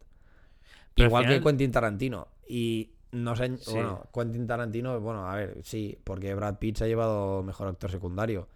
Pero 0.95 1.07
al 1.17 1.25
Igual 1.25 1.27
que 1.29 1.41
Quentin 1.43 1.73
Tarantino. 1.73 2.29
Y 2.47 2.93
no 3.13 3.35
sé, 3.37 3.57
Sí. 3.57 3.73
bueno, 3.73 4.07
Quentin 4.13 4.47
Tarantino, 4.47 5.01
bueno, 5.01 5.29
a 5.31 5.35
ver, 5.37 5.59
sí, 5.63 5.99
porque 6.05 6.35
Brad 6.35 6.59
Pitt 6.59 6.77
se 6.77 6.85
ha 6.85 6.89
llevado 6.89 7.43
mejor 7.43 7.69
actor 7.69 7.91
secundario. 7.91 8.49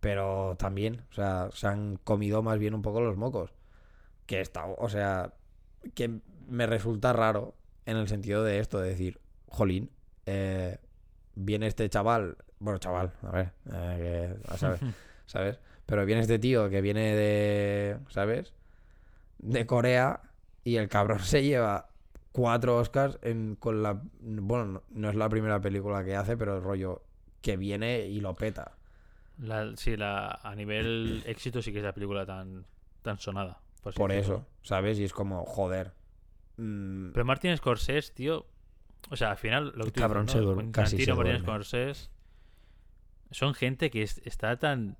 Pero 0.00 0.56
también, 0.58 1.02
o 1.10 1.12
sea, 1.12 1.50
se 1.52 1.66
han 1.66 1.96
comido 2.04 2.42
más 2.42 2.58
bien 2.58 2.72
un 2.74 2.80
poco 2.80 3.00
los 3.02 3.16
mocos. 3.18 3.52
Que 4.24 4.40
está, 4.40 4.64
o 4.64 4.88
sea, 4.88 5.34
que 5.94 6.20
me 6.48 6.66
resulta 6.66 7.12
raro 7.12 7.54
en 7.84 7.98
el 7.98 8.08
sentido 8.08 8.42
de 8.44 8.60
esto, 8.60 8.80
de 8.80 8.88
decir, 8.88 9.20
jolín, 9.48 9.90
eh, 10.32 10.78
viene 11.34 11.66
este 11.66 11.88
chaval, 11.88 12.36
bueno, 12.58 12.78
chaval, 12.78 13.12
a 13.22 13.30
ver, 13.32 13.52
eh, 13.72 14.36
que, 14.44 14.52
a 14.52 14.56
saber, 14.56 14.80
¿sabes? 15.26 15.58
Pero 15.86 16.04
viene 16.06 16.20
este 16.22 16.38
tío 16.38 16.68
que 16.70 16.80
viene 16.80 17.14
de, 17.16 17.98
¿sabes? 18.08 18.54
De 19.38 19.66
Corea 19.66 20.20
y 20.64 20.76
el 20.76 20.88
cabrón 20.88 21.18
se 21.24 21.42
lleva 21.42 21.90
cuatro 22.32 22.76
Oscars 22.78 23.18
en, 23.22 23.56
con 23.56 23.82
la... 23.82 24.00
Bueno, 24.20 24.82
no, 24.90 25.10
es 25.10 25.16
la 25.16 25.28
primera 25.28 25.60
película 25.60 26.04
que 26.04 26.16
hace, 26.16 26.36
pero 26.36 26.56
el 26.56 26.62
rollo 26.62 27.02
que 27.42 27.56
viene 27.56 28.06
y 28.06 28.20
lo 28.20 28.34
peta. 28.36 28.72
La- 29.38 29.74
sí, 29.76 29.96
la, 29.96 30.38
a 30.42 30.54
nivel 30.54 31.22
éxito 31.26 31.62
sí 31.62 31.72
que 31.72 31.78
es 31.78 31.84
la 31.84 31.94
película 31.94 32.26
tan, 32.26 32.66
tan 33.02 33.18
sonada. 33.18 33.58
por 33.96 34.12
eso, 34.12 34.46
¿sabes? 34.62 34.98
Y 34.98 35.04
es 35.04 35.12
como, 35.12 35.44
joder. 35.44 35.92
mm, 36.58 37.12
Pero 37.12 37.24
Martin 37.24 37.56
Scorsese, 37.56 38.12
tío. 38.12 38.46
O 39.08 39.16
sea, 39.16 39.30
al 39.30 39.36
final 39.36 39.72
lo 39.74 39.84
que 39.86 39.90
tú 39.92 40.00
cabrón 40.00 40.26
dices, 40.26 40.40
se 40.40 40.46
¿no? 40.46 40.54
Tarantino, 40.72 41.16
Martin 41.16 41.32
duerme. 41.32 41.38
Scorsese. 41.40 42.10
Son 43.30 43.54
gente 43.54 43.90
que 43.90 44.02
es- 44.02 44.20
está 44.24 44.56
tan. 44.58 44.96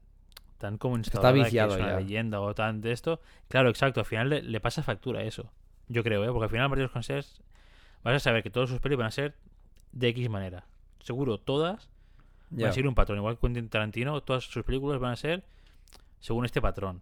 Tan 0.59 0.77
como 0.77 0.97
instaurada 0.99 1.33
viciado 1.33 1.71
que 1.71 1.75
es 1.77 1.81
una 1.81 1.93
ya. 1.93 2.01
leyenda 2.01 2.41
o 2.41 2.55
tan 2.55 2.81
de 2.83 2.93
esto. 2.93 3.21
Claro, 3.49 3.71
exacto. 3.71 4.01
Al 4.01 4.07
final 4.07 4.29
le, 4.29 4.43
le 4.43 4.61
pasa 4.61 4.83
factura 4.83 5.23
eso. 5.23 5.51
Yo 5.89 6.03
creo, 6.05 6.23
¿eh? 6.25 6.29
Porque 6.29 6.45
al 6.45 6.51
final 6.51 6.69
Martin 6.69 6.89
Scorsese. 6.89 7.43
Vas 8.03 8.15
a 8.15 8.21
saber 8.21 8.43
que 8.43 8.51
todas 8.51 8.69
sus 8.69 8.79
pelis 8.81 8.99
van 8.99 9.07
a 9.07 9.11
ser 9.11 9.35
de 9.93 10.09
X 10.09 10.29
manera. 10.29 10.67
Seguro, 11.01 11.39
todas 11.39 11.89
van 12.51 12.67
a 12.69 12.73
seguir 12.73 12.89
un 12.89 12.95
patrón. 12.95 13.19
Igual 13.19 13.37
que 13.37 13.41
Quentin 13.47 13.69
Tarantino, 13.71 14.21
todas 14.23 14.45
sus 14.45 14.63
películas 14.65 15.01
van 15.01 15.13
a 15.13 15.17
ser 15.17 15.45
según 16.21 16.45
este 16.45 16.61
patrón. 16.61 17.01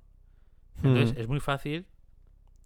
Entonces 0.77 1.17
Mm. 1.17 1.21
es 1.21 1.29
muy 1.29 1.41
fácil. 1.41 1.87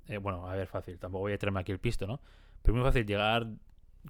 eh, 0.09 0.18
bueno, 0.18 0.47
a 0.51 0.55
ver, 0.57 0.66
fácil. 0.66 0.99
Tampoco 0.99 1.20
voy 1.22 1.33
a 1.33 1.39
traerme 1.39 1.61
aquí 1.61 1.72
el 1.72 1.78
pisto, 1.78 2.07
¿no? 2.07 2.20
Pero 2.62 2.74
es 2.74 2.80
muy 2.83 2.85
fácil 2.85 3.07
llegar 3.07 3.47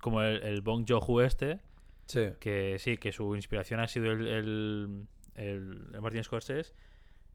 como 0.00 0.22
el, 0.22 0.42
el 0.42 0.60
Bong 0.62 0.84
Joon-ho 0.88 1.22
este, 1.22 1.60
Sí. 2.06 2.30
que 2.40 2.76
sí, 2.78 2.96
que 2.98 3.12
su 3.12 3.34
inspiración 3.36 3.80
ha 3.80 3.88
sido 3.88 4.10
el, 4.12 4.26
el, 4.26 5.06
el- 5.34 6.00
Martin 6.00 6.24
Scorsese, 6.24 6.74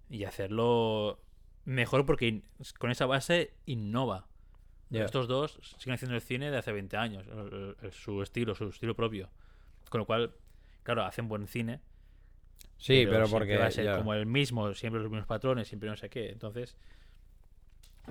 y 0.10 0.24
hacerlo 0.24 1.20
mejor 1.66 2.06
porque 2.06 2.42
con 2.80 2.92
esa 2.92 3.06
base 3.06 3.54
innova. 3.66 4.28
Estos 4.90 5.28
dos 5.28 5.60
siguen 5.78 5.96
haciendo 5.96 6.16
el 6.16 6.22
cine 6.22 6.50
de 6.50 6.58
hace 6.58 6.72
20 6.72 6.96
años, 6.96 7.26
su 7.92 8.22
estilo, 8.24 8.56
su 8.56 8.70
estilo 8.70 8.96
propio. 8.96 9.30
Con 9.90 10.00
lo 10.00 10.06
cual, 10.06 10.34
claro, 10.84 11.04
hacen 11.04 11.28
buen 11.28 11.46
cine. 11.48 11.82
Sí, 12.78 13.06
pero, 13.10 13.28
porque... 13.28 13.58
va 13.58 13.66
a 13.66 13.72
ser 13.72 13.84
ya. 13.86 13.98
como 13.98 14.14
el 14.14 14.26
mismo, 14.26 14.74
siempre 14.76 15.02
los 15.02 15.12
mismos 15.12 15.28
patrones, 15.28 15.68
siempre 15.68 15.90
no 15.90 15.98
sé 15.98 16.10
qué. 16.10 16.30
Entonces, 16.30 16.78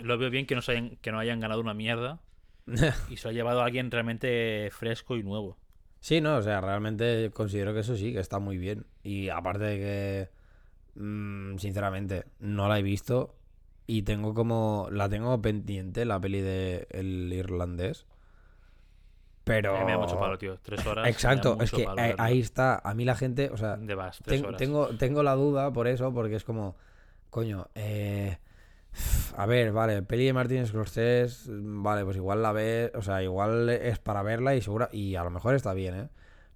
lo 0.03 0.18
veo 0.18 0.28
bien 0.28 0.44
que 0.47 0.55
no, 0.55 0.61
hayan, 0.66 0.97
que 0.97 1.11
no 1.12 1.18
hayan 1.18 1.40
ganado 1.40 1.61
una 1.62 1.72
mierda 1.72 2.20
y 3.08 3.16
se 3.16 3.24
lo 3.24 3.30
ha 3.30 3.32
llevado 3.32 3.60
a 3.60 3.64
alguien 3.66 3.90
realmente 3.90 4.68
fresco 4.72 5.16
y 5.16 5.22
nuevo. 5.22 5.56
Sí, 6.00 6.20
no, 6.20 6.36
o 6.36 6.42
sea, 6.42 6.60
realmente 6.60 7.30
considero 7.32 7.74
que 7.74 7.80
eso 7.80 7.96
sí, 7.96 8.12
que 8.12 8.20
está 8.20 8.38
muy 8.38 8.58
bien. 8.58 8.86
Y 9.02 9.28
aparte 9.28 9.64
de 9.64 9.76
que, 9.78 11.00
mm, 11.00 11.58
sinceramente, 11.58 12.26
no 12.38 12.68
la 12.68 12.78
he 12.78 12.82
visto 12.82 13.34
y 13.86 14.02
tengo 14.02 14.34
como, 14.34 14.88
la 14.90 15.08
tengo 15.08 15.40
pendiente, 15.40 16.04
la 16.04 16.20
peli 16.20 16.40
de 16.40 16.86
El 16.90 17.32
Irlandés. 17.32 18.06
Pero... 19.44 19.84
Me 19.84 19.92
da 19.92 19.98
mucho 19.98 20.18
palo, 20.18 20.36
tío. 20.36 20.58
Tres 20.60 20.84
horas. 20.86 21.08
Exacto, 21.08 21.56
es 21.60 21.70
que 21.70 21.84
palo 21.84 22.02
ahí, 22.18 22.40
está, 22.40 22.80
a 22.82 22.94
mí 22.94 23.04
la 23.04 23.14
gente, 23.14 23.50
o 23.50 23.56
sea, 23.56 23.76
vas, 23.96 24.20
ten- 24.24 24.56
tengo, 24.56 24.88
tengo 24.96 25.22
la 25.22 25.34
duda 25.34 25.72
por 25.72 25.86
eso, 25.86 26.12
porque 26.12 26.34
es 26.36 26.44
como, 26.44 26.76
coño, 27.30 27.68
eh, 27.74 28.38
a 29.36 29.47
ver, 29.47 29.72
vale, 29.72 30.03
peli 30.03 30.26
de 30.26 30.32
Martin 30.32 30.66
Scorsese, 30.66 31.51
vale, 31.51 32.05
pues 32.05 32.16
igual 32.16 32.42
la 32.42 32.53
ves, 32.53 32.90
o 32.94 33.03
sea, 33.03 33.22
igual 33.22 33.68
es 33.68 33.99
para 33.99 34.22
verla 34.22 34.55
y 34.55 34.62
segura, 34.62 34.88
y 34.92 35.14
a 35.16 35.24
lo 35.24 35.30
mejor 35.30 35.55
está 35.55 35.74
bien, 35.74 35.94
¿eh? 35.94 36.09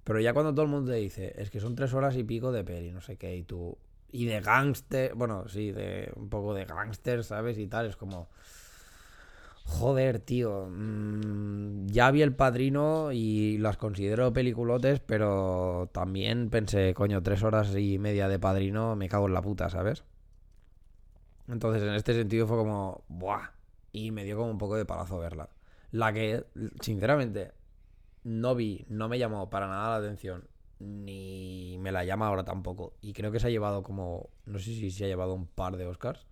Pero 0.05 0.20
ya 0.20 0.32
cuando 0.32 0.53
todo 0.53 0.64
el 0.64 0.70
mundo 0.70 0.91
te 0.91 0.97
dice, 0.97 1.34
es 1.36 1.51
que 1.51 1.61
son 1.61 1.74
tres 1.74 1.93
horas 1.95 2.16
y 2.16 2.24
pico 2.24 2.53
de 2.53 2.64
peli, 2.64 2.91
no 2.91 3.01
sé 3.01 3.16
qué, 3.16 3.36
y 3.36 3.43
tú, 3.43 3.76
y 4.11 4.26
de 4.26 4.41
gángster, 4.41 5.14
bueno, 5.14 5.49
sí, 5.49 5.72
de 5.72 6.11
un 6.16 6.28
poco 6.28 6.55
de 6.55 6.64
gángster, 6.64 7.24
¿sabes? 7.24 7.59
Y 7.59 7.66
tal, 7.66 7.86
es 7.86 7.97
como... 7.97 8.28
Joder, 9.64 10.18
tío. 10.18 10.66
mm, 10.68 11.86
ya 11.86 12.11
vi 12.11 12.22
El 12.22 12.34
Padrino 12.34 13.12
y 13.12 13.59
las 13.59 13.76
considero 13.76 14.32
peliculotes, 14.32 15.01
pero 15.01 15.88
también 15.93 16.51
pensé, 16.51 16.93
coño, 16.95 17.22
tres 17.22 17.45
horas 17.45 17.76
y 17.76 17.99
media 17.99 18.26
de 18.28 18.41
Padrino, 18.41 18.97
me 18.97 19.09
cago 19.09 19.28
en 19.28 19.34
la 19.34 19.43
puta, 19.43 19.70
¿sabes? 19.70 20.03
Entonces, 21.51 21.82
en 21.82 21.94
este 21.94 22.14
sentido 22.14 22.46
fue 22.46 22.57
como, 22.57 23.05
¡buah! 23.09 23.51
Y 23.92 24.11
me 24.12 24.24
dio 24.24 24.36
como 24.36 24.51
un 24.51 24.59
poco 24.59 24.76
de 24.76 24.84
palazo 24.84 25.18
verla. 25.18 25.48
La 25.90 26.12
que, 26.12 26.44
sinceramente, 26.80 27.53
no 28.22 28.55
vi, 28.55 28.84
no 28.88 29.09
me 29.09 29.18
llamó 29.18 29.51
para 29.51 29.66
nada 29.66 29.90
la 29.98 30.05
atención, 30.07 30.46
ni 30.78 31.76
me 31.80 31.90
la 31.92 32.05
llama 32.05 32.28
ahora 32.28 32.44
tampoco. 32.44 32.94
Y 33.01 33.12
creo 33.12 33.32
que 33.32 33.40
se 33.40 33.48
ha 33.48 33.51
llevado 33.51 33.82
como, 33.82 34.30
no 34.46 34.59
sé 34.59 34.66
si 34.66 34.90
se 34.90 35.05
ha 35.05 35.09
llevado 35.09 35.34
un 35.34 35.46
par 35.46 35.76
de 35.76 35.86
Oscars. 35.86 36.26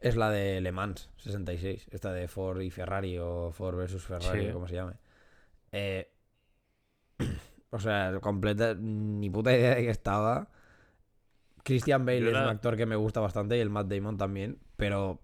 es 0.00 0.14
la 0.16 0.30
de 0.30 0.60
Le 0.60 0.70
Mans 0.72 1.10
66. 1.18 1.88
Esta 1.90 2.12
de 2.12 2.28
Ford 2.28 2.60
y 2.60 2.70
Ferrari 2.70 3.18
o 3.18 3.50
Ford 3.52 3.76
versus 3.76 4.04
Ferrari, 4.04 4.46
Sí. 4.46 4.52
como 4.52 4.68
se 4.68 4.74
llame. 4.76 4.94
Eh, 5.72 6.10
o 7.70 7.78
sea, 7.80 8.18
completa. 8.20 8.74
Ni 8.74 9.28
puta 9.28 9.52
idea 9.52 9.74
de 9.74 9.82
que 9.82 9.90
estaba. 9.90 10.48
Christian 11.68 12.04
Bale 12.04 12.20
Yo 12.20 12.26
es 12.30 12.34
un 12.36 12.42
la- 12.44 12.50
actor 12.50 12.76
que 12.76 12.86
me 12.86 12.96
gusta 12.96 13.20
bastante 13.20 13.56
y 13.56 13.60
el 13.60 13.70
Matt 13.70 13.86
Damon 13.88 14.16
también. 14.18 14.58
Pero 14.76 15.20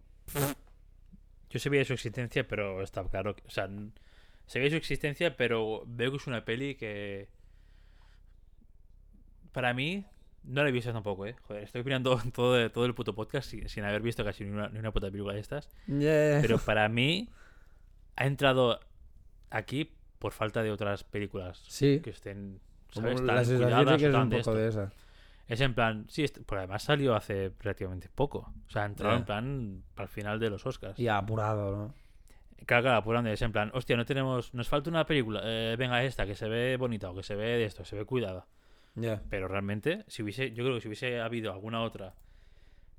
Yo 1.51 1.59
sabía 1.61 1.85
su 1.85 1.93
existencia, 1.93 2.47
pero 2.49 2.83
está 2.83 3.05
claro. 3.05 3.35
que- 3.37 3.43
O 3.47 3.51
sea, 3.51 3.69
sabía 4.47 4.71
su 4.71 4.77
existencia, 4.77 5.37
pero 5.37 5.85
veo 5.87 6.11
que 6.11 6.17
es 6.17 6.27
una 6.27 6.45
peli 6.45 6.75
que. 6.77 7.29
Para 9.53 9.73
mí, 9.73 10.05
no 10.43 10.63
la 10.63 10.69
he 10.69 10.73
visto 10.73 10.93
tampoco, 10.93 11.27
¿eh? 11.27 11.37
Joder, 11.47 11.63
estoy 11.63 11.83
opinando 11.83 12.17
todo, 12.35 12.71
todo 12.71 12.87
el 12.87 12.95
puto 12.95 13.15
podcast 13.15 13.49
sin, 13.49 13.69
sin 13.69 13.85
haber 13.85 14.03
visto 14.03 14.25
casi 14.25 14.45
ni 14.45 14.51
una, 14.51 14.69
ni 14.69 14.79
una 14.79 14.91
puta 14.93 15.11
película 15.11 15.35
de 15.35 15.41
estas. 15.41 15.69
Yeah. 15.87 16.41
Pero 16.43 16.59
para 16.65 16.89
mí, 16.89 17.29
ha 18.17 18.27
entrado 18.27 18.81
aquí 19.51 19.93
por 20.19 20.33
falta 20.33 20.63
de 20.63 20.71
otras 20.73 21.05
películas 21.05 21.63
Sí. 21.69 22.01
que 22.03 22.11
estén. 22.11 22.61
¿sabes? 22.91 23.21
la 23.21 23.37
Tan 23.37 23.45
sensación 23.47 23.85
que 23.99 24.07
o 24.07 24.11
es 24.11 24.15
un 24.15 24.31
poco 24.31 24.55
de 24.55 24.69
esa. 24.69 24.93
Es 25.47 25.61
en 25.61 25.75
plan, 25.75 26.07
sí, 26.09 26.25
pero 26.47 26.61
además 26.61 26.83
salió 26.83 27.15
hace 27.15 27.53
relativamente 27.61 28.09
poco. 28.15 28.53
O 28.67 28.71
sea, 28.71 28.83
ha 28.85 28.87
entrado 28.87 29.13
Ya. 29.15 29.19
en 29.19 29.25
plan 29.25 29.83
para 29.95 30.05
el 30.05 30.09
final 30.09 30.41
de 30.41 30.51
los 30.51 30.65
Oscars. 30.67 30.99
Y 30.99 31.09
apurado, 31.09 31.77
¿no? 31.77 31.95
Claro, 32.67 32.83
claro, 32.85 32.97
apurando, 32.99 33.29
es 33.31 33.43
en 33.43 33.53
plan, 33.53 33.71
hostia, 33.75 33.95
no 33.97 34.07
tenemos, 34.07 34.55
nos 34.55 34.69
falta 34.69 34.89
una 34.89 35.05
película, 35.05 35.43
eh, 35.45 35.77
venga 35.79 36.03
esta, 36.03 36.25
que 36.25 36.35
se 36.35 36.49
ve 36.49 36.79
bonita 36.79 37.11
o 37.11 37.15
que 37.15 37.23
se 37.23 37.35
ve 37.35 37.45
de 37.59 37.65
esto, 37.67 37.85
se 37.85 37.95
ve 37.95 38.07
cuidada. 38.07 38.47
Ya. 38.95 39.21
Pero 39.29 39.49
realmente, 39.49 40.05
si 40.07 40.23
hubiese, 40.23 40.53
yo 40.53 40.65
creo 40.65 40.77
que 40.77 40.81
si 40.81 40.89
hubiese 40.89 41.21
habido 41.21 41.53
alguna 41.53 41.83
otra 41.83 42.15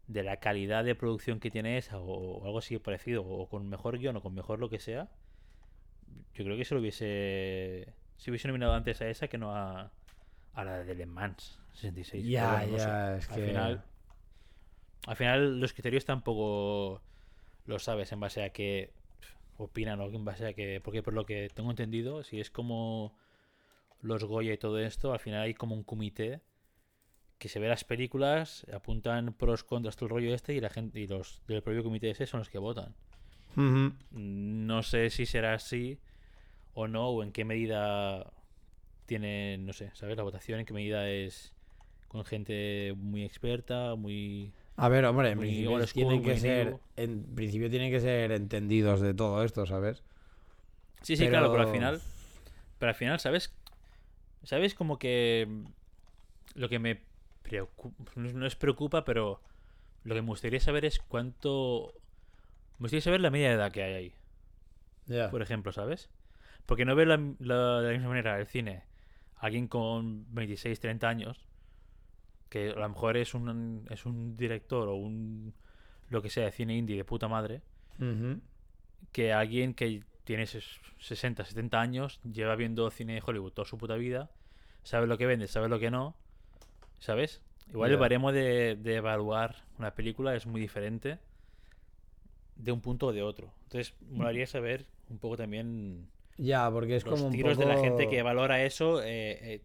de 0.08 0.22
la 0.22 0.38
calidad 0.38 0.84
de 0.84 0.94
producción 0.94 1.40
que 1.40 1.50
tiene 1.50 1.80
esa 1.80 1.98
o, 1.98 2.06
o 2.42 2.46
algo 2.46 2.60
así 2.60 2.78
parecido, 2.78 3.26
o 3.26 3.50
con 3.50 3.68
mejor 3.68 3.98
guion 3.98 4.18
o 4.18 4.22
con 4.22 4.36
mejor 4.36 4.60
lo 4.60 4.70
que 4.70 4.78
sea, 4.78 5.10
yo 6.36 6.44
creo 6.44 6.58
que 6.58 6.66
se 6.66 6.76
lo 6.76 6.82
hubiese, 6.82 7.92
se 8.18 8.30
hubiese 8.30 8.48
nominado 8.48 8.74
antes 8.74 9.02
a 9.02 9.08
esa 9.10 9.28
que 9.28 9.40
no 9.40 9.56
a, 9.56 9.92
a 10.56 10.64
la 10.64 10.84
de 10.84 10.96
Le 10.96 11.06
Mans 11.06 11.60
66. 11.74 12.24
Pero 12.24 12.32
Ya, 12.32 12.52
bueno, 12.52 12.72
no 12.72 12.78
sé. 12.80 12.86
ya, 12.86 13.18
es 13.18 13.30
Al 13.30 13.36
que. 13.36 13.46
final, 13.48 13.84
al 15.08 15.16
final 15.16 15.60
los 15.60 15.74
criterios 15.74 16.06
tampoco 16.06 17.02
lo 17.66 17.80
sabes 17.80 18.12
en 18.12 18.20
base 18.20 18.44
a 18.44 18.50
qué 18.52 18.94
opinan 19.58 20.00
o 20.02 20.06
en 20.08 20.26
base 20.26 20.48
a 20.48 20.54
que 20.54 20.82
porque 20.82 21.02
por 21.04 21.14
lo 21.14 21.26
que 21.26 21.50
tengo 21.54 21.70
entendido 21.72 22.24
si 22.24 22.40
es 22.40 22.52
como 22.52 23.18
los 24.02 24.24
Goya 24.26 24.54
y 24.54 24.58
todo 24.58 24.80
esto 24.80 25.14
al 25.14 25.20
final 25.20 25.42
hay 25.44 25.54
como 25.54 25.76
un 25.76 25.84
comité 25.84 26.42
que 27.40 27.48
se 27.50 27.60
ve 27.60 27.68
las 27.70 27.84
películas 27.86 28.66
apuntan 28.74 29.34
pros 29.34 29.64
contras 29.64 29.96
todo 29.96 30.08
el 30.08 30.12
rollo 30.12 30.34
este 30.36 30.54
y 30.54 30.60
la 30.62 30.70
gente 30.70 31.00
y 31.00 31.08
los 31.08 31.42
del 31.48 31.62
propio 31.64 31.84
comité 31.84 32.10
ese 32.10 32.28
son 32.28 32.40
los 32.42 32.50
que 32.50 32.58
votan 32.58 32.96
no 34.12 34.84
sé 34.84 35.10
si 35.10 35.26
será 35.26 35.54
así 35.54 36.00
o 36.74 36.88
no 36.88 37.08
o 37.10 37.24
en 37.24 37.32
qué 37.32 37.46
medida 37.46 38.34
tiene 39.06 39.58
no 39.60 39.74
sé 39.74 39.92
sabes 39.94 40.18
la 40.18 40.24
votación 40.24 40.60
en 40.60 40.66
qué 40.66 40.74
medida 40.74 41.10
es 41.10 41.54
con 42.08 42.24
gente 42.26 42.94
muy 42.98 43.24
experta 43.24 43.96
muy 43.96 44.52
A 44.78 44.90
ver, 44.90 45.06
hombre, 45.06 45.32
en 45.32 45.40
principio 45.40 45.86
school, 45.88 45.92
tienen 46.08 46.24
que 46.24 46.38
ser. 46.38 46.78
En 46.98 47.24
principio 47.36 47.70
tienen 47.70 47.92
que 47.92 48.00
ser 48.00 48.32
entendidos 48.32 49.02
de 49.02 49.14
todo 49.14 49.44
esto, 49.44 49.66
¿sabes? 49.66 50.04
Sí, 51.02 51.16
sí, 51.16 51.24
Pero- 51.24 51.30
claro, 51.32 51.52
pero 51.52 51.64
al 51.64 51.72
final. 51.74 52.02
Pero 52.80 52.90
al 52.90 52.96
final, 52.96 53.20
¿sabes? 53.20 53.54
¿Sabes 54.44 54.74
como 54.76 54.98
que. 55.00 55.48
Lo 56.56 56.68
que 56.70 56.80
me 56.80 57.02
preocupa. 57.42 58.12
No 58.16 58.46
es- 58.46 58.56
preocupa, 58.56 59.06
pero. 59.06 59.42
Lo 60.04 60.14
que 60.16 60.22
me 60.22 60.28
gustaría 60.28 60.60
saber 60.60 60.84
es 60.86 61.00
cuánto. 61.00 61.94
Me 62.78 62.84
gustaría 62.86 63.02
saber 63.02 63.22
la 63.22 63.30
media 63.32 63.50
de 63.50 63.56
edad 63.56 63.72
que 63.72 63.82
hay 63.84 63.94
ahí, 63.94 64.14
por 65.32 65.42
ejemplo, 65.42 65.72
¿sabes? 65.72 66.10
Porque 66.66 66.84
no 66.86 66.96
veo 66.96 67.06
la, 67.06 67.18
la- 67.40 67.80
de 67.82 67.88
la 67.88 67.94
misma 67.94 68.10
manera 68.10 68.40
el 68.40 68.48
cine. 68.48 68.84
Alguien 69.38 69.68
con 69.68 70.26
26, 70.34 70.80
30 70.80 71.08
años. 71.10 71.46
Que 72.50 72.70
a 72.72 72.80
lo 72.80 72.90
mejor 72.90 73.18
es 73.18 73.34
un, 73.34 73.86
es 73.90 74.06
un 74.06 74.38
director 74.38 74.88
o 74.88 74.96
un. 74.96 75.54
Lo 76.10 76.22
que 76.22 76.30
sea, 76.30 76.46
de 76.46 76.52
cine 76.52 76.78
indie 76.78 76.96
de 76.98 77.04
puta 77.06 77.28
madre 77.28 77.62
que 79.12 79.34
alguien 79.34 79.74
que 79.74 80.04
tiene 80.24 80.44
ses- 80.44 80.80
60, 81.00 81.46
70 81.46 81.80
años 81.82 82.20
lleva 82.24 82.56
viendo 82.56 82.90
cine 82.92 83.14
de 83.16 83.24
Hollywood 83.26 83.54
toda 83.54 83.66
su 83.68 83.78
puta 83.78 83.96
vida, 83.96 84.30
sabe 84.84 85.08
lo 85.08 85.18
que 85.18 85.26
vende, 85.26 85.48
sabe 85.48 85.70
lo 85.70 85.80
que 85.80 85.90
no, 85.92 86.16
¿sabes? 87.00 87.42
Igual 87.70 87.92
el 87.92 87.98
Ya. 87.98 88.02
baremo 88.02 88.32
de, 88.32 88.76
de 88.76 88.96
evaluar 88.96 89.56
una 89.80 89.94
película 89.96 90.36
es 90.36 90.46
muy 90.46 90.62
diferente 90.62 91.20
de 92.56 92.72
un 92.72 92.82
punto 92.82 93.08
o 93.08 93.14
de 93.14 93.22
otro. 93.24 93.52
Entonces, 93.64 93.94
molaría 94.12 94.48
saber 94.48 94.86
un 95.10 95.18
poco 95.20 95.38
también 95.38 96.08
Ya, 96.38 96.70
porque 96.72 96.98
es 96.98 97.06
los 97.06 97.14
como 97.16 97.28
un 97.28 97.32
tiros 97.34 97.58
poco... 97.58 97.68
de 97.68 97.76
la 97.76 97.80
gente 97.82 98.10
que 98.10 98.22
valora 98.22 98.64
eso, 98.64 99.02
eh, 99.02 99.54
eh, 99.54 99.62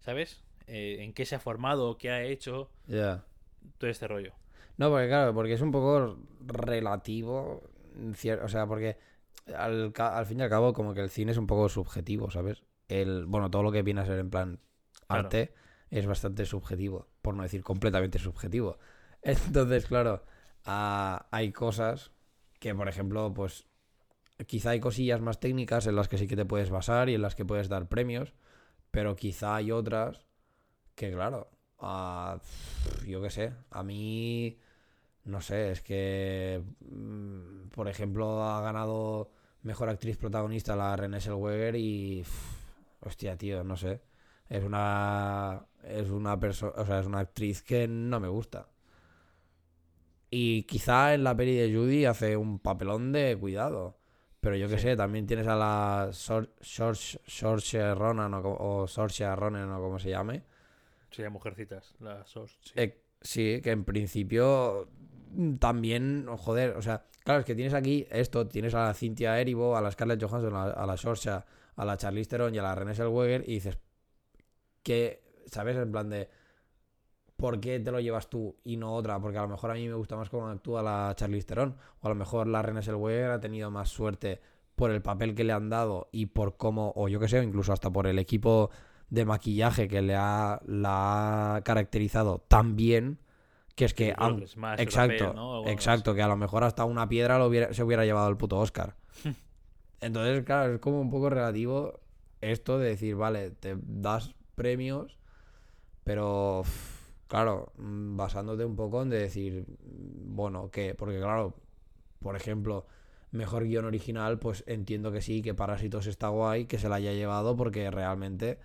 ¿sabes? 0.00 0.42
Eh, 0.66 0.98
en 1.00 1.12
qué 1.12 1.24
se 1.26 1.34
ha 1.34 1.40
formado, 1.40 1.98
qué 1.98 2.10
ha 2.10 2.22
hecho, 2.22 2.70
Ya. 2.86 3.24
todo 3.78 3.90
este 3.90 4.06
rollo. 4.06 4.32
No, 4.76 4.90
porque 4.90 5.08
claro, 5.08 5.34
porque 5.34 5.52
es 5.54 5.60
un 5.60 5.72
poco 5.72 6.18
relativo, 6.46 7.62
o 8.42 8.48
sea, 8.48 8.66
porque 8.66 8.96
al, 9.56 9.92
fin 10.26 10.40
y 10.40 10.42
al 10.42 10.48
cabo 10.48 10.72
como 10.72 10.94
que 10.94 11.00
el 11.00 11.10
cine 11.10 11.32
es 11.32 11.38
un 11.38 11.46
poco 11.46 11.68
subjetivo, 11.68 12.30
¿sabes? 12.30 12.62
El, 12.88 13.26
bueno, 13.26 13.50
todo 13.50 13.62
lo 13.62 13.72
que 13.72 13.82
viene 13.82 14.00
a 14.00 14.06
ser 14.06 14.18
en 14.18 14.30
plan 14.30 14.60
Claro. 15.06 15.24
arte 15.24 15.52
es 15.90 16.06
bastante 16.06 16.46
subjetivo, 16.46 17.08
por 17.20 17.34
no 17.34 17.42
decir 17.42 17.62
completamente 17.62 18.18
subjetivo. 18.18 18.78
Entonces, 19.22 19.86
claro, 19.86 20.24
ah, 20.64 21.26
hay 21.30 21.52
cosas 21.52 22.12
que, 22.58 22.74
por 22.74 22.88
ejemplo, 22.88 23.32
pues 23.34 23.66
quizá 24.46 24.70
hay 24.70 24.80
cosillas 24.80 25.20
más 25.20 25.40
técnicas 25.40 25.86
en 25.86 25.96
las 25.96 26.08
que 26.08 26.18
sí 26.18 26.26
que 26.26 26.36
te 26.36 26.44
puedes 26.44 26.70
basar 26.70 27.08
y 27.08 27.14
en 27.14 27.22
las 27.22 27.34
que 27.34 27.44
puedes 27.44 27.68
dar 27.68 27.88
premios, 27.88 28.34
pero 28.90 29.16
quizá 29.16 29.56
hay 29.56 29.72
otras 29.72 30.26
que, 30.94 31.12
claro, 31.12 31.50
ah, 31.78 32.40
yo 33.06 33.22
qué 33.22 33.30
sé, 33.30 33.52
a 33.70 33.82
mí, 33.82 34.58
no 35.24 35.40
sé, 35.40 35.72
es 35.72 35.82
que, 35.82 36.62
mm, 36.80 37.68
por 37.70 37.88
ejemplo, 37.88 38.44
ha 38.44 38.60
ganado 38.62 39.30
mejor 39.62 39.88
actriz 39.88 40.16
protagonista 40.18 40.76
la 40.76 40.96
Renée 40.96 41.20
Zellweger 41.20 41.76
y, 41.76 42.24
hostia, 43.00 43.36
tío, 43.36 43.64
no 43.64 43.76
sé, 43.76 44.02
es 44.48 44.64
una, 44.64 45.66
es 45.84 46.10
una 46.10 46.38
persona, 46.40 46.72
o 46.76 46.86
sea, 46.86 47.00
es 47.00 47.06
una 47.06 47.20
actriz 47.20 47.62
que 47.62 47.88
no 47.88 48.20
me 48.20 48.28
gusta. 48.28 48.68
Y 50.30 50.62
quizá 50.64 51.14
en 51.14 51.24
la 51.24 51.36
peli 51.36 51.54
de 51.54 51.74
Judy 51.74 52.06
hace 52.06 52.36
un 52.36 52.58
papelón 52.58 53.12
de 53.12 53.36
cuidado. 53.38 53.98
Pero 54.42 54.56
yo 54.56 54.68
qué 54.68 54.76
Sí. 54.76 54.82
sé, 54.82 54.96
también 54.96 55.24
tienes 55.26 55.46
a 55.46 55.54
la 55.56 56.08
Sor- 56.12 56.50
Saoirse 56.60 57.20
Saoirse 57.26 57.94
Ronan 57.94 58.34
o, 58.34 58.40
o 58.42 58.86
Saoirse 58.88 59.34
Ronan 59.36 59.70
o 59.70 59.80
como 59.80 59.98
se 59.98 60.10
llame. 60.10 60.42
Sería 61.10 61.30
Mujercitas, 61.30 61.94
la 62.00 62.22
SOS. 62.26 62.58
sí. 62.60 62.72
Eh, 62.76 63.00
sí, 63.20 63.60
que 63.62 63.70
en 63.70 63.84
principio 63.84 64.88
mm, 65.30 65.54
también, 65.58 66.26
joder, 66.38 66.76
o 66.76 66.82
sea, 66.82 67.06
claro, 67.24 67.40
es 67.40 67.46
que 67.46 67.54
tienes 67.54 67.72
aquí 67.72 68.04
esto, 68.10 68.48
tienes 68.48 68.74
a 68.74 68.86
la 68.88 68.94
Cynthia 68.94 69.40
Erivo, 69.40 69.76
a 69.76 69.80
la 69.80 69.90
Scarlett 69.92 70.20
Johansson, 70.22 70.54
a, 70.56 70.64
a 70.64 70.86
la 70.86 70.96
Saoirse, 70.96 71.30
a 71.30 71.84
la 71.84 71.96
Charlize 71.96 72.28
Theron 72.30 72.52
y 72.54 72.58
a 72.58 72.62
la 72.62 72.74
Renée 72.74 72.94
Zellweger 72.94 73.44
y 73.46 73.54
dices 73.54 73.78
que, 74.82 75.22
¿sabes? 75.46 75.76
En 75.76 75.92
plan 75.92 76.10
de 76.10 76.28
¿por 77.42 77.58
qué 77.58 77.80
te 77.80 77.90
lo 77.90 77.98
llevas 77.98 78.30
tú 78.30 78.54
y 78.62 78.76
no 78.76 78.94
otra? 78.94 79.18
Porque 79.18 79.36
a 79.36 79.42
lo 79.42 79.48
mejor 79.48 79.72
a 79.72 79.74
mí 79.74 79.88
me 79.88 79.94
gusta 79.94 80.14
más 80.14 80.30
cómo 80.30 80.46
actúa 80.46 80.80
la 80.80 81.12
Charlize 81.16 81.44
Theron 81.48 81.74
o 82.00 82.06
a 82.06 82.08
lo 82.10 82.14
mejor 82.14 82.46
la 82.46 82.62
Renée 82.62 82.82
Zellweger 82.84 83.32
ha 83.32 83.40
tenido 83.40 83.68
más 83.68 83.88
suerte 83.88 84.40
por 84.76 84.92
el 84.92 85.02
papel 85.02 85.34
que 85.34 85.42
le 85.42 85.52
han 85.52 85.68
dado 85.68 86.08
y 86.12 86.26
por 86.26 86.56
cómo, 86.56 86.92
o 86.94 87.08
yo 87.08 87.18
que 87.18 87.26
sé, 87.26 87.42
incluso 87.42 87.72
hasta 87.72 87.90
por 87.90 88.06
el 88.06 88.20
equipo 88.20 88.70
de 89.10 89.24
maquillaje 89.24 89.88
que 89.88 90.02
le 90.02 90.14
ha, 90.14 90.60
la 90.66 91.56
ha 91.56 91.60
caracterizado 91.62 92.38
tan 92.46 92.76
bien 92.76 93.18
que 93.74 93.86
es 93.86 93.94
que 93.94 94.06
Sí, 94.10 94.14
aun- 94.16 94.36
exacto, 94.82 95.24
exacto, 95.68 96.14
que 96.14 96.22
a 96.22 96.28
lo 96.28 96.36
mejor 96.36 96.62
hasta 96.62 96.84
una 96.84 97.08
piedra 97.08 97.38
lo 97.38 97.46
hubiera- 97.46 97.74
se 97.74 97.82
hubiera 97.82 98.04
llevado 98.04 98.28
el 98.28 98.36
puto 98.36 98.58
Oscar. 98.60 98.94
Entonces, 100.00 100.44
claro, 100.44 100.74
es 100.74 100.80
como 100.80 101.00
un 101.00 101.10
poco 101.10 101.28
relativo 101.28 102.00
esto 102.40 102.78
de 102.78 102.88
decir, 102.90 103.16
vale, 103.16 103.50
te 103.50 103.76
das 103.82 104.34
premios, 104.54 105.18
pero 106.04 106.62
claro, 107.32 107.72
mm, 107.78 108.14
basándote 108.14 108.62
un 108.62 108.76
poco 108.76 109.00
en 109.00 109.08
de 109.08 109.18
decir, 109.18 109.64
mm, 109.66 110.36
bueno, 110.36 110.70
¿qué? 110.70 110.94
Porque 110.94 111.16
claro, 111.18 111.54
por 112.20 112.36
ejemplo, 112.36 112.86
mejor 113.30 113.64
guion 113.64 113.86
original, 113.86 114.38
pues 114.38 114.64
entiendo 114.66 115.12
que 115.12 115.22
sí, 115.22 115.40
que 115.40 115.54
Parásitos 115.54 116.06
está 116.06 116.28
guay, 116.28 116.66
que 116.66 116.78
se 116.78 116.90
la 116.90 116.96
haya 116.96 117.14
llevado 117.14 117.56
porque 117.56 117.90
realmente 117.90 118.58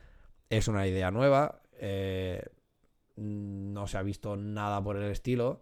es 0.49 0.67
una 0.67 0.85
idea 0.85 1.11
nueva, 1.11 1.61
eh, 1.79 2.43
no 3.15 3.87
se 3.87 3.99
ha 3.99 4.03
visto 4.03 4.35
nada 4.35 4.83
por 4.83 4.97
el 4.97 5.09
estilo, 5.11 5.61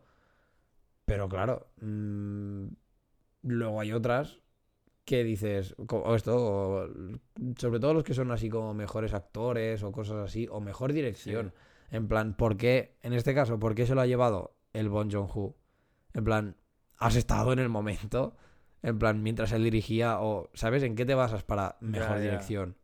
pero 1.06 1.30
claro, 1.30 1.68
mm, 1.82 2.70
luego 3.44 3.82
hay 3.82 3.94
otras 3.94 4.40
que 5.06 5.24
dices, 5.24 5.76
o 5.78 6.16
esto, 6.16 6.36
o 6.38 6.90
sobre 7.56 7.80
todo 7.80 7.94
los 7.94 8.04
que 8.04 8.16
son 8.16 8.32
así 8.32 8.50
como 8.50 8.74
mejores 8.74 9.14
actores 9.14 9.84
o 9.84 9.92
cosas 9.92 10.26
así, 10.26 10.48
o 10.50 10.60
mejor 10.60 10.92
dirección. 10.92 11.54
En 11.92 12.08
plan, 12.08 12.36
¿por 12.36 12.58
qué, 12.58 12.98
en 13.04 13.14
este 13.14 13.34
caso, 13.34 13.60
por 13.60 13.76
qué 13.76 13.86
se 13.86 13.96
lo 13.96 14.02
ha 14.02 14.06
llevado 14.08 14.56
el 14.74 14.90
Bon 14.90 15.10
Joon-ho? 15.12 15.56
En 16.14 16.24
plan, 16.24 16.56
has 16.98 17.16
estado 17.16 17.54
en 17.54 17.60
el 17.60 17.70
momento. 17.70 18.36
En 18.82 19.00
plan, 19.00 19.24
mientras 19.24 19.52
él 19.52 19.64
dirigía, 19.64 20.20
o 20.22 20.50
¿sabes 20.54 20.84
en 20.84 20.96
qué 20.96 21.06
te 21.06 21.16
basas 21.16 21.44
para 21.44 21.78
mejor 21.80 22.20
dirección? 22.20 22.78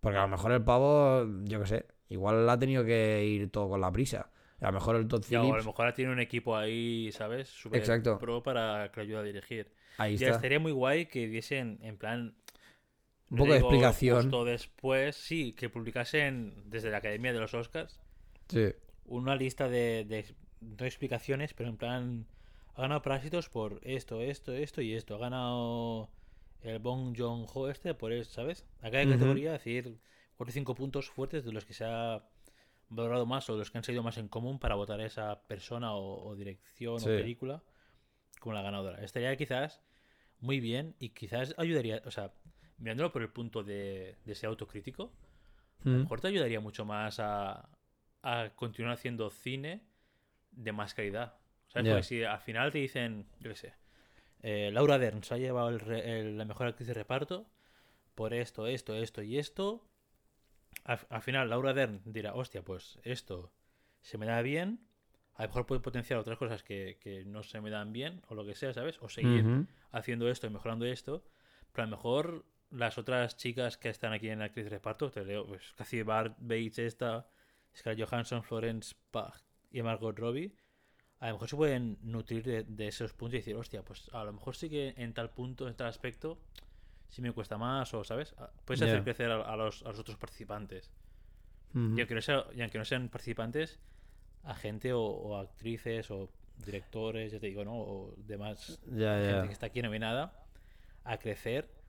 Porque 0.00 0.18
a 0.18 0.22
lo 0.22 0.28
mejor 0.28 0.52
el 0.52 0.64
pavo, 0.64 1.24
yo 1.44 1.60
qué 1.60 1.66
sé, 1.66 1.86
igual 2.08 2.48
ha 2.48 2.58
tenido 2.58 2.84
que 2.84 3.24
ir 3.24 3.50
todo 3.50 3.68
con 3.68 3.80
la 3.80 3.92
prisa. 3.92 4.30
A 4.60 4.66
lo 4.66 4.72
mejor 4.72 4.96
el 4.96 5.08
Todd 5.08 5.24
Ya, 5.28 5.40
o 5.40 5.42
a 5.42 5.44
lo 5.44 5.50
Phillips, 5.52 5.66
mejor 5.66 5.92
tiene 5.92 6.12
un 6.12 6.20
equipo 6.20 6.56
ahí, 6.56 7.10
¿sabes? 7.12 7.48
Súper 7.48 7.80
Exacto. 7.80 8.18
pro 8.18 8.42
para 8.42 8.90
que 8.92 9.00
le 9.00 9.06
ayude 9.06 9.18
a 9.18 9.22
dirigir. 9.22 9.72
ahí 9.98 10.16
Ya 10.16 10.26
está. 10.28 10.36
estaría 10.36 10.58
muy 10.60 10.72
guay 10.72 11.06
que 11.06 11.26
diesen, 11.28 11.78
en 11.82 11.96
plan. 11.96 12.34
Un 13.32 13.38
poco 13.38 13.52
de 13.52 13.58
explicación. 13.58 14.16
Justo 14.22 14.44
después, 14.44 15.16
sí, 15.16 15.52
que 15.54 15.68
publicasen 15.70 16.62
desde 16.66 16.90
la 16.90 16.98
Academia 16.98 17.32
de 17.32 17.40
los 17.40 17.54
Oscars 17.54 17.98
Sí. 18.48 18.68
una 19.06 19.34
lista 19.36 19.68
de, 19.68 20.04
de 20.60 20.86
explicaciones, 20.86 21.54
pero 21.54 21.68
en 21.68 21.76
plan. 21.76 22.26
Ha 22.74 22.82
ganado 22.82 23.02
Parásitos 23.02 23.48
por 23.50 23.80
esto, 23.82 24.20
esto, 24.22 24.52
esto 24.54 24.80
y 24.80 24.94
esto. 24.94 25.14
Ha 25.16 25.18
ganado 25.18 26.08
el 26.62 26.78
Bong 26.78 27.14
Joon-ho 27.16 27.68
este 27.68 27.92
por 27.94 28.12
eso, 28.12 28.30
¿sabes? 28.32 28.64
A 28.80 28.90
cada 28.90 29.02
Ujú. 29.04 29.12
categoría, 29.14 29.52
decir 29.52 29.98
4 30.36 30.50
o 30.50 30.54
5 30.54 30.74
puntos 30.74 31.10
fuertes 31.10 31.44
de 31.44 31.52
los 31.52 31.64
que 31.66 31.74
se 31.74 31.84
ha 31.84 32.22
valorado 32.88 33.26
más 33.26 33.48
o 33.50 33.56
los 33.56 33.70
que 33.70 33.78
han 33.78 33.84
salido 33.84 34.02
más 34.02 34.16
en 34.18 34.28
común 34.28 34.58
para 34.58 34.74
votar 34.74 35.00
a 35.00 35.06
esa 35.06 35.42
persona 35.46 35.94
o, 35.94 36.28
o 36.28 36.34
dirección 36.34 36.98
Sí. 37.00 37.04
o 37.10 37.16
película 37.16 37.62
como 38.40 38.54
la 38.54 38.62
ganadora. 38.62 39.02
Estaría 39.04 39.36
quizás 39.36 39.80
muy 40.40 40.58
bien 40.60 40.94
y 40.98 41.10
quizás 41.10 41.54
ayudaría, 41.58 42.02
o 42.06 42.10
sea, 42.10 42.32
mirándolo 42.82 43.12
por 43.12 43.22
el 43.22 43.30
punto 43.30 43.62
de, 43.64 44.16
de 44.26 44.34
ser 44.34 44.48
autocrítico, 44.50 45.12
a 45.84 45.90
lo 45.90 45.98
Mm. 45.98 46.02
mejor 46.02 46.20
te 46.20 46.28
ayudaría 46.28 46.60
mucho 46.60 46.84
más 46.84 47.20
a, 47.20 47.68
a 48.22 48.50
continuar 48.56 48.94
haciendo 48.94 49.30
cine 49.30 49.82
de 50.52 50.72
más 50.72 50.94
calidad. 50.94 51.34
¿Sabes? 51.68 51.86
Ya. 51.86 51.92
Porque 51.94 52.04
si 52.04 52.24
al 52.24 52.40
final 52.40 52.72
te 52.72 52.78
dicen, 52.78 53.26
yo 53.40 53.50
qué 53.50 53.56
sé, 53.56 53.74
eh, 54.42 54.70
Laura 54.72 54.98
Dern 54.98 55.22
se 55.24 55.34
ha 55.34 55.38
llevado 55.38 55.70
el 55.70 55.80
re- 55.80 56.20
el- 56.20 56.38
la 56.38 56.44
mejor 56.44 56.66
actriz 56.68 56.88
de 56.88 56.94
reparto 56.94 57.46
por 58.14 58.34
esto, 58.34 58.66
esto, 58.68 58.94
esto 58.96 59.22
y 59.22 59.38
esto. 59.38 59.88
Al, 60.84 60.98
al 61.10 61.22
final 61.22 61.50
Laura 61.50 61.72
Dern 61.74 62.02
dirá, 62.04 62.34
hostia, 62.34 62.62
pues 62.62 62.98
esto 63.04 63.52
se 64.00 64.18
me 64.18 64.26
da 64.26 64.42
bien. 64.42 64.80
A 65.34 65.42
lo 65.42 65.48
mejor 65.48 65.66
puede 65.66 65.80
potenciar 65.80 66.18
otras 66.18 66.38
cosas 66.38 66.62
que, 66.62 66.98
que 67.00 67.24
no 67.24 67.42
se 67.42 67.60
me 67.60 67.70
dan 67.70 67.92
bien 67.92 68.22
o 68.28 68.34
lo 68.34 68.44
que 68.44 68.54
sea, 68.54 68.72
¿sabes? 68.74 68.98
O 69.00 69.08
seguir 69.08 69.52
haciendo 69.92 70.28
esto 70.28 70.46
y 70.46 70.50
mejorando 70.50 70.84
esto. 70.86 71.24
Pero 71.72 71.84
a 71.84 71.86
lo 71.86 71.96
mejor 71.96 72.44
las 72.72 72.98
otras 72.98 73.36
chicas 73.36 73.76
que 73.78 73.88
están 73.90 74.12
aquí 74.12 74.28
en 74.30 74.40
la 74.40 74.46
actriz 74.46 74.64
de 74.66 74.70
reparto, 74.70 75.10
te 75.10 75.24
leo, 75.24 75.46
pues 75.46 75.72
Cathy 75.76 76.02
Bart, 76.02 76.36
Bates, 76.40 76.78
esta, 76.80 77.28
Scarlett 77.76 78.08
Johansson, 78.08 78.42
Florence 78.42 78.94
Pugh 79.10 79.32
y 79.70 79.82
Margot 79.82 80.18
Robbie, 80.18 80.54
a 81.20 81.28
lo 81.28 81.34
mejor 81.34 81.48
se 81.48 81.56
pueden 81.56 81.98
nutrir 82.02 82.42
de, 82.44 82.64
de 82.64 82.88
esos 82.88 83.12
puntos 83.14 83.34
y 83.34 83.38
decir, 83.38 83.56
hostia, 83.56 83.84
pues 83.84 84.10
a 84.12 84.24
lo 84.24 84.32
mejor 84.32 84.56
sí 84.56 84.68
que 84.68 84.94
en 84.96 85.14
tal 85.14 85.30
punto, 85.30 85.68
en 85.68 85.74
tal 85.76 85.86
aspecto, 85.88 86.38
sí 87.08 87.22
me 87.22 87.32
cuesta 87.32 87.58
más, 87.58 87.92
o, 87.94 88.04
¿sabes? 88.04 88.34
Ah, 88.38 88.50
Puedes 88.64 88.82
hacer 88.82 89.02
crecer 89.04 89.30
a, 89.30 89.42
a 89.42 89.56
los, 89.56 89.82
a 89.84 89.88
los 89.90 89.98
otros 90.00 90.16
participantes. 90.16 90.90
Ujú. 91.74 91.96
Y, 91.96 92.00
aunque 92.00 92.14
no 92.14 92.20
sea- 92.22 92.46
y 92.54 92.60
aunque 92.62 92.78
no 92.78 92.84
sean 92.84 93.08
participantes, 93.08 93.80
a 94.42 94.54
gente 94.54 94.92
o, 94.92 95.00
o 95.02 95.36
actrices 95.38 96.10
o 96.10 96.30
directores, 96.56 97.32
ya 97.32 97.40
te 97.40 97.46
digo, 97.46 97.64
¿no? 97.64 97.74
O 97.76 98.14
demás 98.16 98.80
gente 98.84 99.46
que 99.48 99.52
está 99.52 99.66
aquí 99.66 99.82
nominada 99.82 100.34
a 101.04 101.18
crecer 101.18 101.81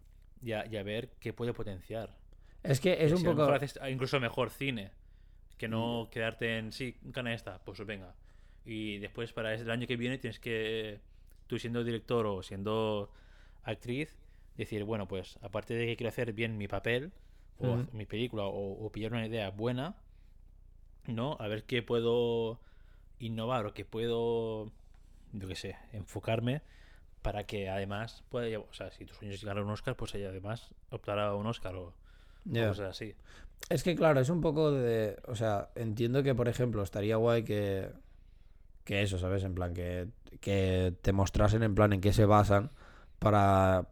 y 0.43 0.51
a, 0.51 0.65
y 0.65 0.77
a 0.77 0.83
ver 0.83 1.09
qué 1.19 1.33
puede 1.33 1.53
potenciar. 1.53 2.15
Es 2.63 2.79
que 2.79 3.03
es 3.05 3.11
un 3.11 3.19
si 3.19 3.25
poco. 3.25 3.43
haces 3.43 3.79
incluso 3.89 4.19
mejor 4.19 4.49
cine 4.49 4.91
que 5.57 5.67
no 5.67 6.09
quedarte 6.11 6.57
en 6.57 6.71
sí, 6.71 6.97
gana 7.03 7.33
esta, 7.33 7.63
pues 7.63 7.85
venga. 7.85 8.15
Y 8.65 8.99
después 8.99 9.33
para 9.33 9.53
el 9.53 9.69
año 9.69 9.87
que 9.87 9.97
viene 9.97 10.17
tienes 10.17 10.39
que, 10.39 10.99
tú 11.47 11.59
siendo 11.59 11.83
director 11.83 12.25
o 12.25 12.43
siendo 12.43 13.11
actriz, 13.63 14.17
decir, 14.57 14.83
bueno, 14.83 15.07
pues 15.07 15.37
aparte 15.41 15.73
de 15.73 15.85
que 15.85 15.95
quiero 15.97 16.09
hacer 16.09 16.33
bien 16.33 16.57
mi 16.57 16.67
papel 16.67 17.11
o 17.59 17.77
mi 17.93 18.05
película 18.05 18.43
o, 18.45 18.85
o 18.85 18.91
pillar 18.91 19.13
una 19.13 19.25
idea 19.25 19.49
buena, 19.51 19.95
¿no? 21.07 21.37
A 21.39 21.47
ver 21.47 21.63
qué 21.63 21.81
puedo 21.81 22.59
innovar 23.19 23.65
o 23.65 23.73
qué 23.73 23.85
puedo, 23.85 24.71
yo 25.31 25.47
qué 25.47 25.55
sé, 25.55 25.75
enfocarme 25.93 26.61
para 27.24 27.45
que 27.45 27.69
además 27.69 28.24
pueda, 28.30 28.47
llevar- 28.47 28.67
o 28.69 28.74
sea, 28.76 28.91
si 28.91 29.05
tu 29.05 29.15
sueño 29.15 29.34
es 29.34 29.43
ganar 29.43 29.63
un 29.63 29.71
Oscar, 29.71 29.95
pues 29.97 30.13
ahí 30.15 30.26
además 30.26 30.76
optar 30.91 31.19
a 31.19 31.36
un 31.36 31.47
Oscar 31.47 31.76
o, 31.76 31.95
Ya. 32.45 32.67
cosas 32.69 32.91
así. 32.91 33.15
Es 33.69 33.84
que 33.84 33.95
claro, 33.95 34.19
es 34.19 34.30
un 34.30 34.41
poco 34.41 34.71
de... 34.71 35.17
O 35.28 35.36
sea, 35.36 35.71
entiendo 35.76 36.24
que, 36.24 36.36
por 36.36 36.47
ejemplo, 36.49 36.84
estaría 36.84 37.15
guay 37.17 37.43
que... 37.43 37.91
Que 38.86 39.01
eso, 39.01 39.17
¿sabes? 39.19 39.43
En 39.43 39.55
plan, 39.55 39.74
que, 39.74 40.09
que 40.41 40.93
te 41.01 41.13
mostrasen 41.13 41.63
en 41.63 41.76
plan 41.76 41.93
en 41.93 42.01
qué 42.01 42.11
se 42.13 42.26
basan 42.26 42.71
para 43.19 43.89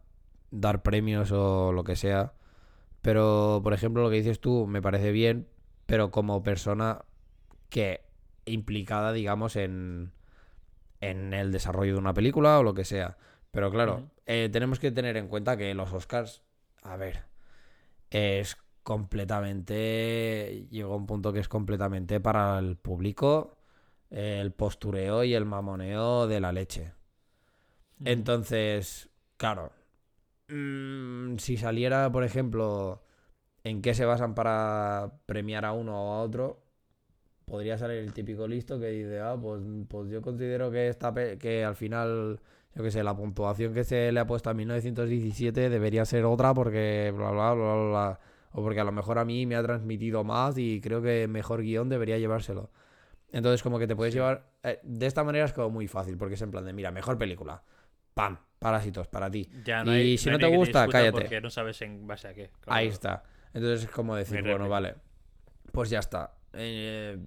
dar 0.52 0.84
premios 0.84 1.32
o 1.32 1.72
lo 1.72 1.84
que 1.86 1.96
sea. 1.96 2.34
Pero, 3.02 3.62
por 3.64 3.74
ejemplo, 3.74 4.04
lo 4.04 4.10
que 4.10 4.18
dices 4.18 4.42
tú 4.42 4.68
me 4.68 4.82
parece 4.82 5.12
bien, 5.14 5.48
pero 5.86 6.12
como 6.12 6.44
persona 6.44 7.06
que 7.70 8.04
implicada, 8.46 9.14
digamos, 9.14 9.56
en, 9.56 10.12
en 11.02 11.34
el 11.34 11.52
desarrollo 11.52 11.94
de 11.94 12.00
una 12.00 12.14
película 12.14 12.58
o 12.60 12.64
lo 12.64 12.74
que 12.74 12.86
sea. 12.86 13.18
Pero 13.52 13.70
claro, 13.70 14.10
eh, 14.26 14.50
tenemos 14.52 14.80
que 14.80 14.92
tener 14.92 15.18
en 15.18 15.28
cuenta 15.28 15.58
que 15.58 15.74
los 15.74 15.92
Oscars, 15.92 16.42
a 16.84 16.96
ver, 16.96 17.26
es 18.10 18.56
completamente. 18.84 20.68
Llegó 20.70 20.94
a 20.94 20.98
un 20.98 21.06
punto 21.06 21.34
que 21.34 21.40
es 21.40 21.50
completamente 21.50 22.22
para 22.22 22.58
el 22.60 22.78
público 22.78 23.58
el 24.12 24.52
postureo 24.52 25.24
y 25.24 25.34
el 25.34 25.46
mamoneo 25.46 26.28
de 26.28 26.42
la 26.42 26.52
leche. 26.52 26.94
Entonces, 28.04 29.10
claro, 29.38 29.72
mm, 30.50 31.38
si 31.38 31.58
saliera, 31.58 32.12
por 32.12 32.24
ejemplo, 32.24 33.04
en 33.64 33.82
qué 33.82 33.94
se 33.94 34.06
basan 34.06 34.36
para 34.36 35.14
premiar 35.26 35.66
a 35.66 35.72
uno 35.72 36.10
o 36.10 36.14
a 36.14 36.22
otro, 36.22 36.62
podría 37.52 37.78
salir 37.78 37.98
el 37.98 38.14
típico 38.14 38.48
listo 38.48 38.80
que 38.80 38.88
dice, 38.88 39.20
ah, 39.20 39.36
pues, 39.40 39.62
pues 39.90 40.10
yo 40.10 40.22
considero 40.22 40.72
que 40.72 40.88
esta 40.88 41.14
pe- 41.14 41.38
que 41.38 41.66
al 41.66 41.76
final, 41.76 42.40
yo 42.74 42.82
qué 42.84 42.92
sé, 42.92 43.04
la 43.04 43.14
puntuación 43.14 43.74
que 43.74 43.84
se 43.84 44.10
le 44.14 44.20
ha 44.22 44.26
puesto 44.26 44.50
a 44.50 44.54
1917 44.54 45.70
debería 45.70 46.06
ser 46.06 46.24
otra 46.24 46.54
porque 46.54 47.14
bla 47.14 47.32
bla 47.32 47.54
bla 47.54 47.74
bla, 47.76 47.90
bla. 47.90 48.20
o 48.54 48.64
porque 48.64 48.80
a 48.80 48.86
lo 48.86 48.94
mejor 48.94 49.20
a 49.20 49.26
mí 49.26 49.46
me 49.46 49.58
ha 49.58 49.64
transmitido 49.64 50.24
más 50.24 50.58
y 50.58 50.80
creo 50.80 51.02
que 51.02 51.28
mejor 51.28 51.62
guion 51.62 51.90
debería 51.90 52.18
llevárselo. 52.18 52.70
Entonces 53.34 53.62
como 53.64 53.80
que 53.80 53.88
te 53.88 53.96
puedes 53.98 54.14
Sí. 54.14 54.20
llevar 54.20 54.46
eh, 54.64 54.80
de 54.84 55.06
esta 55.06 55.24
manera 55.26 55.44
es 55.46 55.52
como 55.54 55.70
muy 55.72 55.88
fácil 55.90 56.16
porque 56.18 56.36
es 56.36 56.42
en 56.42 56.52
plan 56.52 56.64
de, 56.66 56.72
mira, 56.72 56.92
mejor 56.92 57.18
película. 57.18 57.62
Pam, 58.14 58.38
parásitos 58.60 59.08
para 59.10 59.30
ti. 59.30 59.50
Ya, 59.66 59.84
Y 59.86 60.18
si 60.18 60.30
no 60.30 60.40
te 60.40 60.48
gusta, 60.48 60.88
cállate. 60.88 61.12
Porque 61.22 61.42
no 61.42 61.50
sabes 61.50 61.82
en 61.82 62.08
base 62.08 62.28
a 62.30 62.34
qué. 62.34 62.50
claro. 62.62 62.78
Ahí 62.80 62.88
está. 62.88 63.24
Entonces 63.54 63.84
es 63.84 63.90
como 63.92 64.16
decir, 64.16 64.42
Muy 64.42 64.52
bueno, 64.52 64.70
vale, 64.70 64.96
pues 65.74 65.90
ya 65.90 66.00
está. 66.00 66.32
Eh, 66.54 67.18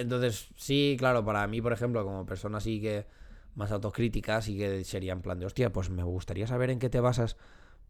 entonces, 0.00 0.48
sí, 0.56 0.96
claro, 0.98 1.24
para 1.24 1.46
mí, 1.46 1.60
por 1.62 1.72
ejemplo, 1.72 2.04
como 2.04 2.26
persona 2.26 2.58
así 2.58 2.80
que 2.80 3.06
más 3.54 3.72
autocrítica, 3.72 4.40
sí 4.42 4.56
que 4.56 4.84
sería 4.84 5.12
en 5.12 5.22
plan 5.22 5.38
de, 5.40 5.46
hostia, 5.46 5.72
pues 5.72 5.90
me 5.90 6.02
gustaría 6.04 6.46
saber 6.46 6.70
en 6.70 6.78
qué 6.78 6.90
te 6.90 7.00
basas 7.00 7.36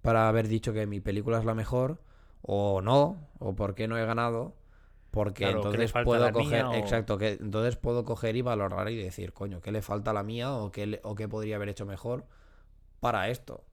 para 0.03 0.29
haber 0.29 0.49
dicho 0.49 0.73
que 0.73 0.87
mi 0.87 1.01
película 1.01 1.39
es 1.39 1.45
la 1.45 1.55
mejor, 1.55 2.01
o 2.43 2.81
no, 2.83 3.29
o 3.41 3.55
por 3.57 3.75
qué 3.75 3.89
no 3.89 3.99
he 3.99 4.05
ganado. 4.07 4.55
Porque 5.11 5.45
Claro, 5.45 5.61
¿qué 5.71 5.79
le 5.79 5.85
entonces 5.85 5.93
puedo 6.05 6.33
coger, 6.33 6.65
mía 6.65 6.71
o- 6.71 6.75
exacto, 6.77 7.19
que 7.19 7.33
entonces 7.41 7.77
puedo 7.77 8.05
coger 8.05 8.37
y 8.37 8.43
valorar 8.43 8.91
y 8.91 8.97
decir, 8.97 9.33
coño, 9.33 9.61
¿qué 9.61 9.73
le 9.73 9.83
falta 9.83 10.11
a 10.11 10.15
la 10.15 10.23
mía 10.23 10.53
o 10.55 10.71
qué, 10.71 10.87
le- 10.87 11.01
o 11.03 11.15
qué 11.15 11.29
podría 11.29 11.57
haber 11.57 11.71
hecho 11.71 11.87
mejor 11.87 12.27
para 13.01 13.29
esto? 13.31 13.65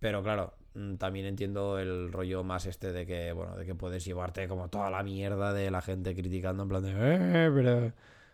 Pero 0.00 0.22
claro, 0.22 0.54
también 0.98 1.26
entiendo 1.26 1.78
el 1.78 2.12
rollo 2.12 2.44
más 2.44 2.66
este 2.66 2.92
de 2.92 3.06
que, 3.06 3.32
bueno, 3.32 3.56
de 3.56 3.64
que 3.66 3.74
puedes 3.74 4.04
llevarte 4.04 4.46
como 4.48 4.68
toda 4.68 4.90
la 4.90 5.02
mierda 5.02 5.52
de 5.52 5.70
la 5.70 5.80
gente 5.82 6.14
criticando 6.14 6.62
en 6.64 6.68
plan 6.68 6.82
de, 6.82 6.90
eh, 6.92 7.50
pero 7.54 7.92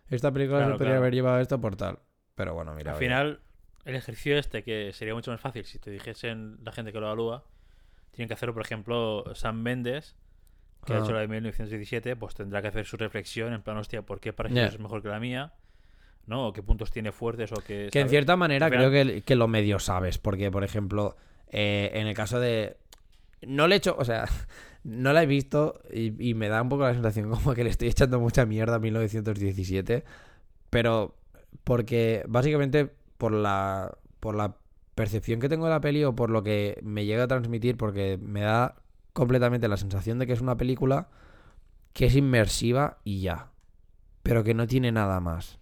esta 0.09 0.31
película 0.33 0.59
Claro, 0.59 0.73
se 0.73 0.79
podría 0.79 0.91
claro. 0.93 1.03
haber 1.03 1.15
llevado 1.15 1.41
esto 1.41 1.61
por 1.61 1.77
tal. 1.77 1.99
Pero 2.35 2.55
bueno, 2.55 2.75
mira. 2.75 2.91
Al 2.93 2.97
oye, 2.97 3.07
final, 3.07 3.41
el 3.85 3.95
ejercicio 3.97 4.37
este, 4.39 4.63
que 4.63 4.93
sería 4.93 5.15
mucho 5.15 5.31
más 5.31 5.41
fácil 5.41 5.65
si 5.65 5.79
te 5.79 5.91
dijesen 5.91 6.59
la 6.65 6.73
gente 6.73 6.93
que 6.93 7.01
lo 7.01 7.07
evalúa, 7.07 7.45
tienen 8.11 8.29
que 8.29 8.35
hacerlo, 8.35 8.55
por 8.55 8.63
ejemplo, 8.63 9.25
Sam 9.35 9.63
Mendes, 9.63 10.17
que 10.85 10.95
ha 10.95 10.97
Ah. 10.97 11.01
hecho 11.01 11.13
la 11.13 11.21
de 11.21 11.29
1917, 11.29 12.17
pues 12.17 12.35
tendrá 12.35 12.61
que 12.61 12.69
hacer 12.69 12.85
su 12.87 12.97
reflexión 12.97 13.53
en 13.53 13.63
plan, 13.63 13.77
hostia, 13.77 14.03
¿por 14.03 14.21
qué 14.21 14.33
para 14.33 14.49
Ya. 14.51 14.67
es 14.67 14.79
mejor 14.79 15.01
que 15.03 15.09
la 15.09 15.21
mía? 15.21 15.53
¿No? 16.27 16.49
O 16.49 16.53
qué 16.53 16.63
puntos 16.63 16.91
tiene 16.91 17.11
fuertes 17.13 17.53
o 17.53 17.57
qué... 17.67 17.89
Que 17.93 18.01
en 18.01 18.09
cierta 18.09 18.37
manera 18.37 18.69
creo 18.71 18.91
que, 18.91 19.23
que 19.23 19.35
lo 19.37 19.49
medio 19.49 19.79
sabes, 19.79 20.19
porque 20.19 20.51
por 20.51 20.63
ejemplo, 20.65 21.17
eh, 21.53 21.91
en 21.95 22.07
el 22.07 22.15
caso 22.15 22.41
de... 22.41 22.77
No 23.43 23.69
le 23.69 23.75
he 23.75 23.79
hecho, 23.79 23.95
o 23.99 24.05
sea, 24.05 24.27
no 24.85 25.13
la 25.13 25.23
he 25.23 25.27
visto 25.27 25.81
y, 25.93 26.35
me 26.35 26.49
da 26.49 26.63
un 26.63 26.69
poco 26.69 26.83
la 26.85 26.95
sensación 26.95 27.31
como 27.31 27.55
que 27.55 27.65
le 27.65 27.71
estoy 27.71 27.89
echando 27.89 28.19
mucha 28.19 28.47
mierda 28.47 28.77
a 28.77 28.79
1917, 28.79 30.05
pero 30.71 31.15
porque 31.65 32.25
básicamente 32.27 32.91
por 33.19 33.33
la, 33.33 33.97
por 34.21 34.35
la 34.35 34.57
percepción 34.95 35.41
que 35.41 35.49
tengo 35.49 35.67
de 35.67 35.71
la 35.71 35.81
peli 35.81 36.05
o 36.05 36.15
por 36.15 36.31
lo 36.31 36.43
que 36.43 36.81
me 36.83 37.05
llega 37.05 37.25
a 37.25 37.29
transmitir, 37.29 37.77
porque 37.77 38.19
me 38.21 38.41
da 38.41 38.77
completamente 39.13 39.69
la 39.69 39.77
sensación 39.77 40.19
de 40.19 40.27
que 40.27 40.33
es 40.33 40.41
una 40.41 40.57
película 40.57 41.09
que 41.93 42.07
es 42.07 42.17
inmersiva 42.17 42.99
y 43.05 43.21
ya, 43.21 43.51
pero 44.23 44.45
que 44.45 44.55
no 44.55 44.67
tiene 44.67 44.93
nada 44.93 45.21
más. 45.21 45.59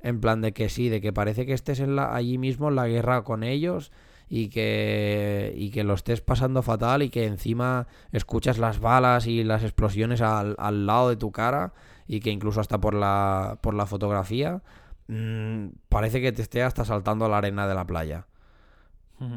En 0.00 0.20
plan 0.20 0.40
de 0.40 0.52
que 0.52 0.68
sí, 0.68 0.88
de 0.88 1.00
que 1.00 1.12
parece 1.12 1.46
que 1.46 1.54
estés 1.54 1.80
en 1.80 1.96
la, 1.96 2.14
allí 2.14 2.38
mismo 2.38 2.68
en 2.68 2.76
la 2.76 2.86
guerra 2.86 3.24
con 3.24 3.42
ellos 3.42 3.90
y 4.28 4.48
que, 4.48 5.54
y 5.56 5.70
que 5.70 5.84
lo 5.84 5.94
estés 5.94 6.20
pasando 6.20 6.62
fatal 6.62 7.02
y 7.02 7.10
que 7.10 7.26
encima 7.26 7.86
escuchas 8.12 8.58
las 8.58 8.78
balas 8.80 9.26
y 9.26 9.44
las 9.44 9.62
explosiones 9.62 10.20
al, 10.20 10.54
al 10.58 10.86
lado 10.86 11.08
de 11.08 11.16
tu 11.16 11.32
cara 11.32 11.72
y 12.06 12.20
que 12.20 12.30
incluso 12.30 12.60
hasta 12.60 12.80
por 12.80 12.94
la, 12.94 13.58
por 13.60 13.74
la 13.74 13.86
fotografía 13.86 14.62
mm, 15.08 15.68
parece 15.88 16.20
que 16.20 16.32
te 16.32 16.42
esté 16.42 16.62
hasta 16.62 16.84
saltando 16.84 17.26
a 17.26 17.28
la 17.28 17.38
arena 17.38 17.68
de 17.68 17.74
la 17.74 17.86
playa. 17.86 18.26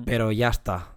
Pero 0.06 0.32
ya 0.32 0.50
está, 0.50 0.90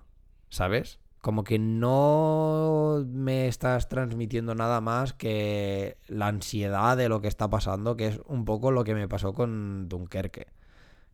¿sabes? 0.51 0.99
Como 1.23 1.43
que 1.43 1.59
no 1.59 3.03
me 3.07 3.49
estás 3.49 3.89
transmitiendo 3.89 4.55
nada 4.55 4.83
más 4.83 5.15
que 5.15 5.97
la 6.07 6.27
ansiedad 6.27 6.95
de 6.95 7.09
lo 7.09 7.23
que 7.23 7.29
está 7.29 7.49
pasando, 7.49 7.97
que 7.97 8.09
es 8.09 8.21
un 8.27 8.45
poco 8.45 8.71
lo 8.73 8.85
que 8.85 8.95
me 8.95 9.09
pasó 9.09 9.33
con 9.33 9.89
Dunkerque. 9.89 10.49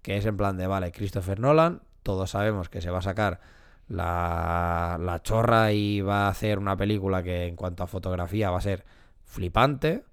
Que 0.03 0.16
es 0.16 0.26
en 0.26 0.37
plan 0.37 0.57
de, 0.57 0.66
vale, 0.66 0.91
Christopher 0.91 1.39
Nolan, 1.39 1.83
todos 2.03 2.31
sabemos 2.31 2.69
que 2.69 2.81
se 2.81 2.91
va 2.91 2.99
a 2.99 3.03
sacar 3.03 3.41
la, 3.89 4.99
la 5.01 5.23
chorra 5.23 5.73
y 5.73 6.01
va 6.01 6.27
a 6.27 6.31
hacer 6.31 6.59
una 6.59 6.77
película 6.77 7.23
que 7.23 7.47
en 7.47 7.57
cuanto 7.57 7.83
a 7.83 7.87
fotografía 7.87 8.51
va 8.51 8.59
a 8.59 8.63
ser 8.63 8.85
flipante, 9.25 10.05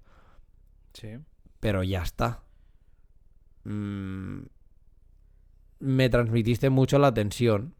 Sí. 0.92 1.16
pero 1.60 1.82
ya 1.82 2.02
está. 2.02 2.40
Mm, 3.64 4.40
me 5.80 6.08
transmitiste 6.08 6.70
mucho 6.70 6.98
la 6.98 7.12
tensión 7.14 7.74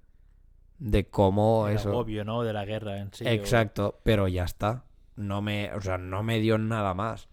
de 0.78 1.08
cómo 1.08 1.66
El 1.68 1.76
eso. 1.76 1.88
agobio, 1.90 2.24
¿no? 2.24 2.42
De 2.42 2.52
la 2.52 2.64
guerra 2.64 2.98
en 2.98 3.12
sí. 3.12 3.24
o- 3.24 3.28
Exacto, 3.28 4.00
pero 4.04 4.28
ya 4.28 4.44
está. 4.44 4.84
No 5.16 5.42
me, 5.42 5.72
o 5.74 5.80
sea, 5.80 5.98
no 5.98 6.22
me 6.22 6.38
dio 6.38 6.58
nada 6.58 6.94
más. 6.94 7.28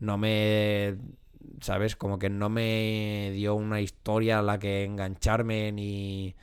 No 0.00 0.18
me, 0.18 0.96
¿sabes? 1.60 1.96
Como 1.96 2.18
que 2.18 2.30
no 2.30 2.48
me 2.48 3.30
dio 3.34 3.54
una 3.54 3.80
historia 3.80 4.38
a 4.38 4.42
la 4.42 4.58
que 4.58 4.84
engancharme 4.84 5.72
ni 5.72 6.34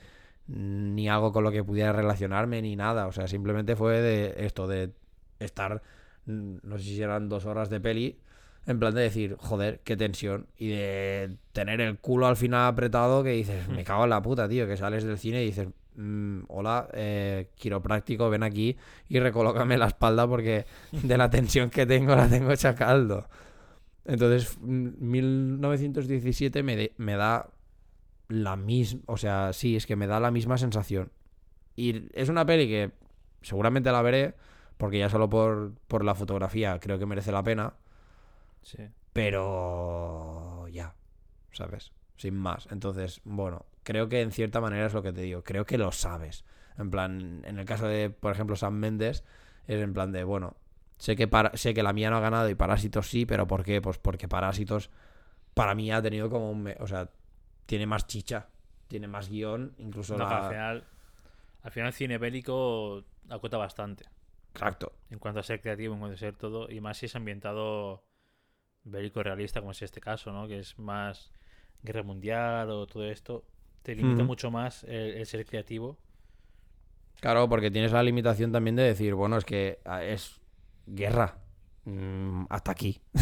ni 0.47 1.07
algo 1.07 1.31
con 1.31 1.43
lo 1.43 1.51
que 1.51 1.63
pudiera 1.63 1.93
relacionarme 1.93 2.61
ni 2.61 2.75
nada. 2.75 3.07
O 3.07 3.11
sea, 3.11 3.27
simplemente 3.27 3.75
fue 3.75 4.01
de 4.01 4.45
esto 4.45 4.67
de 4.67 4.91
estar, 5.39 5.81
no 6.25 6.77
sé 6.77 6.83
si 6.83 7.01
eran 7.01 7.29
dos 7.29 7.45
horas 7.45 7.69
de 7.69 7.79
peli, 7.79 8.17
en 8.65 8.79
plan 8.79 8.93
de 8.93 9.01
decir, 9.01 9.35
joder, 9.37 9.79
qué 9.83 9.95
tensión. 9.95 10.47
Y 10.57 10.69
de 10.69 11.37
tener 11.53 11.81
el 11.81 11.97
culo 11.99 12.27
al 12.27 12.35
final 12.35 12.65
apretado 12.67 13.23
que 13.23 13.31
dices, 13.31 13.67
me 13.69 13.83
cago 13.83 14.05
en 14.05 14.09
la 14.09 14.21
puta, 14.21 14.49
tío, 14.49 14.67
que 14.67 14.75
sales 14.77 15.03
del 15.03 15.17
cine 15.19 15.43
y 15.43 15.47
dices, 15.47 15.67
"Mm, 15.95 16.41
hola, 16.47 16.87
eh, 16.93 17.49
quiropráctico, 17.55 18.29
ven 18.29 18.43
aquí 18.43 18.75
y 19.07 19.19
recolócame 19.19 19.77
la 19.77 19.87
espalda 19.87 20.27
porque 20.27 20.65
de 20.91 21.17
la 21.17 21.29
tensión 21.29 21.69
que 21.69 21.85
tengo 21.85 22.15
la 22.15 22.27
tengo 22.27 22.51
hecha 22.51 22.73
caldo. 22.75 23.27
Entonces, 24.05 24.57
mm, 24.61 24.89
1917 24.99 26.63
me, 26.63 26.75
de- 26.75 26.93
me 26.97 27.15
da 27.15 27.49
la 28.27 28.55
misma, 28.55 29.01
o 29.07 29.17
sea, 29.17 29.53
sí, 29.53 29.75
es 29.75 29.85
que 29.85 29.95
me 29.95 30.07
da 30.07 30.19
la 30.19 30.31
misma 30.31 30.57
sensación. 30.57 31.11
Y 31.75 32.09
es 32.13 32.29
una 32.29 32.45
peli 32.45 32.67
que 32.67 32.91
seguramente 33.41 33.91
la 33.91 34.01
veré, 34.01 34.35
porque 34.77 34.99
ya 34.99 35.09
solo 35.09 35.29
por, 35.29 35.73
por 35.87 36.03
la 36.05 36.15
fotografía 36.15 36.79
creo 36.79 36.99
que 36.99 37.05
merece 37.05 37.31
la 37.31 37.43
pena, 37.43 37.73
Sí. 38.61 38.77
pero 39.13 40.67
ya, 40.69 40.93
¿sabes? 41.51 41.91
Sin 42.17 42.35
más. 42.35 42.67
Entonces, 42.71 43.21
bueno, 43.23 43.65
creo 43.83 44.09
que 44.09 44.21
en 44.21 44.31
cierta 44.31 44.59
manera 44.61 44.85
es 44.87 44.93
lo 44.93 45.01
que 45.01 45.13
te 45.13 45.21
digo, 45.21 45.43
creo 45.43 45.65
que 45.65 45.77
lo 45.77 45.91
sabes. 45.91 46.43
En 46.77 46.89
plan, 46.91 47.41
en 47.45 47.59
el 47.59 47.65
caso 47.65 47.87
de, 47.87 48.09
por 48.09 48.31
ejemplo, 48.31 48.55
Sam 48.55 48.75
Mendes, 48.75 49.23
es 49.67 49.81
en 49.81 49.93
plan 49.93 50.11
de, 50.11 50.23
bueno, 50.23 50.55
sé 50.99 51.15
que, 51.15 51.27
para, 51.27 51.55
sé 51.57 51.73
que 51.73 51.81
la 51.81 51.93
mía 51.93 52.09
no 52.11 52.17
ha 52.17 52.19
ganado 52.19 52.49
y 52.49 52.55
Parásitos 52.55 53.09
sí, 53.09 53.25
pero 53.25 53.47
¿por 53.47 53.63
qué? 53.63 53.81
Pues 53.81 53.97
porque 53.97 54.27
Parásitos 54.27 54.91
para 55.53 55.73
mí 55.73 55.91
ha 55.91 56.01
tenido 56.01 56.29
como 56.29 56.51
un... 56.51 56.71
O 56.79 56.87
sea, 56.87 57.09
tiene 57.65 57.87
más 57.87 58.05
chicha, 58.05 58.49
tiene 58.87 59.07
más 59.07 59.29
guion, 59.29 59.73
incluso 59.77 60.17
No, 60.17 60.25
la... 60.25 60.45
al 60.45 60.49
final, 60.49 60.83
al 61.63 61.71
final 61.71 61.87
el 61.87 61.93
cine 61.93 62.17
bélico 62.17 63.05
acota 63.29 63.57
bastante. 63.57 64.05
Exacto. 64.53 64.91
En 65.09 65.19
cuanto 65.19 65.39
a 65.39 65.43
ser 65.43 65.61
creativo, 65.61 65.93
en 65.93 65.99
cuanto 66.01 66.15
a 66.15 66.19
ser 66.19 66.35
todo. 66.35 66.69
Y 66.69 66.81
más 66.81 66.97
si 66.97 67.05
es 67.05 67.15
ambientado 67.15 68.03
bélico 68.83 69.23
realista, 69.23 69.61
como 69.61 69.71
es 69.71 69.81
este 69.81 70.01
caso, 70.01 70.33
¿no? 70.33 70.47
Que 70.47 70.59
es 70.59 70.77
más 70.77 71.31
guerra 71.81 72.03
mundial 72.03 72.69
o 72.71 72.87
todo 72.87 73.05
esto. 73.05 73.45
Te 73.83 73.95
limita 73.95 74.23
mucho 74.23 74.51
más 74.51 74.83
el, 74.83 75.13
el 75.13 75.25
ser 75.25 75.45
creativo. 75.45 75.97
Claro, 77.21 77.47
porque 77.47 77.71
tienes 77.71 77.93
la 77.93 78.03
limitación 78.03 78.51
también 78.51 78.75
de 78.75 78.83
decir, 78.83 79.13
bueno, 79.13 79.37
es 79.37 79.45
que 79.45 79.79
ah, 79.85 80.03
es 80.03 80.41
guerra. 80.89 81.37
Mm, 81.85 82.45
hasta 82.49 82.71
aquí. 82.71 83.01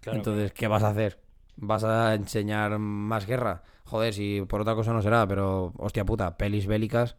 Claro, 0.00 0.16
Entonces, 0.18 0.52
¿qué 0.52 0.66
vas 0.66 0.82
a 0.82 0.88
hacer? 0.88 1.20
¿Vas 1.56 1.84
a 1.84 2.14
enseñar 2.14 2.76
más 2.78 3.24
guerra? 3.26 3.62
Joder, 3.84 4.12
si 4.12 4.42
por 4.48 4.60
otra 4.60 4.74
cosa 4.74 4.92
no 4.92 5.00
será, 5.00 5.26
pero 5.28 5.72
hostia 5.78 6.04
puta, 6.04 6.36
pelis 6.36 6.66
bélicas 6.66 7.16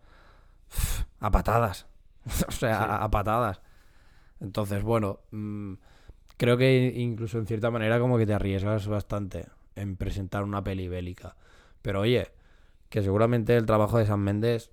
a 1.22 1.32
patadas. 1.32 1.88
o 2.48 2.52
sea, 2.52 2.78
Sí. 2.78 2.84
a, 2.84 3.04
a 3.04 3.10
patadas. 3.12 3.62
Entonces, 4.42 4.84
bueno, 4.84 5.20
mm, 5.32 5.76
creo 6.38 6.58
que 6.58 6.92
incluso 6.96 7.38
en 7.38 7.48
cierta 7.48 7.72
manera 7.72 8.00
como 8.00 8.18
que 8.18 8.26
te 8.26 8.34
arriesgas 8.34 8.88
bastante 8.88 9.48
en 9.76 9.96
presentar 9.96 10.44
una 10.44 10.64
peli 10.64 10.90
bélica. 10.90 11.38
Pero 11.82 12.02
oye, 12.02 12.32
que 12.90 13.02
seguramente 13.02 13.56
el 13.56 13.66
trabajo 13.66 13.98
de 13.98 14.06
San 14.08 14.20
Méndez 14.20 14.72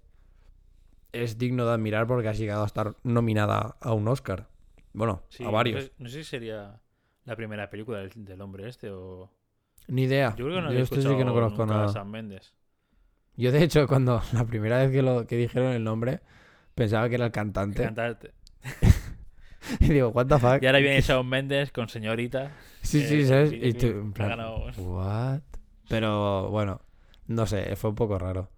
es 1.12 1.38
digno 1.38 1.66
de 1.66 1.72
admirar 1.72 2.06
porque 2.06 2.28
ha 2.28 2.32
llegado 2.32 2.62
a 2.62 2.66
estar 2.66 2.96
nominada 3.04 3.76
a 3.80 3.92
un 3.94 4.08
Oscar. 4.08 4.48
Bueno, 4.92 5.22
sí, 5.28 5.44
a 5.44 5.50
varios. 5.50 5.76
No 5.76 5.86
sé, 5.86 5.92
no 5.98 6.08
sé 6.08 6.24
si 6.24 6.24
sería 6.24 6.80
la 7.24 7.36
primera 7.36 7.70
película 7.70 7.98
del, 7.98 8.10
del 8.16 8.40
hombre 8.40 8.68
este 8.68 8.90
o... 8.90 9.30
Ni 9.88 10.02
idea. 10.02 10.34
Yo 10.36 10.46
creo 10.46 10.56
que 10.56 10.62
no 10.62 10.72
Yo 10.72 10.80
esto 10.80 10.96
sí 11.00 11.16
que 11.16 11.24
no 11.24 11.32
conozco 11.34 11.66
nada. 11.66 11.88
Sam 11.88 12.10
Mendes. 12.10 12.54
Yo 13.36 13.52
de 13.52 13.62
hecho 13.62 13.86
cuando 13.86 14.22
la 14.32 14.44
primera 14.44 14.78
vez 14.78 14.90
que 14.90 15.02
lo 15.02 15.26
que 15.26 15.36
dijeron 15.36 15.72
el 15.72 15.84
nombre 15.84 16.20
pensaba 16.74 17.08
que 17.08 17.14
era 17.16 17.26
el 17.26 17.32
cantante 17.32 17.82
Cantante. 17.82 18.32
y 19.80 19.88
digo 19.88 20.08
what 20.08 20.26
the 20.26 20.38
fuck 20.38 20.62
Y 20.62 20.66
ahora 20.66 20.78
viene 20.78 21.00
Shawn 21.00 21.28
Mendes 21.28 21.72
con 21.72 21.88
señorita. 21.88 22.52
sí 22.82 23.00
sí 23.06 23.20
eh, 23.20 23.26
sabes 23.26 23.50
sí, 23.50 23.56
y 23.56 23.72
sí, 23.72 23.78
tú, 23.78 23.86
en 23.86 24.12
plan, 24.12 24.38
what 24.78 25.40
pero 25.88 26.50
bueno 26.50 26.80
no 27.26 27.46
sé 27.46 27.74
fue 27.76 27.90
un 27.90 27.96
poco 27.96 28.18
raro 28.18 28.50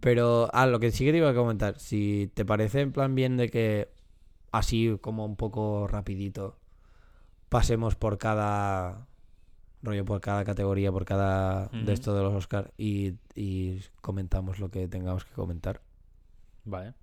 pero 0.00 0.48
ah 0.52 0.66
lo 0.66 0.80
que 0.80 0.90
sí 0.90 1.04
que 1.04 1.12
te 1.12 1.18
iba 1.18 1.30
a 1.30 1.34
comentar 1.34 1.78
si 1.78 2.30
te 2.34 2.44
parece 2.44 2.80
en 2.80 2.92
plan 2.92 3.14
bien 3.14 3.36
de 3.36 3.50
que 3.50 3.88
así 4.56 4.96
como 5.00 5.24
un 5.24 5.36
poco 5.36 5.86
rapidito 5.88 6.56
pasemos 7.48 7.94
por 7.96 8.18
cada 8.18 9.06
rollo 9.82 10.04
por 10.04 10.20
cada 10.20 10.44
categoría 10.44 10.90
por 10.90 11.04
cada 11.04 11.68
de 11.68 11.92
esto 11.92 12.14
de 12.14 12.22
los 12.22 12.32
Oscar 12.34 12.72
y, 12.78 13.14
y 13.34 13.80
comentamos 14.00 14.58
lo 14.58 14.70
que 14.70 14.88
tengamos 14.88 15.24
que 15.24 15.32
comentar 15.34 15.80
Vale. 16.64 16.94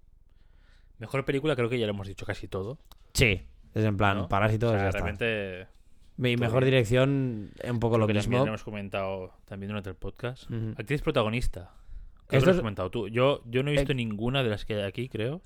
Mejor 0.97 1.24
película 1.26 1.56
creo 1.56 1.70
que 1.70 1.78
ya 1.80 1.86
lo 1.86 1.91
hemos 1.93 2.08
dicho 2.08 2.26
casi 2.26 2.47
todo. 2.47 2.80
Sí, 3.14 3.41
es 3.76 3.84
en 3.86 3.97
plan, 3.97 4.18
¿no? 4.18 4.28
parásitos 4.30 4.74
O 4.74 4.76
sea, 4.78 4.89
realmente 4.91 5.68
Mi 6.18 6.36
mejor 6.38 6.62
bien. 6.64 6.72
dirección 6.72 7.52
es 7.62 7.70
un 7.72 7.80
poco 7.80 7.97
lo 7.99 8.08
que 8.08 8.14
mismo. 8.14 8.24
también 8.32 8.45
lo 8.45 8.52
hemos 8.52 8.64
comentado 8.64 9.34
también 9.45 9.68
durante 9.70 9.89
el 9.89 9.95
podcast. 9.95 10.49
Actriz 10.78 11.02
protagonista. 11.02 11.72
Creo 12.26 12.28
que 12.28 12.38
Esto 12.38 12.45
lo 12.47 12.52
has 12.52 12.58
es- 12.58 12.62
comentado 12.62 12.89
tú. 12.91 13.08
Yo, 13.10 13.43
yo 13.45 13.62
no 13.64 13.70
he 13.70 13.74
visto 13.74 13.91
Eh, 13.91 13.95
ninguna 13.95 14.41
de 14.43 14.49
las 14.49 14.66
que 14.66 14.76
hay 14.76 14.82
aquí, 14.84 15.10
creo. 15.10 15.41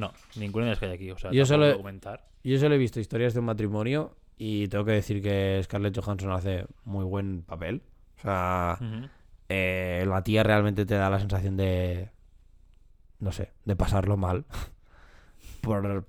No, 0.00 0.12
ninguna 0.36 0.64
de 0.64 0.70
las 0.72 0.78
que 0.78 0.86
hay 0.86 0.92
aquí. 0.92 1.10
O 1.10 1.18
sea, 1.18 1.30
Yo 1.30 1.44
solo- 1.46 1.76
comentar. 1.76 2.24
Yo 2.42 2.58
solo 2.58 2.74
he 2.74 2.78
visto 2.78 3.00
historias 3.00 3.34
de 3.34 3.40
un 3.40 3.46
matrimonio 3.46 4.16
y 4.38 4.66
tengo 4.68 4.84
que 4.86 4.92
decir 4.92 5.20
que 5.22 5.60
Scarlett 5.62 5.98
Johansson 5.98 6.32
hace 6.32 6.64
muy 6.84 7.04
buen 7.04 7.42
papel. 7.42 7.82
O 8.18 8.22
sea, 8.22 8.78
eh, 9.48 10.04
la 10.08 10.22
tía 10.24 10.42
realmente 10.42 10.86
te 10.86 10.94
da 10.94 11.10
la 11.10 11.18
sensación 11.20 11.56
de, 11.56 12.08
no 13.18 13.30
sé, 13.32 13.52
de 13.66 13.76
pasarlo 13.76 14.16
mal 14.16 14.46
por, 15.60 16.06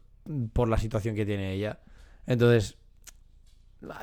por 0.53 0.69
la 0.69 0.77
situación 0.77 1.15
que 1.15 1.25
tiene 1.25 1.51
ella. 1.53 1.79
Entonces, 2.25 2.77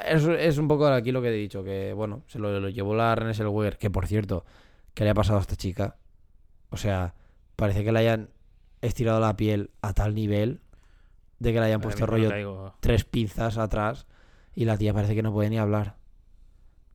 es, 0.07 0.25
es 0.25 0.59
un 0.59 0.69
poco 0.69 0.87
aquí 0.89 1.13
lo 1.13 1.23
que 1.23 1.29
he 1.29 1.33
dicho, 1.33 1.63
que 1.65 1.93
bueno, 1.93 2.23
se 2.27 2.39
lo, 2.39 2.59
lo 2.61 2.69
llevó 2.69 2.95
la 2.95 3.15
Renée 3.15 3.35
Zellweger, 3.35 3.79
que 3.79 3.91
por 3.91 4.07
cierto, 4.07 4.45
¿qué 4.93 5.05
le 5.05 5.11
ha 5.11 5.15
pasado 5.15 5.39
a 5.39 5.43
esta 5.43 5.57
chica? 5.57 5.97
O 6.71 6.77
sea, 6.77 7.15
parece 7.57 7.85
que 7.85 7.93
le 7.93 8.01
hayan 8.01 8.29
estirado 8.83 9.21
la 9.21 9.37
piel 9.37 9.71
a 9.83 9.93
tal 9.95 10.15
nivel 10.15 10.61
de 11.39 11.53
que 11.53 11.61
le 11.61 11.67
hayan 11.67 11.77
Ahora 11.81 11.83
puesto 11.85 12.07
rollo 12.07 12.29
caigo. 12.31 12.75
tres 12.81 13.05
pinzas 13.05 13.59
atrás 13.59 14.07
y 14.55 14.65
la 14.65 14.77
tía 14.77 14.93
parece 14.95 15.15
que 15.15 15.23
no 15.23 15.33
puede 15.33 15.51
ni 15.51 15.59
hablar. 15.59 15.97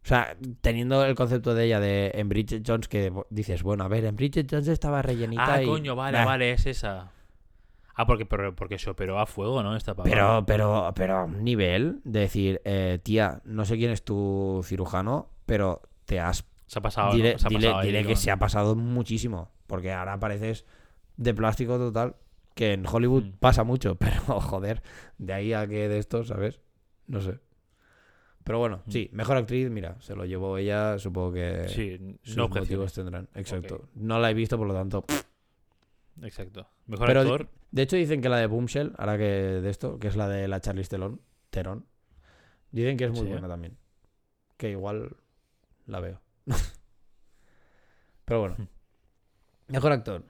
O 0.04 0.06
sea, 0.06 0.36
teniendo 0.62 1.06
el 1.06 1.16
concepto 1.16 1.56
de 1.56 1.64
ella 1.66 1.80
de 1.80 2.12
en 2.16 2.28
Bridget 2.28 2.64
Jones 2.68 2.90
que 2.90 3.14
dices, 3.30 3.64
bueno, 3.64 3.86
a 3.86 3.88
ver, 3.88 4.04
en 4.04 4.18
Bridget 4.18 4.48
Jones 4.52 4.68
estaba 4.68 5.02
rellenita 5.02 5.54
Ah, 5.54 5.64
y... 5.64 5.66
coño, 5.66 5.96
vale, 5.96 6.18
Nah. 6.18 6.26
vale, 6.26 6.52
es 6.52 6.66
esa. 6.66 7.12
Ah, 7.96 8.06
porque, 8.06 8.26
pero- 8.26 8.54
porque 8.54 8.78
se 8.80 8.90
operó 8.90 9.20
a 9.20 9.26
fuego, 9.26 9.64
¿no? 9.64 9.78
Esta. 9.78 9.94
Pero, 9.96 10.44
pero, 10.46 10.92
pero 10.96 11.18
a 11.20 11.24
un 11.24 11.44
nivel 11.46 12.02
de 12.04 12.20
decir, 12.22 12.60
eh, 12.66 13.00
tía, 13.02 13.42
no 13.46 13.64
sé 13.66 13.78
quién 13.78 13.92
es 13.92 14.04
tu 14.04 14.62
cirujano, 14.66 15.30
pero 15.46 15.82
te 16.06 16.20
has... 16.20 16.44
Se 16.66 16.80
ha 16.80 16.82
pasado. 16.82 17.10
¿no? 17.10 17.16
dile 17.16 17.38
Se 17.40 17.46
ha 17.48 17.50
dile- 17.50 17.68
pasado 17.68 17.78
ahí 17.80 17.88
dile 17.88 18.02
que 18.02 18.08
con- 18.08 18.18
se 18.18 18.32
ha 18.32 18.38
pasado 18.40 18.76
muchísimo, 18.76 19.52
porque 19.68 19.94
ahora 19.94 20.20
pareces 20.20 20.66
de 21.18 21.34
plástico 21.34 21.78
total, 21.78 22.16
que 22.56 22.74
en 22.74 22.86
Hollywood 22.88 23.24
Mm. 23.26 23.32
pasa 23.40 23.64
mucho, 23.64 23.96
pero 24.00 24.40
joder, 24.42 24.82
de 25.18 25.34
ahí 25.34 25.54
a 25.54 25.68
que 25.68 25.88
de 25.90 25.98
esto, 26.00 26.24
¿sabes? 26.24 26.60
No 27.08 27.22
sé. 27.22 27.40
Pero 28.44 28.60
bueno, 28.60 28.82
sí, 28.90 29.10
mejor 29.14 29.38
actriz, 29.38 29.70
mira, 29.70 29.96
se 30.02 30.16
lo 30.16 30.26
llevó 30.26 30.58
ella, 30.58 31.00
supongo 31.00 31.32
que 31.32 31.66
Sí, 31.70 32.18
sus 32.24 32.36
no 32.36 32.50
motivos 32.50 32.92
tendrán. 32.94 33.30
Exacto. 33.36 33.88
No 33.96 34.20
la 34.20 34.30
he 34.32 34.34
visto, 34.34 34.58
por 34.58 34.68
lo 34.68 34.74
tanto. 34.74 35.06
Exacto. 36.22 36.68
Mejor 36.88 37.08
Pero- 37.08 37.22
actor. 37.22 37.50
De 37.72 37.82
hecho, 37.84 37.96
dicen 37.96 38.22
que 38.22 38.30
la 38.30 38.38
de 38.38 38.46
Boomshell, 38.48 38.94
ahora 38.98 39.18
que 39.18 39.24
de 39.24 39.70
esto, 39.70 39.98
que 39.98 40.08
es 40.10 40.16
la 40.16 40.28
de 40.28 40.48
la 40.48 40.60
Charlize 40.60 40.90
Theron, 40.90 41.22
Theron 41.50 41.86
dicen 42.72 42.98
que 42.98 43.06
es 43.06 43.12
muy 43.12 43.22
Sí. 43.22 43.28
buena 43.32 43.48
también. 43.48 43.78
Que 44.58 44.70
igual 44.72 45.16
la 45.88 46.00
veo. 46.02 46.22
Pero 48.26 48.40
bueno. 48.42 48.56
Mejor 49.70 49.92
actor. 49.92 50.24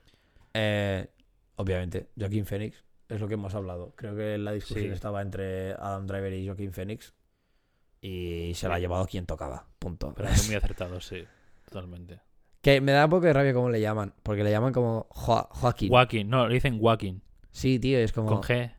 Eh, 0.54 1.08
obviamente, 1.56 2.10
Joaquín 2.18 2.46
Phoenix. 2.46 2.84
Es 3.08 3.20
lo 3.20 3.28
que 3.28 3.34
hemos 3.34 3.54
hablado. 3.54 3.92
Creo 3.96 4.16
que 4.16 4.38
la 4.38 4.52
discusión 4.52 4.86
Sí. 4.86 4.90
estaba 4.92 5.20
entre 5.20 5.72
Adam 5.74 6.06
Driver 6.06 6.32
y 6.32 6.46
Joaquín 6.46 6.72
Phoenix. 6.72 7.12
Y 8.00 8.52
se 8.54 8.68
la 8.68 8.74
ha 8.76 8.78
llevado 8.78 9.06
quien 9.06 9.26
tocaba. 9.26 9.66
Punto. 9.78 10.12
Pero 10.16 10.28
es 10.28 10.46
muy 10.46 10.56
acertado, 10.56 11.00
sí. 11.00 11.24
Totalmente. 11.66 12.20
Que 12.60 12.80
me 12.80 12.92
da 12.92 13.04
un 13.04 13.10
poco 13.10 13.26
de 13.26 13.32
rabia 13.32 13.52
cómo 13.52 13.68
le 13.70 13.80
llaman. 13.80 14.14
Porque 14.22 14.42
le 14.42 14.50
llaman 14.50 14.72
como 14.72 15.06
Joa- 15.10 15.48
Joaquín. 15.50 15.88
Joaquín. 15.90 16.28
No, 16.30 16.48
le 16.48 16.54
dicen 16.54 16.78
Joaquín. 16.78 17.22
sí, 17.50 17.78
tío, 17.78 17.98
es 17.98 18.12
como. 18.12 18.28
Con 18.28 18.42
G. 18.42 18.72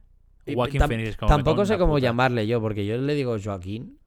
Joaquín 0.53 0.81
tam- 0.81 0.87
Phoenix 0.87 1.09
es 1.09 1.17
como 1.17 1.29
Tampoco 1.29 1.65
sé 1.65 1.77
cómo 1.79 1.93
puta. 1.93 2.03
llamarle 2.03 2.45
yo, 2.45 2.61
porque 2.61 2.85
yo 2.85 2.97
le 2.97 3.13
digo 3.15 3.35
Joaquín, 3.43 3.99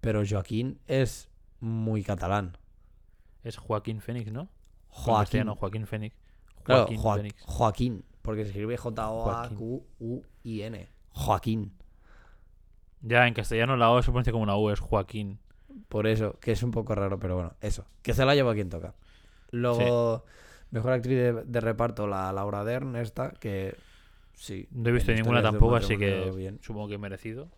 pero 0.00 0.22
Joaquín 0.28 0.80
es 0.86 1.28
muy 1.60 2.02
catalán. 2.02 2.56
Es 3.42 3.56
Joaquín 3.58 4.00
Phoenix, 4.00 4.32
¿no? 4.32 4.48
Joaquín. 4.88 5.46
Joaquín 5.48 5.86
Phoenix. 5.86 6.16
Claro, 6.64 6.82
Joaquín 6.86 6.98
Joa- 7.00 7.16
Phoenix. 7.16 7.42
Joaquín, 7.46 8.04
porque 8.22 8.42
se 8.44 8.48
escribe 8.50 8.76
J-O-A-Q-U-I-N. 8.76 10.88
Joaquín. 11.10 11.72
Ya, 13.02 13.26
en 13.26 13.34
castellano 13.34 13.76
la 13.76 13.90
O 13.90 14.00
se 14.02 14.10
pronuncia 14.10 14.32
como 14.32 14.44
una 14.44 14.56
U, 14.56 14.70
es 14.70 14.80
Joaquín. 14.80 15.38
Por 15.88 16.06
eso, 16.06 16.38
que 16.40 16.52
es 16.52 16.62
un 16.62 16.70
poco 16.70 16.94
raro, 16.94 17.18
pero 17.18 17.34
bueno, 17.34 17.54
eso. 17.60 17.86
Que 18.02 18.14
se 18.14 18.24
la 18.24 18.34
lleva 18.34 18.54
quien 18.54 18.68
toca. 18.68 18.94
Luego, 19.50 20.24
mejor 20.70 20.92
actriz 20.92 21.16
de, 21.18 21.32
de 21.44 21.60
reparto, 21.60 22.06
la 22.06 22.32
Laura 22.32 22.64
Dern, 22.64 22.96
esta, 22.96 23.30
que 23.32 23.74
sí. 24.34 24.68
No 24.70 24.90
he 24.90 24.92
visto 24.92 25.12
ninguna 25.12 25.42
tampoco, 25.42 25.76
así 25.76 25.96
que 25.96 26.30
bien. 26.36 26.58
supongo 26.62 26.88
que 26.88 26.98
merecido. 26.98 27.48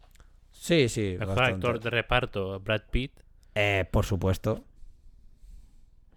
Sí, 0.51 0.89
sí. 0.89 1.17
Mejor 1.19 1.37
bastante. 1.37 1.67
actor 1.67 1.81
de 1.81 1.91
reparto, 1.91 2.61
Brad 2.61 2.83
Pitt. 2.91 3.13
Eh, 3.55 3.87
por 3.91 4.07
supuesto. 4.07 4.65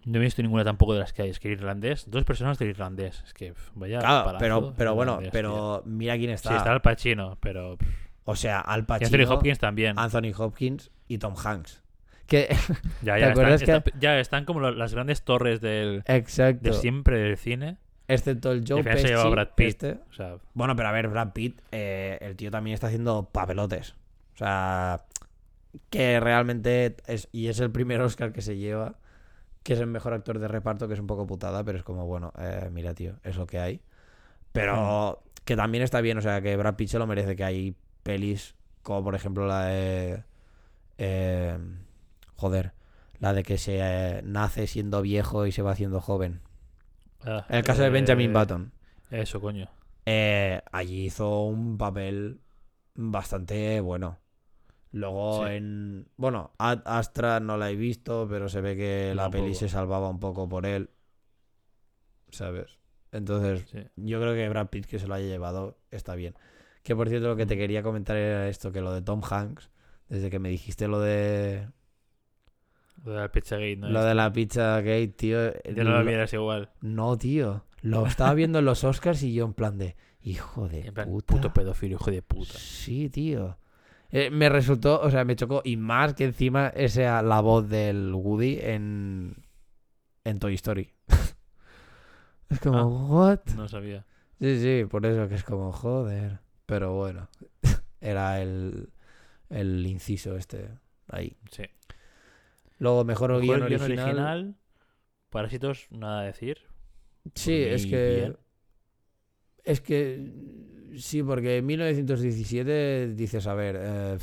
No 0.04 0.18
he 0.18 0.22
visto 0.22 0.42
ninguna 0.42 0.64
tampoco 0.64 0.94
de 0.94 1.00
las 1.00 1.12
que 1.12 1.22
hay. 1.22 1.30
Es 1.30 1.38
que 1.40 1.48
irlandés, 1.48 2.10
dos 2.10 2.24
personas 2.24 2.58
del 2.58 2.68
irlandés. 2.70 3.22
Es 3.26 3.34
que 3.34 3.52
pf, 3.52 3.70
vaya. 3.74 3.98
Claro, 3.98 4.24
palazo 4.24 4.38
pero, 4.40 4.74
pero 4.76 4.94
bueno, 4.94 5.12
irlandés, 5.12 5.32
pero 5.32 5.82
mira 5.86 6.16
quién 6.16 6.30
está. 6.30 6.50
Sí, 6.50 6.56
está 6.56 6.72
Al 6.72 6.80
Pacino, 6.82 7.36
pero. 7.40 7.76
O 8.24 8.36
sea, 8.36 8.60
Al 8.60 8.80
y 8.80 8.82
Pacino, 8.84 9.06
Anthony 9.22 9.32
Hopkins 9.34 9.58
también. 9.58 9.98
Anthony 9.98 10.32
Hopkins 10.36 10.90
y 11.08 11.18
Tom 11.18 11.34
Hanks. 11.42 11.82
Que, 12.26 12.48
ya, 13.02 13.14
¿te 13.14 13.20
ya, 13.20 13.30
acuerdas 13.30 13.62
están, 13.62 13.82
que- 13.82 13.92
ya 13.98 14.18
están 14.20 14.44
como 14.44 14.60
las 14.60 14.92
grandes 14.94 15.22
torres 15.22 15.60
del, 15.62 16.02
exacto. 16.06 16.62
de 16.68 16.72
siempre 16.74 17.18
del 17.18 17.36
cine. 17.38 17.78
Excepto 18.06 18.52
el 18.52 18.64
Joe 18.66 18.82
se 18.82 18.88
Pesci. 18.90 19.06
lleva 19.08 19.28
Brad 19.28 19.48
Pitt. 19.54 19.68
este. 19.68 19.98
O 20.10 20.12
sea, 20.14 20.36
Bueno, 20.54 20.74
pero 20.76 20.88
a 20.88 20.92
ver, 20.92 21.08
Brad 21.08 21.32
Pitt, 21.32 21.60
eh, 21.72 22.18
el 22.22 22.36
tío 22.36 22.50
también 22.50 22.74
está 22.74 22.86
haciendo 22.86 23.28
papelotes. 23.30 23.94
O 24.34 24.38
sea, 24.38 25.04
que 25.90 26.18
realmente 26.20 26.96
es, 27.06 27.28
y 27.32 27.48
es 27.48 27.60
el 27.60 27.70
primer 27.70 28.00
Oscar 28.00 28.32
que 28.32 28.40
se 28.42 28.56
lleva, 28.56 28.96
que 29.62 29.74
es 29.74 29.80
el 29.80 29.86
mejor 29.86 30.12
actor 30.14 30.38
de 30.38 30.48
reparto, 30.48 30.88
que 30.88 30.94
es 30.94 31.00
un 31.00 31.06
poco 31.06 31.26
putada, 31.26 31.64
pero 31.64 31.78
es 31.78 31.84
como, 31.84 32.06
bueno, 32.06 32.32
eh, 32.38 32.68
mira, 32.72 32.94
tío, 32.94 33.16
es 33.24 33.36
lo 33.36 33.46
que 33.46 33.58
hay. 33.58 33.82
Pero 34.52 35.22
que 35.44 35.56
también 35.56 35.84
está 35.84 36.00
bien, 36.00 36.18
o 36.18 36.22
sea, 36.22 36.40
que 36.42 36.56
Brad 36.56 36.76
Pitt 36.76 36.88
se 36.90 36.98
lo 36.98 37.06
merece, 37.06 37.36
que 37.36 37.44
hay 37.44 37.76
pelis 38.02 38.54
como, 38.82 39.04
por 39.04 39.14
ejemplo, 39.14 39.46
la 39.46 39.66
de... 39.66 40.24
eh, 40.98 41.58
joder, 42.36 42.72
la 43.20 43.32
de 43.34 43.42
que 43.44 43.58
se 43.58 43.78
eh, 43.80 44.22
nace 44.24 44.66
siendo 44.66 45.02
viejo 45.02 45.46
y 45.46 45.52
se 45.52 45.62
va 45.62 45.72
haciendo 45.72 46.00
joven. 46.00 46.40
ah, 47.24 47.46
En 47.48 47.56
el 47.56 47.64
caso 47.64 47.82
de 47.82 47.88
eh, 47.88 47.90
Benjamin 47.90 48.32
Button. 48.32 48.72
Eso, 49.10 49.40
coño. 49.40 49.68
Eh, 50.06 50.60
allí 50.72 51.04
hizo 51.06 51.42
un 51.44 51.76
papel 51.78 52.40
bastante 52.94 53.80
bueno. 53.80 54.18
Luego 54.92 55.46
Sí. 55.46 55.52
en... 55.54 56.08
Bueno, 56.16 56.52
Ad 56.58 56.80
Astra 56.86 57.40
no 57.40 57.56
la 57.56 57.70
he 57.70 57.76
visto, 57.76 58.26
pero 58.28 58.48
se 58.48 58.60
ve 58.60 58.76
que 58.76 59.12
la 59.14 59.30
peli 59.30 59.54
se 59.54 59.68
salvaba 59.68 60.08
un 60.08 60.18
poco 60.20 60.48
por 60.48 60.64
él. 60.66 60.90
¿Sabes? 62.30 62.78
Entonces, 63.12 63.66
Sí. 63.70 63.78
yo 63.96 64.20
creo 64.20 64.34
que 64.34 64.48
Brad 64.48 64.68
Pitt 64.68 64.86
que 64.86 64.98
se 64.98 65.06
lo 65.06 65.14
haya 65.14 65.26
llevado 65.26 65.78
está 65.90 66.14
bien. 66.14 66.34
Que 66.82 66.94
por 66.94 67.08
cierto, 67.08 67.28
lo 67.28 67.36
que 67.36 67.46
te 67.46 67.54
Mm. 67.54 67.58
quería 67.58 67.82
comentar 67.82 68.16
era 68.16 68.48
esto, 68.48 68.72
que 68.72 68.80
lo 68.80 68.92
de 68.92 69.02
Tom 69.02 69.20
Hanks, 69.28 69.70
desde 70.08 70.30
que 70.30 70.38
me 70.38 70.48
dijiste 70.50 70.88
lo 70.88 71.00
de... 71.00 71.68
Lo 73.04 73.12
de 73.12 73.20
la 73.20 73.30
Pizzagate, 73.30 73.76
¿no? 73.76 73.88
Lo 73.90 74.02
de 74.02 74.14
la 74.14 74.32
pizza 74.32 74.80
gate, 74.80 75.08
tío. 75.08 75.52
Ya 75.74 75.84
no 75.84 75.90
lo 75.98 76.04
vieras 76.04 76.32
igual. 76.32 76.70
No, 76.80 77.16
tío. 77.16 77.64
Lo 77.82 78.06
estaba 78.06 78.34
viendo 78.34 78.58
en 78.58 78.64
los 78.64 78.82
Oscars 78.84 79.22
y 79.22 79.32
yo 79.34 79.44
en 79.44 79.54
plan 79.54 79.78
de... 79.78 79.96
Hijo 80.20 80.68
de 80.68 80.90
plan, 80.92 81.08
puta. 81.08 81.34
puto 81.34 81.52
pedófilo, 81.52 81.94
hijo 81.94 82.10
de 82.10 82.22
puta. 82.22 82.54
Sí, 82.58 83.08
tío. 83.08 83.56
Eh, 84.10 84.30
me 84.30 84.48
resultó, 84.48 85.00
o 85.00 85.10
sea, 85.10 85.24
me 85.24 85.36
chocó. 85.36 85.60
Y 85.64 85.76
más 85.76 86.14
que 86.14 86.24
encima 86.24 86.68
esa 86.68 87.22
la 87.22 87.40
voz 87.40 87.68
del 87.68 88.12
Woody 88.14 88.58
en, 88.60 89.36
en 90.24 90.38
Toy 90.38 90.54
Story. 90.54 90.92
es 92.48 92.60
como, 92.60 92.78
Ah. 92.78 92.86
¿what? 92.86 93.40
No 93.56 93.68
sabía. 93.68 94.06
Sí, 94.40 94.60
sí, 94.60 94.84
por 94.88 95.04
eso 95.04 95.28
que 95.28 95.34
es 95.34 95.44
como, 95.44 95.72
joder. 95.72 96.40
Pero 96.66 96.94
bueno, 96.94 97.28
era 98.00 98.40
el, 98.40 98.90
el 99.50 99.86
inciso 99.86 100.36
este 100.36 100.68
ahí. 101.08 101.36
Sí. 101.50 101.64
Luego, 102.78 103.04
mejor, 103.04 103.30
Mejor 103.30 103.42
guion 103.42 103.68
guion 103.68 103.82
original. 103.82 104.54
Parásitos, 105.30 105.88
nada 105.90 106.20
a 106.20 106.24
decir. 106.24 106.58
Sí, 107.34 107.62
es 107.62 107.84
que. 107.86 108.14
bien. 108.16 108.36
Es 109.64 109.80
que. 109.80 110.32
Sí, 110.96 111.22
porque 111.22 111.58
en 111.58 111.66
1917 111.66 113.14
dices, 113.14 113.46
a 113.46 113.54
ver, 113.54 113.76
eh, 113.80 114.18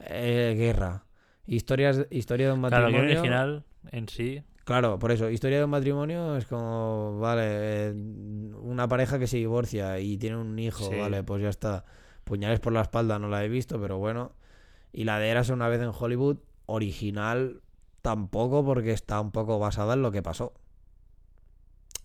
eh, 0.00 0.54
guerra. 0.56 1.04
Historias, 1.46 2.06
historia 2.10 2.46
de 2.48 2.52
un 2.54 2.60
Claro, 2.60 2.86
el 2.86 2.92
matrimonio. 2.92 3.18
original 3.18 3.64
en 3.92 4.08
sí. 4.08 4.42
Claro, 4.64 4.98
por 4.98 5.12
eso, 5.12 5.28
historia 5.28 5.58
de 5.58 5.64
un 5.64 5.70
matrimonio 5.70 6.36
es 6.36 6.46
como, 6.46 7.18
vale, 7.18 7.42
eh, 7.88 7.92
una 8.62 8.88
pareja 8.88 9.18
que 9.18 9.26
se 9.26 9.36
divorcia 9.36 9.98
y 10.00 10.16
tiene 10.16 10.36
un 10.38 10.58
hijo, 10.58 10.88
Sí. 10.88 10.96
vale, 10.98 11.22
pues 11.22 11.42
ya 11.42 11.50
está. 11.50 11.84
Puñales 12.24 12.60
por 12.60 12.72
la 12.72 12.80
espalda 12.80 13.18
no 13.18 13.28
la 13.28 13.44
he 13.44 13.48
visto, 13.48 13.78
pero 13.80 13.98
bueno. 13.98 14.32
Y 14.92 15.04
la 15.04 15.18
de 15.18 15.28
Eras 15.28 15.50
una 15.50 15.68
vez 15.68 15.82
en 15.82 15.90
Hollywood, 15.96 16.38
original 16.66 17.60
tampoco, 18.00 18.64
porque 18.64 18.92
está 18.92 19.20
un 19.20 19.32
poco 19.32 19.58
basada 19.58 19.92
en 19.94 20.02
lo 20.02 20.10
que 20.12 20.22
pasó. 20.22 20.54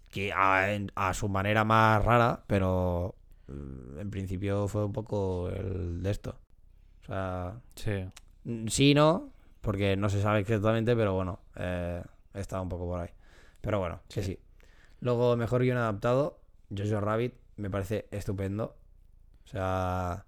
Que 0.09 0.33
a, 0.33 1.13
su 1.13 1.29
manera 1.29 1.63
más 1.63 2.03
rara, 2.03 2.43
pero 2.47 3.15
en 3.99 4.09
principio 4.09 4.67
fue 4.67 4.85
un 4.85 4.93
poco 4.93 5.49
el 5.49 6.01
de 6.01 6.11
esto. 6.11 6.35
O 7.01 7.05
sea, 7.05 7.59
Sí. 7.75 8.05
Sí, 8.67 8.93
no, 8.93 9.31
porque 9.61 9.97
no 9.97 10.09
se 10.09 10.21
sabe 10.21 10.39
exactamente, 10.39 10.95
pero 10.95 11.13
bueno, 11.13 11.39
eh, 11.55 12.01
está 12.33 12.61
un 12.61 12.69
poco 12.69 12.85
por 12.87 13.01
ahí. 13.01 13.09
Pero 13.61 13.79
bueno, 13.79 14.01
que 14.09 14.23
sí. 14.23 14.39
Luego, 15.01 15.35
mejor 15.35 15.61
guion 15.61 15.77
adaptado, 15.77 16.39
Jojo 16.75 17.01
Rabbit, 17.01 17.33
me 17.57 17.69
parece 17.69 18.07
estupendo. 18.11 18.75
O 19.45 19.47
sea, 19.47 20.25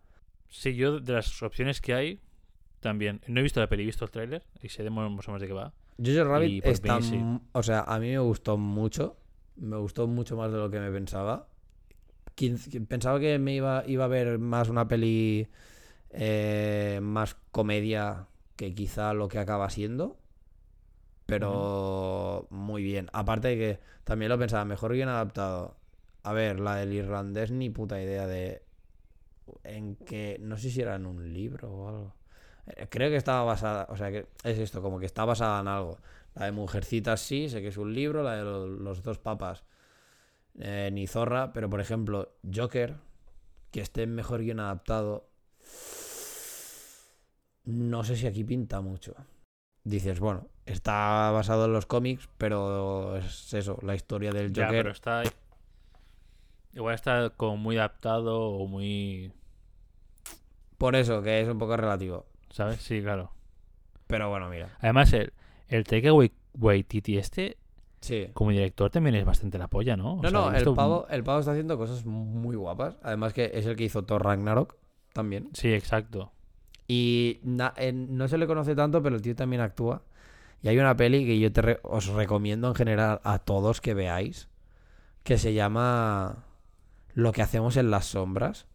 Sí, 0.51 0.75
yo 0.75 0.99
de 0.99 1.13
las 1.13 1.41
opciones 1.41 1.79
que 1.79 1.93
hay, 1.93 2.19
también. 2.81 3.21
No 3.25 3.39
he 3.39 3.43
visto 3.43 3.61
la 3.61 3.67
peli, 3.67 3.83
he 3.83 3.85
visto 3.85 4.03
el 4.03 4.11
tráiler 4.11 4.43
y 4.61 4.67
sé 4.67 4.83
de 4.83 4.89
más 4.89 5.07
o 5.07 5.31
menos 5.31 5.41
de 5.41 5.47
qué 5.47 5.53
va. 5.53 5.73
Jojo 5.97 6.25
Rabbit 6.25 6.65
está... 6.65 6.97
mí, 6.97 7.03
sí. 7.03 7.23
O 7.53 7.63
sea, 7.63 7.81
a 7.81 7.99
mí 7.99 8.09
me 8.09 8.19
gustó 8.19 8.57
mucho. 8.57 9.17
Me 9.55 9.77
gustó 9.77 10.07
mucho 10.07 10.35
más 10.35 10.51
de 10.51 10.57
lo 10.57 10.69
que 10.69 10.79
me 10.79 10.91
pensaba. 10.91 11.47
Pensaba 12.87 13.19
que 13.19 13.37
me 13.39 13.53
iba, 13.55 13.83
iba 13.87 14.05
a 14.05 14.07
ver 14.07 14.39
más 14.39 14.69
una 14.69 14.87
peli 14.87 15.47
eh, 16.11 16.99
más 17.03 17.35
comedia 17.51 18.27
que 18.57 18.73
quizá 18.75 19.13
lo 19.13 19.27
que 19.29 19.39
acaba 19.39 19.69
siendo. 19.69 20.19
Pero 21.25 22.47
muy 22.49 22.83
bien. 22.83 23.09
Aparte 23.13 23.49
de 23.49 23.57
que 23.57 23.79
también 24.03 24.29
lo 24.29 24.37
pensaba, 24.39 24.65
mejor 24.65 24.91
bien 24.93 25.09
adaptado. 25.09 25.77
A 26.23 26.33
ver, 26.33 26.59
la 26.59 26.75
del 26.75 26.93
irlandés 26.93 27.51
ni 27.51 27.69
puta 27.69 28.01
idea 28.01 28.27
de 28.27 28.63
en 29.63 29.95
que 29.95 30.37
no 30.41 30.57
sé 30.57 30.69
si 30.69 30.81
era 30.81 30.95
en 30.95 31.05
un 31.05 31.33
libro 31.33 31.71
o 31.71 31.87
algo. 31.89 32.15
Eh, 32.67 32.87
Creo 32.89 33.09
que 33.09 33.15
estaba 33.17 33.43
basada, 33.43 33.87
o 33.89 33.97
sea 33.97 34.11
que 34.11 34.27
es 34.43 34.57
esto, 34.59 34.81
como 34.81 34.99
que 34.99 35.05
está 35.05 35.25
basada 35.25 35.61
en 35.61 35.67
algo. 35.67 35.99
La 36.35 36.45
de 36.45 36.51
Mujercitas 36.51 37.21
sí, 37.21 37.49
sé 37.49 37.61
que 37.61 37.69
es 37.69 37.77
un 37.77 37.93
libro, 37.93 38.23
la 38.23 38.35
de 38.37 38.43
lo- 38.43 38.67
los 38.67 39.03
dos 39.03 39.19
papas 39.19 39.63
eh, 40.59 40.89
ni 40.91 41.07
zorra, 41.07 41.53
pero 41.53 41.69
por 41.69 41.79
ejemplo, 41.81 42.33
Joker, 42.53 42.95
que 43.71 43.81
esté 43.81 44.05
mejor 44.07 44.41
guion 44.41 44.59
adaptado, 44.59 45.29
no 47.65 48.03
sé 48.03 48.15
si 48.15 48.27
aquí 48.27 48.43
pinta 48.43 48.81
mucho. 48.81 49.15
Dices, 49.83 50.19
bueno, 50.19 50.47
está 50.65 51.31
basado 51.31 51.65
en 51.65 51.73
los 51.73 51.85
cómics, 51.85 52.29
pero 52.37 53.17
es 53.17 53.53
eso, 53.53 53.77
la 53.81 53.95
historia 53.95 54.31
del 54.31 54.53
Ya, 54.53 54.65
Joker. 54.65 54.79
pero 54.83 54.91
está. 54.91 55.23
Igual 56.73 56.95
está 56.95 57.31
como 57.31 57.57
muy 57.57 57.77
adaptado 57.77 58.39
o 58.41 58.67
muy. 58.67 59.31
Por 60.77 60.95
eso, 60.95 61.21
que 61.21 61.41
es 61.41 61.47
un 61.47 61.57
poco 61.57 61.77
relativo. 61.77 62.25
¿Sabes? 62.49 62.81
Sí, 62.81 63.01
claro. 63.01 63.31
Pero 64.07 64.29
bueno, 64.29 64.49
mira. 64.49 64.77
Además, 64.81 65.13
el, 65.13 65.33
el 65.67 65.83
Taika 65.83 66.09
Wai- 66.13 66.31
Waititi 66.59 67.17
este, 67.17 67.57
Sí. 68.01 68.29
como 68.33 68.49
director, 68.51 68.89
también 68.89 69.15
es 69.15 69.25
bastante 69.25 69.57
la 69.59 69.67
polla, 69.67 69.95
¿no? 69.95 70.13
O 70.13 70.21
No, 70.23 70.29
sea, 70.29 70.31
no, 70.31 70.51
el 70.51 70.63
pavo, 70.73 71.07
el 71.09 71.23
pavo 71.23 71.39
está 71.39 71.51
haciendo 71.51 71.77
cosas 71.77 72.05
muy 72.05 72.55
guapas. 72.55 72.97
Además 73.03 73.31
que 73.33 73.51
es 73.53 73.65
el 73.67 73.75
que 73.75 73.83
hizo 73.85 74.03
Thor 74.03 74.23
Ragnarok 74.23 74.75
también. 75.13 75.49
Sí, 75.53 75.71
exacto. 75.73 76.31
Y 76.87 77.39
na- 77.43 77.73
en- 77.77 78.17
no 78.17 78.27
se 78.27 78.37
le 78.39 78.47
conoce 78.47 78.75
tanto, 78.75 79.01
pero 79.03 79.15
el 79.15 79.21
tío 79.21 79.35
también 79.35 79.61
actúa. 79.61 80.01
Y 80.63 80.67
hay 80.67 80.77
una 80.79 80.95
peli 80.97 81.25
que 81.25 81.39
yo 81.39 81.51
te 81.51 81.61
re- 81.61 81.79
os 81.83 82.07
recomiendo 82.07 82.67
en 82.67 82.75
general 82.75 83.21
a 83.23 83.39
todos 83.39 83.81
que 83.81 83.93
veáis, 83.93 84.47
que 85.23 85.37
se 85.37 85.53
llama 85.53 86.43
Lo 87.13 87.31
que 87.31 87.41
hacemos 87.41 87.77
en 87.77 87.91
las 87.91 88.05
sombras, 88.05 88.65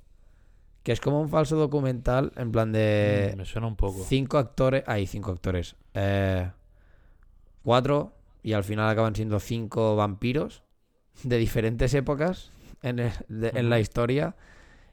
que 0.85 0.93
es 0.93 1.01
como 1.01 1.21
un 1.21 1.29
falso 1.29 1.57
documental 1.57 2.33
en 2.37 2.53
plan 2.53 2.71
de 2.73 3.33
Mm, 3.35 3.39
me 3.39 3.45
suena 3.45 3.67
un 3.67 3.77
poco. 3.77 4.05
cinco 4.05 4.39
actores, 4.39 4.85
hay 4.87 5.07
cinco 5.07 5.33
actores, 5.33 5.75
eh, 5.95 6.49
cuatro 7.65 8.13
y 8.47 8.53
al 8.53 8.63
final 8.63 8.89
acaban 8.89 9.17
siendo 9.17 9.41
cinco 9.41 9.97
vampiros 9.97 10.63
de 11.25 11.37
diferentes 11.37 11.93
épocas 11.95 12.53
en, 12.81 13.01
el- 13.01 13.13
de- 13.29 13.51
en 13.55 13.69
la 13.71 13.81
historia 13.81 14.37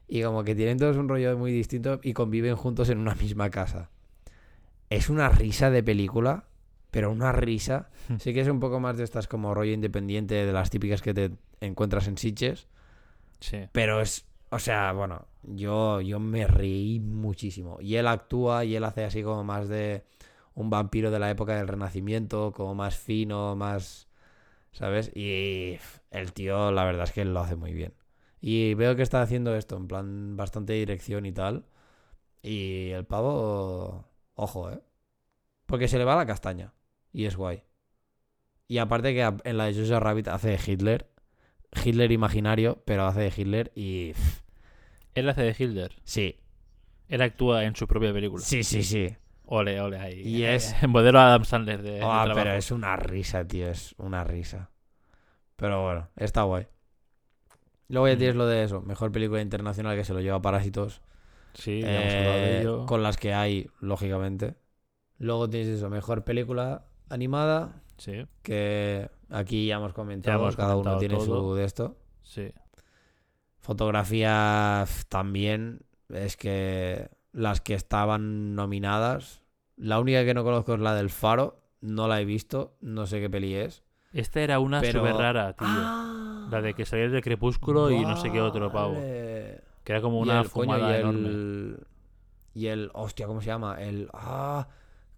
y 0.08 0.22
como 0.22 0.42
que 0.42 0.56
tienen 0.56 0.76
todos 0.76 0.96
un 0.96 1.08
rollo 1.08 1.38
muy 1.38 1.52
distinto 1.52 2.00
y 2.02 2.14
conviven 2.14 2.56
juntos 2.56 2.88
en 2.90 2.98
una 2.98 3.14
misma 3.14 3.50
casa. 3.50 3.90
Es 4.90 5.08
una 5.08 5.28
risa 5.28 5.70
de 5.70 5.84
película, 5.84 6.46
pero 6.90 7.12
una 7.12 7.30
risa. 7.30 7.90
Sí 8.18 8.34
que 8.34 8.40
es 8.40 8.48
un 8.48 8.58
poco 8.58 8.80
más 8.80 8.96
de 8.96 9.04
estas 9.04 9.28
como 9.28 9.54
rollo 9.54 9.72
independiente 9.72 10.34
de 10.46 10.52
las 10.52 10.70
típicas 10.70 11.00
que 11.00 11.14
te 11.14 11.30
encuentras 11.60 12.08
en 12.08 12.18
Sitges, 12.18 12.66
Sí. 13.38 13.58
pero 13.70 14.00
es, 14.00 14.24
o 14.50 14.58
sea, 14.58 14.90
bueno, 14.92 15.26
yo, 15.44 16.00
yo 16.00 16.18
me 16.18 16.46
reí 16.48 16.98
muchísimo. 16.98 17.78
Y 17.80 17.94
él 17.96 18.08
actúa 18.08 18.64
y 18.64 18.74
él 18.74 18.82
hace 18.82 19.04
así 19.04 19.22
como 19.22 19.44
más 19.44 19.68
de 19.68 20.02
un 20.54 20.70
vampiro 20.70 21.10
de 21.10 21.18
la 21.18 21.30
época 21.30 21.56
del 21.56 21.68
Renacimiento, 21.68 22.52
como 22.52 22.74
más 22.74 22.96
fino, 22.96 23.56
más, 23.56 24.08
¿sabes? 24.72 25.10
Y 25.14 25.78
el 26.10 26.32
tío, 26.32 26.70
la 26.72 26.84
verdad 26.84 27.04
es 27.04 27.12
que 27.12 27.24
lo 27.24 27.40
hace 27.40 27.56
muy 27.56 27.72
bien. 27.72 27.94
Y 28.40 28.74
veo 28.74 28.96
que 28.96 29.02
está 29.02 29.22
haciendo 29.22 29.54
esto, 29.56 29.76
en 29.76 29.88
plan, 29.88 30.36
bastante 30.36 30.74
dirección 30.74 31.26
y 31.26 31.32
tal. 31.32 31.66
Y 32.42 32.90
el 32.90 33.04
pavo, 33.06 34.06
ojo, 34.34 34.70
¿eh? 34.70 34.80
Porque 35.66 35.88
se 35.88 35.98
le 35.98 36.04
va 36.04 36.16
la 36.16 36.26
castaña. 36.26 36.74
Y 37.12 37.24
es 37.26 37.36
guay. 37.36 37.64
Y 38.68 38.78
aparte 38.78 39.14
que 39.14 39.22
en 39.44 39.56
la 39.56 39.66
de 39.66 39.74
Jojo 39.74 40.00
Rabbit 40.00 40.28
hace 40.28 40.50
de 40.50 40.60
Hitler. 40.66 41.10
Hitler 41.84 42.12
imaginario, 42.12 42.82
pero 42.84 43.06
hace 43.06 43.20
de 43.20 43.32
Hitler 43.36 43.72
y... 43.74 44.12
Él 45.14 45.28
hace 45.28 45.42
de 45.42 45.54
Hilder. 45.56 45.92
Sí, 46.04 46.40
Él 47.08 47.22
actúa 47.22 47.64
en 47.64 47.76
su 47.76 47.86
propia 47.86 48.12
película. 48.12 48.42
sí, 48.42 48.64
sí, 48.64 48.82
sí. 48.82 49.16
Ole, 49.46 49.80
ole 49.80 49.98
ahí. 49.98 50.20
Y 50.22 50.44
es- 50.44 50.74
En 50.82 50.90
modelo 50.90 51.20
Adam 51.20 51.44
Sandler 51.44 51.82
de, 51.82 52.00
Ah, 52.02 52.26
pero 52.34 52.52
es 52.52 52.70
una 52.70 52.96
risa, 52.96 53.46
tío, 53.46 53.68
es 53.68 53.94
una 53.98 54.24
risa. 54.24 54.70
Pero 55.56 55.82
bueno, 55.82 56.08
está 56.16 56.42
guay. 56.42 56.66
Luego 57.88 58.08
ya 58.08 58.14
Mm. 58.14 58.18
tienes 58.18 58.36
lo 58.36 58.46
de 58.46 58.64
eso, 58.64 58.80
mejor 58.80 59.12
película 59.12 59.40
internacional 59.42 59.96
que 59.96 60.04
se 60.04 60.14
lo 60.14 60.20
lleva 60.20 60.40
Parásitos. 60.42 61.02
Sí, 61.52 61.82
ya 61.82 61.88
de 61.88 62.56
eh, 62.56 62.60
ello. 62.60 62.86
con 62.86 63.02
las 63.02 63.16
que 63.16 63.32
hay, 63.34 63.68
lógicamente. 63.80 64.56
Luego 65.18 65.48
tienes 65.48 65.68
eso, 65.68 65.88
mejor 65.90 66.24
película 66.24 66.86
animada, 67.08 67.82
Sí, 67.98 68.26
que 68.42 69.08
aquí 69.30 69.66
ya 69.66 69.76
hemos 69.76 69.92
comentado, 69.92 70.40
hemos 70.40 70.56
cada 70.56 70.74
uno 70.76 70.98
tiene 70.98 71.20
su 71.20 71.54
de 71.54 71.64
esto. 71.64 71.96
sí. 72.22 72.50
Fotografía 73.60 74.84
también, 75.08 75.80
es 76.10 76.36
que 76.36 77.08
las 77.34 77.60
que 77.60 77.74
estaban 77.74 78.54
nominadas, 78.54 79.42
la 79.76 80.00
única 80.00 80.24
que 80.24 80.32
no 80.32 80.42
conozco 80.44 80.72
es 80.74 80.80
la 80.80 80.94
del 80.94 81.10
Faro, 81.10 81.60
no 81.82 82.08
la 82.08 82.20
he 82.20 82.24
visto, 82.24 82.76
no 82.80 83.06
sé 83.06 83.20
qué 83.20 83.28
peli 83.28 83.54
es. 83.54 83.82
Esta 84.12 84.40
era 84.40 84.60
una 84.60 84.80
Pero- 84.80 85.00
súper 85.00 85.16
rara, 85.16 85.52
tío. 85.54 85.66
Ah, 85.68 86.48
La 86.50 86.62
de 86.62 86.72
que 86.74 86.86
salías 86.86 87.10
del 87.12 87.22
crepúsculo 87.22 87.90
y 87.90 88.00
no 88.02 88.16
sé 88.16 88.30
qué 88.30 88.40
otro 88.40 88.70
pavo. 88.72 88.94
Que 88.94 89.60
era 89.92 90.00
como 90.00 90.20
Y 90.20 90.22
una 90.22 90.40
el 90.40 90.50
coño, 90.50 90.72
fumada 90.72 90.96
y 90.96 91.00
enorme. 91.00 91.28
el, 91.28 91.86
y 92.54 92.66
el, 92.68 92.90
hostia, 92.94 93.26
¿cómo 93.26 93.40
se 93.40 93.48
llama? 93.48 93.76
El, 93.82 94.08
ah, 94.14 94.68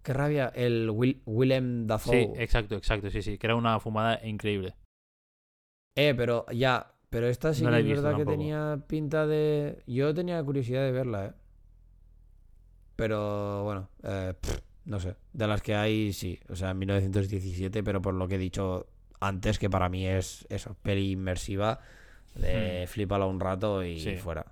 qué 0.01 0.13
rabia, 0.13 0.51
el 0.55 0.89
Will, 0.89 1.21
Willem 1.25 1.85
Dafoe. 1.85 2.33
Sí, 2.33 2.41
exacto, 2.41 2.75
exacto, 2.75 3.09
sí, 3.11 3.21
sí. 3.21 3.37
Que 3.37 3.47
era 3.47 3.55
una 3.55 3.79
fumada 3.79 4.19
increíble. 4.25 4.75
Eh, 5.95 6.13
pero 6.15 6.45
ya, 6.51 6.93
pero 7.09 7.27
esta 7.27 7.53
sí 7.53 7.63
No 7.63 7.71
que 7.71 7.79
es 7.79 7.87
verdad 7.87 8.15
que 8.17 8.25
tenía 8.25 8.79
pinta 8.87 9.25
de... 9.27 9.83
Yo 9.85 10.13
tenía 10.13 10.43
curiosidad 10.43 10.81
de 10.83 10.91
verla, 10.91 11.25
eh. 11.27 11.33
Pero 12.97 13.63
bueno, 13.63 13.89
eh, 14.03 14.33
pff, 14.39 14.57
no 14.85 14.99
sé. 14.99 15.15
De 15.31 15.47
las 15.47 15.61
que 15.61 15.75
hay, 15.75 16.11
sí. 16.11 16.39
O 16.49 16.55
sea, 16.55 16.73
1917, 16.73 17.83
pero 17.83 18.01
por 18.01 18.15
lo 18.15 18.27
que 18.27 18.35
he 18.35 18.39
dicho 18.39 18.87
antes, 19.21 19.59
que 19.59 19.69
para 19.69 19.87
mí 19.87 20.05
es 20.05 20.45
eso, 20.49 20.75
peli 20.81 21.11
inmersiva, 21.11 21.79
de 22.35 22.85
flipalo 22.87 23.29
un 23.29 23.39
rato 23.39 23.85
y. 23.85 23.99
Sí. 23.99 24.17
fuera. 24.17 24.45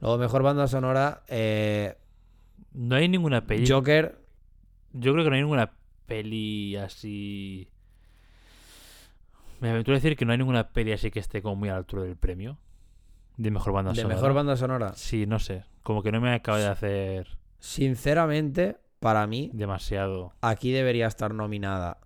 Luego, 0.00 0.18
mejor 0.18 0.42
banda 0.42 0.66
sonora, 0.66 1.22
eh, 1.28 1.96
No 2.72 2.96
hay 2.96 3.08
ninguna 3.08 3.46
peli. 3.46 3.68
Joker, 3.68 4.18
Yo 4.92 5.12
creo 5.12 5.24
que 5.24 5.30
no 5.30 5.36
hay 5.36 5.42
ninguna 5.42 5.72
peli 6.06 6.76
así. 6.76 7.68
Me 9.60 9.70
aventuro 9.70 9.94
a 9.94 10.00
decir 10.00 10.16
que 10.16 10.24
no 10.24 10.32
hay 10.32 10.38
ninguna 10.38 10.70
peli 10.70 10.92
así 10.92 11.10
que 11.10 11.20
esté 11.20 11.40
como 11.40 11.56
muy 11.56 11.68
a 11.68 11.72
la 11.72 11.78
altura 11.78 12.02
del 12.02 12.16
premio. 12.16 12.58
De 13.36 13.50
mejor 13.50 13.72
banda 13.72 13.92
de 13.92 13.96
sonora. 14.02 14.14
mejor 14.14 14.34
banda 14.34 14.56
sonora. 14.56 14.92
Sí, 14.94 15.26
no 15.26 15.38
sé. 15.38 15.64
Como 15.82 16.02
que 16.02 16.12
no 16.12 16.20
me 16.20 16.32
acaba 16.34 16.58
de 16.58 16.66
hacer 16.68 17.38
Sinceramente, 17.58 18.76
para 19.00 19.26
mí, 19.26 19.50
demasiado. 19.54 20.32
aquí 20.40 20.72
debería 20.72 21.06
estar 21.06 21.32
nominada 21.34 21.98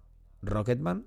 Rocketman 0.42 1.06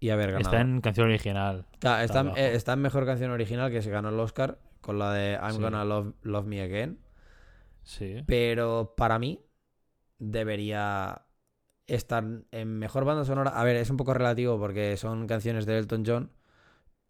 y 0.00 0.10
haber 0.10 0.32
ganado. 0.32 0.48
Está 0.50 0.60
en 0.60 0.80
canción 0.80 1.06
original. 1.08 1.66
Claro, 1.78 2.02
está, 2.04 2.20
eh, 2.36 2.54
está 2.54 2.72
en 2.72 2.80
mejor 2.80 3.06
canción 3.06 3.30
original 3.30 3.70
que 3.70 3.82
se 3.82 3.90
ganó 3.90 4.08
el 4.08 4.18
Oscar 4.18 4.58
con 4.80 4.98
la 4.98 5.12
de 5.12 5.32
I'm 5.40 5.52
Sí. 5.52 5.60
Gonna 5.60 5.84
Love, 5.84 6.14
Love 6.22 6.46
Me 6.46 6.60
Again. 6.62 6.98
Sí. 7.84 8.22
Pero 8.26 8.94
para 8.96 9.18
mí 9.18 9.40
debería 10.18 11.22
estar 11.86 12.24
en 12.50 12.78
mejor 12.78 13.04
banda 13.04 13.24
sonora. 13.24 13.50
A 13.50 13.64
ver, 13.64 13.76
es 13.76 13.90
un 13.90 13.96
poco 13.96 14.14
relativo 14.14 14.58
porque 14.58 14.96
son 14.96 15.26
canciones 15.26 15.66
de 15.66 15.78
Elton 15.78 16.04
John. 16.06 16.30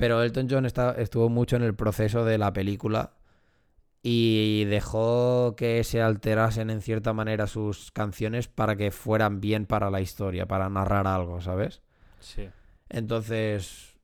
Pero 0.02 0.20
Elton 0.20 0.48
John 0.50 0.66
está, 0.66 0.96
estuvo 0.98 1.28
mucho 1.28 1.54
en 1.54 1.62
el 1.62 1.76
proceso 1.76 2.24
de 2.24 2.36
la 2.36 2.52
película 2.52 3.12
y 4.02 4.64
dejó 4.64 5.54
que 5.56 5.84
se 5.84 6.02
alterasen 6.02 6.70
en 6.70 6.82
cierta 6.82 7.12
manera 7.12 7.46
sus 7.46 7.92
canciones 7.92 8.48
para 8.48 8.74
que 8.74 8.90
fueran 8.90 9.40
bien 9.40 9.64
para 9.64 9.92
la 9.92 10.00
historia, 10.00 10.46
para 10.46 10.68
narrar 10.68 11.06
algo, 11.06 11.40
¿sabes? 11.40 11.82
Sí. 12.18 12.48
Entonces, 12.88 13.96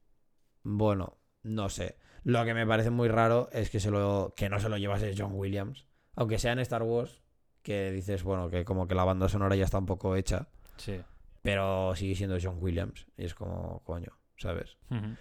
bueno, 0.62 1.18
no 1.42 1.68
sé. 1.68 1.96
Lo 2.22 2.44
que 2.44 2.54
me 2.54 2.64
parece 2.64 2.90
muy 2.90 3.08
raro 3.08 3.48
es 3.50 3.68
que, 3.68 3.80
se 3.80 3.90
lo, 3.90 4.34
que 4.36 4.48
no 4.48 4.60
se 4.60 4.68
lo 4.68 4.78
llevase 4.78 5.16
John 5.18 5.32
Williams. 5.34 5.88
Aunque 6.14 6.38
sea 6.38 6.52
en 6.52 6.60
Star 6.60 6.84
Wars, 6.84 7.22
que 7.62 7.90
dices, 7.90 8.22
bueno, 8.22 8.50
que 8.50 8.64
como 8.64 8.86
que 8.86 8.94
la 8.94 9.02
banda 9.02 9.28
sonora 9.28 9.56
ya 9.56 9.64
está 9.64 9.78
un 9.78 9.86
poco 9.86 10.14
hecha, 10.14 10.46
Sí. 10.76 11.00
pero 11.42 11.96
sigue 11.96 12.14
siendo 12.14 12.38
John 12.40 12.58
Williams. 12.60 13.08
Y 13.16 13.24
es 13.24 13.34
como, 13.34 13.82
coño, 13.82 14.17
¿sabes? 14.39 14.78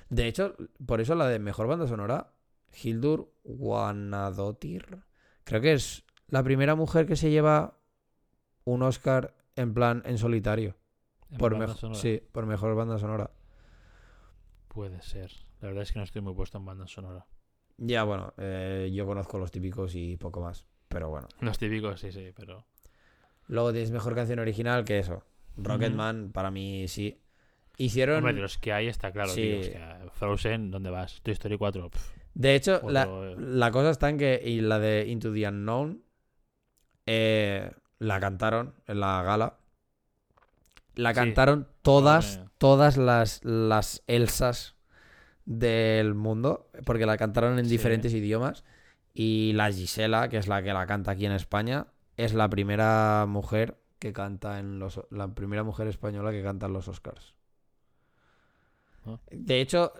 De 0.09 0.27
hecho, 0.27 0.55
por 0.85 1.01
eso 1.01 1.15
la 1.15 1.27
de 1.27 1.39
mejor 1.39 1.67
banda 1.67 1.87
sonora, 1.87 2.31
Hildur 2.81 3.33
Guanadotir, 3.43 4.99
creo 5.43 5.61
que 5.61 5.73
es 5.73 6.05
la 6.27 6.43
primera 6.43 6.75
mujer 6.75 7.05
que 7.05 7.15
se 7.15 7.29
lleva 7.29 7.77
un 8.63 8.83
Oscar 8.83 9.35
en 9.55 9.73
plan 9.73 10.03
en 10.05 10.17
solitario. 10.17 10.75
En 11.31 11.37
Por 11.37 11.57
mejor, 11.57 11.95
sí, 11.95 12.21
por 12.31 12.45
mejor 12.45 12.75
banda 12.75 12.97
sonora. 12.99 13.31
Puede 14.67 15.01
ser. 15.01 15.31
La 15.59 15.69
verdad 15.69 15.83
es 15.83 15.91
que 15.91 15.99
no 15.99 16.05
estoy 16.05 16.21
muy 16.21 16.33
puesto 16.33 16.57
en 16.57 16.65
banda 16.65 16.87
sonora. 16.87 17.25
Ya, 17.77 18.03
bueno, 18.03 18.33
eh, 18.37 18.91
yo 18.93 19.05
conozco 19.05 19.37
los 19.37 19.51
típicos 19.51 19.95
y 19.95 20.17
poco 20.17 20.41
más. 20.41 20.65
Pero 20.87 21.09
bueno. 21.09 21.27
Los 21.41 21.57
típicos, 21.57 21.99
sí, 21.99 22.11
sí, 22.11 22.31
pero. 22.35 22.65
Luego 23.47 23.71
tienes 23.71 23.91
mejor 23.91 24.15
canción 24.15 24.39
original 24.39 24.85
que 24.85 24.99
eso. 24.99 25.23
Rocketman, 25.57 26.31
para 26.31 26.51
mí 26.51 26.87
sí. 26.87 27.19
Hicieron. 27.77 28.17
Hombre, 28.17 28.33
de 28.33 28.41
los 28.41 28.57
que 28.57 28.73
hay 28.73 28.87
está 28.87 29.11
claro, 29.11 29.29
Sí. 29.29 29.41
tío. 29.41 29.59
es 29.61 29.69
que 29.69 29.79
Frozen, 30.13 30.71
¿dónde 30.71 30.89
vas? 30.89 31.21
Toy 31.21 31.33
Story 31.33 31.57
4. 31.57 31.89
pf, 31.89 32.11
De 32.33 32.55
hecho, 32.55 32.81
la, 32.89 33.03
eh. 33.03 33.35
la 33.37 33.71
cosa 33.71 33.91
está 33.91 34.09
en 34.09 34.17
que. 34.17 34.41
Y 34.43 34.61
la 34.61 34.79
de 34.79 35.07
Into 35.07 35.31
the 35.31 35.47
Unknown. 35.47 36.03
eh, 37.05 37.71
la 37.99 38.19
cantaron 38.19 38.73
en 38.87 38.99
la 38.99 39.23
gala. 39.23 39.57
La 40.95 41.11
Sí. 41.11 41.15
cantaron 41.15 41.67
todas, 41.83 42.41
todas 42.57 42.97
las, 42.97 43.43
las 43.45 44.03
Elsas 44.07 44.75
del 45.45 46.13
mundo. 46.15 46.69
Porque 46.85 47.05
la 47.05 47.17
cantaron 47.17 47.59
en 47.59 47.65
Sí. 47.65 47.71
diferentes 47.71 48.13
idiomas. 48.13 48.63
Y 49.13 49.53
la 49.53 49.71
Gisela, 49.71 50.27
que 50.29 50.37
es 50.37 50.47
la 50.47 50.61
que 50.61 50.73
la 50.73 50.85
canta 50.85 51.11
aquí 51.11 51.25
en 51.25 51.31
España, 51.31 51.87
es 52.17 52.33
la 52.33 52.49
primera 52.49 53.25
mujer 53.27 53.77
que 53.99 54.11
canta 54.13 54.59
en 54.59 54.79
los. 54.79 54.99
La 55.09 55.33
primera 55.33 55.63
mujer 55.63 55.87
española 55.87 56.31
que 56.31 56.43
canta 56.43 56.65
en 56.67 56.73
los 56.73 56.87
Oscars. 56.87 57.33
De 59.31 59.61
hecho, 59.61 59.93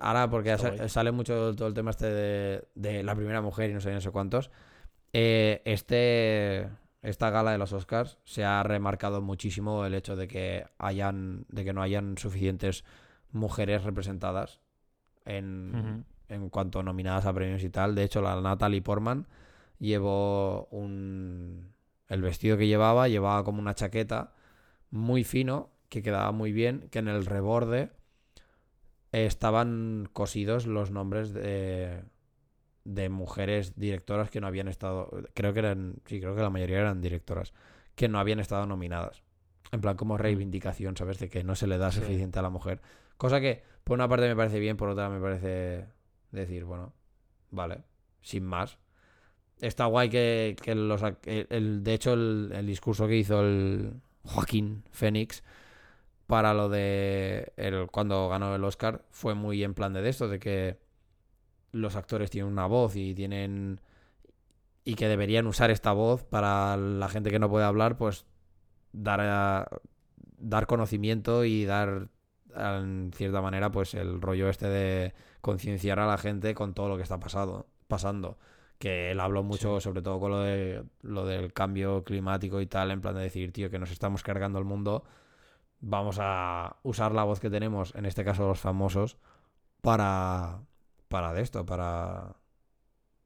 ahora, 0.00 0.28
porque 0.30 0.56
sale 0.88 1.12
mucho 1.12 1.54
todo 1.54 1.68
el 1.68 1.74
tema 1.74 1.90
este 1.90 2.06
de, 2.06 2.68
de 2.74 3.02
la 3.02 3.14
primera 3.14 3.40
mujer 3.42 3.70
y 3.70 3.74
no 3.74 3.80
sé, 3.80 3.92
no 3.92 4.00
sé 4.00 4.10
cuántos. 4.10 4.50
eh, 5.12 5.62
este. 5.64 6.68
esta 7.02 7.30
gala 7.30 7.52
de 7.52 7.58
los 7.58 7.72
Oscars 7.72 8.18
se 8.24 8.44
ha 8.44 8.62
remarcado 8.62 9.22
muchísimo 9.22 9.84
el 9.84 9.94
hecho 9.94 10.16
de 10.16 10.26
que 10.28 10.66
hayan 10.78 11.44
de 11.48 11.64
que 11.64 11.72
no 11.72 11.80
hayan 11.82 12.18
suficientes 12.18 12.84
mujeres 13.32 13.84
representadas 13.84 14.60
en, 15.24 15.74
Ujú. 15.74 16.34
en 16.34 16.48
cuanto 16.50 16.82
nominadas 16.82 17.26
a 17.26 17.32
premios 17.32 17.62
y 17.62 17.70
tal. 17.70 17.94
De 17.94 18.02
hecho, 18.04 18.22
la 18.22 18.40
Natalie 18.40 18.82
Portman 18.82 19.26
llevó 19.78 20.66
un 20.70 21.72
el 22.08 22.22
vestido 22.22 22.56
que 22.56 22.66
llevaba 22.66 23.08
llevaba 23.08 23.44
como 23.44 23.60
una 23.60 23.74
chaqueta 23.74 24.32
muy 24.90 25.22
fino 25.24 25.70
que 25.88 26.02
quedaba 26.02 26.32
muy 26.32 26.52
bien, 26.52 26.88
que 26.90 26.98
en 26.98 27.08
el 27.08 27.26
reborde 27.26 27.90
estaban 29.24 30.08
cosidos 30.12 30.66
los 30.66 30.90
nombres 30.90 31.32
de 31.32 32.02
de 32.84 33.08
mujeres 33.08 33.74
directoras 33.74 34.30
que 34.30 34.40
no 34.40 34.46
habían 34.46 34.68
estado, 34.68 35.10
creo 35.34 35.52
que 35.52 35.58
eran, 35.58 35.96
sí, 36.06 36.20
creo 36.20 36.36
que 36.36 36.42
la 36.42 36.50
mayoría 36.50 36.78
eran 36.78 37.00
directoras, 37.00 37.52
que 37.96 38.06
no 38.08 38.20
habían 38.20 38.38
estado 38.38 38.64
nominadas. 38.64 39.24
En 39.72 39.80
plan, 39.80 39.96
como 39.96 40.16
reivindicación, 40.18 40.96
¿sabes? 40.96 41.18
De 41.18 41.28
que 41.28 41.42
no 41.42 41.56
se 41.56 41.66
le 41.66 41.78
da 41.78 41.90
Sí. 41.90 41.98
suficiente 41.98 42.38
a 42.38 42.42
la 42.42 42.50
mujer. 42.50 42.80
Cosa 43.16 43.40
que, 43.40 43.64
por 43.82 43.94
una 43.96 44.08
parte 44.08 44.28
me 44.28 44.36
parece 44.36 44.60
bien, 44.60 44.76
por 44.76 44.88
otra 44.88 45.08
me 45.10 45.18
parece 45.20 45.86
decir, 46.30 46.62
bueno, 46.64 46.92
vale, 47.50 47.82
sin 48.22 48.44
más. 48.44 48.78
Está 49.60 49.86
guay 49.86 50.08
que, 50.08 50.54
que 50.62 50.76
los... 50.76 51.02
el, 51.02 51.46
el- 51.50 51.82
de 51.82 51.92
hecho, 51.94 52.12
el, 52.12 52.52
el 52.54 52.66
discurso 52.68 53.08
que 53.08 53.16
hizo 53.16 53.40
el 53.40 53.94
Joaquín 54.22 54.84
Fénix 54.92 55.42
para 56.26 56.54
lo 56.54 56.68
de 56.68 57.52
el, 57.56 57.88
cuando 57.90 58.28
ganó 58.28 58.54
el 58.54 58.64
Oscar 58.64 59.04
fue 59.10 59.34
muy 59.34 59.62
en 59.64 59.74
plan 59.74 59.92
de 59.92 60.08
esto, 60.08 60.28
de 60.28 60.38
que 60.38 60.78
los 61.72 61.96
actores 61.96 62.30
tienen 62.30 62.52
una 62.52 62.66
voz 62.66 62.96
y 62.96 63.14
tienen 63.14 63.80
y 64.84 64.94
que 64.94 65.08
deberían 65.08 65.46
usar 65.46 65.70
esta 65.70 65.92
voz 65.92 66.22
para 66.24 66.76
la 66.76 67.08
gente 67.08 67.30
que 67.30 67.38
no 67.38 67.50
puede 67.50 67.64
hablar, 67.64 67.96
pues 67.96 68.26
dar 68.92 69.20
a- 69.20 69.68
dar 70.38 70.66
conocimiento 70.66 71.44
y 71.44 71.64
dar 71.64 72.08
en 72.56 73.10
cierta 73.14 73.42
manera 73.42 73.70
pues 73.70 73.94
el 73.94 74.20
rollo 74.22 74.48
este 74.48 74.68
de 74.68 75.14
concienciar 75.40 75.98
a 76.00 76.06
la 76.06 76.18
gente 76.18 76.54
con 76.54 76.74
todo 76.74 76.88
lo 76.88 76.96
que 76.96 77.02
está 77.02 77.18
pasado, 77.20 77.66
pasando. 77.88 78.38
Que 78.78 79.10
él 79.12 79.20
habló 79.20 79.42
mucho, 79.42 79.80
sobre 79.80 80.02
todo 80.02 80.20
con 80.20 80.30
lo 80.32 80.40
de 80.40 80.84
lo 81.02 81.26
del 81.26 81.52
cambio 81.52 82.04
climático 82.04 82.60
y 82.60 82.66
tal, 82.66 82.90
en 82.90 83.00
plan 83.00 83.14
de 83.14 83.22
decir, 83.22 83.52
tío, 83.52 83.70
que 83.70 83.78
nos 83.78 83.90
estamos 83.90 84.22
cargando 84.22 84.58
el 84.58 84.64
mundo. 84.66 85.04
Vamos 85.80 86.16
a 86.20 86.76
usar 86.82 87.12
la 87.12 87.24
voz 87.24 87.38
que 87.40 87.50
tenemos, 87.50 87.94
en 87.94 88.06
este 88.06 88.24
caso 88.24 88.46
los 88.48 88.58
famosos, 88.58 89.18
para, 89.82 90.60
para 91.08 91.32
de 91.32 91.42
esto, 91.42 91.64
para, 91.66 92.36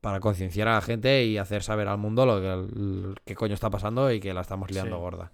para 0.00 0.20
concienciar 0.20 0.68
a 0.68 0.74
la 0.74 0.80
gente 0.82 1.24
y 1.24 1.38
hacer 1.38 1.62
saber 1.62 1.88
al 1.88 1.98
mundo 1.98 2.26
lo 2.26 2.40
que, 2.40 3.14
qué 3.24 3.34
coño 3.34 3.54
está 3.54 3.70
pasando 3.70 4.10
y 4.12 4.20
que 4.20 4.34
la 4.34 4.40
estamos 4.42 4.70
liando 4.70 4.96
Sí. 4.96 5.00
gorda. 5.00 5.32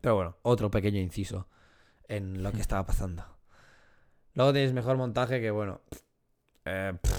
Pero 0.00 0.14
bueno, 0.16 0.36
otro 0.42 0.70
pequeño 0.70 1.00
inciso 1.00 1.48
en 2.08 2.42
lo 2.42 2.52
que 2.52 2.60
estaba 2.60 2.84
pasando. 2.86 3.24
Luego 4.34 4.52
tienes 4.52 4.72
mejor 4.72 4.96
montaje 4.96 5.40
que, 5.40 5.50
bueno. 5.50 5.80
eh, 6.64 6.92
pff, 7.00 7.17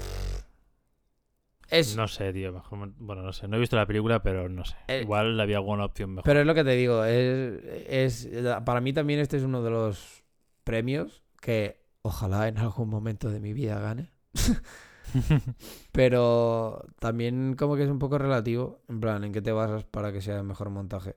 es, 1.70 1.96
No 1.96 2.08
sé, 2.08 2.32
tío. 2.32 2.52
mejor 2.52 2.92
Bueno, 2.98 3.22
no 3.22 3.32
sé. 3.32 3.48
No 3.48 3.56
he 3.56 3.60
visto 3.60 3.76
la 3.76 3.86
película, 3.86 4.22
pero 4.22 4.48
no 4.48 4.64
sé. 4.64 4.76
Eh, 4.88 5.02
Igual 5.02 5.38
había 5.40 5.56
alguna 5.56 5.84
opción 5.84 6.10
mejor. 6.10 6.24
Pero 6.24 6.40
es 6.40 6.46
lo 6.46 6.54
que 6.54 6.64
te 6.64 6.70
digo, 6.72 7.04
es, 7.04 7.62
es 7.88 8.28
para 8.64 8.80
mí 8.80 8.92
también 8.92 9.20
este 9.20 9.36
es 9.36 9.42
uno 9.42 9.62
de 9.62 9.70
los 9.70 10.24
premios 10.64 11.22
que 11.40 11.80
ojalá 12.02 12.48
en 12.48 12.58
algún 12.58 12.88
momento 12.88 13.30
de 13.30 13.40
mi 13.40 13.52
vida 13.52 13.80
gane. 13.80 14.10
Pero 15.92 16.84
también 16.98 17.54
como 17.54 17.76
que 17.76 17.84
es 17.84 17.90
un 17.90 17.98
poco 17.98 18.18
relativo, 18.18 18.82
en 18.88 19.00
plan, 19.00 19.24
¿en 19.24 19.32
qué 19.32 19.42
te 19.42 19.52
basas 19.52 19.84
para 19.84 20.12
que 20.12 20.20
sea 20.20 20.38
el 20.38 20.44
mejor 20.44 20.70
montaje? 20.70 21.16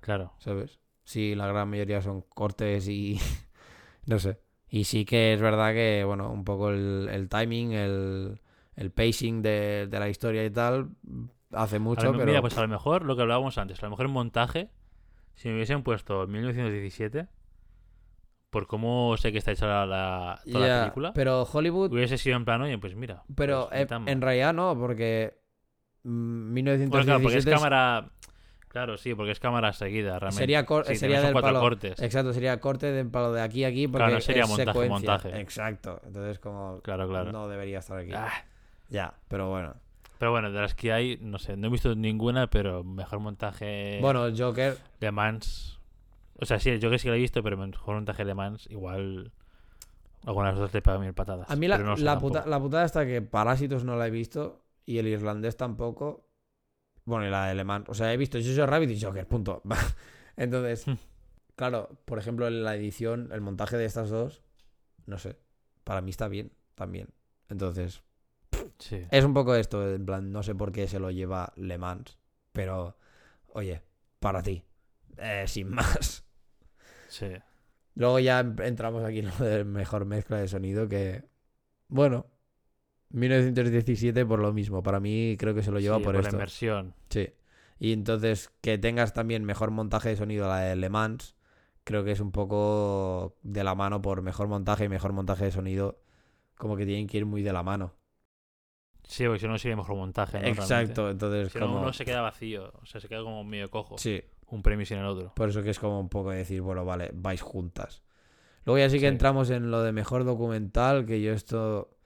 claro. 0.00 0.32
¿Sabes? 0.38 0.80
Si 1.04 1.34
la 1.34 1.46
gran 1.46 1.68
mayoría 1.70 2.02
son 2.02 2.22
cortes 2.22 2.88
y 2.88 3.18
no 4.06 4.18
sé. 4.18 4.38
Y 4.68 4.84
sí 4.84 5.04
que 5.04 5.32
es 5.32 5.40
verdad 5.40 5.72
que, 5.72 6.04
bueno, 6.04 6.30
un 6.32 6.44
poco 6.44 6.70
el, 6.70 7.08
el 7.10 7.28
timing, 7.28 7.72
el, 7.72 8.40
el 8.76 8.90
pacing 8.90 9.42
de, 9.42 9.86
de 9.90 9.98
la 9.98 10.08
historia 10.08 10.44
y 10.44 10.50
tal 10.50 10.90
hace 11.52 11.78
mucho, 11.78 12.12
pero... 12.12 12.26
Mira, 12.26 12.40
pues 12.40 12.56
a 12.58 12.62
lo 12.62 12.68
mejor 12.68 13.04
lo 13.04 13.16
que 13.16 13.22
hablábamos 13.22 13.56
antes, 13.58 13.80
a 13.82 13.86
lo 13.86 13.90
mejor 13.90 14.06
en 14.06 14.12
montaje, 14.12 14.68
si 15.34 15.48
me 15.48 15.54
hubiesen 15.54 15.82
puesto 15.82 16.26
1917, 16.26 17.26
por 18.50 18.66
cómo 18.66 19.16
sé 19.16 19.32
que 19.32 19.38
está 19.38 19.52
hecha 19.52 19.66
la, 19.66 19.86
la- 19.86 20.40
toda 20.50 20.66
la 20.68 20.80
película, 20.82 21.12
Pero 21.14 21.42
Hollywood 21.44 21.92
hubiese 21.92 22.18
sido 22.18 22.36
en 22.36 22.44
plan, 22.44 22.60
oye, 22.62 22.78
pues 22.78 22.94
mira. 22.94 23.22
Pero 23.34 23.68
pues, 23.70 23.86
en, 24.06 24.20
realidad 24.20 24.54
no, 24.54 24.76
porque 24.78 25.38
mm, 26.04 26.54
Bueno, 26.54 26.64
claro, 26.90 27.20
porque 27.22 27.38
es 27.38 27.46
1917 27.46 27.50
cámara. 27.50 28.10
Claro, 28.68 28.98
sí, 28.98 29.14
porque 29.14 29.32
es 29.32 29.40
cámara 29.40 29.72
seguida, 29.72 30.18
realmente. 30.18 30.36
sería, 30.38 30.66
cor- 30.66 30.84
Sí, 30.84 30.96
sería 30.96 31.22
del 31.22 31.32
cuatro 31.32 31.48
palo. 31.48 31.60
cortes. 31.60 32.00
Exacto, 32.02 32.34
sería 32.34 32.60
corte 32.60 32.92
del 32.92 33.08
palo 33.10 33.32
de 33.32 33.40
aquí 33.40 33.64
a 33.64 33.68
aquí 33.68 33.86
porque 33.88 33.98
Claro, 34.02 34.14
no 34.14 34.20
sería 34.20 34.42
es 34.42 34.48
montaje, 34.50 34.66
secuencia. 34.72 35.10
montaje. 35.12 35.40
Exacto. 35.40 36.00
Entonces 36.04 36.38
como 36.38 36.80
Claro, 36.82 37.08
claro. 37.08 37.32
no 37.32 37.48
debería 37.48 37.78
estar 37.78 37.96
aquí. 37.98 38.12
Ah, 38.14 38.30
Ya, 38.88 39.14
pero 39.28 39.48
bueno. 39.50 39.74
pero 40.18 40.30
bueno, 40.30 40.50
de 40.50 40.60
las 40.60 40.74
que 40.74 40.92
hay, 40.92 41.18
no 41.20 41.38
sé, 41.38 41.56
no 41.56 41.66
he 41.66 41.70
visto 41.70 41.94
ninguna, 41.94 42.48
pero 42.48 42.84
mejor 42.84 43.20
montaje 43.20 43.98
Bueno, 44.00 44.26
Joker, 44.36 44.76
Le 45.00 45.10
Mans. 45.12 45.78
O 46.38 46.44
sea, 46.46 46.58
sí, 46.60 46.78
yo 46.78 46.90
que 46.90 46.98
sí 46.98 47.08
la 47.08 47.16
he 47.16 47.18
visto, 47.18 47.42
pero 47.42 47.56
mejor 47.56 47.94
montaje 47.96 48.24
Le 48.24 48.34
Mans, 48.34 48.66
igual. 48.70 49.32
Algunas 50.24 50.54
de 50.54 50.60
otras 50.60 50.74
le 50.74 50.82
pagan 50.82 51.00
mil 51.02 51.14
patadas. 51.14 51.48
a 51.50 51.56
mí 51.56 51.68
la, 51.68 51.78
no 51.78 51.94
la, 51.96 52.12
tampoco. 52.12 52.34
puta, 52.34 52.46
la 52.46 52.60
putada 52.60 52.84
está 52.84 53.06
que 53.06 53.22
Parásitos 53.22 53.84
no 53.84 53.96
la 53.96 54.06
he 54.08 54.10
visto 54.10 54.64
y 54.84 54.98
el 54.98 55.06
irlandés 55.06 55.56
tampoco. 55.56 56.28
Bueno, 57.04 57.26
y 57.26 57.30
la 57.30 57.44
de 57.46 57.50
Alemán. 57.52 57.84
O 57.88 57.94
sea, 57.94 58.12
he 58.12 58.16
visto 58.16 58.38
Jojo 58.42 58.66
Rabbit 58.66 58.90
y 58.90 59.00
Joker, 59.00 59.26
punto. 59.28 59.62
Entonces, 60.36 60.86
Hmm. 60.86 60.94
claro, 61.54 61.90
por 62.04 62.18
ejemplo, 62.18 62.48
en 62.48 62.64
la 62.64 62.74
edición, 62.74 63.28
el 63.32 63.40
montaje 63.40 63.76
de 63.76 63.84
estas 63.84 64.10
dos, 64.10 64.42
no 65.06 65.18
sé, 65.18 65.38
para 65.84 66.00
mí 66.00 66.10
está 66.10 66.26
bien 66.28 66.52
también. 66.74 67.08
Entonces, 67.48 68.02
Sí. 68.78 69.02
es 69.10 69.24
un 69.24 69.32
poco 69.34 69.54
esto, 69.54 69.92
en 69.94 70.04
plan, 70.06 70.30
no 70.32 70.42
sé 70.42 70.54
por 70.54 70.72
qué 70.72 70.86
se 70.88 70.98
lo 70.98 71.10
lleva 71.10 71.52
Le 71.56 71.78
Mans, 71.78 72.18
pero, 72.52 72.96
oye, 73.48 73.82
para 74.20 74.42
ti, 74.42 74.64
eh, 75.16 75.44
sin 75.46 75.70
más. 75.74 76.24
Sí. 77.08 77.28
Luego 77.94 78.18
ya 78.18 78.40
em- 78.40 78.56
entramos 78.60 79.02
aquí 79.04 79.20
en 79.20 79.28
lo 79.28 79.36
de 79.44 79.64
mejor 79.64 80.04
mezcla 80.04 80.38
de 80.38 80.48
sonido 80.48 80.88
que, 80.88 81.24
bueno, 81.88 82.26
1917 83.10 84.26
por 84.26 84.40
lo 84.40 84.52
mismo. 84.52 84.82
Para 84.82 85.00
mí 85.00 85.36
creo 85.38 85.54
que 85.54 85.62
se 85.62 85.70
lo 85.70 85.80
lleva 85.80 85.98
Sí, 85.98 86.02
por, 86.04 86.14
la 86.14 86.20
esto. 86.20 86.34
inversión. 86.36 86.94
Sí. 87.08 87.32
Y 87.78 87.92
entonces 87.92 88.50
que 88.60 88.78
tengas 88.78 89.12
también 89.12 89.44
mejor 89.44 89.70
montaje 89.70 90.10
de 90.10 90.16
sonido 90.16 90.48
la 90.48 90.58
de 90.60 90.76
Le 90.76 90.88
Mans, 90.90 91.36
creo 91.84 92.04
que 92.04 92.12
es 92.12 92.20
un 92.20 92.32
poco 92.32 93.36
de 93.42 93.64
la 93.64 93.74
mano 93.74 94.02
por 94.02 94.22
mejor 94.22 94.48
montaje 94.48 94.84
y 94.84 94.88
mejor 94.88 95.12
montaje 95.12 95.44
de 95.46 95.52
sonido. 95.52 96.02
Como 96.56 96.76
que 96.76 96.86
tienen 96.86 97.06
que 97.06 97.18
ir 97.18 97.26
muy 97.26 97.42
de 97.42 97.52
la 97.52 97.62
mano. 97.62 97.94
Sí, 99.06 99.24
porque 99.24 99.38
si 99.40 99.46
no 99.46 99.56
sería 99.58 99.76
mejor 99.76 99.96
montaje. 99.96 100.40
¿no? 100.40 100.46
Exacto, 100.48 101.10
entonces 101.10 101.52
Realmente. 101.52 101.52
Si 101.52 101.58
no, 101.60 101.66
como... 101.66 101.80
uno 101.80 101.92
se 101.92 102.04
queda 102.04 102.20
vacío. 102.22 102.72
O 102.82 102.86
sea, 102.86 103.00
se 103.00 103.08
queda 103.08 103.22
como 103.22 103.44
medio 103.44 103.70
cojo. 103.70 103.96
Sí, 103.98 104.20
Un 104.48 104.62
premio 104.62 104.84
sin 104.84 104.98
el 104.98 105.06
otro. 105.06 105.32
por 105.34 105.48
eso 105.48 105.62
que 105.62 105.70
es 105.70 105.78
como 105.78 106.00
un 106.00 106.08
poco 106.08 106.30
decir, 106.30 106.60
bueno, 106.60 106.84
vale, 106.84 107.10
vais 107.14 107.40
juntas. 107.40 108.02
Luego 108.64 108.78
ya 108.78 108.88
sí 108.90 108.96
que 108.96 109.00
Sí. 109.02 109.06
entramos 109.06 109.50
en 109.50 109.70
lo 109.70 109.82
de 109.82 109.92
mejor 109.92 110.24
documental, 110.24 111.06
que 111.06 111.20
yo 111.22 111.32
esto 111.32 111.96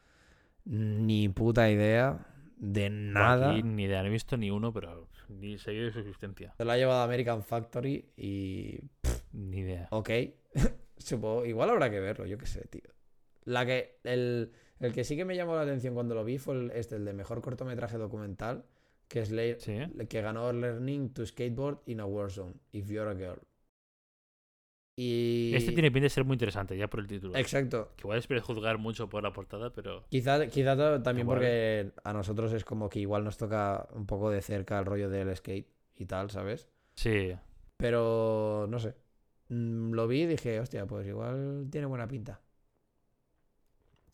ni 0.65 1.29
puta 1.31 1.71
idea 1.71 2.27
de 2.57 2.91
nada. 2.91 3.53
Aquí 3.53 3.63
ni 3.63 3.85
idea, 3.85 4.03
no 4.03 4.09
he 4.09 4.13
visto 4.13 4.37
ni 4.37 4.51
uno, 4.51 4.73
pero 4.73 5.09
ni 5.29 5.59
seguido 5.59 5.87
de 5.87 5.93
su 5.93 6.01
existencia. 6.01 6.53
Se 6.59 6.65
lo 6.65 6.73
ha 6.73 6.77
llevado 6.77 7.03
American 7.03 7.43
Factory 7.43 8.11
y 8.17 8.79
Ni 9.33 9.59
idea. 9.61 9.89
Ok. 9.91 10.11
Supongo, 10.99 11.47
igual 11.47 11.71
habrá 11.71 11.91
que 11.91 12.01
verlo, 12.01 12.27
yo 12.27 12.37
qué 12.37 12.47
sé, 12.47 12.67
tío. 12.69 12.91
La 13.45 13.65
que. 13.65 13.99
El, 14.05 14.53
el 14.81 14.93
que 14.93 15.05
sí 15.05 15.17
que 15.17 15.25
me 15.25 15.37
llamó 15.37 15.55
la 15.55 15.63
atención 15.63 15.95
cuando 15.95 16.15
lo 16.15 16.25
vi 16.25 16.39
fue 16.39 16.55
el, 16.55 16.71
este, 16.73 16.97
el 16.97 17.05
de 17.05 17.13
mejor 17.13 17.41
cortometraje 17.41 17.97
documental, 17.99 18.65
que 19.09 19.21
es 19.21 19.29
Sí. 19.63 19.79
que 20.09 20.21
ganó 20.23 20.53
Learning 20.53 21.13
to 21.13 21.25
Skateboard 21.27 21.81
in 21.87 22.01
a 22.01 22.07
Warzone, 22.07 22.55
If 22.73 22.89
You're 22.91 23.11
a 23.11 23.15
Girl. 23.15 23.41
Y. 24.97 25.53
Este 25.55 25.73
tiene 25.73 25.91
pinta 25.91 26.05
de 26.05 26.11
ser 26.11 26.25
muy 26.25 26.35
interesante, 26.35 26.77
ya 26.77 26.89
por 26.89 27.01
el 27.01 27.07
título. 27.07 27.35
Exacto. 27.37 27.93
Que 27.97 28.03
igual 28.03 28.19
es 28.19 28.43
juzgar 28.43 28.79
mucho 28.79 29.09
por 29.09 29.23
la 29.23 29.33
portada, 29.33 29.73
pero. 29.73 30.05
Quizá, 30.11 30.47
quizá 30.49 30.77
ta- 30.77 31.03
también 31.03 31.27
Igual. 31.27 31.39
porque 31.39 31.93
a 32.05 32.13
nosotros 32.13 32.53
es 32.53 32.65
como 32.65 32.89
que 32.91 32.99
igual 33.01 33.25
nos 33.25 33.39
toca 33.39 33.89
un 33.95 34.07
poco 34.07 34.31
de 34.31 34.43
cerca 34.43 34.79
el 34.79 34.85
rollo 34.87 35.09
del 35.09 35.35
skate 35.35 35.69
y 35.97 36.07
tal, 36.07 36.31
¿sabes? 36.31 36.69
Sí. 36.97 37.33
Pero 37.77 38.67
no 38.69 38.79
sé. 38.79 38.95
Mm, 39.49 39.93
Lo 39.93 40.07
vi 40.07 40.23
y 40.23 40.27
dije, 40.27 40.61
hostia, 40.61 40.87
pues 40.87 41.07
igual 41.07 41.69
tiene 41.71 41.87
buena 41.87 42.07
pinta. 42.07 42.41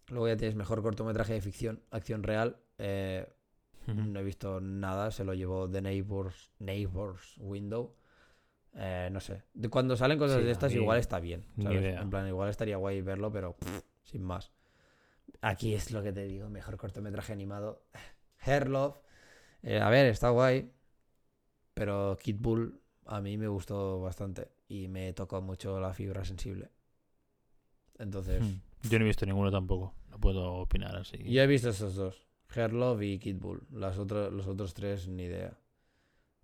Luego 0.09 0.29
ya 0.29 0.37
tienes 0.37 0.55
mejor 0.55 0.83
cortometraje 0.83 1.33
de 1.33 1.41
ficción, 1.41 1.83
acción 1.91 2.23
real. 2.23 2.57
Eh, 2.79 3.29
no 3.87 4.19
he 4.21 4.25
visto 4.25 4.61
nada, 4.61 5.11
se 5.13 5.25
lo 5.25 5.33
llevó 5.35 5.71
The 5.71 5.81
Neighbors, 5.83 6.51
Neighbors 6.59 7.37
Window. 7.39 7.95
Eh, 8.75 9.09
no 9.13 9.21
sé. 9.21 9.43
De 9.55 9.69
cuando 9.69 9.97
salen 9.97 10.19
cosas 10.19 10.39
Sí, 10.39 10.45
de 10.45 10.51
estas, 10.51 10.73
mí 10.73 10.79
igual 10.81 10.99
está 10.99 11.19
bien. 11.21 11.45
¿sabes? 11.63 11.97
En 12.01 12.11
plan, 12.11 12.27
igual 12.29 12.51
estaría 12.51 12.77
guay 12.77 13.01
verlo, 13.01 13.31
pero 13.33 13.57
pff, 13.57 13.81
sin 14.05 14.23
más. 14.23 14.53
Aquí 15.41 15.75
es 15.75 15.91
lo 15.93 16.03
que 16.03 16.13
te 16.13 16.25
digo, 16.25 16.49
mejor 16.51 16.77
cortometraje 16.77 17.33
animado. 17.33 17.85
Hair 18.41 18.69
Love. 18.69 19.01
Eh, 19.63 19.81
a 19.81 19.89
ver, 19.89 20.07
está 20.07 20.31
guay. 20.31 20.73
Pero 21.75 22.17
Kid 22.21 22.37
Bull 22.39 22.81
a 23.07 23.21
mí 23.21 23.37
me 23.39 23.49
gustó 23.49 24.01
bastante 24.01 24.51
y 24.69 24.89
me 24.89 25.13
tocó 25.13 25.41
mucho 25.43 25.79
la 25.81 25.93
fibra 25.95 26.25
sensible. 26.25 26.71
Entonces, 27.99 28.43
Hmm. 28.43 28.61
Yo 28.89 28.99
no 28.99 29.05
he 29.05 29.09
visto 29.09 29.27
ninguno 29.27 29.51
tampoco. 29.51 29.95
No 30.11 30.19
puedo 30.19 30.53
opinar 30.55 30.97
así. 30.97 31.19
yo 31.25 31.43
he 31.43 31.47
visto 31.47 31.69
estos 31.71 31.95
dos, 31.95 32.27
Hair 32.55 32.73
Love 32.73 33.03
y 33.03 33.19
Kid 33.19 33.37
Bull. 33.39 33.63
Las 33.71 33.99
otras, 33.99 34.33
los 34.33 34.47
otros 34.47 34.75
tres, 34.75 35.09
ni 35.09 35.25
idea. 35.25 35.59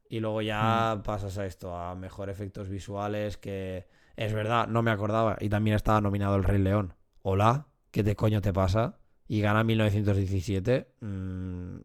Y 0.08 0.20
luego 0.20 0.42
ya 0.42 1.00
pasas 1.04 1.38
a 1.38 1.46
esto, 1.46 1.74
a 1.74 1.94
mejor 1.94 2.28
efectos 2.28 2.68
visuales, 2.68 3.38
que 3.38 3.86
es 4.16 4.32
verdad, 4.34 4.68
no 4.68 4.82
me 4.82 4.90
acordaba. 4.90 5.36
Y 5.40 5.48
también 5.48 5.74
estaba 5.76 6.00
nominado 6.02 6.36
El 6.36 6.44
Rey 6.44 6.58
León. 6.58 6.94
Hola, 7.22 7.68
¿qué 7.90 8.04
te 8.04 8.14
coño 8.14 8.42
te 8.42 8.52
pasa? 8.52 8.98
Y 9.26 9.40
gana 9.40 9.64
1917. 9.64 10.88
mm, 11.00 11.76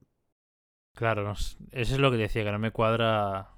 Claro, 0.93 1.23
no 1.23 1.33
eso 1.33 1.59
es 1.71 1.99
lo 1.99 2.09
que 2.11 2.17
decía, 2.17 2.43
que 2.43 2.51
no 2.51 2.59
me 2.59 2.71
cuadra. 2.71 3.49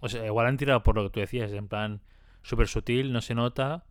O 0.00 0.08
sea, 0.08 0.24
igual 0.26 0.46
han 0.46 0.58
tirado 0.58 0.82
por 0.82 0.94
lo 0.94 1.04
que 1.04 1.10
tú 1.10 1.20
decías, 1.20 1.50
en 1.52 1.66
plan 1.66 2.02
súper 2.42 2.68
sutil, 2.68 3.12
no 3.12 3.20
se 3.22 3.34
nota 3.34 3.86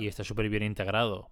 y 0.00 0.06
está 0.06 0.22
súper 0.22 0.48
bien 0.50 0.62
integrado. 0.62 1.30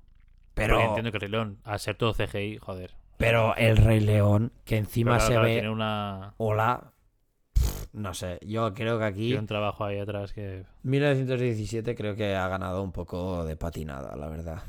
Pero, 0.58 0.74
Porque 0.74 0.88
entiendo 0.88 1.12
que 1.12 1.18
Rey 1.18 1.30
León, 1.30 1.58
al 1.64 1.78
ser 1.80 1.96
todo 1.96 2.12
CGI, 2.12 2.58
joder. 2.58 2.94
pero 3.16 3.54
El 3.56 3.76
Rey 3.76 4.00
León, 4.00 4.52
que 4.64 4.76
encima 4.76 5.12
claro, 5.12 5.24
se 5.26 5.32
claro, 5.32 5.46
ve... 5.46 5.52
tiene, 5.54 5.70
una, 5.70 6.34
Hola. 6.36 6.92
No 7.92 8.12
sé, 8.14 8.38
yo 8.46 8.74
creo 8.74 8.98
que 8.98 9.04
aquí 9.04 9.26
tiene 9.26 9.40
un 9.40 9.46
trabajo 9.46 9.84
ahí 9.84 9.98
atrás 9.98 10.32
que. 10.32 10.64
1917 10.82 11.94
creo 11.94 12.14
que 12.14 12.34
ha 12.34 12.46
ganado 12.48 12.82
un 12.82 12.92
poco 12.92 13.44
de 13.44 13.56
patinada, 13.56 14.14
la 14.16 14.28
verdad. 14.28 14.62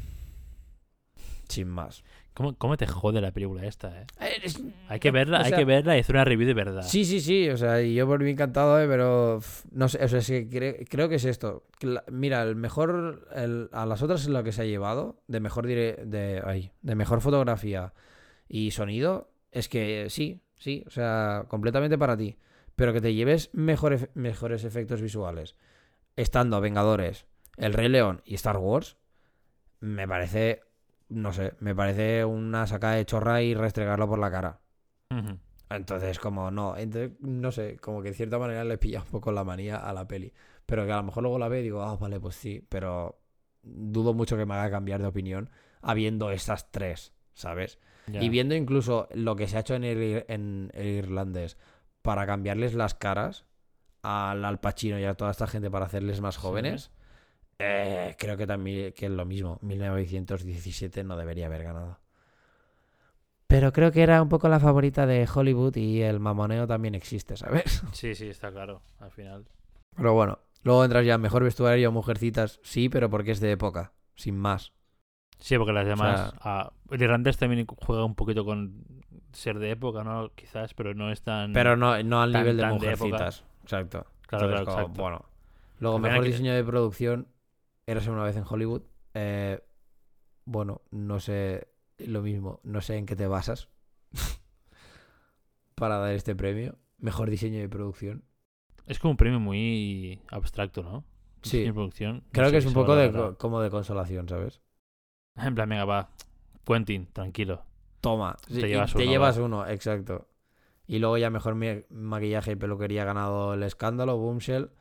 Sin 1.48 1.68
más. 1.68 2.04
¿Cómo, 2.40 2.56
cómo 2.58 2.78
te 2.78 2.88
jode 2.88 3.20
la 3.20 3.34
película 3.34 3.66
esta, 3.66 4.02
eh? 4.02 4.06
Es- 4.42 4.64
Hay 4.88 5.02
que 5.02 5.12
verla, 5.12 5.42
o 5.42 5.44
hay 5.44 5.52
que 5.52 5.66
verla 5.66 5.98
y 5.98 6.00
hacer 6.00 6.16
una 6.16 6.24
review 6.24 6.48
de 6.48 6.54
verdad. 6.54 6.84
Sí, 6.84 7.04
sí, 7.04 7.20
sí, 7.20 7.50
o 7.50 7.58
sea, 7.58 7.82
y 7.82 7.94
yo 7.96 8.08
por 8.08 8.24
mí 8.24 8.30
encantado, 8.32 8.80
eh, 8.82 8.88
pero 8.88 9.42
no 9.72 9.90
sé, 9.90 10.02
o 10.02 10.08
sea, 10.08 10.20
es 10.20 10.28
que 10.28 10.48
cre- 10.50 10.88
creo 10.90 11.10
que 11.10 11.16
es 11.16 11.26
esto. 11.26 11.66
la- 11.82 12.06
mira, 12.10 12.42
el 12.44 12.56
mejor, 12.56 13.28
el- 13.36 13.68
a 13.74 13.86
las 13.86 14.02
otras 14.04 14.22
es 14.22 14.30
lo 14.30 14.42
que 14.42 14.54
se 14.54 14.62
ha 14.62 14.66
llevado, 14.66 15.22
de 15.28 15.42
mejor 15.42 15.68
dire- 15.68 15.98
de, 16.06 16.42
ay, 16.46 16.72
de 16.82 16.96
mejor 16.96 17.20
fotografía 17.20 17.92
y 18.48 18.72
sonido, 18.72 19.30
es 19.52 19.68
que 19.68 20.06
sí, 20.10 20.40
sí, 20.58 20.86
o 20.88 20.92
sea, 20.92 21.44
completamente 21.50 21.98
para 21.98 22.16
ti. 22.16 22.38
Pero 22.78 22.94
que 22.94 23.02
te 23.02 23.14
lleves 23.14 23.50
mejores, 23.52 24.08
mejores 24.14 24.64
efectos 24.64 25.02
visuales, 25.02 25.58
estando 26.16 26.62
Vengadores, 26.62 27.26
El 27.58 27.74
Rey 27.74 27.90
León 27.90 28.22
y 28.24 28.36
Star 28.36 28.56
Wars, 28.60 28.96
me 29.82 30.08
parece, 30.08 30.62
no 31.10 31.34
sé, 31.34 31.54
me 31.60 31.76
parece 31.76 32.24
una 32.24 32.68
sacada 32.68 32.96
de 32.96 33.06
chorra 33.06 33.42
y 33.42 33.54
restregarlo 33.54 34.08
por 34.08 34.20
la 34.20 34.32
cara. 34.32 34.60
Entonces, 35.70 36.18
como 36.20 36.50
no, 36.50 36.78
entonces, 36.78 37.12
no 37.20 37.52
sé, 37.52 37.78
como 37.78 38.02
que 38.02 38.10
de 38.10 38.16
cierta 38.16 38.40
manera 38.40 38.64
le 38.64 38.78
pilla 38.78 39.02
un 39.02 39.08
poco 39.08 39.32
la 39.32 39.44
manía 39.44 39.78
a 39.78 39.94
la 39.94 40.08
peli. 40.08 40.34
Pero 40.66 40.86
que 40.86 40.92
a 40.92 40.98
lo 40.98 41.04
mejor 41.04 41.24
luego 41.24 41.40
la 41.40 41.48
ve 41.48 41.60
y 41.60 41.64
digo, 41.64 41.84
ah, 41.84 41.96
vale, 41.96 42.20
pues 42.20 42.36
sí, 42.36 42.66
pero 42.70 43.22
dudo 43.62 44.14
mucho 44.14 44.38
que 44.38 44.46
me 44.46 44.56
haga 44.56 44.72
cambiar 44.72 45.02
de 45.02 45.08
opinión 45.08 45.50
habiendo 45.82 46.32
estas 46.32 46.72
tres, 46.72 47.14
¿sabes? 47.34 47.80
Y 48.12 48.30
viendo 48.30 48.56
incluso 48.56 49.08
lo 49.14 49.36
que 49.36 49.48
se 49.48 49.58
ha 49.58 49.60
hecho 49.60 49.76
en 49.76 49.84
el, 49.84 50.26
en 50.28 50.72
el 50.74 50.88
irlandés 50.88 51.58
para 52.02 52.26
cambiarles 52.26 52.74
las 52.74 52.96
caras 52.96 53.46
al 54.02 54.46
Al 54.46 54.60
Pacino 54.60 55.00
y 55.00 55.06
a 55.06 55.14
toda 55.14 55.32
esta 55.32 55.46
gente 55.46 55.70
para 55.70 55.86
hacerles 55.86 56.22
más 56.22 56.38
Sí. 56.38 56.92
Eh, 57.60 58.16
creo 58.18 58.38
que 58.38 58.48
también 58.48 58.94
que 58.94 59.06
es 59.06 59.12
lo 59.12 59.26
mismo. 59.26 59.60
1917 59.62 61.04
no 61.04 61.18
debería 61.18 61.46
haber 61.48 61.64
ganado. 61.64 62.00
Pero 63.48 63.74
creo 63.74 63.92
que 63.92 64.04
era 64.04 64.22
un 64.22 64.30
poco 64.30 64.48
la 64.48 64.60
favorita 64.60 65.06
de 65.08 65.28
Hollywood 65.34 65.76
y 65.76 66.02
el 66.02 66.20
mamoneo 66.20 66.68
también 66.68 66.96
existe, 66.96 67.36
¿sabes? 67.36 67.82
Sí, 67.94 68.14
sí, 68.16 68.28
está 68.30 68.52
claro, 68.52 68.82
al 69.00 69.12
final. 69.12 69.46
Pero 69.96 70.14
bueno, 70.14 70.40
luego 70.64 70.84
entras 70.86 71.06
ya 71.06 71.18
mejor 71.18 71.44
vestuario, 71.44 71.92
mujercitas, 71.92 72.60
sí, 72.64 72.90
pero 72.90 73.10
porque 73.10 73.32
es 73.32 73.40
de 73.40 73.52
época, 73.52 73.92
sin 74.16 74.38
más. 74.38 74.72
Sí, 75.40 75.58
porque 75.58 75.74
las 75.74 75.88
demás. 75.88 76.30
sea- 76.32 76.40
ah, 76.42 76.74
el 76.92 77.02
irlandés 77.02 77.38
también 77.38 77.66
juega 77.66 78.04
un 78.06 78.14
poquito 78.14 78.46
con 78.46 78.84
ser 79.32 79.58
de 79.58 79.72
época, 79.72 80.04
¿no? 80.04 80.32
Quizás, 80.36 80.74
pero 80.74 80.94
no 80.94 81.12
es 81.12 81.22
tan. 81.22 81.54
Pero 81.54 81.76
no, 81.76 82.02
no 82.04 82.22
al 82.22 82.32
Tan- 82.32 82.42
nivel 82.44 82.58
de 82.58 82.66
mujercitas. 82.68 83.46
Exacto. 83.64 84.06
Claro, 84.28 84.46
Entonces, 84.46 84.50
claro, 84.50 84.66
como, 84.66 84.80
exacto. 84.80 85.02
Bueno. 85.02 85.26
Luego, 85.80 86.00
mejor 86.00 86.24
que- 86.24 86.30
diseño 86.32 86.54
de 86.54 86.64
producción. 86.64 87.28
Érase 87.90 88.12
una 88.12 88.24
vez 88.24 88.36
en 88.38 88.44
Hollywood. 88.48 88.84
Eh, 89.14 89.60
bueno, 90.46 90.82
no 90.92 91.20
sé 91.20 91.68
lo 91.98 92.22
mismo. 92.22 92.60
No 92.64 92.82
sé 92.82 92.98
en 92.98 93.06
qué 93.06 93.16
te 93.16 93.28
basas 93.28 93.70
para 95.76 95.98
dar 95.98 96.14
este 96.14 96.36
premio. 96.36 96.78
Mejor 96.98 97.30
diseño 97.30 97.60
de 97.60 97.70
producción. 97.70 98.24
Es 98.86 99.00
como 99.00 99.12
un 99.12 99.18
premio 99.18 99.40
muy 99.40 100.22
abstracto, 100.30 100.84
¿no? 100.84 101.04
Sí. 101.42 101.58
Diseño 101.60 101.72
y 101.72 101.74
producción. 101.74 102.16
no 102.18 102.24
Creo 102.32 102.52
que 102.52 102.58
es 102.58 102.66
un 102.66 102.74
poco 102.74 102.96
de, 102.96 103.12
co- 103.12 103.38
como 103.38 103.62
de 103.62 103.70
consolación, 103.70 104.28
¿sabes? 104.28 104.62
En 105.36 105.56
plan, 105.56 105.70
venga, 105.70 105.86
va. 105.86 106.10
Quentin, 106.66 107.08
tranquilo. 107.14 107.64
Toma. 108.02 108.36
Te 108.48 108.68
llevas 108.68 108.94
te 108.94 109.04
uno, 109.04 109.12
llevas 109.12 109.40
va. 109.40 109.44
uno, 109.44 109.68
exacto. 109.68 110.28
Y 110.86 111.00
luego 111.00 111.18
ya 111.18 111.30
mejor 111.30 111.56
maquillaje 111.90 112.52
y 112.54 112.56
peluquería 112.56 113.04
ha 113.04 113.06
ganado 113.06 113.54
el 113.54 113.64
escándalo, 113.64 114.18
Boomshell. 114.18 114.72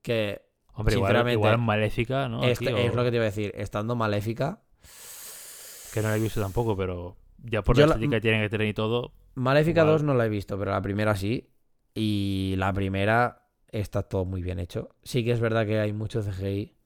Que 0.00 0.45
Hombre, 0.78 0.94
Sinceramente, 0.94 1.32
igual 1.32 1.58
Maléfica, 1.58 2.28
¿no? 2.28 2.44
este- 2.44 2.86
es 2.86 2.94
lo 2.94 3.02
que 3.02 3.10
te 3.10 3.16
iba 3.16 3.24
a 3.24 3.26
decir. 3.32 3.52
Estando 3.56 3.96
maléfica, 3.96 4.60
Que 5.94 6.02
no 6.02 6.08
la 6.08 6.16
he 6.16 6.20
visto 6.20 6.40
tampoco, 6.40 6.76
pero 6.76 7.16
ya 7.42 7.62
por 7.62 7.78
la- 7.78 7.86
estética 7.86 8.16
que 8.16 8.20
tienen 8.20 8.42
que 8.42 8.50
tener 8.50 8.68
y 8.68 8.74
todo. 8.74 9.12
Maléfica 9.34 9.80
Igual. 9.80 9.94
2 9.94 10.02
no 10.02 10.12
la 10.14 10.26
he 10.26 10.28
visto, 10.28 10.58
pero 10.58 10.70
la 10.72 10.82
primera 10.82 11.16
sí. 11.16 11.48
Y 11.94 12.54
la 12.58 12.72
primera 12.74 13.48
está 13.68 14.02
todo 14.02 14.26
muy 14.26 14.42
bien 14.42 14.58
hecho. 14.58 14.90
Sí 15.02 15.24
que 15.24 15.32
es 15.32 15.40
verdad 15.40 15.64
que 15.64 15.80
hay 15.80 15.94
mucho 15.94 16.20
CGI, 16.22 16.76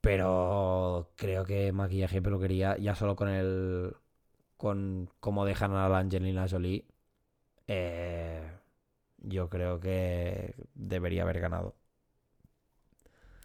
pero 0.00 1.12
creo 1.16 1.44
que 1.44 1.70
maquillaje 1.72 2.18
y 2.18 2.20
peluquería, 2.20 2.76
ya 2.78 2.94
solo 2.96 3.14
con 3.14 3.28
el. 3.28 3.94
con 4.56 5.08
cómo 5.20 5.44
dejan 5.46 5.72
a 5.74 5.88
la 5.88 5.98
Angelina 5.98 6.46
Jolie, 6.50 6.84
eh, 7.68 8.42
yo 9.18 9.48
creo 9.48 9.78
que 9.80 10.54
debería 10.74 11.22
haber 11.22 11.40
ganado. 11.40 11.76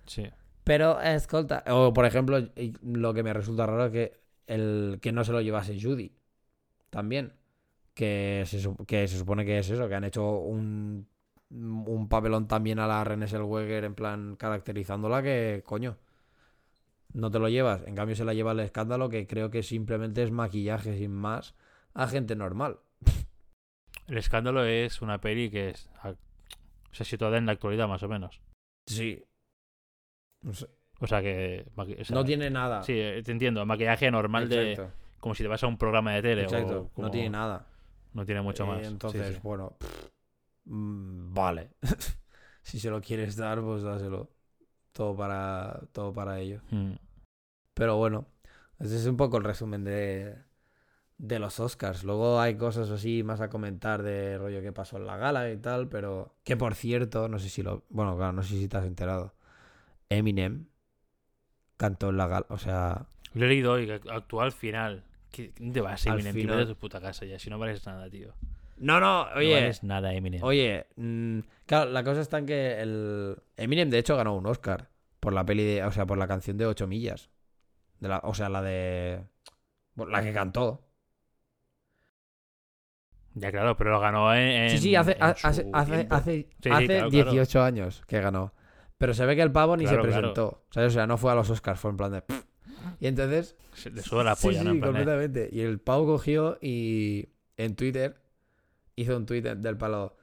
Sí. 0.05 0.29
Pero, 0.63 0.99
escolta, 1.01 1.63
o 1.67 1.93
por 1.93 2.05
ejemplo, 2.05 2.39
lo 2.81 3.13
que 3.13 3.23
me 3.23 3.33
resulta 3.33 3.65
raro 3.65 3.85
es 3.85 3.91
que, 3.91 4.19
el, 4.47 4.99
que 5.01 5.11
no 5.11 5.23
se 5.23 5.31
lo 5.31 5.41
llevase 5.41 5.79
Judy. 5.79 6.11
También. 6.89 7.33
Que 7.93 8.43
se, 8.45 8.61
que 8.85 9.07
se 9.07 9.17
supone 9.17 9.45
que 9.45 9.59
es 9.59 9.69
eso, 9.69 9.87
que 9.87 9.95
han 9.95 10.03
hecho 10.03 10.39
un, 10.39 11.07
un 11.49 12.09
papelón 12.09 12.47
también 12.47 12.79
a 12.79 12.87
la 12.87 13.03
Renée 13.03 13.27
Zellweger 13.27 13.83
en 13.83 13.95
plan 13.95 14.35
caracterizándola 14.35 15.23
que, 15.23 15.63
coño, 15.65 15.97
no 17.13 17.31
te 17.31 17.39
lo 17.39 17.47
llevas. 17.49 17.83
En 17.87 17.95
cambio 17.95 18.15
se 18.15 18.25
la 18.25 18.33
lleva 18.33 18.51
el 18.51 18.59
escándalo 18.59 19.09
que 19.09 19.27
creo 19.27 19.49
que 19.49 19.63
simplemente 19.63 20.23
es 20.23 20.31
maquillaje 20.31 20.97
sin 20.97 21.11
más 21.11 21.55
a 21.93 22.07
gente 22.07 22.35
normal. 22.35 22.79
El 24.07 24.17
escándalo 24.17 24.65
es 24.65 25.01
una 25.01 25.19
peli 25.19 25.49
que 25.49 25.69
es. 25.69 25.89
sea, 26.91 27.05
situada 27.05 27.37
en 27.37 27.45
la 27.45 27.53
actualidad, 27.53 27.87
más 27.87 28.03
o 28.03 28.09
menos. 28.09 28.41
Sí. 28.85 29.23
No, 30.45 30.53
sé. 30.53 30.67
O 31.01 31.07
sea 31.07 31.21
que. 31.21 31.65
maqui- 31.75 31.99
o 31.99 32.05
sea, 32.05 32.15
No 32.15 32.23
tiene 32.23 32.49
nada. 32.49 32.81
Sí, 32.83 32.93
eh, 32.95 33.21
te 33.23 33.31
entiendo. 33.31 33.65
Maquillaje 33.65 34.09
normal 34.11 34.47
de. 34.47 34.87
Como 35.19 35.33
si 35.35 35.43
te 35.43 35.49
vas 35.49 35.63
a 35.63 35.67
un 35.67 35.77
programa 35.77 36.13
de 36.13 36.21
tele. 36.21 36.43
Exacto. 36.43 36.81
o 36.83 36.89
como- 36.89 37.07
No 37.07 37.11
tiene 37.11 37.29
nada. 37.31 37.67
No 38.13 38.25
tiene 38.25 38.41
mucho 38.41 38.63
Eh, 38.63 38.67
más. 38.67 38.79
Sí, 38.81 38.85
Entonces, 38.93 39.33
sí. 39.35 39.39
bueno, 39.43 39.75
pff, 39.79 40.09
mm, 40.65 41.33
vale. 41.33 41.71
si 42.61 42.79
se 42.79 42.89
lo 42.89 43.01
quieres 43.01 43.35
dar, 43.35 43.61
pues 43.61 43.83
dáselo. 43.83 44.29
Todo 44.93 45.15
para, 45.15 45.81
todo 45.91 46.13
para 46.13 46.39
ello. 46.39 46.61
Mm. 46.71 46.93
Pero 47.73 47.97
bueno, 47.97 48.27
ese 48.79 48.95
es 48.95 49.05
un 49.07 49.17
poco 49.17 49.35
el 49.37 49.43
resumen 49.43 49.83
de, 49.83 50.35
de 51.17 51.39
los 51.39 51.59
Oscars. 51.59 52.05
Luego 52.05 52.39
hay 52.39 52.55
cosas 52.55 52.89
así 52.89 53.21
más 53.23 53.41
a 53.41 53.49
comentar 53.49 54.03
de 54.03 54.37
rollo 54.37 54.61
que 54.61 54.71
pasó 54.71 54.95
en 54.97 55.05
la 55.07 55.17
gala 55.17 55.51
y 55.51 55.57
tal, 55.57 55.89
pero 55.89 56.35
que 56.45 56.55
por 56.55 56.75
cierto, 56.75 57.27
no 57.27 57.39
sé 57.39 57.49
si 57.49 57.61
lo... 57.63 57.83
Bueno, 57.89 58.15
claro, 58.15 58.31
no 58.31 58.43
sé 58.43 58.55
si 58.57 58.69
te 58.69 58.77
has 58.77 58.85
enterado. 58.85 59.33
Eminem 60.09 60.67
cantó 61.77 62.09
en 62.09 62.17
la 62.17 62.27
gala, 62.27 62.45
o 62.49 62.57
sea... 62.57 63.05
Lo 63.33 63.45
he 63.45 63.49
leído 63.49 63.73
hoy, 63.73 63.89
actual 63.89 64.51
final. 64.51 65.03
¿Qué 65.31 65.51
¿Dónde 65.57 65.73
te 65.73 65.81
vas, 65.81 66.07
Al 66.07 66.13
Eminem? 66.13 66.33
Tío, 66.33 66.41
final- 66.43 66.57
vete 66.57 66.71
a 66.71 66.73
tu 66.73 66.79
puta 66.79 67.01
casa 67.01 67.25
ya. 67.25 67.37
Si 67.37 67.49
no 67.49 67.59
vales 67.59 67.85
nada, 67.85 68.09
tío. 68.09 68.33
No, 68.77 68.99
no, 68.99 69.25
No 69.29 69.35
oye, 69.35 69.53
vales 69.53 69.83
nada, 69.83 70.13
Eminem. 70.13 70.41
Oye, 70.43 70.87
mm, 70.95 71.39
claro, 71.65 71.91
la 71.91 72.03
cosa 72.03 72.21
está 72.21 72.37
en 72.37 72.45
que 72.45 72.79
el 72.81 73.37
Eminem 73.57 73.89
de 73.89 73.99
hecho 73.99 74.15
ganó 74.15 74.35
un 74.35 74.45
Oscar 74.45 74.89
por 75.19 75.33
la 75.33 75.45
peli 75.45 75.63
de, 75.63 75.83
o 75.83 75.91
sea, 75.91 76.05
por 76.05 76.17
la 76.17 76.27
canción 76.27 76.57
de 76.57 76.65
8 76.65 76.87
millas. 76.87 77.29
De 77.99 78.07
la, 78.07 78.19
o 78.23 78.33
sea, 78.33 78.47
la 78.49 78.61
de 78.61 79.23
la 79.95 80.21
que 80.21 80.33
cantó. 80.33 80.81
Ya, 83.33 83.51
claro, 83.51 83.75
pero 83.75 83.91
lo 83.91 83.99
ganó 83.99 84.33
en. 84.33 84.69
sí, 84.69 84.77
sí, 84.77 84.95
hace 84.95 85.13
en 85.13 85.23
hace 85.23 85.63
su 85.63 85.71
hace, 85.73 86.07
hace, 86.09 86.33
Sí, 86.43 86.49
sí, 86.63 86.69
hace 86.69 86.85
claro, 86.85 87.09
18 87.09 87.63
años 87.63 88.01
que 88.07 88.21
ganó. 88.21 88.53
Pero 88.97 89.13
se 89.13 89.25
ve 89.25 89.35
que 89.35 89.41
el 89.41 89.51
pavo 89.51 89.75
ni 89.75 89.83
Claro, 89.85 90.03
se 90.03 90.07
claro. 90.09 90.21
presentó. 90.33 90.65
¿sabes? 90.71 90.91
O 90.91 90.93
sea, 90.93 91.07
no 91.07 91.17
fue 91.17 91.31
a 91.31 91.35
los 91.35 91.49
Oscars, 91.49 91.79
fue 91.79 91.91
en 91.91 91.97
plan 91.97 92.11
de. 92.11 92.23
Y 92.99 93.07
entonces 93.07 93.55
Se 93.73 93.89
le 93.89 94.01
suda 94.01 94.23
la 94.23 94.35
polla, 94.35 94.61
eh, 94.61 94.79
completamente. 94.79 95.49
Y 95.51 95.61
el 95.61 95.79
pavo 95.79 96.05
cogió 96.05 96.57
y 96.61 97.29
en 97.57 97.75
Twitter 97.75 98.21
hizo 98.95 99.17
un 99.17 99.25
tweet 99.25 99.41
del 99.41 99.77
palo. 99.77 100.15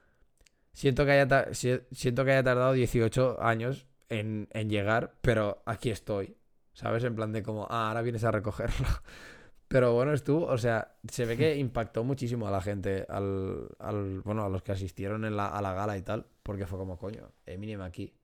siento 0.72 1.04
que 1.04 1.12
haya, 1.12 1.48
siento 1.52 2.24
que 2.24 2.30
haya 2.32 2.42
tardado 2.42 2.72
18 2.72 3.42
años 3.42 3.86
en, 4.08 4.48
en 4.52 4.70
llegar, 4.70 5.14
pero 5.20 5.62
aquí 5.66 5.90
estoy. 5.90 6.36
¿Sabes? 6.74 7.04
En 7.04 7.14
plan 7.14 7.32
de 7.32 7.42
como, 7.42 7.66
ah, 7.68 7.88
ahora 7.88 8.00
vienes 8.00 8.24
a 8.24 8.30
recogerlo. 8.30 8.86
Pero 9.68 9.92
bueno, 9.94 10.12
estuvo, 10.12 10.46
o 10.46 10.56
sea, 10.58 10.96
se 11.08 11.24
ve 11.26 11.36
que 11.36 11.56
impactó 11.58 12.02
muchísimo 12.04 12.46
a 12.48 12.50
la 12.50 12.60
gente, 12.62 13.06
al, 13.08 13.68
al- 13.78 14.20
bueno, 14.20 14.44
a 14.44 14.48
los 14.50 14.62
que 14.62 14.72
asistieron 14.72 15.24
en 15.26 15.36
la, 15.36 15.46
a 15.48 15.60
la 15.62 15.72
gala 15.74 15.96
y 15.98 16.02
tal, 16.02 16.26
porque 16.42 16.66
fue 16.66 16.78
como, 16.78 16.98
coño, 16.98 17.30
Eminem 17.46 17.80
aquí. 17.82 18.14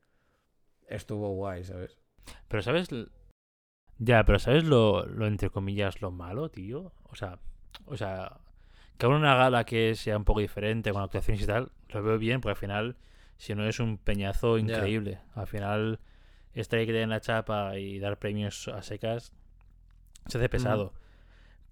Estuvo 0.89 1.31
guay, 1.35 1.65
¿sabes? 1.65 1.99
Pero 2.49 2.63
¿sabes? 2.63 2.89
Ya, 3.99 4.25
pero 4.25 4.39
¿sabes 4.39 4.65
lo, 4.65 5.07
lo 5.07 5.27
entre 5.27 5.51
comillas 5.51 6.01
lo 6.01 6.11
malo, 6.11 6.51
tío? 6.51 6.93
O 7.05 7.15
sea, 7.15 7.39
o 7.87 7.97
sea, 7.97 8.39
que 8.97 9.07
haga 9.07 9.17
una 9.17 9.35
gala 9.35 9.65
que 9.65 9.95
sea 9.95 10.17
un 10.17 10.25
poco 10.25 10.41
diferente 10.41 10.93
con 10.93 11.03
actuaciones 11.03 11.43
y 11.43 11.47
tal, 11.47 11.73
lo 11.89 12.03
veo 12.03 12.19
bien, 12.19 12.41
porque 12.41 12.53
al 12.53 12.57
final, 12.57 12.97
si 13.37 13.55
no 13.55 13.67
es 13.67 13.81
un 13.81 13.99
peñazo 13.99 14.59
increíble. 14.59 15.21
Al 15.35 15.47
final, 15.47 16.01
estar 16.55 16.79
ahí 16.79 16.87
que 16.87 16.93
den 16.93 17.11
la 17.11 17.21
chapa 17.21 17.77
y 17.79 17.99
dar 17.99 18.19
premios 18.19 18.69
a 18.69 18.83
secas 18.83 19.33
se 20.27 20.39
hace 20.39 20.49
pesado. 20.49 20.93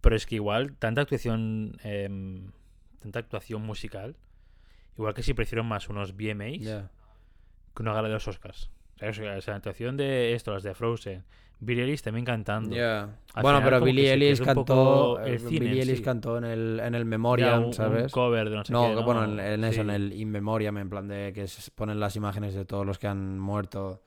Pero 0.00 0.16
es 0.16 0.26
que 0.26 0.36
igual, 0.36 0.76
tanta 0.76 1.00
actuación, 1.02 1.76
em, 1.82 2.52
tanta 3.00 3.18
actuación 3.18 3.62
musical, 3.62 4.16
igual 4.96 5.14
que 5.14 5.22
si 5.22 5.34
prefiero 5.34 5.64
más 5.64 5.88
unos 5.88 6.16
VMAs 6.16 6.60
Ya. 6.60 6.90
que 7.74 7.82
una 7.82 7.92
gala 7.92 8.08
de 8.08 8.14
los 8.14 8.26
Oscars. 8.28 8.70
La 8.98 9.54
actuación 9.56 9.96
de 9.96 10.34
esto, 10.34 10.52
las 10.52 10.62
de 10.62 10.74
Frozen, 10.74 11.24
Billie 11.60 11.84
Eilish 11.84 12.02
también 12.02 12.24
cantando. 12.24 12.74
Bueno, 13.42 13.58
final 13.58 13.62
pero 13.64 13.80
pierde 13.84 14.40
un 14.40 14.46
cantó. 14.46 14.64
poco 14.64 15.20
el 15.20 15.34
eh, 15.34 15.38
cine 15.38 15.70
Eilish 15.80 15.96
sí. 15.98 16.02
cantó 16.02 16.38
en 16.38 16.44
el, 16.44 16.80
en 16.80 16.94
el 16.94 17.04
Memoriam, 17.04 17.58
un, 17.60 17.64
un 17.66 17.72
¿sabes? 17.72 18.12
cover 18.12 18.50
de 18.50 18.56
no 18.56 18.64
sé 18.64 18.72
No, 18.72 18.88
qué, 18.90 18.94
que 18.96 19.02
bueno, 19.02 19.24
en, 19.24 19.40
en 19.40 19.64
eso, 19.64 19.80
en 19.82 19.90
el 19.90 20.12
In 20.12 20.30
Memoriam, 20.30 20.76
en 20.78 20.88
plan 20.90 21.08
de 21.08 21.32
que 21.34 21.46
se 21.46 21.70
ponen 21.70 21.98
las 22.00 22.16
imágenes 22.16 22.54
de 22.54 22.64
todos 22.64 22.84
los 22.86 22.98
que 22.98 23.06
han 23.06 23.38
muerto 23.38 24.02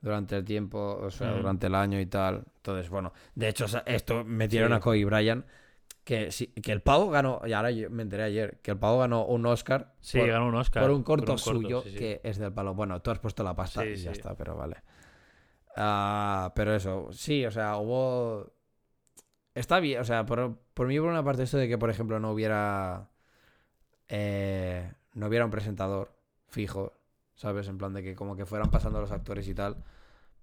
durante 0.00 0.36
el 0.36 0.44
tiempo, 0.44 0.98
o 1.02 1.10
sea, 1.10 1.30
Mm. 1.32 1.36
durante 1.38 1.66
el 1.68 1.74
año 1.74 2.00
y 2.00 2.06
tal. 2.06 2.42
Entonces, 2.56 2.88
bueno, 2.90 3.12
de 3.34 3.48
hecho, 3.48 3.66
esto 3.86 4.24
metieron 4.24 4.70
Sí. 4.70 4.74
a 4.76 4.80
Kobe 4.80 5.04
Bryant, 5.04 5.44
que, 6.04 6.32
sí- 6.32 6.48
que 6.48 6.72
el 6.72 6.82
pavo 6.82 7.10
ganó, 7.10 7.40
y 7.46 7.52
ahora 7.52 7.70
yo 7.70 7.88
me 7.90 8.02
enteré 8.02 8.24
ayer, 8.24 8.58
que 8.62 8.72
el 8.72 8.78
pavo 8.78 8.98
ganó 9.00 9.24
un 9.26 9.46
Oscar 9.46 9.94
Sí, 10.00 10.18
por, 10.18 10.28
ganó 10.28 10.48
un 10.48 10.54
Oscar. 10.56 10.82
por 10.82 10.90
un 10.90 11.02
corto 11.02 11.26
por 11.26 11.32
un 11.34 11.38
suyo 11.38 11.82
sí, 11.82 11.94
que 11.96 12.20
es 12.24 12.38
del 12.38 12.52
palo. 12.52 12.74
Bueno, 12.74 13.00
tú 13.02 13.10
has 13.10 13.18
puesto 13.18 13.42
la 13.44 13.54
pasta 13.54 13.84
y 13.84 13.96
ya 13.96 14.10
está, 14.12 14.36
pero 14.36 14.56
vale. 14.56 14.76
Ah, 15.76 16.52
pero 16.54 16.74
eso, 16.74 17.08
sí, 17.12 17.44
o 17.46 17.50
sea, 17.50 17.76
hubo... 17.76 18.52
Está 19.54 19.80
bien, 19.80 20.00
o 20.00 20.04
sea, 20.04 20.24
por, 20.24 20.56
por 20.74 20.86
mí 20.86 20.98
por 20.98 21.08
una 21.10 21.22
parte 21.24 21.42
esto 21.42 21.58
de 21.58 21.68
que, 21.68 21.78
por 21.78 21.90
ejemplo, 21.90 22.18
no 22.18 22.32
hubiera... 22.32 23.08
eh, 24.08 24.92
no 25.14 25.26
hubiera 25.26 25.44
un 25.44 25.50
presentador 25.50 26.12
fijo, 26.48 26.92
¿sabes? 27.34 27.68
En 27.68 27.78
plan 27.78 27.92
de 27.92 28.02
que 28.02 28.14
como 28.14 28.36
que 28.36 28.46
fueran 28.46 28.70
pasando 28.70 29.00
los 29.00 29.12
actores 29.12 29.46
y 29.48 29.54
tal. 29.54 29.76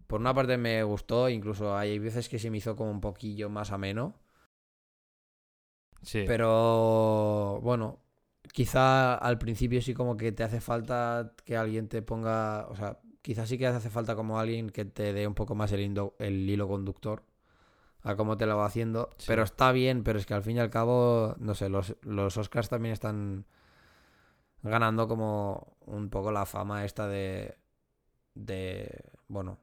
Por 0.08 0.20
una 0.22 0.34
parte 0.34 0.58
me 0.58 0.82
gustó, 0.84 1.30
incluso 1.30 1.76
hay 1.78 2.00
veces 2.00 2.30
que 2.30 2.40
se 2.40 2.50
me 2.50 2.58
hizo 2.58 2.76
como 2.76 2.92
un 2.92 3.02
poquillo 3.02 3.50
más 3.50 3.72
ameno. 3.72 4.16
Sí. 6.02 6.24
Pero 6.26 7.60
bueno, 7.62 8.00
quizá 8.54 9.16
al 9.16 9.38
principio 9.38 9.82
sí 9.82 9.94
como 9.94 10.18
que 10.18 10.32
te 10.32 10.44
hace 10.44 10.62
falta 10.62 11.34
que 11.46 11.58
alguien 11.58 11.88
te 11.90 12.02
ponga, 12.02 12.68
o 12.70 12.76
sea, 12.76 13.00
quizás 13.22 13.50
sí 13.50 13.58
que 13.58 13.68
hace 13.68 13.90
falta 13.90 14.16
como 14.16 14.40
alguien 14.40 14.70
que 14.70 14.86
te 14.86 15.14
dé 15.14 15.28
un 15.28 15.36
poco 15.36 15.56
más 15.56 15.72
el, 15.72 15.82
indo- 15.82 16.16
el 16.20 16.50
hilo 16.50 16.68
conductor 16.68 17.24
a 18.04 18.16
cómo 18.16 18.38
te 18.38 18.46
lo 18.46 18.58
va 18.58 18.66
haciendo. 18.66 19.10
Sí. 19.18 19.26
Pero 19.28 19.44
está 19.44 19.72
bien, 19.72 20.04
pero 20.04 20.20
es 20.20 20.26
que 20.26 20.34
al 20.34 20.44
fin 20.44 20.58
y 20.58 20.60
al 20.60 20.70
cabo, 20.70 21.36
no 21.40 21.54
sé, 21.56 21.70
los, 21.70 21.96
los 22.02 22.38
Oscars 22.38 22.70
también 22.70 22.94
están 22.94 23.46
ganando 24.64 25.08
como 25.08 25.78
un 25.86 26.10
poco 26.10 26.32
la 26.32 26.46
fama 26.46 26.86
esta 26.86 27.08
de, 27.08 27.58
de, 28.36 29.04
bueno, 29.28 29.60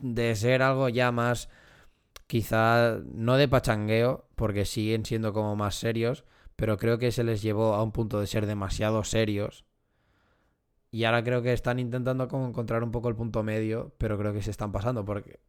de 0.00 0.34
ser 0.36 0.62
algo 0.62 0.88
ya 0.88 1.12
más, 1.12 1.48
quizá 2.26 2.98
no 3.04 3.36
de 3.36 3.48
pachangueo, 3.48 4.28
porque 4.34 4.64
siguen 4.64 5.04
siendo 5.04 5.32
como 5.32 5.56
más 5.56 5.74
serios, 5.76 6.24
pero 6.56 6.76
creo 6.78 6.98
que 6.98 7.12
se 7.12 7.24
les 7.24 7.42
llevó 7.42 7.74
a 7.74 7.82
un 7.82 7.92
punto 7.92 8.20
de 8.20 8.26
ser 8.26 8.46
demasiado 8.46 9.04
serios. 9.04 9.64
Y 10.90 11.04
ahora 11.04 11.22
creo 11.22 11.42
que 11.42 11.52
están 11.52 11.78
intentando 11.78 12.28
como 12.28 12.46
encontrar 12.48 12.82
un 12.82 12.90
poco 12.90 13.08
el 13.08 13.16
punto 13.16 13.42
medio, 13.42 13.92
pero 13.98 14.16
creo 14.18 14.32
que 14.32 14.42
se 14.42 14.50
están 14.50 14.72
pasando, 14.72 15.04
porque 15.04 15.40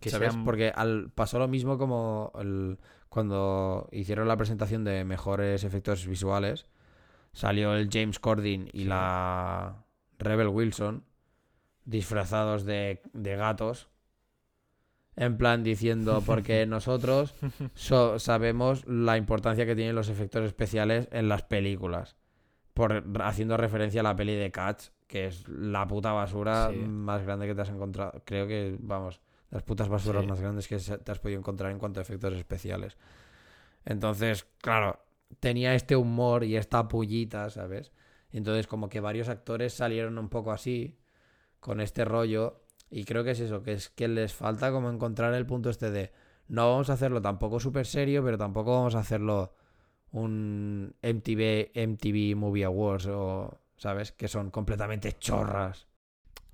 que 0.00 0.10
¿Sabes? 0.10 0.32
sean- 0.32 0.44
Porque 0.44 0.70
al, 0.74 1.10
pasó 1.10 1.38
lo 1.38 1.48
mismo 1.48 1.78
como 1.78 2.32
el- 2.38 2.78
cuando 3.08 3.88
hicieron 3.92 4.28
la 4.28 4.36
presentación 4.36 4.84
de 4.84 5.04
mejores 5.04 5.64
efectos 5.64 6.06
visuales. 6.06 6.66
Salió 7.32 7.74
el 7.74 7.88
James 7.92 8.18
Corden 8.18 8.68
y 8.72 8.80
Sí. 8.80 8.84
la 8.84 9.84
Rebel 10.18 10.48
Wilson 10.48 11.04
disfrazados 11.84 12.64
de, 12.64 13.02
de 13.12 13.36
gatos. 13.36 13.88
En 15.20 15.36
plan 15.36 15.64
diciendo, 15.64 16.22
porque 16.26 16.64
nosotros 16.66 17.34
so- 17.74 18.18
sabemos 18.18 18.86
la 18.86 19.16
importancia 19.16 19.66
que 19.66 19.74
tienen 19.74 19.94
los 19.96 20.08
efectos 20.08 20.44
especiales 20.44 21.08
en 21.10 21.28
las 21.28 21.42
películas. 21.42 22.16
Por, 22.72 23.02
haciendo 23.22 23.56
referencia 23.56 24.00
a 24.00 24.04
la 24.04 24.14
peli 24.14 24.36
de 24.36 24.52
Cats, 24.52 24.92
que 25.08 25.26
es 25.26 25.48
la 25.48 25.88
puta 25.88 26.12
basura 26.12 26.70
Sí. 26.70 26.76
más 26.78 27.24
grande 27.24 27.48
que 27.48 27.54
te 27.56 27.62
has 27.62 27.70
encontrado. 27.70 28.22
Creo 28.24 28.46
que, 28.46 28.76
vamos, 28.78 29.20
las 29.50 29.64
putas 29.64 29.88
basuras 29.88 30.22
Sí. 30.22 30.28
más 30.28 30.40
grandes 30.40 30.68
que 30.68 30.76
te 30.78 31.10
has 31.10 31.18
podido 31.18 31.40
encontrar 31.40 31.72
en 31.72 31.78
cuanto 31.80 31.98
a 31.98 32.02
efectos 32.04 32.32
especiales. 32.34 32.96
Entonces, 33.84 34.46
claro, 34.60 35.00
tenía 35.40 35.74
este 35.74 35.96
humor 35.96 36.44
y 36.44 36.56
esta 36.56 36.86
pullita, 36.88 37.50
¿sabes? 37.50 37.90
Entonces, 38.30 38.66
como 38.66 38.88
que 38.88 39.00
varios 39.00 39.28
actores 39.28 39.72
salieron 39.72 40.18
un 40.18 40.28
poco 40.28 40.52
así, 40.52 40.98
con 41.60 41.80
este 41.80 42.04
rollo, 42.04 42.62
y 42.90 43.04
creo 43.04 43.24
que 43.24 43.32
es 43.32 43.40
eso, 43.40 43.62
que 43.62 43.72
es 43.72 43.88
que 43.90 44.08
les 44.08 44.32
falta 44.34 44.70
como 44.72 44.90
encontrar 44.90 45.34
el 45.34 45.46
punto 45.46 45.70
este 45.70 45.90
de 45.90 46.12
no 46.48 46.70
vamos 46.70 46.88
a 46.90 46.94
hacerlo 46.94 47.20
tampoco 47.20 47.60
súper 47.60 47.86
serio, 47.86 48.24
pero 48.24 48.38
tampoco 48.38 48.72
vamos 48.72 48.94
a 48.94 49.00
hacerlo 49.00 49.54
un 50.12 50.94
MTV, 51.02 51.70
MTV 51.74 52.34
Movie 52.36 52.64
Awards 52.64 53.06
o, 53.06 53.60
¿sabes? 53.76 54.12
Que 54.12 54.28
son 54.28 54.50
completamente 54.50 55.12
chorras. 55.18 55.86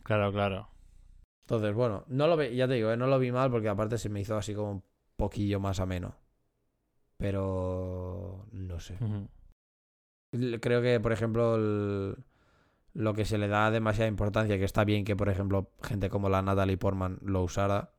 Claro, 0.03 0.33
claro. 0.33 0.69
Entonces, 1.45 1.75
bueno, 1.75 2.05
no 2.09 2.27
lo 2.27 2.37
ve, 2.37 2.55
ya 2.57 2.67
te 2.67 2.75
digo, 2.75 2.91
¿eh? 2.91 2.97
no 2.97 3.07
lo 3.07 3.19
vi 3.19 3.31
mal 3.31 3.51
porque 3.51 3.69
aparte 3.69 3.99
se 3.99 4.09
me 4.09 4.21
hizo 4.21 4.37
así 4.37 4.55
como 4.55 4.73
un 4.73 4.83
poquillo 5.17 5.61
más 5.61 5.79
ameno. 5.79 6.17
Pero 7.17 8.47
no 8.53 8.81
sé. 8.81 8.99
Creo 10.61 10.83
que, 10.83 10.99
por 11.01 11.13
ejemplo, 11.13 11.55
el- 11.55 12.17
lo 12.95 13.13
que 13.15 13.25
se 13.25 13.39
le 13.39 13.49
da 13.49 13.71
demasiada 13.71 14.09
importancia, 14.09 14.57
que 14.57 14.65
está 14.65 14.85
bien 14.85 15.05
que, 15.05 15.17
por 15.17 15.29
ejemplo, 15.29 15.71
gente 15.83 16.09
como 16.09 16.29
la 16.29 16.43
Natalie 16.43 16.77
Portman 16.79 17.19
lo 17.23 17.43
usara, 17.43 17.91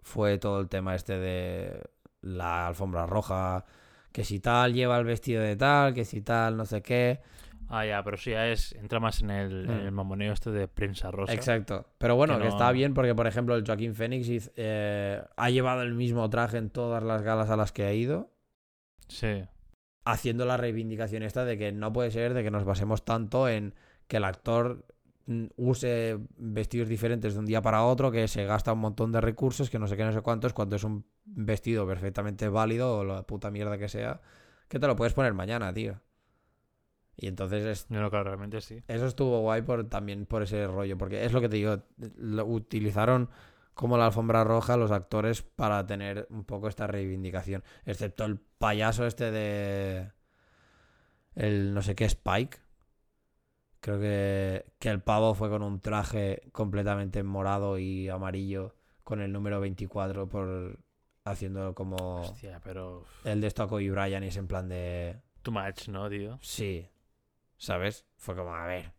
fue 0.00 0.38
todo 0.38 0.60
el 0.60 0.68
tema 0.68 0.94
este 0.94 1.18
de 1.18 1.82
la 2.20 2.66
alfombra 2.68 3.06
roja, 3.06 3.64
que 4.12 4.24
si 4.24 4.40
tal 4.40 4.74
lleva 4.74 4.98
el 4.98 5.04
vestido 5.04 5.42
de 5.42 5.56
tal, 5.56 5.94
que 5.94 6.04
si 6.04 6.22
tal 6.22 6.56
no 6.56 6.64
sé 6.66 6.82
qué. 6.82 7.20
Ah, 7.70 7.84
ya, 7.84 8.02
pero 8.02 8.16
sí, 8.16 8.30
ya 8.30 8.46
es. 8.48 8.72
Entra 8.72 8.98
más 8.98 9.20
en 9.20 9.30
el, 9.30 9.68
en 9.68 9.76
Mm. 9.84 9.86
el 9.86 9.92
mamoneo 9.92 10.32
este 10.32 10.50
de 10.50 10.68
prensa 10.68 11.10
rosa. 11.10 11.34
Exacto. 11.34 11.86
Pero 11.98 12.16
bueno, 12.16 12.38
Que 12.38 12.48
está 12.48 12.72
bien 12.72 12.94
porque, 12.94 13.14
por 13.14 13.26
ejemplo, 13.26 13.54
el 13.54 13.64
Joaquín 13.66 13.94
Phoenix 13.94 14.50
eh, 14.56 15.22
ha 15.36 15.50
llevado 15.50 15.82
el 15.82 15.92
mismo 15.94 16.28
traje 16.30 16.56
en 16.56 16.70
todas 16.70 17.02
las 17.02 17.20
galas 17.22 17.50
a 17.50 17.56
las 17.56 17.70
que 17.72 17.84
ha 17.84 17.92
ido. 17.92 18.30
Sí. 19.08 19.44
Haciendo 20.12 20.44
la 20.46 20.56
reivindicación 20.56 21.22
esta 21.22 21.44
de 21.44 21.58
que 21.58 21.72
no 21.72 21.92
puede 21.92 22.10
ser 22.10 22.34
de 22.34 22.42
que 22.42 22.50
nos 22.50 22.64
basemos 22.64 23.04
tanto 23.04 23.48
en 23.48 23.74
que 24.06 24.16
el 24.18 24.24
actor 24.24 24.84
mm, 25.26 25.46
use 25.56 26.18
vestidos 26.38 26.88
diferentes 26.88 27.34
de 27.34 27.40
un 27.40 27.46
día 27.46 27.62
para 27.62 27.84
otro, 27.84 28.10
que 28.10 28.26
se 28.28 28.44
gasta 28.44 28.72
un 28.72 28.80
montón 28.80 29.12
de 29.12 29.20
recursos, 29.20 29.70
que 29.70 29.78
no 29.78 29.86
sé 29.86 29.96
qué, 29.96 30.04
no 30.04 30.12
sé 30.12 30.22
cuántos, 30.22 30.52
cuando 30.54 30.76
es 30.76 30.84
un 30.84 31.04
vestido 31.24 31.86
perfectamente 31.86 32.48
válido 32.48 32.98
o 32.98 33.04
la 33.04 33.22
puta 33.24 33.50
mierda 33.50 33.78
que 33.78 33.88
sea, 33.88 34.20
que 34.68 34.78
te 34.78 34.86
lo 34.86 34.96
puedes 34.96 35.14
poner 35.14 35.34
mañana, 35.34 35.72
tío. 35.72 36.00
Y 37.16 37.26
entonces 37.26 37.64
es- 37.64 37.90
No, 37.90 38.00
no, 38.00 38.10
claro, 38.10 38.24
realmente 38.24 38.60
sí. 38.60 38.82
eso 38.86 39.06
estuvo 39.06 39.40
guay 39.40 39.62
por, 39.62 39.88
también 39.88 40.24
por 40.26 40.42
ese 40.42 40.66
rollo, 40.66 40.96
porque 40.96 41.24
es 41.24 41.32
lo 41.32 41.40
que 41.40 41.48
te 41.48 41.56
digo, 41.56 41.82
lo 42.16 42.46
utilizaron 42.46 43.28
como 43.74 43.96
la 43.98 44.06
alfombra 44.06 44.44
roja 44.44 44.76
los 44.76 44.90
actores 44.90 45.42
para 45.42 45.84
tener 45.86 46.26
un 46.30 46.44
poco 46.44 46.68
esta 46.68 46.86
reivindicación, 46.86 47.62
excepto 47.84 48.24
el 48.24 48.40
payaso 48.58 49.06
este 49.06 49.30
de 49.30 50.10
el 51.34 51.72
no 51.72 51.82
sé 51.82 51.94
qué 51.94 52.04
Spike. 52.04 52.58
Creo 53.80 54.00
que, 54.00 54.66
que 54.80 54.88
el 54.88 55.00
pavo 55.00 55.34
fue 55.34 55.48
con 55.48 55.62
un 55.62 55.80
traje 55.80 56.42
completamente 56.52 57.22
morado 57.22 57.78
y 57.78 58.08
amarillo 58.08 58.74
con 59.04 59.20
el 59.20 59.32
número 59.32 59.60
24 59.60 60.28
por 60.28 60.78
haciendo 61.24 61.74
como 61.74 62.22
Hostia, 62.22 62.60
pero. 62.64 63.04
el 63.24 63.40
de 63.40 63.46
esto 63.46 63.62
a 63.62 63.68
Kobe 63.68 63.90
Bryant 63.90 64.24
y 64.24 64.28
es 64.28 64.36
en 64.36 64.48
plan 64.48 64.68
de 64.68 65.20
Too 65.42 65.52
much, 65.52 65.88
¿no, 65.88 66.08
tío? 66.08 66.38
Sí. 66.42 66.88
¿Sabes? 67.56 68.04
Fue 68.16 68.34
como, 68.34 68.54
a 68.54 68.66
ver. 68.66 68.92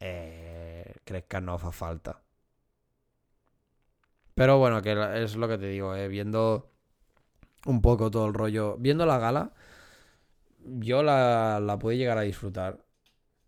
Eh, 0.00 0.94
que 1.04 1.40
no 1.40 1.58
fa 1.58 1.72
falta. 1.72 2.22
Pero 4.34 4.58
bueno, 4.58 4.82
que 4.82 5.22
es 5.22 5.36
lo 5.36 5.48
que 5.48 5.58
te 5.58 5.66
digo, 5.66 5.94
eh, 5.94 6.08
viendo 6.08 6.70
un 7.66 7.80
poco 7.82 8.10
todo 8.10 8.26
el 8.26 8.34
rollo. 8.34 8.76
Viendo 8.78 9.06
la 9.06 9.18
gala, 9.18 9.52
yo 10.64 11.02
la, 11.02 11.60
la 11.60 11.78
pude 11.78 11.96
llegar 11.96 12.18
a 12.18 12.22
disfrutar. 12.22 12.84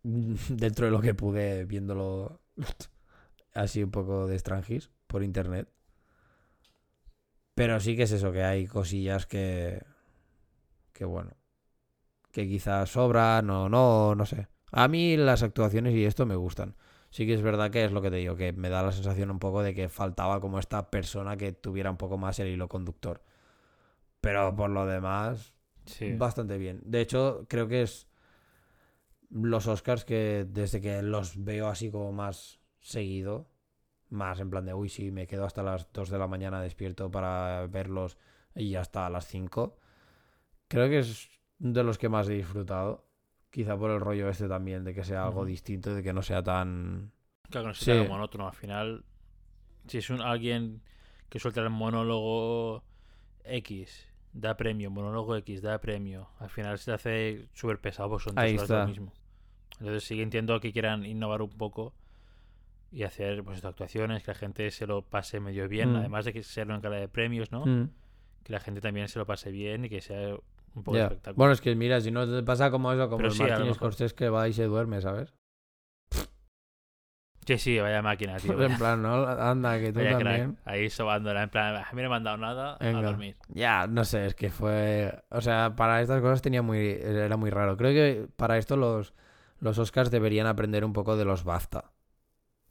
dentro 0.49 0.85
de 0.85 0.91
lo 0.91 1.01
que 1.01 1.13
pude 1.13 1.65
viéndolo 1.65 2.41
así 3.53 3.83
un 3.83 3.91
poco 3.91 4.27
de 4.27 4.35
extranjis 4.35 4.89
por 5.07 5.23
internet. 5.23 5.69
Pero 7.55 7.79
sí 7.79 7.95
que 7.95 8.03
es 8.03 8.11
eso, 8.11 8.31
que 8.31 8.43
hay 8.43 8.65
cosillas 8.65 9.25
que. 9.25 9.83
que 10.93 11.05
bueno. 11.05 11.31
que 12.31 12.47
quizás 12.47 12.89
sobran 12.89 13.49
o 13.49 13.69
no, 13.69 14.15
no 14.15 14.25
sé. 14.25 14.47
A 14.71 14.87
mí 14.87 15.17
las 15.17 15.43
actuaciones 15.43 15.93
y 15.95 16.05
esto 16.05 16.25
me 16.25 16.35
gustan. 16.35 16.75
Sí 17.09 17.25
que 17.25 17.33
es 17.33 17.41
verdad 17.41 17.71
que 17.71 17.83
es 17.83 17.91
lo 17.91 18.01
que 18.01 18.09
te 18.09 18.17
digo, 18.17 18.37
que 18.37 18.53
me 18.53 18.69
da 18.69 18.83
la 18.83 18.93
sensación 18.93 19.31
un 19.31 19.39
poco 19.39 19.63
de 19.63 19.73
que 19.75 19.89
faltaba 19.89 20.39
como 20.39 20.59
esta 20.59 20.89
persona 20.89 21.35
que 21.37 21.51
tuviera 21.51 21.91
un 21.91 21.97
poco 21.97 22.17
más 22.17 22.39
el 22.39 22.47
hilo 22.47 22.69
conductor. 22.69 23.21
Pero 24.21 24.55
por 24.55 24.69
lo 24.69 24.85
demás, 24.85 25.53
Sí. 25.85 26.13
bastante 26.15 26.57
bien. 26.57 26.81
De 26.85 27.01
hecho, 27.01 27.45
creo 27.49 27.67
que 27.67 27.81
es 27.81 28.07
los 29.29 29.67
Oscars 29.67 30.05
que 30.05 30.45
desde 30.47 30.81
que 30.81 31.01
los 31.01 31.43
veo 31.43 31.67
así 31.67 31.89
como 31.89 32.11
más 32.11 32.59
seguido, 32.79 33.49
más 34.09 34.39
en 34.39 34.49
plan 34.49 34.65
de, 34.65 34.73
uy, 34.73 34.89
sí, 34.89 35.11
me 35.11 35.25
quedo 35.27 35.45
hasta 35.45 35.63
las 35.63 35.91
2 35.93 36.09
de 36.09 36.19
la 36.19 36.27
mañana 36.27 36.61
despierto 36.61 37.09
para 37.09 37.65
verlos 37.67 38.17
y 38.55 38.75
hasta 38.75 39.09
las 39.09 39.25
5. 39.27 39.77
Creo 40.67 40.89
que 40.89 40.99
es 40.99 41.29
de 41.59 41.83
los 41.83 41.97
que 41.97 42.09
más 42.09 42.27
he 42.29 42.33
disfrutado. 42.33 43.07
Quizá 43.49 43.77
por 43.77 43.91
el 43.91 43.99
rollo 43.99 44.29
este 44.29 44.47
también, 44.47 44.83
de 44.83 44.93
que 44.93 45.03
sea 45.03 45.25
algo 45.25 45.41
Ujú. 45.41 45.49
distinto, 45.49 45.93
de 45.93 46.03
que 46.03 46.13
no 46.13 46.21
sea 46.21 46.43
tan... 46.43 47.11
Claro 47.49 47.65
que 47.65 47.67
no 47.69 47.73
se 47.73 47.85
Sí. 47.85 47.91
sea 47.91 48.03
monótono. 48.03 48.47
Al 48.47 48.53
final, 48.53 49.03
si 49.87 49.97
es 49.97 50.09
un, 50.09 50.21
alguien 50.21 50.81
que 51.29 51.39
suelta 51.39 51.61
el 51.61 51.69
monólogo 51.69 52.83
X, 53.43 54.07
da 54.33 54.55
premio, 54.55 54.89
monólogo 54.91 55.35
X, 55.37 55.61
da 55.61 55.79
premio, 55.79 56.29
al 56.39 56.49
final 56.49 56.77
se 56.79 56.85
te 56.85 56.91
hace 56.93 57.47
súper 57.53 57.79
pesado 57.79 58.09
porque 58.09 58.23
son 58.25 58.35
tres 58.35 58.57
horas 58.57 58.69
lo 58.69 58.87
mismo. 58.87 59.13
Entonces 59.79 60.03
sí 60.03 60.15
que 60.15 60.21
entiendo 60.23 60.59
que 60.59 60.71
quieran 60.71 61.05
innovar 61.05 61.41
un 61.41 61.49
poco 61.49 61.93
y 62.91 63.03
hacer 63.03 63.43
pues 63.43 63.63
actuaciones, 63.63 64.23
que 64.23 64.31
la 64.31 64.35
gente 64.35 64.69
se 64.71 64.85
lo 64.85 65.01
pase 65.01 65.39
medio 65.39 65.67
bien, 65.67 65.93
Mm. 65.93 65.95
además 65.97 66.25
de 66.25 66.33
que 66.33 66.43
sea 66.43 66.63
una 66.65 66.81
cara 66.81 66.97
de 66.97 67.07
premios, 67.07 67.51
¿no? 67.51 67.65
Mm, 67.65 67.89
Que 68.43 68.53
la 68.53 68.59
gente 68.59 68.81
también 68.81 69.07
se 69.07 69.19
lo 69.19 69.25
pase 69.25 69.51
bien 69.51 69.85
y 69.85 69.89
que 69.89 70.01
sea 70.01 70.35
un 70.75 70.83
poco 70.83 70.97
espectáculo. 70.97 71.37
Bueno, 71.37 71.53
es 71.53 71.61
que 71.61 71.75
mira, 71.75 72.01
si 72.01 72.09
no 72.11 72.27
te 72.27 72.41
pasa 72.43 72.71
como 72.71 72.91
eso, 72.91 73.05
como 73.07 73.17
Pero 73.17 73.29
el 73.29 73.35
sí, 73.35 73.43
Martin. 73.43 73.73
Scorsese 73.73 74.15
que 74.15 74.29
va 74.29 74.47
y 74.49 74.53
se 74.53 74.63
duerme, 74.65 74.99
¿sabes? 75.01 75.33
Sí, 77.57 77.73
sí, 77.75 77.79
vaya 77.79 78.01
máquina, 78.01 78.37
tío. 78.37 78.61
en 78.61 78.77
plan, 78.77 79.01
no, 79.01 79.25
anda, 79.27 79.79
que 79.79 79.91
tú 79.91 79.99
vaya 79.99 80.17
crack. 80.17 80.23
también. 80.23 80.57
Ahí 80.65 80.89
sobándola, 80.89 81.43
en 81.43 81.49
plan, 81.49 81.75
a 81.75 81.91
mí 81.93 82.01
no 82.01 82.09
me 82.09 82.15
han 82.15 82.23
dado 82.23 82.37
nada, 82.37 82.77
a 82.79 82.91
dormir. 83.01 83.35
Ya, 83.49 83.87
no 83.87 84.03
sé, 84.05 84.25
es 84.27 84.35
que 84.35 84.49
fue. 84.49 85.23
O 85.29 85.41
sea, 85.41 85.75
para 85.75 86.01
estas 86.01 86.21
cosas 86.21 86.41
tenía 86.41 86.61
muy. 86.61 86.79
Era 86.79 87.37
muy 87.37 87.49
raro. 87.49 87.77
Creo 87.77 87.91
que 87.91 88.27
para 88.35 88.57
esto 88.57 88.77
los, 88.77 89.13
los 89.59 89.77
Oscars 89.77 90.11
deberían 90.11 90.47
aprender 90.47 90.85
un 90.85 90.93
poco 90.93 91.17
de 91.17 91.25
los 91.25 91.43
BAFTA. 91.43 91.91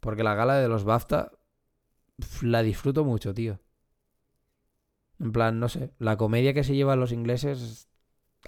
Porque 0.01 0.23
la 0.23 0.35
gala 0.35 0.55
de 0.57 0.69
los 0.69 0.85
BAFTA 0.85 1.31
la 2.43 2.63
disfruto 2.63 3.05
mucho, 3.05 3.35
tío. 3.35 3.61
En 5.19 5.33
plan, 5.33 5.61
no 5.61 5.69
sé. 5.69 5.91
La 5.99 6.17
comedia 6.17 6.55
que 6.55 6.65
se 6.65 6.75
llevan 6.75 7.01
los 7.01 7.13
ingleses. 7.13 7.89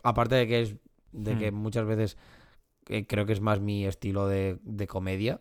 Aparte 0.03 0.35
de 0.37 0.47
que 0.47 0.61
es. 0.63 0.77
De 1.13 1.37
que 1.37 1.51
Hmm. 1.53 1.57
muchas 1.57 1.85
veces. 1.85 2.17
eh, 2.89 3.07
creo 3.07 3.27
que 3.27 3.33
es 3.35 3.41
más 3.41 3.61
mi 3.61 3.85
estilo 3.87 4.27
de, 4.27 4.59
de 4.63 4.87
comedia. 4.87 5.41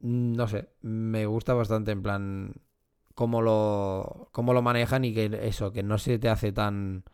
Mm, 0.00 0.32
No 0.34 0.46
sé. 0.48 0.68
Me 0.82 1.26
gusta 1.26 1.54
bastante, 1.54 1.90
en 1.92 2.02
plan 2.02 2.54
cómo 3.14 3.42
lo, 3.42 4.28
cómo 4.32 4.52
lo 4.54 4.62
manejan 4.62 5.04
y 5.04 5.12
que 5.12 5.30
eso, 5.42 5.72
que 5.72 5.82
no 5.82 5.98
se 5.98 6.18
te 6.18 6.28
hace 6.28 6.52
tan, 6.52 7.04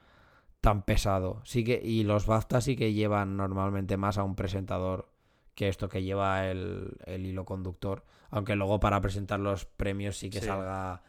tan 0.61 0.83
pesado. 0.85 1.41
Sí 1.45 1.65
que, 1.65 1.81
y 1.83 2.05
los 2.05 2.27
BAFTA 2.27 2.61
sí 2.61 2.77
que 2.77 2.93
llevan 2.93 3.37
normalmente 3.37 3.97
más 3.97 4.19
a 4.19 4.25
un 4.25 4.35
presentador 4.37 5.11
que 5.55 5.69
esto 5.69 5.89
que 5.89 6.03
lleva 6.03 6.49
el, 6.51 6.97
el 7.07 7.27
hilo 7.27 7.45
conductor. 7.45 8.05
Aunque 8.31 8.57
luego 8.57 8.81
para 8.81 9.01
presentar 9.01 9.41
los 9.41 9.65
premios 9.67 10.19
sí 10.19 10.31
que 10.31 10.41
Sí. 10.41 10.47
salga 10.47 11.03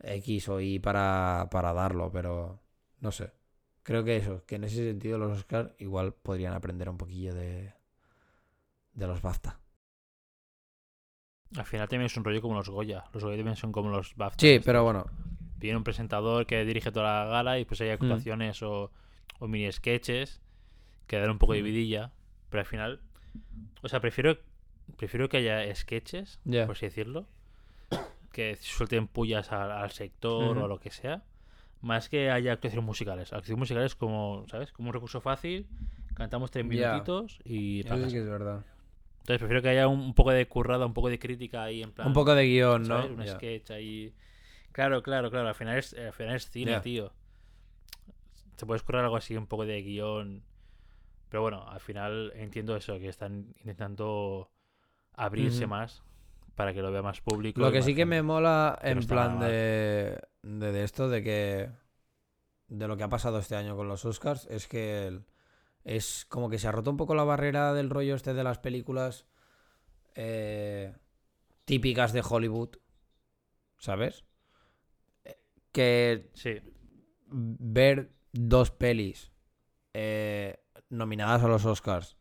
X 0.00 0.48
o 0.48 0.60
Y 0.60 0.78
para, 0.80 1.48
para 1.50 1.72
darlo, 1.72 2.10
pero 2.12 2.60
no 3.00 3.12
sé. 3.12 3.32
Creo 3.84 4.02
que 4.04 4.16
eso, 4.16 4.44
que 4.46 4.56
en 4.56 4.64
ese 4.64 4.76
sentido 4.88 5.16
los 5.18 5.38
Oscars 5.38 5.70
igual 5.78 6.12
podrían 6.14 6.54
aprender 6.54 6.88
un 6.90 6.98
poquillo 6.98 7.34
de, 7.34 7.72
de 8.94 9.06
los 9.06 9.22
BAFTA. 9.22 9.60
Al 11.56 11.64
final 11.64 11.88
también 11.88 12.06
es 12.06 12.16
un 12.16 12.24
rollo 12.24 12.42
como 12.42 12.54
los 12.54 12.68
Goya. 12.68 13.04
Los 13.12 13.22
Goya 13.22 13.36
también 13.36 13.56
son 13.56 13.72
como 13.72 13.90
los 13.90 14.16
BAFTA. 14.16 14.40
Sí, 14.40 14.60
pero 14.64 14.82
bueno. 14.84 15.06
Viene 15.58 15.76
un 15.76 15.84
presentador 15.84 16.46
que 16.46 16.64
dirige 16.64 16.90
toda 16.92 17.24
la 17.24 17.30
gala 17.30 17.58
y 17.58 17.64
pues 17.64 17.80
hay 17.80 17.90
actuaciones 17.90 18.62
o, 18.62 18.90
o 19.38 19.48
mini 19.48 19.70
sketches 19.72 20.40
que 21.06 21.18
dan 21.18 21.30
un 21.30 21.38
poco 21.38 21.52
de 21.54 21.62
Mm. 21.62 21.64
vidilla. 21.64 22.12
Pero 22.50 22.60
al 22.60 22.66
final, 22.66 23.00
o 23.82 23.88
sea, 23.88 24.00
prefiero 24.00 24.36
prefiero 24.96 25.28
que 25.28 25.38
haya 25.38 25.74
sketches, 25.74 26.40
por 26.66 26.76
así 26.76 26.86
decirlo, 26.86 27.26
que 28.32 28.56
suelten 28.56 29.08
pullas 29.08 29.50
al, 29.52 29.72
al 29.72 29.90
sector 29.90 30.56
o 30.58 30.64
a 30.64 30.68
lo 30.68 30.78
que 30.78 30.90
sea, 30.90 31.24
más 31.80 32.08
que 32.08 32.30
haya 32.30 32.52
actuaciones 32.52 32.84
musicales. 32.86 33.32
Actuaciones 33.32 33.58
musicales 33.58 33.94
como, 33.96 34.44
¿sabes? 34.48 34.72
Como 34.72 34.88
un 34.90 34.94
recurso 34.94 35.20
fácil, 35.20 35.66
cantamos 36.14 36.50
tres 36.50 36.64
minutitos 36.92 37.38
y 37.44 37.80
Eso 37.80 37.96
sí 38.08 38.12
que 38.12 38.20
es 38.20 38.28
verdad. 38.28 38.64
Entonces 39.26 39.40
prefiero 39.40 39.60
que 39.60 39.70
haya 39.70 39.88
un, 39.88 39.98
un 39.98 40.14
poco 40.14 40.30
de 40.30 40.46
currada, 40.46 40.86
un 40.86 40.94
poco 40.94 41.08
de 41.08 41.18
crítica 41.18 41.64
ahí 41.64 41.82
en 41.82 41.90
plan... 41.90 42.06
Un 42.06 42.14
poco 42.14 42.32
de 42.36 42.44
guion, 42.44 42.86
¿no? 42.86 43.04
Un 43.06 43.26
sketch 43.26 43.72
ahí. 43.72 44.14
Claro, 44.70 45.02
claro, 45.02 45.32
claro. 45.32 45.48
Al 45.48 45.54
final 45.56 45.78
es, 45.78 45.94
al 45.94 46.12
final 46.12 46.36
es 46.36 46.48
cine, 46.48 46.78
tío. 46.80 47.12
Se 48.56 48.66
puede 48.66 48.76
escurrir 48.76 49.00
algo 49.00 49.16
así, 49.16 49.36
un 49.36 49.48
poco 49.48 49.66
de 49.66 49.82
guion. 49.82 50.44
Pero 51.28 51.42
bueno, 51.42 51.68
al 51.68 51.80
final 51.80 52.32
entiendo 52.36 52.76
eso, 52.76 53.00
que 53.00 53.08
están 53.08 53.52
intentando 53.58 54.52
abrirse 55.14 55.66
más 55.66 56.04
para 56.54 56.72
que 56.72 56.80
lo 56.80 56.92
vea 56.92 57.02
más 57.02 57.20
público. 57.20 57.60
Lo 57.60 57.72
que 57.72 57.82
sí 57.82 57.96
que 57.96 58.06
me 58.06 58.22
mola 58.22 58.78
no 58.80 58.88
en 58.88 59.06
plan 59.08 59.40
de, 59.40 60.20
de, 60.42 60.72
de 60.72 60.84
esto, 60.84 61.08
de 61.08 61.24
que. 61.24 61.70
de 62.68 62.86
lo 62.86 62.96
que 62.96 63.02
ha 63.02 63.08
pasado 63.08 63.40
este 63.40 63.56
año 63.56 63.74
con 63.76 63.88
los 63.88 64.04
Oscars, 64.04 64.46
es 64.50 64.68
que 64.68 65.08
el- 65.08 65.24
es 65.86 66.26
como 66.28 66.50
que 66.50 66.58
se 66.58 66.66
ha 66.66 66.72
roto 66.72 66.90
un 66.90 66.96
poco 66.96 67.14
la 67.14 67.22
barrera 67.22 67.72
del 67.72 67.90
rollo 67.90 68.16
este 68.16 68.34
de 68.34 68.42
las 68.42 68.58
películas 68.58 69.24
eh, 70.16 70.92
típicas 71.64 72.12
de 72.12 72.24
Hollywood. 72.28 72.70
¿Sabes? 73.78 74.24
Que 75.70 76.28
Sí, 76.34 76.60
ver 77.28 78.10
dos 78.32 78.72
pelis 78.72 79.30
eh, 79.94 80.58
nominadas 80.88 81.44
a 81.44 81.48
los 81.48 81.64
Oscars, 81.64 82.16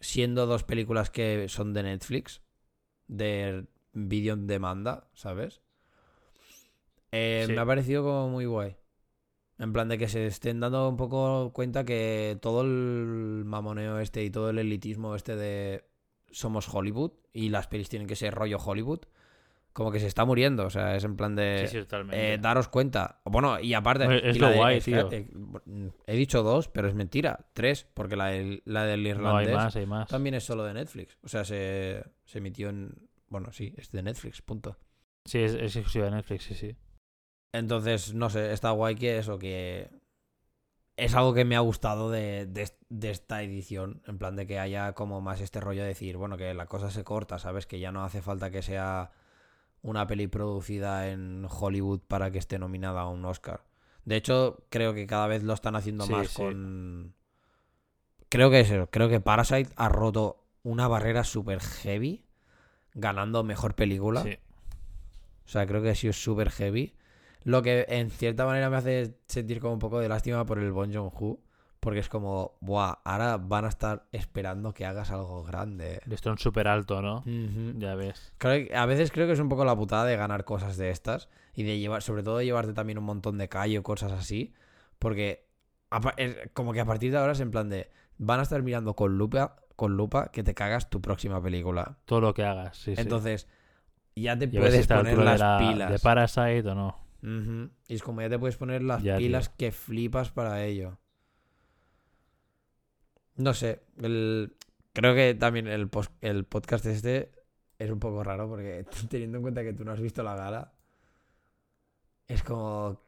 siendo 0.00 0.46
dos 0.46 0.64
películas 0.64 1.08
que 1.10 1.48
son 1.48 1.74
de 1.74 1.84
Netflix, 1.84 2.42
de 3.06 3.66
vídeo 3.92 4.34
en 4.34 4.48
demanda, 4.48 5.08
¿sabes? 5.14 5.62
Eh, 7.12 7.44
Sí. 7.46 7.52
Me 7.52 7.60
ha 7.60 7.66
parecido 7.66 8.02
como 8.02 8.28
muy 8.28 8.46
guay. 8.46 8.76
En 9.58 9.72
plan 9.72 9.88
de 9.88 9.98
que 9.98 10.08
se 10.08 10.26
estén 10.26 10.60
dando 10.60 10.88
un 10.88 10.96
poco 10.96 11.52
cuenta 11.52 11.84
que 11.84 12.36
todo 12.40 12.62
el 12.62 13.44
mamoneo 13.44 13.98
este 14.00 14.24
y 14.24 14.30
todo 14.30 14.50
el 14.50 14.58
elitismo 14.58 15.14
este 15.14 15.36
de 15.36 15.84
somos 16.30 16.68
Hollywood 16.72 17.12
y 17.32 17.50
las 17.50 17.66
pelis 17.68 17.88
tienen 17.88 18.08
que 18.08 18.16
ser 18.16 18.34
rollo 18.34 18.56
Hollywood, 18.58 19.00
como 19.72 19.92
que 19.92 20.00
se 20.00 20.06
está 20.06 20.24
muriendo. 20.24 20.64
O 20.66 20.70
sea, 20.70 20.96
es 20.96 21.04
en 21.04 21.16
plan 21.16 21.36
de... 21.36 21.66
sí, 21.66 21.76
sí, 21.76 21.78
totalmente. 21.82 22.34
Eh, 22.34 22.38
daros 22.38 22.68
cuenta. 22.68 23.20
Bueno, 23.24 23.60
y 23.60 23.74
aparte. 23.74 24.28
Es 24.30 24.36
y 24.36 24.38
lo 24.38 24.46
la 24.46 24.52
de- 24.52 24.58
guay, 24.58 24.80
tío. 24.80 25.08
eh, 25.12 25.28
he 26.06 26.16
dicho 26.16 26.42
dos, 26.42 26.68
pero 26.68 26.88
es 26.88 26.94
mentira. 26.94 27.46
Tres, 27.52 27.86
porque 27.94 28.16
la 28.16 28.26
del, 28.28 28.62
la 28.64 28.84
del 28.84 29.02
no, 29.02 29.06
hay 29.08 29.10
irlandés 29.46 29.54
más, 29.54 29.76
hay 29.76 29.86
más. 29.86 30.08
también 30.08 30.34
es 30.34 30.44
solo 30.44 30.64
de 30.64 30.74
Netflix. 30.74 31.18
O 31.22 31.28
sea, 31.28 31.44
se, 31.44 32.02
se 32.24 32.38
emitió 32.38 32.70
en. 32.70 33.08
Bueno, 33.28 33.52
sí, 33.52 33.72
es 33.76 33.90
de 33.92 34.02
Netflix, 34.02 34.42
punto. 34.42 34.76
Sí, 35.24 35.38
es, 35.38 35.54
es 35.54 35.76
exclusiva 35.76 36.06
de 36.06 36.10
Netflix, 36.12 36.44
sí, 36.44 36.54
sí. 36.54 36.74
Entonces, 37.52 38.14
no 38.14 38.30
sé, 38.30 38.52
está 38.52 38.70
guay 38.70 38.94
que 38.94 39.18
eso, 39.18 39.38
que. 39.38 39.90
Es 40.96 41.14
algo 41.14 41.32
que 41.32 41.44
me 41.46 41.56
ha 41.56 41.60
gustado 41.60 42.10
de, 42.10 42.46
de, 42.46 42.70
de 42.90 43.10
esta 43.10 43.42
edición. 43.42 44.02
En 44.06 44.18
plan 44.18 44.36
de 44.36 44.46
que 44.46 44.58
haya 44.58 44.92
como 44.92 45.20
más 45.20 45.40
este 45.40 45.60
rollo 45.60 45.82
de 45.82 45.88
decir, 45.88 46.16
bueno, 46.16 46.36
que 46.36 46.52
la 46.54 46.66
cosa 46.66 46.90
se 46.90 47.02
corta, 47.02 47.38
¿sabes? 47.38 47.66
Que 47.66 47.80
ya 47.80 47.92
no 47.92 48.04
hace 48.04 48.20
falta 48.20 48.50
que 48.50 48.62
sea 48.62 49.10
una 49.80 50.06
peli 50.06 50.26
producida 50.28 51.08
en 51.08 51.46
Hollywood 51.48 52.00
para 52.06 52.30
que 52.30 52.38
esté 52.38 52.58
nominada 52.58 53.00
a 53.00 53.08
un 53.08 53.24
Oscar. 53.24 53.64
De 54.04 54.16
hecho, 54.16 54.64
creo 54.68 54.94
que 54.94 55.06
cada 55.06 55.26
vez 55.28 55.42
lo 55.42 55.54
están 55.54 55.76
haciendo 55.76 56.04
Sí, 56.04 56.12
más 56.12 56.28
sí. 56.28 56.36
con. 56.36 57.14
Creo 58.28 58.50
que 58.50 58.60
es 58.60 58.70
eso. 58.70 58.88
Creo 58.90 59.08
que 59.08 59.20
Parasite 59.20 59.70
ha 59.76 59.88
roto 59.88 60.44
una 60.62 60.88
barrera 60.88 61.24
súper 61.24 61.60
heavy 61.60 62.24
ganando 62.94 63.42
mejor 63.44 63.74
película. 63.74 64.22
Sí. 64.22 64.38
O 65.44 65.48
sea, 65.48 65.66
creo 65.66 65.82
que 65.82 65.90
ha 65.90 65.94
sido 65.94 66.12
súper 66.12 66.50
heavy. 66.50 66.94
Lo 67.44 67.62
que 67.62 67.86
en 67.88 68.10
cierta 68.10 68.44
manera 68.46 68.70
me 68.70 68.76
hace 68.76 69.16
sentir 69.26 69.60
como 69.60 69.74
un 69.74 69.78
poco 69.78 69.98
de 70.00 70.08
lástima 70.08 70.44
por 70.44 70.58
el 70.58 70.72
Bon 70.72 70.92
Joon-ho. 70.92 71.40
Porque 71.80 71.98
es 71.98 72.08
como, 72.08 72.56
buah, 72.60 73.00
ahora 73.04 73.38
van 73.38 73.64
a 73.64 73.68
estar 73.68 74.06
esperando 74.12 74.72
que 74.72 74.86
hagas 74.86 75.10
algo 75.10 75.42
grande. 75.42 76.00
Listón 76.06 76.38
súper 76.38 76.68
alto, 76.68 77.02
¿no? 77.02 77.24
Ya 77.76 77.96
ves. 77.96 78.32
Creo 78.38 78.68
que- 78.68 78.76
a 78.76 78.86
veces 78.86 79.10
creo 79.10 79.26
que 79.26 79.32
es 79.32 79.40
un 79.40 79.48
poco 79.48 79.64
la 79.64 79.74
putada 79.74 80.04
de 80.04 80.16
ganar 80.16 80.44
cosas 80.44 80.76
de 80.76 80.90
estas. 80.90 81.28
Y 81.54 81.64
de 81.64 81.80
llevar, 81.80 82.02
sobre 82.02 82.22
todo 82.22 82.38
de 82.38 82.44
llevarte 82.44 82.72
también 82.72 82.98
un 82.98 83.04
montón 83.04 83.36
de 83.36 83.48
callo, 83.48 83.82
cosas 83.82 84.12
así. 84.12 84.54
Porque 85.00 85.48
es 86.18 86.36
como 86.54 86.72
que 86.72 86.78
a 86.80 86.84
partir 86.84 87.10
de 87.10 87.18
ahora 87.18 87.32
es 87.32 87.40
en 87.40 87.50
plan 87.50 87.68
de, 87.68 87.90
van 88.16 88.38
a 88.38 88.44
estar 88.44 88.62
mirando 88.62 88.94
con 88.94 89.18
lupa, 89.18 89.56
con 89.74 89.96
lupa 89.96 90.30
que 90.30 90.44
te 90.44 90.54
cagas 90.54 90.88
tu 90.88 91.00
próxima 91.00 91.42
película. 91.42 91.98
Todo 92.04 92.20
lo 92.20 92.32
que 92.32 92.44
hagas, 92.44 92.76
sí, 92.76 92.94
sí. 92.94 93.02
Entonces, 93.02 93.48
ya 94.14 94.38
te 94.38 94.44
Y 94.44 94.48
puedes 94.56 94.86
poner 94.86 95.18
las 95.18 95.40
la, 95.40 95.56
pilas. 95.58 95.90
de 95.90 95.98
Parasite 95.98 96.68
o 96.68 96.74
no. 96.76 97.01
Y 97.22 97.94
es 97.94 98.02
como 98.02 98.20
ya 98.20 98.28
te 98.28 98.38
puedes 98.38 98.56
poner 98.56 98.82
las 98.82 99.02
Ya, 99.02 99.16
tío. 99.16 99.26
pilas 99.26 99.48
que 99.48 99.70
flipas 99.72 100.30
para 100.30 100.64
ello. 100.64 100.98
No 103.36 103.54
sé, 103.54 103.82
el... 104.00 104.56
creo 104.92 105.14
que 105.14 105.34
también 105.34 105.66
el, 105.66 105.88
pos- 105.88 106.10
el 106.20 106.44
podcast 106.44 106.84
este 106.86 107.32
es 107.78 107.90
un 107.90 107.98
poco 107.98 108.22
raro 108.22 108.48
porque 108.48 108.84
teniendo 109.08 109.38
en 109.38 109.42
cuenta 109.42 109.62
que 109.62 109.72
tú 109.72 109.84
no 109.84 109.92
has 109.92 110.00
visto 110.00 110.22
la 110.22 110.36
gala, 110.36 110.72
es 112.28 112.42
como... 112.42 113.00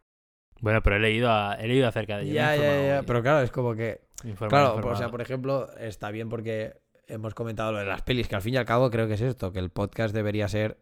Bueno, 0.61 0.83
pero 0.83 0.97
he 0.97 1.01
leído, 1.01 1.31
a- 1.31 1.57
he 1.57 1.67
leído 1.69 1.87
acerca 1.89 2.17
de 2.19 2.25
he 2.31 2.33
Ya, 2.33 2.57
ya, 2.57 2.87
ya, 2.87 3.03
pero 3.03 3.23
claro, 3.23 3.41
es 3.43 3.51
como 3.51 3.75
que... 3.75 4.03
Claro, 4.49 4.77
o 4.77 4.97
sea, 4.97 5.11
por 5.11 5.21
ejemplo, 5.21 5.69
está 5.77 6.11
bien 6.11 6.29
porque 6.31 6.81
hemos 7.07 7.35
comentado 7.35 7.73
lo 7.73 7.79
de 7.79 7.85
las 7.85 8.01
pelis, 8.03 8.27
que 8.29 8.37
al 8.37 8.43
fin 8.43 8.55
y 8.55 8.57
al 8.57 8.65
cabo 8.65 8.91
creo 8.91 9.07
que 9.07 9.15
es 9.15 9.21
esto, 9.21 9.53
que 9.53 9.59
el 9.59 9.69
podcast 9.71 10.15
debería 10.15 10.49
ser, 10.49 10.79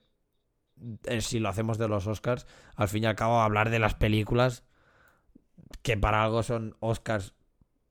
si 1.21 1.39
lo 1.39 1.49
hacemos 1.49 1.79
de 1.79 1.89
los 1.89 2.07
Oscars, 2.07 2.47
al 2.77 2.89
fin 2.89 3.05
y 3.05 3.07
al 3.07 3.17
cabo 3.17 3.41
hablar 3.41 3.71
de 3.71 3.79
las 3.79 3.95
películas 3.95 4.65
que 5.83 5.97
para 5.97 6.23
algo 6.23 6.43
son 6.43 6.77
Oscars 6.81 7.35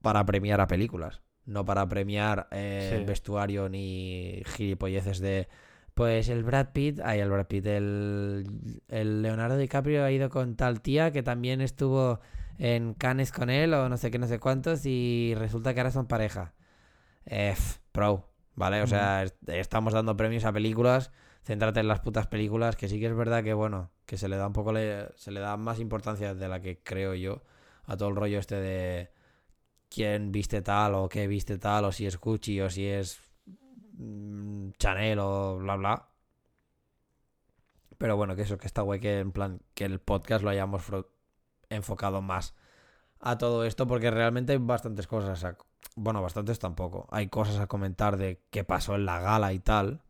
para 0.02 0.26
premiar 0.26 0.62
a 0.62 0.68
películas, 0.68 1.22
no 1.46 1.66
para 1.66 1.88
premiar 1.90 2.48
eh, 2.52 2.98
Sí. 3.00 3.06
vestuario 3.06 3.70
ni 3.70 4.42
gilipolleces 4.46 5.20
de... 5.20 5.48
Pues 5.94 6.30
el 6.30 6.44
Brad 6.44 6.70
Pitt, 6.72 7.02
ay, 7.04 7.20
el 7.20 7.30
Brad 7.30 7.48
Pitt, 7.48 7.66
el, 7.66 8.82
el 8.88 9.22
Leonardo 9.22 9.58
DiCaprio 9.58 10.06
ha 10.06 10.12
ido 10.12 10.30
con 10.30 10.56
tal 10.56 10.82
tía 10.82 11.12
que 11.12 11.22
también 11.22 11.60
estuvo 11.60 12.22
en 12.58 12.94
Cannes 12.94 13.32
con 13.34 13.50
él 13.50 13.74
o 13.74 13.90
no 13.90 13.98
sé 13.98 14.10
qué, 14.10 14.18
no 14.18 14.28
sé 14.28 14.40
cuántos 14.40 14.86
y 14.86 15.34
resulta 15.38 15.74
que 15.74 15.82
ahora 15.82 15.92
son 15.92 16.08
pareja. 16.08 16.54
Eh, 17.26 17.56
pro, 17.92 18.32
¿vale? 18.56 18.82
O 18.82 18.88
sea, 18.88 19.24
est- 19.24 19.50
estamos 19.50 19.94
dando 19.94 20.16
premios 20.16 20.46
a 20.46 20.54
películas, 20.54 21.12
céntrate 21.44 21.80
en 21.80 21.88
las 21.88 22.00
putas 22.02 22.28
películas, 22.28 22.76
que 22.76 22.88
sí 22.88 23.00
que 23.00 23.08
es 23.08 23.16
verdad 23.16 23.44
que, 23.44 23.54
bueno, 23.54 23.92
que 24.06 24.18
se 24.18 24.28
le 24.30 24.38
da 24.38 24.48
un 24.48 24.54
poco, 24.54 24.74
se 24.74 25.32
le 25.32 25.40
da 25.40 25.58
más 25.58 25.80
importancia 25.80 26.34
de 26.36 26.48
la 26.48 26.60
que 26.62 26.80
creo 26.84 27.14
yo 27.16 27.42
a 27.86 27.98
todo 27.98 28.10
el 28.10 28.16
rollo 28.16 28.40
este 28.40 28.56
de 28.56 29.12
quién 29.90 30.32
viste 30.32 30.62
tal 30.62 30.96
o 30.96 31.10
qué 31.10 31.28
viste 31.28 31.58
tal 31.58 31.86
o 31.86 31.92
si 31.92 32.06
es 32.06 32.20
Gucci 32.20 32.62
o 32.62 32.70
si 32.70 32.88
es 32.88 33.20
mm, 33.98 34.72
Chanel 34.78 35.20
o 35.20 35.58
bla 35.60 35.76
bla. 35.76 36.08
Pero 37.98 38.18
bueno, 38.18 38.36
que 38.36 38.42
eso, 38.44 38.58
que 38.58 38.68
está 38.68 38.82
guay 38.82 39.00
que 39.00 39.20
en 39.20 39.32
plan, 39.32 39.62
que 39.76 39.86
el 39.86 40.00
podcast 40.00 40.44
lo 40.44 40.50
hayamos 40.50 40.84
enfocado 41.70 42.22
más 42.22 42.56
a 43.20 43.38
todo 43.38 43.66
esto 43.66 43.88
porque 43.88 44.12
realmente 44.12 44.54
hay 44.54 44.58
bastantes 44.60 45.08
cosas 45.08 45.44
a- 45.46 45.58
bueno 45.96 46.22
bastantes 46.22 46.60
tampoco 46.60 47.08
hay 47.12 47.28
cosas 47.30 47.60
a 47.60 47.68
comentar 47.68 48.18
de 48.18 48.42
qué 48.52 48.64
pasó 48.64 48.96
en 48.96 49.06
la 49.06 49.20
gala 49.20 49.54
y 49.54 49.60
tal 49.60 50.02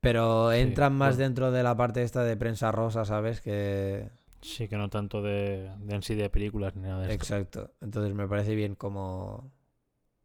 pero 0.00 0.52
Sí, 0.52 0.58
entran 0.60 0.94
más 0.94 1.16
bueno. 1.16 1.24
dentro 1.24 1.50
de 1.50 1.62
la 1.62 1.76
parte 1.76 2.02
esta 2.02 2.22
de 2.24 2.36
prensa 2.36 2.70
rosa 2.72 3.04
sabes 3.04 3.40
que 3.40 4.10
Sí, 4.40 4.68
que 4.68 4.76
no 4.76 4.88
tanto 4.88 5.20
de, 5.20 5.70
de 5.80 5.94
en 5.96 6.02
sí 6.02 6.14
de 6.14 6.30
películas 6.30 6.76
ni 6.76 6.82
nada 6.82 7.00
de 7.06 7.12
esto. 7.12 7.14
exacto 7.24 7.70
entonces 7.80 8.14
me 8.14 8.28
parece 8.28 8.54
bien 8.54 8.74
como 8.76 9.50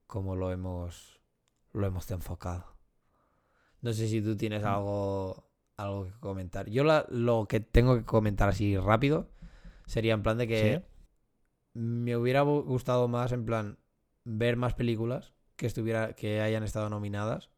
como 0.07 0.35
lo 0.35 0.51
hemos 0.51 1.19
lo 1.73 1.87
hemos 1.87 2.09
enfocado 2.11 2.65
no 3.81 3.91
sé 3.93 4.07
si 4.07 4.21
tú 4.21 4.35
tienes 4.37 4.61
Mm. 4.63 4.67
algo 4.67 5.49
algo 5.77 6.05
que 6.05 6.11
comentar 6.19 6.69
yo 6.69 6.83
la- 6.83 7.05
lo 7.09 7.47
que 7.47 7.59
tengo 7.59 7.95
que 7.97 8.05
comentar 8.05 8.49
así 8.49 8.77
rápido 8.77 9.27
sería 9.87 10.13
en 10.13 10.21
plan 10.21 10.37
de 10.37 10.47
que 10.47 10.83
¿Sí? 10.83 10.85
me 11.73 12.15
hubiera 12.15 12.41
gustado 12.41 13.07
más 13.07 13.31
en 13.31 13.45
plan 13.45 13.79
ver 14.23 14.55
más 14.57 14.75
películas 14.75 15.33
que 15.55 15.65
estuviera 15.65 16.13
que 16.13 16.41
hayan 16.41 16.63
estado 16.63 16.89
nominadas 16.89 17.49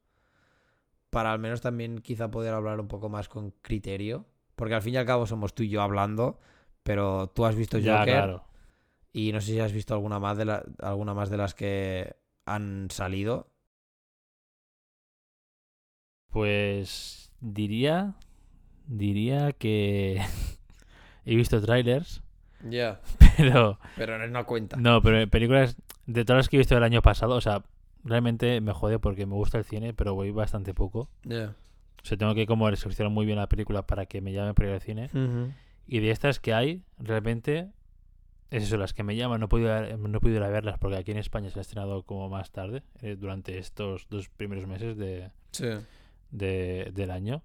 para 1.16 1.32
al 1.32 1.40
menos 1.40 1.62
también 1.62 2.00
quizá 2.00 2.30
poder 2.30 2.54
hablar 2.54 2.78
un 2.82 2.90
poco 2.90 3.08
más 3.08 3.30
con 3.30 3.52
criterio 3.62 4.26
porque 4.58 4.76
al 4.76 4.82
fin 4.82 4.96
y 4.96 4.98
al 4.98 5.06
cabo 5.06 5.26
somos 5.26 5.56
tú 5.56 5.64
y 5.64 5.70
yo 5.70 5.82
hablando 5.82 6.40
pero 6.84 7.28
tú 7.34 7.46
has 7.46 7.56
visto 7.56 7.78
Ya, 7.80 8.00
Joker 8.00 8.14
claro. 8.14 8.44
y 9.14 9.32
no 9.32 9.40
sé 9.40 9.54
si 9.54 9.60
has 9.62 9.72
visto 9.72 9.94
alguna 9.94 10.20
más 10.20 10.38
de 10.38 10.44
la- 10.46 10.64
alguna 10.80 11.14
más 11.14 11.30
de 11.30 11.38
las 11.38 11.54
que 11.56 12.16
han 12.46 12.90
salido. 12.92 13.48
Pues 16.32 17.32
diría, 17.40 18.16
diría 18.88 19.54
que 19.54 20.22
he 21.26 21.36
visto 21.36 21.62
trailers, 21.62 22.22
ya. 22.70 23.00
pero 23.38 23.80
pero 23.96 24.28
no 24.28 24.46
cuenta. 24.46 24.76
no, 24.78 25.02
pero 25.02 25.28
películas 25.30 25.78
de 26.06 26.26
todas 26.26 26.40
las 26.40 26.50
que 26.50 26.58
he 26.58 26.60
visto 26.60 26.76
el 26.78 26.84
año 26.84 27.02
pasado, 27.02 27.36
o 27.36 27.42
sea, 27.42 27.64
realmente 28.06 28.62
me 28.62 28.72
jode 28.72 29.00
porque 29.00 29.26
me 29.26 29.34
gusta 29.34 29.58
el 29.58 29.66
cine, 29.66 29.94
pero 29.94 30.16
voy 30.16 30.32
bastante 30.32 30.74
poco. 30.74 31.10
Ya. 31.24 31.56
O 32.02 32.06
sea, 32.08 32.18
tengo 32.18 32.34
que 32.36 32.46
como 32.46 32.74
seleccionar 32.76 33.12
muy 33.12 33.26
bien 33.26 33.38
la 33.38 33.50
película 33.50 33.86
para 33.88 34.06
que 34.06 34.22
me 34.22 34.32
llamen 34.32 34.54
para 34.54 34.70
ir 34.70 34.76
al 34.76 34.82
cine. 34.82 35.06
Ujú. 35.14 35.52
Y 35.88 36.00
de 36.00 36.12
estas 36.12 36.40
que 36.40 36.54
hay, 36.54 36.84
realmente, 37.00 37.72
es 38.52 38.64
eso, 38.64 38.78
las 38.78 38.94
que 38.94 39.04
me 39.04 39.16
llaman, 39.16 39.40
no 39.40 39.48
he 39.48 39.50
podido, 39.50 39.98
no 39.98 40.18
he 40.18 40.22
podido 40.22 40.38
ir 40.38 40.44
a 40.44 40.50
verlas 40.50 40.78
porque 40.80 40.98
aquí 40.98 41.12
en 41.12 41.18
España 41.18 41.50
se 41.50 41.60
ha 41.60 41.62
estrenado 41.62 42.04
como 42.04 42.30
más 42.30 42.52
tarde, 42.52 42.84
eh, 43.02 43.16
durante 43.20 43.58
estos 43.58 44.08
dos 44.10 44.30
primeros 44.30 44.68
meses 44.68 44.96
de, 44.98 45.32
sí 45.52 45.66
de- 46.32 46.92
del 46.94 47.12
año. 47.12 47.42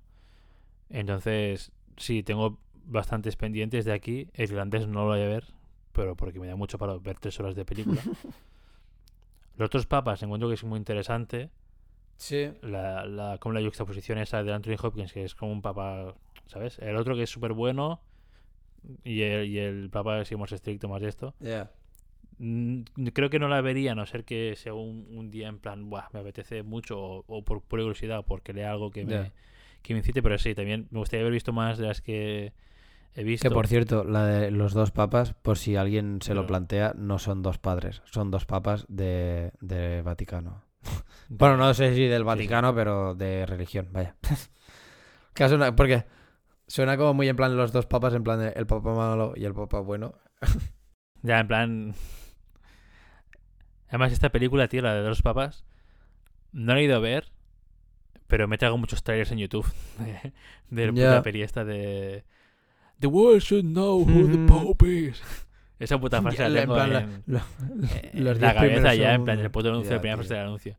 Entonces, 0.89 1.73
sí, 1.97 2.23
tengo 2.23 2.59
bastantes 2.85 3.37
pendientes 3.37 3.85
de 3.85 3.93
aquí. 3.93 4.29
El 4.35 4.51
irlandés 4.51 4.87
no 4.87 5.01
lo 5.01 5.07
voy 5.07 5.21
a 5.21 5.27
ver, 5.29 5.45
pero 5.93 6.17
porque 6.17 6.41
me 6.41 6.47
da 6.49 6.57
mucho 6.57 6.79
para 6.79 6.97
ver 6.99 7.19
tres 7.19 7.39
horas 7.41 7.55
de 7.55 7.65
película. 7.65 8.03
Los 9.61 9.67
otros 9.67 9.87
papas 9.87 10.23
encuentro 10.23 10.49
que 10.49 10.55
es 10.55 10.65
muy 10.65 10.79
interesante. 10.79 11.51
sí 12.17 12.51
La, 12.63 13.05
la, 13.05 13.37
como 13.39 13.53
la 13.53 13.61
juxtaposición 13.61 14.19
esa 14.19 14.43
de 14.43 14.53
Anthony 14.53 14.77
Hopkins, 14.83 15.13
que 15.13 15.23
es 15.23 15.35
como 15.35 15.53
un 15.53 15.61
papa, 15.63 16.15
¿sabes? 16.47 16.79
El 16.79 16.97
otro 16.97 17.15
que 17.15 17.25
es 17.25 17.31
súper 17.31 17.53
bueno 17.53 18.01
y 19.05 19.21
el, 19.21 19.47
y 19.49 19.59
el 19.59 19.91
papa 19.91 20.21
es 20.21 20.33
más 20.39 20.53
estricto, 20.53 20.89
más 20.89 21.03
de 21.03 21.09
esto. 21.09 21.35
ya 21.41 21.71
Mm, 22.39 22.85
Creo 23.13 23.29
que 23.29 23.39
no 23.39 23.49
la 23.49 23.61
vería, 23.61 23.93
a 23.93 23.95
no 23.95 24.07
ser 24.07 24.25
que 24.25 24.55
sea 24.57 24.73
un, 24.73 25.07
un 25.11 25.31
día 25.31 25.49
en 25.49 25.59
plan, 25.59 25.91
Buah, 25.91 26.09
me 26.15 26.21
apetece 26.21 26.63
mucho, 26.63 26.99
o, 26.99 27.25
o 27.27 27.45
por 27.45 27.61
pura 27.61 27.83
curiosidad, 27.83 28.21
o 28.21 28.23
porque 28.23 28.55
lea 28.55 28.71
algo 28.71 28.91
que 28.91 29.05
me, 29.05 29.31
que 29.83 29.93
me 29.93 29.99
incite, 29.99 30.23
pero 30.23 30.39
sí, 30.39 30.55
también 30.55 30.89
me 30.91 31.01
gustaría 31.01 31.21
haber 31.21 31.35
visto 31.35 31.53
más 31.53 31.77
de 31.77 31.87
las 31.87 32.01
que 32.01 32.55
he 33.15 33.25
visto. 33.25 33.49
Que 33.49 33.55
por 33.55 33.67
cierto, 33.67 34.05
la 34.05 34.27
de 34.27 34.51
los 34.51 34.73
dos 34.73 34.91
papas, 34.91 35.35
por 35.35 35.59
si 35.59 35.77
alguien 35.77 36.21
se 36.23 36.35
lo 36.35 36.47
plantea, 36.47 36.95
no 36.97 37.19
son 37.19 37.43
dos 37.43 37.59
padres, 37.59 38.03
son 38.05 38.31
dos 38.31 38.47
papas 38.47 38.87
de, 38.89 39.53
de 39.61 40.03
Vaticano. 40.03 40.65
Bueno, 41.33 41.57
no 41.57 41.73
sé 41.75 41.95
si 41.95 42.07
del 42.07 42.25
Vaticano, 42.25 42.75
pero 42.75 43.15
de 43.15 43.47
religión, 43.47 43.89
vaya. 43.93 44.17
Que 45.35 45.49
suena- 45.49 45.77
porque 45.77 46.05
suena 46.67 46.97
como 46.97 47.15
muy 47.15 47.29
en 47.29 47.37
plan 47.37 47.57
los 47.57 47.71
dos 47.73 47.87
papas, 47.87 48.15
en 48.15 48.25
plan 48.25 48.41
de 48.41 48.49
el 48.49 48.67
papa 48.67 48.93
malo 48.95 49.35
y 49.37 49.45
el 49.45 49.55
papa 49.55 49.81
bueno. 49.81 50.15
Ya, 51.23 51.39
en 51.39 51.47
plan... 51.47 51.95
Además, 53.89 54.13
esta 54.13 54.31
película, 54.31 54.69
tío, 54.69 54.83
la 54.83 54.95
de 54.95 55.09
los 55.09 55.23
papas, 55.23 55.65
no 56.53 56.75
la 56.75 56.81
he 56.81 56.85
ido 56.85 56.97
a 56.97 57.01
ver, 57.01 57.31
pero 58.27 58.49
me 58.49 58.57
traigo 58.57 58.79
muchos 58.79 59.03
trailers 59.03 59.33
en 59.33 59.39
YouTube 59.39 59.67
de, 60.71 60.93
la 60.93 61.23
peli 61.23 61.43
esta 61.43 61.65
de... 61.65 62.25
The 63.01 63.07
world 63.07 63.41
should 63.43 63.65
know 63.65 64.05
who 64.05 64.29
the. 64.29 64.47
Pope 64.47 64.87
is. 64.87 65.23
Esa 65.79 65.99
puta 65.99 66.21
frase 66.21 66.37
Ya, 66.37 66.49
la 66.51 66.61
en 66.61 66.65
tengo 66.69 66.77
la- 66.77 67.01
en, 67.01 67.23
lo- 67.27 67.39
eh, 67.39 68.11
los 68.15 68.37
en 68.37 68.41
la 68.43 68.53
diez 68.53 68.55
cabeza 68.55 68.95
ya, 68.95 69.15
en 69.15 69.25
plan, 69.25 69.39
el 69.39 69.51
puto 69.51 69.71
anuncio, 69.71 69.91
Ya, 69.91 69.97
la 69.97 70.01
primera 70.03 70.17
tío. 70.17 70.25
frase 70.25 70.35
del 70.35 70.45
anuncio. 70.47 70.77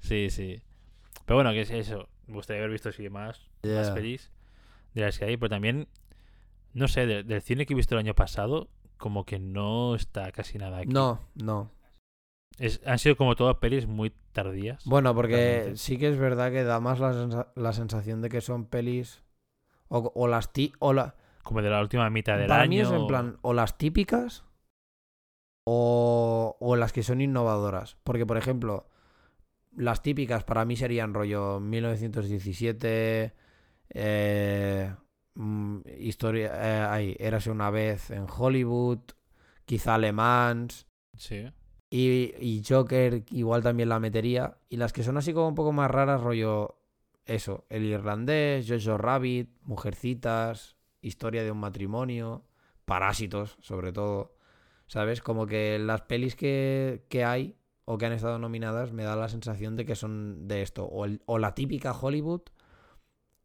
Sí, 0.00 0.28
sí. 0.30 0.62
Pero 1.24 1.36
bueno, 1.36 1.52
que 1.52 1.62
es 1.62 1.70
eso. 1.70 2.08
Me 2.26 2.34
gustaría 2.34 2.60
haber 2.60 2.72
visto 2.72 2.92
sí 2.92 3.08
más, 3.08 3.48
más 3.64 3.88
Ya. 3.88 3.94
pelis 3.94 4.30
de 4.92 5.00
las 5.02 5.18
que 5.18 5.24
hay, 5.24 5.36
pero 5.38 5.48
también, 5.48 5.88
no 6.74 6.88
sé, 6.88 7.06
de- 7.06 7.22
del 7.22 7.40
cine 7.40 7.64
que 7.64 7.72
he 7.72 7.76
visto 7.76 7.94
el 7.94 8.00
año 8.00 8.14
pasado, 8.14 8.68
como 8.98 9.24
que 9.24 9.38
no 9.38 9.94
está 9.94 10.30
casi 10.32 10.58
nada 10.58 10.78
aquí. 10.78 10.88
No, 10.92 11.20
no. 11.34 11.70
Es, 12.58 12.80
han 12.86 12.98
sido 12.98 13.16
como 13.16 13.34
todas 13.36 13.56
pelis 13.56 13.86
muy 13.86 14.12
tardías. 14.32 14.84
Bueno, 14.84 15.14
porque 15.14 15.34
Realmente. 15.36 15.76
sí 15.78 15.96
que 15.98 16.08
es 16.08 16.18
verdad 16.18 16.52
que 16.52 16.62
da 16.64 16.80
más 16.80 17.00
la, 17.00 17.12
sensa- 17.14 17.52
la 17.56 17.72
sensación 17.72 18.20
de 18.20 18.28
que 18.28 18.40
son 18.42 18.66
pelis 18.66 19.22
o, 19.88 20.12
o 20.14 20.28
las 20.28 20.52
ti 20.52 20.72
o 20.78 20.92
la, 20.92 21.16
Como 21.44 21.62
de 21.62 21.70
la 21.70 21.80
última 21.80 22.10
mitad 22.10 22.38
del 22.38 22.48
para 22.48 22.64
año. 22.64 22.68
mí 22.68 22.80
es 22.80 22.90
en 22.90 23.06
plan 23.06 23.38
o 23.42 23.52
las 23.52 23.78
típicas 23.78 24.44
o, 25.64 26.56
o 26.60 26.76
las 26.76 26.92
que 26.92 27.02
son 27.02 27.20
innovadoras. 27.20 27.96
Porque, 28.04 28.26
por 28.26 28.36
ejemplo, 28.36 28.88
las 29.76 30.02
típicas 30.02 30.44
para 30.44 30.64
mí 30.64 30.76
serían 30.76 31.14
rollo 31.14 31.60
1917, 31.60 33.34
eh, 33.90 34.94
mm, 35.34 35.78
historia, 35.98 36.52
eh, 36.54 36.86
ay, 36.88 37.16
érase 37.18 37.50
una 37.50 37.70
vez 37.70 38.10
en 38.10 38.26
Hollywood, 38.28 39.00
quizá 39.64 39.98
Le 39.98 40.12
Mans. 40.12 40.86
Sí. 41.16 41.46
Y, 41.90 42.34
y 42.40 42.62
Joker 42.68 43.22
igual 43.30 43.62
también 43.62 43.88
la 43.88 44.00
metería. 44.00 44.58
Y 44.68 44.78
las 44.78 44.92
que 44.92 45.02
son 45.04 45.16
así 45.16 45.32
como 45.32 45.48
un 45.48 45.54
poco 45.54 45.72
más 45.72 45.90
raras, 45.90 46.20
rollo 46.20 46.80
eso, 47.26 47.64
El 47.68 47.84
Irlandés, 47.84 48.66
Jojo 48.68 48.98
Rabbit, 48.98 49.50
Mujercitas, 49.62 50.73
Historia 51.04 51.42
de 51.44 51.50
un 51.50 51.58
matrimonio, 51.58 52.44
Parásitos, 52.84 53.56
sobre 53.60 53.92
todo. 53.92 54.36
¿Sabes? 54.86 55.22
Como 55.22 55.46
que 55.46 55.78
las 55.78 56.02
pelis 56.02 56.36
que, 56.36 57.04
que 57.08 57.24
hay 57.24 57.56
o 57.86 57.96
que 57.98 58.06
han 58.06 58.12
estado 58.12 58.38
nominadas 58.38 58.92
me 58.92 59.02
da 59.04 59.16
la 59.16 59.28
sensación 59.28 59.76
de 59.76 59.84
que 59.86 59.94
son 59.96 60.46
de 60.48 60.62
esto, 60.62 60.84
o, 60.84 61.04
el- 61.04 61.22
o 61.26 61.38
la 61.38 61.54
típica 61.54 61.92
Hollywood 61.92 62.42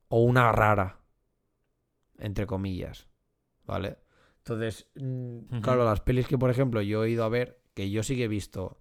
o 0.10 0.22
una 0.24 0.52
rara, 0.52 1.00
entre 2.18 2.46
comillas, 2.46 3.08
¿vale? 3.66 3.98
Entonces, 4.40 4.88
mm, 4.96 5.60
claro, 5.62 5.86
las 5.86 6.02
pelis 6.02 6.28
que, 6.28 6.38
por 6.38 6.50
ejemplo, 6.50 6.82
yo 6.82 7.04
he 7.04 7.10
ido 7.10 7.24
a 7.24 7.30
ver, 7.30 7.62
que 7.74 7.90
yo 7.90 8.04
sí 8.04 8.16
que 8.16 8.26
he 8.26 8.28
visto 8.28 8.80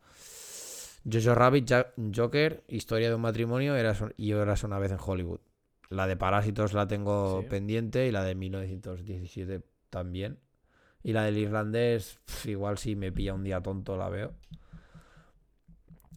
Jojo 1.11 1.35
Rabbit, 1.35 1.71
Joker, 2.15 2.65
Historia 2.69 3.09
de 3.09 3.15
un 3.15 3.21
matrimonio 3.23 3.77
eras, 3.77 4.03
y 4.17 4.33
Eras 4.33 4.65
una 4.65 4.79
vez 4.79 4.91
en 4.93 4.99
Hollywood. 5.05 5.41
La 5.91 6.07
de 6.07 6.17
Parásitos 6.17 6.73
la 6.75 6.87
tengo 6.89 7.41
Sí. 7.43 7.49
pendiente 7.49 8.07
y 8.07 8.13
la 8.13 8.25
de 8.25 8.35
1917 8.35 9.63
también. 9.91 10.39
Y 11.03 11.13
la 11.15 11.25
del 11.25 11.39
irlandés, 11.39 12.21
igual 12.47 12.79
si 12.79 12.97
me 12.97 13.13
pilla 13.13 13.35
un 13.35 13.45
día 13.45 13.63
tonto 13.63 13.97
la 13.97 14.09
veo. 14.09 14.35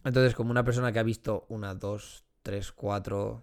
Entonces, 0.04 0.34
como 0.34 0.50
una 0.50 0.64
persona 0.64 0.92
que 0.92 0.98
ha 0.98 1.02
visto 1.04 1.46
una, 1.48 1.74
dos, 1.74 2.24
tres, 2.42 2.72
cuatro, 2.72 3.42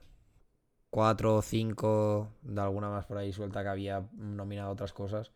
cuatro, 0.89 1.41
cinco, 1.41 2.33
de 2.43 2.61
alguna 2.61 2.89
más 2.89 3.05
por 3.05 3.17
ahí 3.17 3.33
suelta 3.33 3.63
que 3.63 3.69
había 3.69 4.09
nominado 4.13 4.71
otras 4.71 4.93
cosas. 4.93 5.31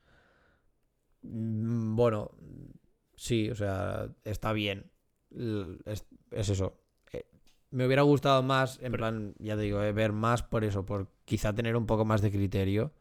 mm, 1.22 1.95
Bueno, 1.95 2.32
sí, 3.15 3.49
o 3.49 3.56
sea, 3.56 4.10
está 4.24 4.53
bien. 4.53 4.91
Es 5.86 6.49
eso. 6.49 6.83
Me 7.74 7.88
hubiera 7.88 8.04
gustado 8.04 8.44
más, 8.44 8.78
en 8.78 8.91
Pero- 8.91 8.98
plan, 8.98 9.34
ya 9.40 9.56
te 9.56 9.64
digo, 9.64 9.82
eh, 9.82 9.91
ver 9.94 10.14
más 10.14 10.44
por 10.44 10.64
eso, 10.64 10.86
por 10.86 11.08
quizá 11.26 11.54
tener 11.54 11.76
un 11.76 11.88
poco 11.88 12.06
más 12.06 12.22
de 12.22 12.30
criterio 12.32 12.91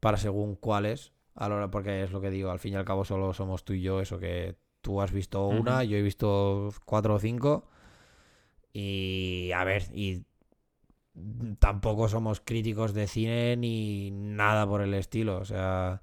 para 0.00 0.16
según 0.16 0.56
cuáles, 0.56 1.12
a 1.36 1.48
la 1.48 1.54
hora, 1.54 1.70
porque 1.70 2.02
es 2.02 2.10
lo 2.10 2.20
que 2.20 2.30
digo, 2.30 2.50
al 2.50 2.58
fin 2.58 2.72
y 2.72 2.76
al 2.76 2.84
cabo 2.84 3.04
solo 3.04 3.32
somos 3.32 3.64
tú 3.64 3.74
y 3.74 3.80
yo, 3.82 4.00
eso 4.00 4.18
que 4.18 4.56
tú 4.80 5.00
has 5.00 5.12
visto 5.12 5.46
una, 5.46 5.84
yo 5.84 5.96
he 5.96 6.02
visto 6.02 6.70
cuatro 6.84 7.14
o 7.14 7.18
cinco, 7.20 7.68
y 8.72 9.50
a 9.54 9.62
ver, 9.64 9.84
y 9.94 10.24
tampoco 11.58 12.08
somos 12.08 12.40
críticos 12.40 12.94
de 12.94 13.06
cine 13.06 13.56
ni 13.56 14.10
nada 14.10 14.66
por 14.66 14.80
el 14.80 14.94
estilo, 14.94 15.38
o 15.38 15.44
sea, 15.44 16.02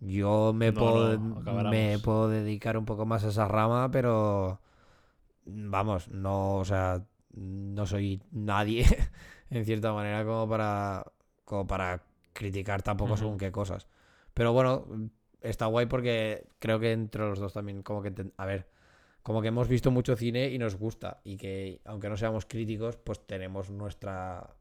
yo 0.00 0.52
me, 0.54 0.70
No, 0.72 0.80
puedo, 0.80 1.18
no, 1.18 1.70
me 1.70 1.98
puedo 1.98 2.28
dedicar 2.28 2.76
un 2.76 2.84
poco 2.84 3.04
más 3.04 3.24
a 3.24 3.28
esa 3.28 3.48
rama, 3.48 3.90
pero 3.90 4.60
vamos, 5.44 6.08
no, 6.08 6.56
o 6.56 6.64
sea, 6.64 7.04
no 7.32 7.86
soy 7.86 8.22
nadie 8.30 8.84
en 9.50 9.64
cierta 9.64 9.92
manera 9.92 10.24
como 10.24 10.48
para 10.48 11.04
como 11.44 11.66
para 11.66 12.02
criticar 12.32 12.82
tampoco 12.82 13.16
según 13.16 13.38
qué 13.38 13.50
cosas. 13.50 13.88
Pero 14.34 14.52
bueno, 14.52 14.86
está 15.40 15.66
guay 15.66 15.86
porque 15.86 16.46
creo 16.58 16.78
que 16.78 16.92
entre 16.92 17.22
los 17.22 17.38
dos 17.38 17.52
también 17.52 17.82
como 17.82 18.02
que 18.02 18.12
a 18.36 18.46
ver, 18.46 18.68
como 19.22 19.40
que 19.42 19.48
hemos 19.48 19.66
visto 19.68 19.90
mucho 19.90 20.14
cine 20.16 20.48
y 20.50 20.58
nos 20.58 20.76
gusta 20.76 21.20
y 21.24 21.36
que 21.36 21.80
aunque 21.84 22.08
no 22.08 22.16
seamos 22.16 22.44
críticos, 22.46 22.96
pues 22.96 23.26
tenemos 23.26 23.70
nuestra 23.70 24.54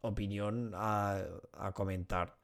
opinión 0.00 0.72
a, 0.74 1.22
a 1.52 1.72
comentar. 1.72 2.36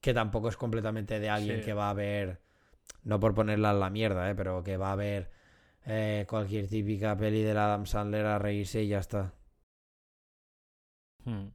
Que 0.00 0.14
tampoco 0.14 0.48
es 0.48 0.56
completamente 0.56 1.18
de 1.18 1.28
alguien 1.28 1.58
Sí. 1.58 1.64
que 1.64 1.72
va 1.74 1.90
a 1.90 1.94
ver, 1.94 2.40
no 3.02 3.18
por 3.18 3.34
ponerla 3.34 3.72
en 3.72 3.80
la 3.80 3.90
mierda, 3.90 4.30
¿eh? 4.30 4.34
pero 4.34 4.62
que 4.62 4.76
va 4.76 4.92
a 4.92 4.96
ver 4.96 5.30
eh, 5.84 6.26
cualquier 6.28 6.68
típica 6.68 7.16
peli 7.16 7.42
del 7.42 7.58
Adam 7.58 7.86
Sandler 7.86 8.26
a 8.26 8.38
reírse 8.38 8.82
y 8.82 8.88
ya 8.88 8.98
está. 8.98 9.34
Hmm. 11.24 11.48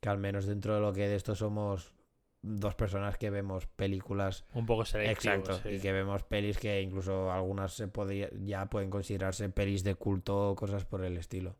Que 0.00 0.08
al 0.08 0.18
menos 0.18 0.46
dentro 0.46 0.74
de 0.74 0.80
lo 0.80 0.92
que 0.92 1.08
de 1.08 1.16
esto 1.16 1.34
somos 1.34 1.94
dos 2.42 2.74
personas 2.74 3.18
que 3.18 3.30
vemos 3.30 3.66
películas 3.66 4.46
Un 4.54 4.66
poco 4.66 4.84
selectivo. 4.84 5.34
Exacto, 5.34 5.60
sí. 5.62 5.76
y 5.76 5.80
que 5.80 5.92
vemos 5.92 6.22
pelis 6.24 6.58
que 6.58 6.80
incluso 6.80 7.30
algunas 7.30 7.74
se 7.74 7.88
podría, 7.88 8.30
ya 8.40 8.66
pueden 8.66 8.90
considerarse 8.90 9.48
pelis 9.50 9.84
de 9.84 9.94
culto 9.94 10.50
o 10.50 10.56
cosas 10.56 10.84
por 10.84 11.04
el 11.04 11.16
estilo. 11.16 11.56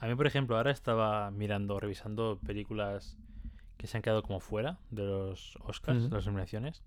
A 0.00 0.06
mí, 0.06 0.14
por 0.14 0.26
ejemplo, 0.26 0.56
ahora 0.56 0.70
estaba 0.70 1.30
mirando, 1.30 1.80
revisando 1.80 2.38
películas 2.44 3.16
que 3.76 3.86
se 3.86 3.96
han 3.96 4.02
quedado 4.02 4.22
como 4.22 4.40
fuera 4.40 4.78
de 4.90 5.04
los 5.04 5.56
Oscars, 5.62 6.04
de 6.04 6.16
las 6.16 6.26
nominaciones. 6.26 6.82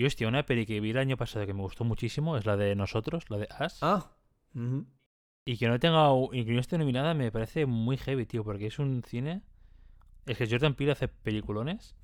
Y 0.00 0.06
hostia, 0.06 0.28
una 0.28 0.46
peli 0.46 0.64
que 0.64 0.80
vi 0.80 0.92
el 0.92 0.96
año 0.96 1.18
pasado 1.18 1.44
que 1.44 1.52
me 1.52 1.60
gustó 1.60 1.84
muchísimo 1.84 2.38
es 2.38 2.46
la 2.46 2.56
de 2.56 2.74
Nosotros, 2.74 3.28
la 3.28 3.36
de 3.36 3.48
As. 3.50 3.82
Ah. 3.82 4.10
Y 5.44 5.58
que 5.58 5.68
no 5.68 5.78
tenga 5.78 6.08
y 6.32 6.46
que 6.46 6.52
no 6.54 6.60
esté 6.60 6.78
nominada 6.78 7.12
me 7.12 7.30
parece 7.30 7.66
muy 7.66 7.98
heavy, 7.98 8.24
tío, 8.24 8.42
porque 8.42 8.68
es 8.68 8.78
un 8.78 9.02
cine. 9.02 9.42
Es 10.24 10.38
que 10.38 10.48
Jordan 10.48 10.72
Peele 10.72 10.92
hace 10.92 11.08
peliculones 11.08 11.94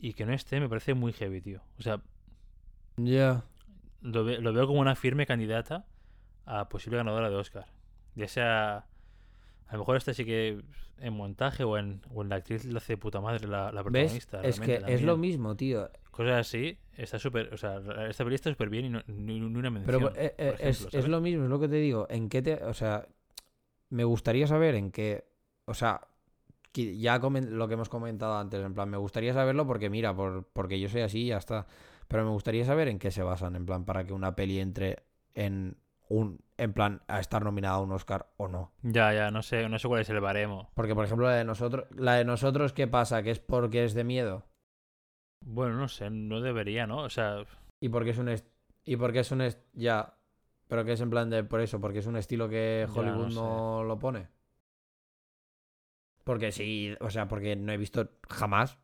y 0.00 0.12
que 0.14 0.26
no 0.26 0.32
esté 0.32 0.58
me 0.58 0.68
parece 0.68 0.94
muy 0.94 1.12
heavy, 1.12 1.40
tío. 1.40 1.62
O 1.78 1.82
sea, 1.82 2.02
Ya. 2.96 3.44
lo, 4.00 4.24
ve- 4.24 4.40
lo 4.40 4.52
veo 4.52 4.66
como 4.66 4.80
una 4.80 4.96
firme 4.96 5.24
candidata 5.24 5.86
a 6.46 6.68
posible 6.68 6.96
ganadora 6.98 7.30
de 7.30 7.36
Oscar. 7.36 7.66
Ya 8.16 8.26
sea. 8.26 8.86
A 9.68 9.74
lo 9.74 9.80
mejor 9.80 9.96
esta 9.96 10.14
sí 10.14 10.24
que 10.24 10.62
en 10.98 11.14
montaje 11.14 11.62
o 11.64 11.76
en, 11.78 12.00
o 12.12 12.22
en 12.22 12.30
la 12.30 12.36
actriz 12.36 12.64
lo 12.64 12.78
hace 12.78 12.94
de 12.94 12.96
puta 12.96 13.20
madre 13.20 13.46
la, 13.46 13.70
la 13.70 13.82
¿Ves? 13.82 14.12
protagonista. 14.12 14.42
Es 14.42 14.60
que 14.60 14.82
es 14.86 15.02
lo 15.02 15.16
mismo, 15.16 15.56
tío. 15.56 15.90
Cosas 16.10 16.46
así, 16.46 16.78
está 16.96 17.18
súper. 17.18 17.52
O 17.54 17.56
sea, 17.56 17.80
esta 18.08 18.24
peli 18.24 18.34
está 18.34 18.50
súper 18.50 18.70
bien 18.70 18.86
y 18.86 18.88
no, 18.90 19.02
ni, 19.06 19.38
ni 19.38 19.58
una 19.58 19.70
mención. 19.70 19.86
Pero 19.86 20.12
eh, 20.16 20.34
eh, 20.36 20.56
es, 20.58 20.88
es 20.92 21.06
lo 21.06 21.20
mismo, 21.20 21.44
es 21.44 21.50
lo 21.50 21.60
que 21.60 21.68
te 21.68 21.76
digo. 21.76 22.06
¿En 22.10 22.28
qué 22.28 22.42
te.? 22.42 22.54
O 22.64 22.74
sea, 22.74 23.06
me 23.90 24.04
gustaría 24.04 24.46
saber 24.46 24.74
en 24.74 24.90
qué. 24.90 25.28
O 25.66 25.74
sea, 25.74 26.00
ya 26.74 27.18
lo 27.18 27.68
que 27.68 27.74
hemos 27.74 27.88
comentado 27.88 28.38
antes, 28.38 28.64
en 28.64 28.74
plan, 28.74 28.88
me 28.88 28.96
gustaría 28.96 29.32
saberlo 29.32 29.66
porque, 29.66 29.90
mira, 29.90 30.14
por, 30.14 30.44
porque 30.52 30.80
yo 30.80 30.88
soy 30.88 31.02
así 31.02 31.24
y 31.24 31.26
ya 31.26 31.38
está. 31.38 31.66
Pero 32.08 32.24
me 32.24 32.30
gustaría 32.30 32.64
saber 32.64 32.88
en 32.88 32.98
qué 32.98 33.10
se 33.10 33.22
basan, 33.22 33.54
en 33.54 33.66
plan, 33.66 33.84
para 33.84 34.04
que 34.04 34.12
una 34.12 34.34
peli 34.34 34.60
entre 34.60 35.04
en 35.34 35.76
un. 36.08 36.40
En 36.56 36.72
plan, 36.72 37.02
a 37.06 37.20
estar 37.20 37.44
nominada 37.44 37.76
a 37.76 37.80
un 37.80 37.92
Oscar 37.92 38.32
o 38.36 38.48
no. 38.48 38.72
Ya, 38.82 39.12
ya, 39.14 39.30
no 39.30 39.42
sé, 39.42 39.68
no 39.68 39.78
sé 39.78 39.86
cuál 39.86 40.00
es 40.00 40.10
el 40.10 40.20
baremo. 40.20 40.70
Porque, 40.74 40.94
por 40.94 41.04
ejemplo, 41.04 41.26
la 41.26 41.34
de 41.36 41.44
nosotros. 41.44 41.86
La 41.94 42.14
de 42.14 42.24
nosotros, 42.24 42.72
¿qué 42.72 42.86
pasa? 42.88 43.22
¿Que 43.22 43.30
es 43.30 43.38
porque 43.38 43.84
es 43.84 43.94
de 43.94 44.04
miedo? 44.04 44.44
Bueno, 45.44 45.76
no 45.76 45.86
sé, 45.88 46.10
no 46.10 46.40
debería, 46.40 46.86
¿no? 46.86 47.02
O 47.02 47.10
sea, 47.10 47.44
Y 47.80 47.88
porque 47.90 48.10
es 48.10 48.18
un. 48.18 48.34
y 48.84 48.96
porque 48.96 49.20
es 49.20 49.30
un. 49.30 49.46
ya. 49.74 50.14
Pero 50.66 50.84
que 50.84 50.92
es 50.92 51.00
en 51.00 51.10
plan 51.10 51.30
de. 51.30 51.44
Por 51.44 51.60
eso, 51.60 51.80
porque 51.80 52.00
es 52.00 52.06
un 52.06 52.16
estilo 52.16 52.48
que 52.48 52.86
Ya, 52.88 52.92
Hollywood 52.92 53.32
no 53.32 53.84
lo 53.84 53.98
pone. 53.98 54.28
Porque 56.24 56.52
sí. 56.52 56.94
O 57.00 57.10
sea, 57.10 57.28
porque 57.28 57.56
no 57.56 57.72
he 57.72 57.76
visto 57.76 58.08
jamás 58.28 58.78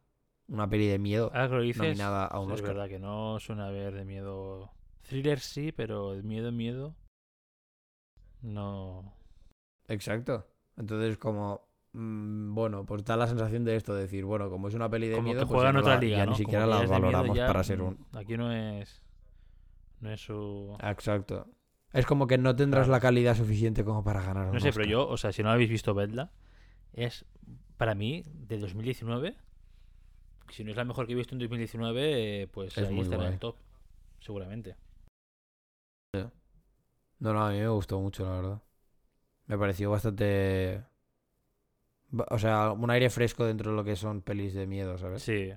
una 0.49 0.69
peli 0.69 0.87
de 0.87 0.99
miedo 0.99 1.31
ahora 1.33 1.49
que 1.49 1.55
lo 1.55 1.63
dices, 1.63 1.83
nominada 1.83 2.27
a 2.27 2.39
un 2.39 2.51
es 2.53 2.55
Oscar. 2.61 2.75
verdad 2.75 2.89
que 2.89 2.99
no 2.99 3.39
suena 3.41 3.67
a 3.69 3.71
ver 3.71 3.95
de 3.95 4.05
miedo. 4.05 4.71
Thriller 5.09 5.41
sí, 5.41 5.73
pero 5.73 6.13
de 6.15 6.23
miedo, 6.23 6.53
miedo. 6.53 6.95
No. 8.45 9.15
Exacto. 9.89 10.47
Entonces, 10.77 11.17
como. 11.19 11.67
mm, 11.93 12.55
bueno, 12.55 12.85
pues 12.85 13.05
da 13.05 13.17
la 13.17 13.27
sensación 13.27 13.65
de 13.65 13.77
esto: 13.77 13.95
de 13.95 14.03
decir, 14.03 14.25
bueno, 14.25 14.51
como 14.51 14.69
es 14.69 14.75
una 14.75 14.89
peli 14.91 15.09
de 15.09 15.17
como 15.17 15.29
miedo. 15.29 15.41
que 15.41 15.47
pues 15.47 15.55
juega 15.57 15.71
en 15.71 15.77
otra 15.77 15.95
la- 15.95 16.01
liga, 16.01 16.17
ya 16.19 16.25
¿no? 16.27 16.31
ni 16.33 16.37
siquiera 16.37 16.67
la 16.67 16.87
valoramos 16.87 17.37
ya, 17.37 17.47
para 17.47 17.65
ser 17.65 17.79
mm, 17.79 17.87
un. 17.87 18.07
Aquí 18.13 18.37
no 18.37 18.53
es. 18.53 19.03
No 20.01 20.11
es 20.13 20.21
su. 20.21 20.77
Exacto. 20.83 21.47
Es 21.93 22.07
como 22.07 22.27
que 22.27 22.39
no 22.39 22.55
tendrás 22.57 22.89
la 22.89 22.99
calidad 23.01 23.37
suficiente 23.37 23.85
como 23.85 24.03
para 24.03 24.21
ganar 24.21 24.49
un 24.49 24.55
No 24.55 24.61
sé, 24.61 24.73
pero 24.73 24.85
yo, 24.85 25.09
o 25.09 25.17
sea, 25.17 25.31
si 25.33 25.43
no 25.45 25.51
habéis 25.51 25.71
visto 25.71 25.95
Bedla, 25.95 26.33
es 26.93 27.25
para 27.77 27.95
mí 27.95 28.25
de 28.27 28.59
2019. 28.59 29.37
Si 30.51 30.65
no 30.65 30.71
es 30.71 30.77
la 30.77 30.85
mejor 30.85 31.07
que 31.07 31.13
he 31.13 31.17
visto 31.17 31.35
en 31.35 31.39
2019, 31.39 32.43
eh, 32.43 32.47
pues 32.49 32.77
Es 32.77 32.89
ahí 32.89 32.99
estará 33.01 33.29
en 33.29 33.33
el 33.35 33.39
top. 33.39 33.57
Seguramente. 34.19 34.77
No, 37.19 37.33
no, 37.33 37.47
a 37.47 37.51
mí 37.51 37.59
me 37.59 37.69
gustó 37.69 38.01
mucho, 38.01 38.25
la 38.25 38.31
verdad. 38.37 38.63
Me 39.47 39.59
pareció 39.59 39.91
bastante. 39.91 40.85
ba- 42.11 42.27
O 42.31 42.39
sea, 42.39 42.73
un 42.73 42.91
aire 42.91 43.11
fresco 43.11 43.45
dentro 43.45 43.71
de 43.71 43.77
lo 43.77 43.85
que 43.85 43.97
son 43.97 44.23
pelis 44.23 44.55
de 44.55 44.67
miedo, 44.67 44.99
¿sabes? 44.99 45.23
Sí. 45.23 45.53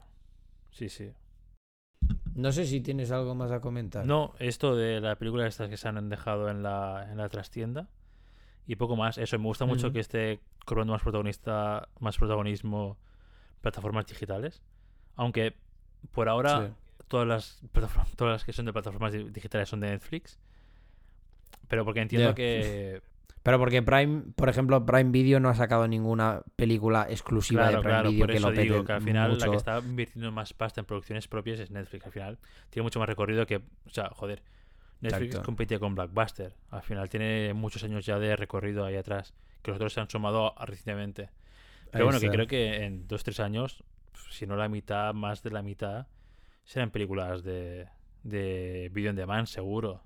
Sí, 0.71 0.89
sí. 0.89 1.11
No 2.35 2.51
sé 2.51 2.65
si 2.65 2.81
tienes 2.81 3.11
algo 3.11 3.33
más 3.35 3.51
a 3.51 3.61
comentar. 3.61 4.05
No, 4.05 4.33
esto 4.39 4.75
de 4.75 5.01
la 5.01 5.15
película 5.15 5.47
estas 5.47 5.69
que 5.69 5.77
se 5.77 5.87
han 5.87 6.09
dejado 6.09 6.49
en 6.49 6.61
la, 6.63 7.07
en 7.11 7.17
la 7.17 7.29
trastienda. 7.29 7.89
Y 8.67 8.75
poco 8.75 8.95
más. 8.95 9.17
Eso, 9.17 9.37
me 9.39 9.45
gusta 9.45 9.65
mucho 9.65 9.91
que 9.91 9.99
esté 9.99 10.39
cobrando 10.65 10.93
más 10.93 11.01
protagonista, 11.01 11.87
más 11.99 12.17
protagonismo 12.17 12.97
plataformas 13.61 14.05
digitales. 14.05 14.61
Aunque 15.15 15.55
por 16.11 16.29
ahora 16.29 16.67
Sí. 16.67 16.73
todas 17.07 17.27
las 17.27 17.61
plataformas, 17.71 18.15
todas 18.15 18.33
las 18.33 18.43
que 18.45 18.53
son 18.53 18.65
de 18.65 18.73
plataformas 18.73 19.13
di- 19.13 19.29
digitales 19.29 19.69
son 19.69 19.79
de 19.79 19.89
Netflix. 19.89 20.37
Pero 21.67 21.85
porque 21.85 22.01
entiendo 22.01 22.33
que 22.33 23.01
Pero 23.47 23.59
porque 23.59 23.81
Prime, 23.81 24.23
por 24.35 24.49
ejemplo, 24.49 24.85
Prime 24.85 25.09
Video 25.09 25.39
no 25.39 25.47
ha 25.47 25.55
sacado 25.55 25.87
ninguna 25.87 26.41
película 26.57 27.07
exclusiva 27.09 27.61
claro, 27.61 27.77
de 27.77 27.81
Prime 27.81 27.93
claro, 27.93 28.09
Video 28.09 28.19
por 28.19 28.31
que 28.31 28.37
eso 28.39 28.51
lo 28.51 28.61
digo 28.61 28.83
que 28.83 28.91
al 28.91 29.01
final 29.01 29.37
la 29.37 29.49
que 29.49 29.55
está 29.55 29.79
invirtiendo 29.79 30.33
más 30.33 30.51
pasta 30.51 30.81
en 30.81 30.85
producciones 30.85 31.29
propias 31.29 31.61
es 31.61 31.71
Netflix. 31.71 32.05
Al 32.05 32.11
final 32.11 32.39
tiene 32.69 32.83
mucho 32.83 32.99
más 32.99 33.07
recorrido 33.07 33.45
que, 33.45 33.55
o 33.55 33.89
sea, 33.89 34.09
joder, 34.09 34.43
Netflix 34.99 35.27
Exacto. 35.27 35.45
compite 35.45 35.79
con 35.79 35.95
Blockbuster. 35.95 36.55
Al 36.71 36.81
final 36.81 37.07
tiene 37.07 37.53
muchos 37.53 37.85
años 37.85 38.05
ya 38.05 38.19
de 38.19 38.35
recorrido 38.35 38.83
ahí 38.83 38.97
atrás 38.97 39.33
que 39.61 39.71
los 39.71 39.77
otros 39.77 39.93
se 39.93 40.01
han 40.01 40.09
sumado 40.09 40.53
recientemente. 40.65 41.29
Pero 41.89 42.03
bueno, 42.03 42.19
que 42.19 42.29
creo 42.29 42.47
que 42.47 42.83
en 42.83 43.07
dos 43.07 43.23
tres 43.23 43.39
años, 43.39 43.81
si 44.29 44.45
no 44.45 44.57
la 44.57 44.67
mitad, 44.67 45.13
más 45.13 45.41
de 45.41 45.51
la 45.51 45.61
mitad, 45.61 46.07
serán 46.65 46.91
películas 46.91 47.43
de 47.43 47.87
de 48.23 48.89
video 48.93 49.11
on 49.11 49.15
demand 49.15 49.47
seguro. 49.47 50.01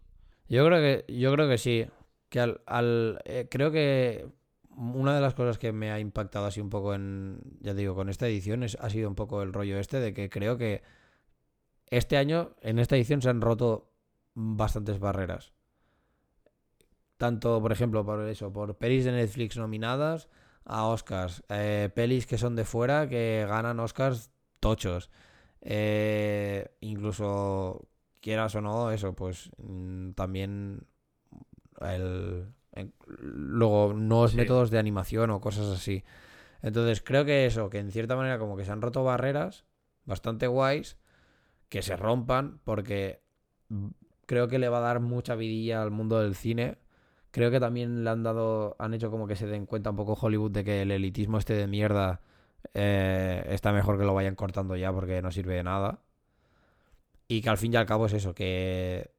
Yo 0.52 0.66
creo 0.66 0.82
que, 0.82 1.14
yo 1.14 1.32
creo 1.32 1.48
que 1.48 1.58
sí. 1.58 1.88
que 2.28 2.42
al, 2.42 2.62
al 2.66 3.22
eh, 3.24 3.48
creo 3.50 3.72
que 3.72 4.28
una 4.76 5.16
de 5.16 5.22
las 5.22 5.34
cosas 5.34 5.58
que 5.58 5.72
me 5.72 5.92
ha 5.92 6.00
impactado 6.00 6.46
así 6.46 6.60
un 6.60 6.70
poco 6.70 6.94
en, 6.94 7.40
ya 7.62 7.74
digo, 7.74 7.96
con 7.96 8.10
esta 8.10 8.28
edición 8.28 8.64
es, 8.64 8.78
ha 8.82 8.90
sido 8.90 9.08
un 9.08 9.16
poco 9.16 9.44
el 9.44 9.54
rollo 9.54 9.80
este 9.80 10.02
de 10.02 10.14
que 10.14 10.30
creo 10.30 10.58
que 10.58 10.84
este 11.88 12.18
año 12.18 12.52
en 12.62 12.80
esta 12.80 12.98
edición 12.98 13.22
se 13.22 13.30
han 13.30 13.40
roto 13.40 13.94
bastantes 14.34 15.00
barreras. 15.00 15.54
Tanto, 17.16 17.62
por 17.62 17.72
ejemplo, 17.72 18.06
por 18.06 18.28
eso, 18.28 18.52
por 18.52 18.76
pelis 18.76 19.06
de 19.06 19.14
Netflix 19.14 19.56
nominadas 19.56 20.28
a 20.66 20.86
Oscars, 20.86 21.44
eh, 21.48 21.90
pelis 21.96 22.28
que 22.28 22.38
son 22.38 22.58
de 22.58 22.66
fuera 22.66 23.08
que 23.08 23.46
ganan 23.48 23.80
Oscars 23.80 24.32
tochos. 24.60 25.10
Eh, 25.62 26.76
incluso 26.82 27.88
quieras 28.22 28.56
o 28.56 28.62
no, 28.62 28.92
eso, 28.92 29.14
pues 29.14 29.52
mm, 29.58 30.12
también 30.12 30.88
el, 31.82 32.54
luego 33.20 33.94
nuevos 33.94 34.36
métodos 34.36 34.72
de 34.72 34.80
animación 34.80 35.30
o 35.32 35.42
cosas 35.42 35.68
así. 35.68 36.04
Entonces 36.62 37.02
creo 37.02 37.26
que 37.26 37.46
eso, 37.46 37.70
que 37.70 37.80
en 37.80 37.92
cierta 37.92 38.16
manera 38.16 38.40
como 38.40 38.56
que 38.56 38.66
se 38.66 38.72
han 38.72 38.82
roto 38.82 39.04
barreras 39.04 39.66
bastante 40.06 40.48
guays, 40.48 40.98
que 41.70 41.82
se 41.82 41.96
rompan 41.96 42.60
porque 42.64 43.22
creo 44.26 44.48
que 44.48 44.60
le 44.60 44.70
va 44.70 44.78
a 44.80 44.82
dar 44.82 45.00
mucha 45.00 45.36
vidilla 45.36 45.82
al 45.82 45.92
mundo 45.92 46.20
del 46.22 46.36
cine. 46.36 46.78
Creo 47.32 47.50
que 47.52 47.60
también 47.60 48.04
le 48.04 48.10
han 48.10 48.24
dado, 48.24 48.76
han 48.80 48.94
hecho 48.94 49.10
como 49.10 49.28
que 49.28 49.36
se 49.36 49.48
den 49.48 49.66
cuenta 49.66 49.90
un 49.90 49.96
poco 49.96 50.18
Hollywood 50.20 50.52
de 50.52 50.64
que 50.64 50.82
el 50.82 50.92
elitismo 50.92 51.38
este 51.38 51.54
de 51.54 51.68
mierda 51.68 52.22
eh, 52.74 53.46
está 53.50 53.72
mejor 53.72 53.98
que 53.98 54.06
lo 54.06 54.14
vayan 54.14 54.36
cortando 54.36 54.76
ya 54.76 54.92
porque 54.94 55.22
no 55.22 55.32
sirve 55.32 55.56
de 55.56 55.64
nada. 55.64 56.00
Y 57.32 57.42
que 57.42 57.50
al 57.50 57.58
fin 57.58 57.72
y 57.72 57.78
al 57.78 57.86
cabo 57.86 58.08
es 58.08 58.14
eso, 58.14 58.36
que 58.36 59.10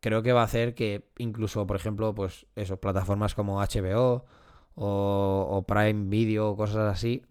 creo 0.00 0.22
que 0.22 0.32
va 0.32 0.40
a 0.40 0.44
hacer 0.44 0.74
que 0.74 1.10
incluso, 1.18 1.66
por 1.66 1.76
ejemplo, 1.76 2.14
pues 2.14 2.46
eso, 2.56 2.80
plataformas 2.80 3.34
como 3.34 3.60
HBO 3.60 4.24
o, 4.74 5.64
Prime 5.68 6.08
Video 6.08 6.48
o 6.48 6.56
cosas 6.56 6.90
así, 6.90 7.26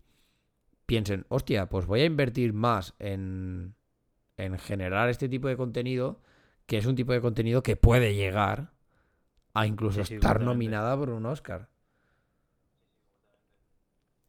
piensen, 0.85 1.25
hostia, 1.29 1.69
pues 1.69 1.87
voy 1.87 2.01
a 2.01 2.05
invertir 2.05 2.53
más 2.53 2.93
en, 2.99 3.73
en 4.37 4.59
generar 4.59 5.09
este 5.09 5.27
tipo 5.27 5.47
de 5.47 5.57
contenido, 5.57 6.21
que 6.67 6.77
es 6.77 6.85
un 6.85 6.93
tipo 6.93 7.11
de 7.11 7.21
contenido 7.21 7.63
que 7.63 7.75
puede 7.75 8.13
llegar 8.13 8.73
a 9.55 9.65
incluso 9.65 10.01
estar 10.01 10.39
nominada 10.39 10.95
por 10.95 11.09
un 11.09 11.25
Oscar. 11.25 11.67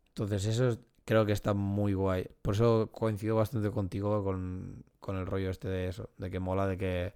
Entonces 0.09 0.47
eso 0.47 0.79
creo 1.05 1.27
que 1.27 1.33
está 1.33 1.53
muy 1.53 1.93
guay. 1.93 2.29
Por 2.41 2.55
eso 2.55 2.89
coincido 2.93 3.37
bastante 3.37 3.71
contigo 3.71 4.25
con, 4.25 4.87
con 5.07 5.17
el 5.17 5.27
rollo 5.27 5.51
este 5.51 5.69
de 5.69 5.87
eso, 5.87 6.11
de 6.19 6.31
que 6.31 6.41
mola 6.41 6.67
de 6.67 6.77
que 6.77 7.15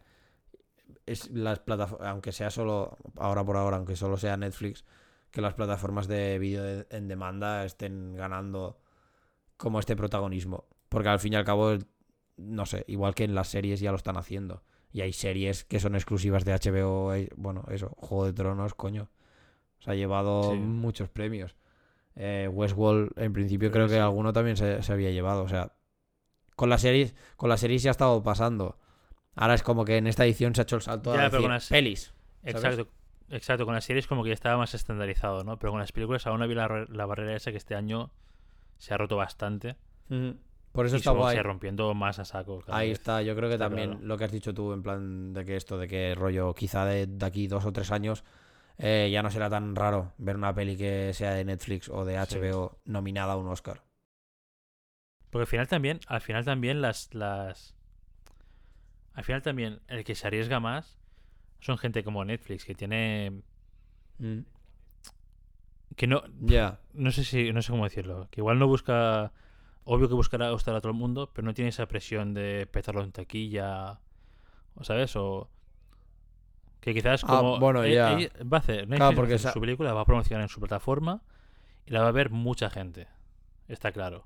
es 1.07 1.29
las 1.31 1.59
plataformas, 1.59 2.09
aunque 2.09 2.31
sea 2.31 2.51
solo, 2.51 2.97
ahora 3.17 3.45
por 3.45 3.57
ahora, 3.57 3.79
aunque 3.79 3.97
solo 3.97 4.17
sea 4.17 4.37
Netflix, 4.37 4.85
que 5.33 5.41
las 5.41 5.55
plataformas 5.55 6.07
de 6.07 6.39
vídeo 6.39 6.87
en 6.89 7.09
demanda 7.09 7.65
estén 7.65 8.15
ganando 8.15 8.79
como 9.57 9.81
este 9.81 9.97
protagonismo. 9.97 10.67
Porque 10.89 11.09
al 11.09 11.19
fin 11.19 11.33
y 11.33 11.37
al 11.37 11.45
cabo, 11.45 11.77
no 12.37 12.65
sé, 12.65 12.85
igual 12.87 13.15
que 13.15 13.25
en 13.25 13.35
las 13.35 13.49
series 13.49 13.81
ya 13.81 13.91
lo 13.91 13.97
están 13.97 14.17
haciendo. 14.17 14.62
Y 14.93 15.01
hay 15.01 15.12
series 15.12 15.65
que 15.65 15.81
son 15.81 15.97
exclusivas 15.97 16.45
de 16.45 16.53
HBO, 16.53 17.12
eh, 17.15 17.29
bueno, 17.37 17.65
eso, 17.71 17.91
Juego 17.97 18.27
de 18.27 18.33
Tronos, 18.33 18.75
coño. 18.75 19.11
Se 19.81 19.91
ha 19.91 19.95
llevado 19.95 20.55
muchos 20.55 21.09
premios. 21.09 21.57
Eh, 22.15 22.49
Westworld, 22.53 23.12
en 23.17 23.33
principio, 23.33 23.73
creo 23.73 23.89
que 23.89 23.99
alguno 23.99 24.33
también 24.33 24.57
se, 24.57 24.83
se, 24.83 24.93
había 24.93 25.11
llevado. 25.11 25.43
O 25.43 25.49
sea, 25.49 25.73
con 26.61 26.69
las 26.69 26.82
series, 26.82 27.15
con 27.37 27.49
las 27.49 27.61
series 27.61 27.82
ya 27.82 27.89
ha 27.89 27.93
estado 27.93 28.23
pasando. 28.23 28.77
Ahora 29.35 29.55
es 29.55 29.62
como 29.62 29.87
que 29.87 29.97
en 29.97 30.07
esta 30.07 30.27
edición 30.27 30.55
se 30.55 30.61
ha 30.61 30.65
hecho 30.65 30.77
el 30.77 30.82
salto 30.82 31.11
a 31.11 31.16
decir, 31.16 31.41
las... 31.49 31.69
pelis. 31.70 32.12
Exacto. 32.45 32.87
Exacto, 33.31 33.65
con 33.65 33.74
las 33.74 33.85
series 33.85 34.07
como 34.07 34.23
que 34.23 34.28
ya 34.28 34.35
estaba 34.35 34.59
más 34.59 34.74
estandarizado, 34.74 35.43
¿no? 35.43 35.59
Pero 35.59 35.70
con 35.73 35.81
las 35.81 35.91
películas 35.91 36.27
aún 36.27 36.43
había 36.43 36.57
la, 36.57 36.87
la 36.91 37.07
barrera 37.07 37.35
esa 37.35 37.51
que 37.51 37.57
este 37.57 37.77
año 37.77 38.11
se 38.77 38.93
ha 38.93 38.99
roto 38.99 39.16
bastante. 39.16 39.77
Por 40.73 40.85
eso 40.85 40.97
y 40.97 40.99
está 40.99 41.12
guay. 41.12 41.35
Se 41.35 41.43
rompiendo 41.43 41.95
más 41.95 42.19
a 42.19 42.27
saco. 42.27 42.62
Ahí 42.66 42.91
está, 42.91 43.23
yo 43.23 43.35
creo 43.35 43.49
que 43.49 43.57
también 43.57 44.01
lo 44.03 44.19
que 44.19 44.24
has 44.24 44.32
dicho 44.32 44.53
tú, 44.53 44.74
en 44.74 44.82
plan 44.82 45.32
de 45.32 45.47
que 45.47 45.57
esto, 45.57 45.78
de 45.78 45.89
que 45.89 46.15
rollo, 46.15 46.53
quizá 46.53 46.85
de, 46.85 47.09
aquí 47.24 47.47
dos 47.47 47.65
o 47.65 47.73
tres 47.73 47.91
años, 47.91 48.23
eh, 48.77 49.09
ya 49.11 49.23
no 49.23 49.31
será 49.31 49.49
tan 49.49 49.74
raro 49.74 50.12
ver 50.19 50.37
una 50.37 50.55
peli 50.55 50.77
que 50.77 51.15
sea 51.15 51.32
de 51.32 51.43
Netflix 51.47 51.89
o 51.89 52.05
de 52.05 52.19
HBO 52.19 52.81
nominada 52.85 53.32
a 53.32 53.37
un 53.37 53.49
Oscar. 53.49 53.81
Porque 55.31 55.43
al 55.43 55.47
final 55.47 55.69
también, 55.69 56.01
al 56.09 56.20
final 56.20 56.44
también 56.44 56.82
las, 56.82 57.15
las, 57.15 57.74
al 59.15 59.24
final 59.24 59.43
también 59.43 59.81
el 59.89 60.05
que 60.05 60.15
se 60.15 60.27
arriesga 60.27 60.61
más 60.61 60.98
son 61.61 61.78
gente 61.78 62.02
como 62.02 62.24
Netflix, 62.24 62.65
que 62.65 62.74
tiene... 62.74 63.43
Mm. 64.19 64.40
Que 65.97 66.07
no... 66.07 66.23
Ya. 66.40 66.81
No 66.94 67.11
sé 67.12 67.24
si... 67.24 67.52
No 67.52 67.62
sé 67.62 67.70
cómo 67.70 67.85
decirlo. 67.85 68.28
Que 68.31 68.40
igual 68.40 68.59
no 68.59 68.66
busca... 68.66 69.32
Obvio 69.85 70.09
que 70.09 70.15
buscará 70.15 70.51
gustar 70.51 70.74
a 70.74 70.81
todo 70.81 70.93
el 70.93 70.98
mundo, 70.98 71.31
pero 71.32 71.47
no 71.47 71.55
tiene 71.55 71.69
esa 71.69 71.86
presión 71.86 72.35
de 72.35 72.66
petarlo 72.70 73.02
en 73.02 73.12
taquilla. 73.12 74.01
¿O 74.74 74.85
sabes? 74.85 75.15
O... 75.16 75.51
Que 76.81 76.94
quizás 76.94 77.24
ah, 77.24 77.27
como... 77.27 77.61
bueno, 77.61 77.86
ya. 77.86 78.16
va 78.43 78.57
a 78.57 78.61
hacer 78.61 78.89
Netflix 78.89 79.15
porque 79.15 79.39
su 79.39 79.61
película, 79.61 79.93
va 79.93 80.01
a 80.01 80.05
promocionar 80.07 80.43
en 80.43 80.48
su 80.48 80.61
plataforma 80.61 81.23
y 81.85 81.90
la 81.90 82.01
va 82.01 82.09
a 82.09 82.12
ver 82.12 82.31
mucha 82.31 82.70
gente. 82.70 83.07
Está 83.69 83.93
claro. 83.93 84.24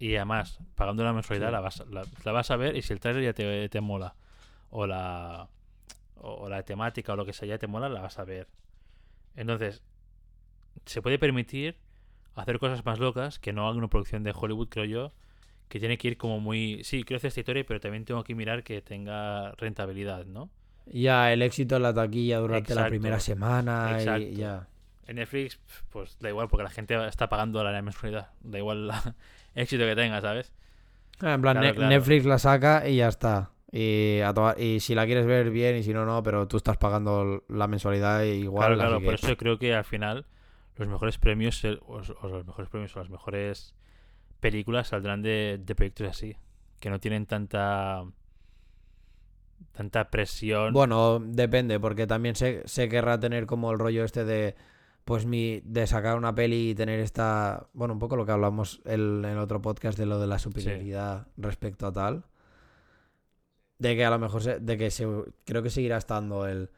Y 0.00 0.16
además, 0.16 0.58
pagando 0.74 1.02
una 1.02 1.12
mensualidad, 1.12 1.52
la, 1.52 1.60
vas, 1.60 1.84
la, 2.24 2.32
vas 2.32 2.50
a 2.50 2.56
ver 2.56 2.74
y 2.74 2.80
si 2.80 2.94
el 2.94 3.00
trailer 3.00 3.22
ya 3.22 3.32
te, 3.34 3.68
te 3.68 3.80
mola 3.82 4.16
o 4.70 4.86
la, 4.86 5.46
o 6.16 6.48
la 6.48 6.62
temática 6.62 7.12
o 7.12 7.16
lo 7.16 7.26
que 7.26 7.34
sea 7.34 7.46
ya 7.46 7.58
te 7.58 7.66
mola, 7.66 7.90
la 7.90 8.00
vas 8.00 8.18
a 8.18 8.24
ver. 8.24 8.48
Entonces, 9.36 9.82
se 10.86 11.02
puede 11.02 11.18
permitir 11.18 11.76
hacer 12.34 12.58
cosas 12.58 12.82
más 12.86 12.98
locas 12.98 13.38
que 13.38 13.52
no 13.52 13.68
haga 13.68 13.76
una 13.76 13.88
producción 13.88 14.22
de 14.22 14.32
Hollywood, 14.34 14.68
creo 14.70 14.86
yo, 14.86 15.12
que 15.68 15.78
tiene 15.78 15.98
que 15.98 16.08
ir 16.08 16.16
como 16.16 16.40
muy... 16.40 16.82
Sí, 16.82 17.04
quiero 17.04 17.18
hacer 17.18 17.28
esta 17.28 17.40
historia, 17.40 17.64
pero 17.66 17.78
también 17.78 18.06
tengo 18.06 18.24
que 18.24 18.34
mirar 18.34 18.64
que 18.64 18.80
tenga 18.80 19.52
rentabilidad, 19.52 20.24
¿no? 20.24 20.48
Ya, 20.86 21.30
el 21.30 21.42
éxito 21.42 21.76
en 21.76 21.82
la 21.82 21.92
taquilla 21.92 22.38
durante 22.38 22.74
la 22.74 22.88
primera 22.88 23.20
semana 23.20 23.98
y 24.18 24.34
ya. 24.34 24.66
En 25.10 25.16
Netflix, 25.16 25.58
pues 25.90 26.16
da 26.20 26.28
igual, 26.28 26.46
porque 26.46 26.62
la 26.62 26.70
gente 26.70 26.94
está 27.08 27.28
pagando 27.28 27.64
la 27.64 27.82
mensualidad. 27.82 28.28
Da 28.42 28.58
igual 28.58 28.92
el 28.92 29.14
éxito 29.60 29.82
que 29.84 29.96
tenga, 29.96 30.20
¿sabes? 30.20 30.52
Ah, 31.18 31.34
en 31.34 31.42
plan, 31.42 31.58
Netflix 31.60 32.24
la 32.26 32.38
saca 32.38 32.88
y 32.88 32.98
ya 32.98 33.08
está. 33.08 33.50
Y, 33.72 34.20
y 34.56 34.78
si 34.78 34.94
la 34.94 35.06
quieres 35.06 35.26
ver 35.26 35.50
bien 35.50 35.74
y 35.74 35.82
si 35.82 35.92
no, 35.92 36.04
no, 36.06 36.22
pero 36.22 36.46
tú 36.46 36.58
estás 36.58 36.76
pagando 36.76 37.42
la 37.48 37.66
mensualidad 37.66 38.22
igual. 38.22 38.76
Claro, 38.76 38.88
claro, 38.88 39.04
por 39.04 39.14
eso 39.14 39.36
creo 39.36 39.58
que 39.58 39.74
al 39.74 39.82
final 39.82 40.26
los 40.76 40.86
mejores 40.86 41.18
premios 41.18 41.64
o, 41.64 41.98
los 41.98 42.46
mejores 42.46 42.70
premios 42.70 42.94
o 42.94 43.00
las 43.00 43.10
mejores 43.10 43.74
películas 44.38 44.86
saldrán 44.86 45.22
de, 45.22 45.60
proyectos 45.74 46.06
así, 46.06 46.36
que 46.78 46.88
no 46.88 47.00
tienen 47.00 47.26
tanta 47.26 48.04
tanta 49.72 50.08
presión. 50.08 50.72
Bueno, 50.72 51.18
depende, 51.18 51.80
porque 51.80 52.06
también 52.06 52.36
se, 52.36 52.62
se 52.68 52.88
querrá 52.88 53.18
tener 53.18 53.46
como 53.46 53.72
el 53.72 53.80
rollo 53.80 54.04
este 54.04 54.24
de 54.24 54.54
pues 55.04 55.26
mi 55.26 55.60
de 55.64 55.86
sacar 55.86 56.16
una 56.16 56.34
peli 56.34 56.70
y 56.70 56.74
tener 56.74 57.00
esta, 57.00 57.68
bueno, 57.72 57.94
un 57.94 58.00
poco 58.00 58.16
lo 58.16 58.26
que 58.26 58.32
hablamos 58.32 58.80
en 58.84 59.24
el 59.24 59.38
otro 59.38 59.60
podcast 59.60 59.98
de 59.98 60.06
lo 60.06 60.20
de 60.20 60.26
la 60.26 60.38
superioridad 60.38 61.26
respecto 61.36 61.86
a 61.86 61.92
tal 61.92 62.24
de 63.80 63.96
que 63.96 64.04
a 64.04 64.10
lo 64.10 64.18
mejor 64.18 64.42
de 64.60 64.76
que 64.76 64.90
se, 64.90 65.06
creo 65.44 65.62
que 65.62 65.70
seguirá 65.70 65.96
estando 65.96 66.46
el 66.46 66.70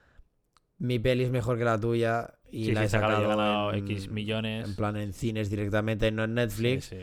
mi 0.79 0.99
peli 0.99 1.25
es 1.25 1.31
mejor 1.31 1.59
que 1.59 1.65
la 1.65 1.79
tuya 1.79 2.35
y 2.51 2.73
la 2.73 2.85
he 2.85 2.89
sacado 2.89 3.73
en, 3.73 3.89
X 3.89 4.09
millones. 4.09 4.69
en 4.69 4.77
plan 4.77 4.97
en 4.97 5.13
cines 5.13 5.51
directamente 5.51 6.11
no 6.13 6.25
en 6.25 6.35
Netflix. 6.35 6.95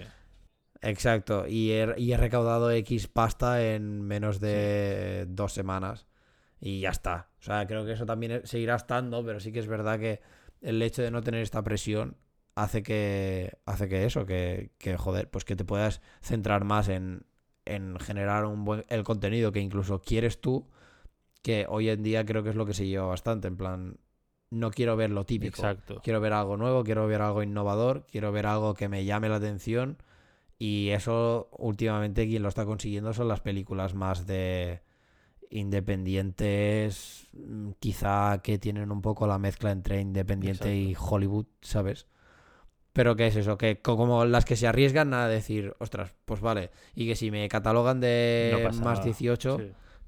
exacto 0.81 1.47
y 1.47 1.71
he, 1.71 1.93
y 1.97 2.13
he, 2.13 2.17
recaudado 2.17 2.71
X 2.71 3.07
pasta 3.07 3.61
en 3.73 4.01
menos 4.01 4.39
de 4.39 5.25
dos 5.27 5.53
semanas 5.53 6.07
y 6.61 6.79
ya 6.79 6.89
está. 6.89 7.29
O 7.39 7.43
sea 7.43 7.67
creo 7.67 7.85
que 7.85 7.91
eso 7.91 8.05
también 8.05 8.41
seguirá 8.45 8.75
estando 8.75 9.23
pero 9.25 9.41
sí 9.41 9.51
que 9.51 9.59
es 9.59 9.67
verdad 9.67 9.99
que 9.99 10.21
el 10.61 10.81
hecho 10.81 11.01
de 11.01 11.11
no 11.11 11.21
tener 11.21 11.41
esta 11.41 11.63
presión 11.63 12.17
hace 12.55 12.83
que 12.83 13.57
hace 13.65 13.87
que 13.87 14.05
eso 14.05 14.25
que, 14.25 14.71
que 14.77 14.97
joder 14.97 15.29
pues 15.29 15.45
que 15.45 15.55
te 15.55 15.65
puedas 15.65 16.01
centrar 16.21 16.65
más 16.65 16.89
en, 16.89 17.25
en 17.65 17.97
generar 17.99 18.45
un 18.45 18.65
buen, 18.65 18.85
el 18.89 19.03
contenido 19.03 19.51
que 19.51 19.59
incluso 19.59 20.01
quieres 20.01 20.41
tú, 20.41 20.67
que 21.41 21.65
hoy 21.69 21.89
en 21.89 22.03
día 22.03 22.25
creo 22.25 22.43
que 22.43 22.49
es 22.49 22.55
lo 22.55 22.65
que 22.65 22.73
se 22.73 22.87
lleva 22.87 23.05
bastante, 23.07 23.47
en 23.47 23.57
plan, 23.57 23.97
no 24.49 24.71
quiero 24.71 24.97
ver 24.97 25.11
lo 25.11 25.25
típico, 25.25 25.61
Exacto. 25.61 26.01
quiero 26.03 26.19
ver 26.19 26.33
algo 26.33 26.57
nuevo, 26.57 26.83
quiero 26.83 27.07
ver 27.07 27.21
algo 27.21 27.43
innovador, 27.43 28.05
quiero 28.11 28.31
ver 28.31 28.45
algo 28.45 28.73
que 28.73 28.89
me 28.89 29.05
llame 29.05 29.29
la 29.29 29.35
atención 29.35 29.97
y 30.57 30.89
eso 30.89 31.49
últimamente 31.57 32.27
quien 32.27 32.43
lo 32.43 32.49
está 32.49 32.65
consiguiendo 32.65 33.13
son 33.13 33.27
las 33.29 33.39
películas 33.39 33.93
más 33.93 34.25
de 34.27 34.81
independientes, 35.49 37.27
mm, 37.33 37.71
quizá 37.79 38.39
que 38.41 38.59
tienen 38.59 38.91
un 38.91 39.01
poco 39.01 39.27
la 39.27 39.39
mezcla 39.39 39.71
entre 39.71 39.99
independiente 40.01 40.75
y 40.75 40.95
Hollywood, 40.99 41.47
¿sabes? 41.61 42.07
Pero 42.93 43.15
¿qué 43.15 43.27
es 43.27 43.35
eso? 43.35 43.57
Que 43.57 43.81
como 43.81 44.25
las 44.25 44.45
que 44.45 44.55
se 44.55 44.67
arriesgan 44.67 45.13
a 45.13 45.27
decir, 45.27 45.75
ostras, 45.79 46.13
pues 46.25 46.41
vale. 46.41 46.71
Y 46.95 47.07
que 47.07 47.15
si 47.15 47.31
me 47.31 47.47
catalogan 47.47 47.99
de 47.99 48.69
más 48.83 49.03
18, 49.03 49.59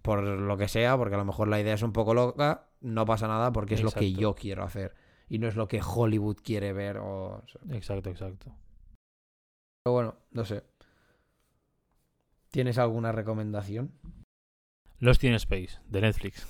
por 0.01 0.23
lo 0.23 0.57
que 0.57 0.68
sea, 0.68 0.97
porque 0.97 1.15
a 1.15 1.19
lo 1.19 1.26
mejor 1.26 1.47
la 1.47 1.59
idea 1.59 1.76
es 1.76 1.84
un 1.84 1.93
poco 1.93 2.13
loca, 2.13 2.68
no 2.81 3.05
pasa 3.05 3.27
nada 3.27 3.51
porque 3.51 3.76
es 3.76 3.84
lo 3.84 3.91
que 3.91 4.13
yo 4.13 4.35
quiero 4.35 4.63
hacer. 4.63 4.95
Y 5.30 5.38
no 5.39 5.47
es 5.47 5.55
lo 5.55 5.68
que 5.68 5.81
Hollywood 5.81 6.38
quiere 6.43 6.73
ver. 6.73 6.97
O... 6.97 7.43
Exacto, 7.69 8.09
exacto. 8.09 8.53
Pero 9.84 9.93
bueno, 9.93 10.15
no 10.31 10.43
sé. 10.43 10.63
¿Tienes 12.49 12.77
alguna 12.77 13.13
recomendación? 13.13 13.93
Lost 15.02 15.23
in 15.23 15.34
Space, 15.34 15.80
de 15.88 15.99
Netflix. 15.99 16.48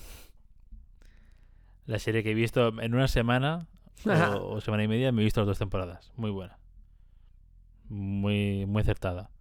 La 1.85 1.99
serie 1.99 2.21
que 2.21 2.31
he 2.31 2.35
visto 2.35 2.67
en 2.81 2.93
una 2.93 3.07
semana 3.07 3.67
o, 4.05 4.55
o 4.55 4.61
semana 4.61 4.83
y 4.83 4.87
media, 4.87 5.11
me 5.11 5.21
he 5.21 5.25
visto 5.25 5.39
las 5.39 5.47
dos 5.47 5.57
temporadas. 5.57 6.11
Muy 6.17 6.31
buena. 6.31 6.59
Muy, 7.87 8.65
muy 8.65 8.81
acertada. 8.81 9.31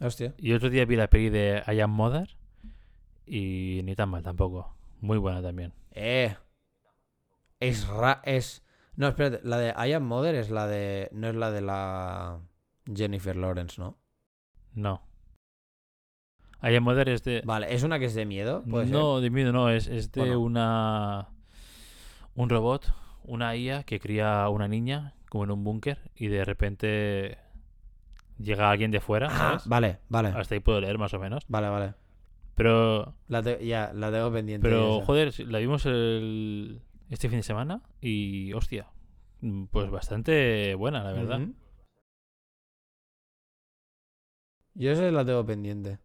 Hostia. 0.00 0.34
Y 0.38 0.54
otro 0.54 0.70
día 0.70 0.84
vi 0.86 0.96
la 0.96 1.10
peli 1.10 1.28
de 1.28 1.62
I 1.66 1.80
Am 1.80 1.90
Mother 1.90 2.36
y 3.26 3.82
ni 3.84 3.94
tan 3.94 4.08
mal 4.08 4.22
tampoco. 4.22 4.74
Muy 5.00 5.18
buena 5.18 5.42
también. 5.42 5.74
Eh. 5.90 6.34
Es 7.60 7.86
ra 7.86 8.22
es. 8.24 8.64
No, 8.96 9.08
espérate. 9.08 9.40
La 9.46 9.58
de 9.58 9.74
I 9.88 9.92
Am 9.92 10.04
Mother 10.04 10.34
es 10.34 10.50
la 10.50 10.66
de. 10.66 11.10
No 11.12 11.28
es 11.28 11.34
la 11.34 11.50
de 11.50 11.60
la. 11.60 12.40
Jennifer 12.92 13.36
Lawrence, 13.36 13.78
¿no? 13.78 13.98
No. 14.72 15.07
I 16.62 16.74
Am 16.74 16.82
Mother 16.84 17.08
es 17.08 17.22
de... 17.24 17.42
Vale, 17.44 17.72
¿es 17.72 17.82
una 17.82 17.98
que 17.98 18.06
es 18.06 18.14
de 18.14 18.26
miedo? 18.26 18.62
No, 18.66 19.20
de 19.20 19.30
miedo 19.30 19.52
no, 19.52 19.70
es, 19.70 19.86
es 19.86 20.10
de 20.12 20.36
una... 20.36 21.28
Un 22.34 22.48
robot, 22.48 22.92
una 23.24 23.54
IA 23.56 23.84
que 23.84 24.00
cría 24.00 24.42
a 24.44 24.48
una 24.48 24.68
niña 24.68 25.14
como 25.28 25.44
en 25.44 25.50
un 25.50 25.64
búnker 25.64 25.98
y 26.14 26.28
de 26.28 26.44
repente 26.44 27.38
llega 28.38 28.70
alguien 28.70 28.90
de 28.90 29.00
fuera, 29.00 29.28
Ah, 29.30 29.60
vale, 29.66 29.98
vale. 30.08 30.28
Hasta 30.30 30.54
ahí 30.54 30.60
puedo 30.60 30.80
leer 30.80 30.98
más 30.98 31.12
o 31.14 31.18
menos. 31.18 31.44
Vale, 31.48 31.68
vale. 31.68 31.94
Pero, 32.54 33.14
La 33.28 33.42
te- 33.42 33.64
ya, 33.66 33.92
la 33.94 34.10
tengo 34.10 34.32
pendiente. 34.32 34.68
pero 34.68 35.00
joder, 35.02 35.32
la 35.48 35.58
vimos 35.58 35.84
el, 35.86 36.80
este 37.10 37.28
fin 37.28 37.38
de 37.38 37.42
semana 37.44 37.82
y 38.00 38.52
hostia, 38.52 38.86
pues 39.70 39.90
bastante 39.90 40.74
buena, 40.74 41.02
la 41.04 41.12
verdad. 41.12 41.40
Yo 44.74 44.92
esa 44.92 45.10
la 45.10 45.24
tengo 45.24 45.44
pendiente. 45.44 45.98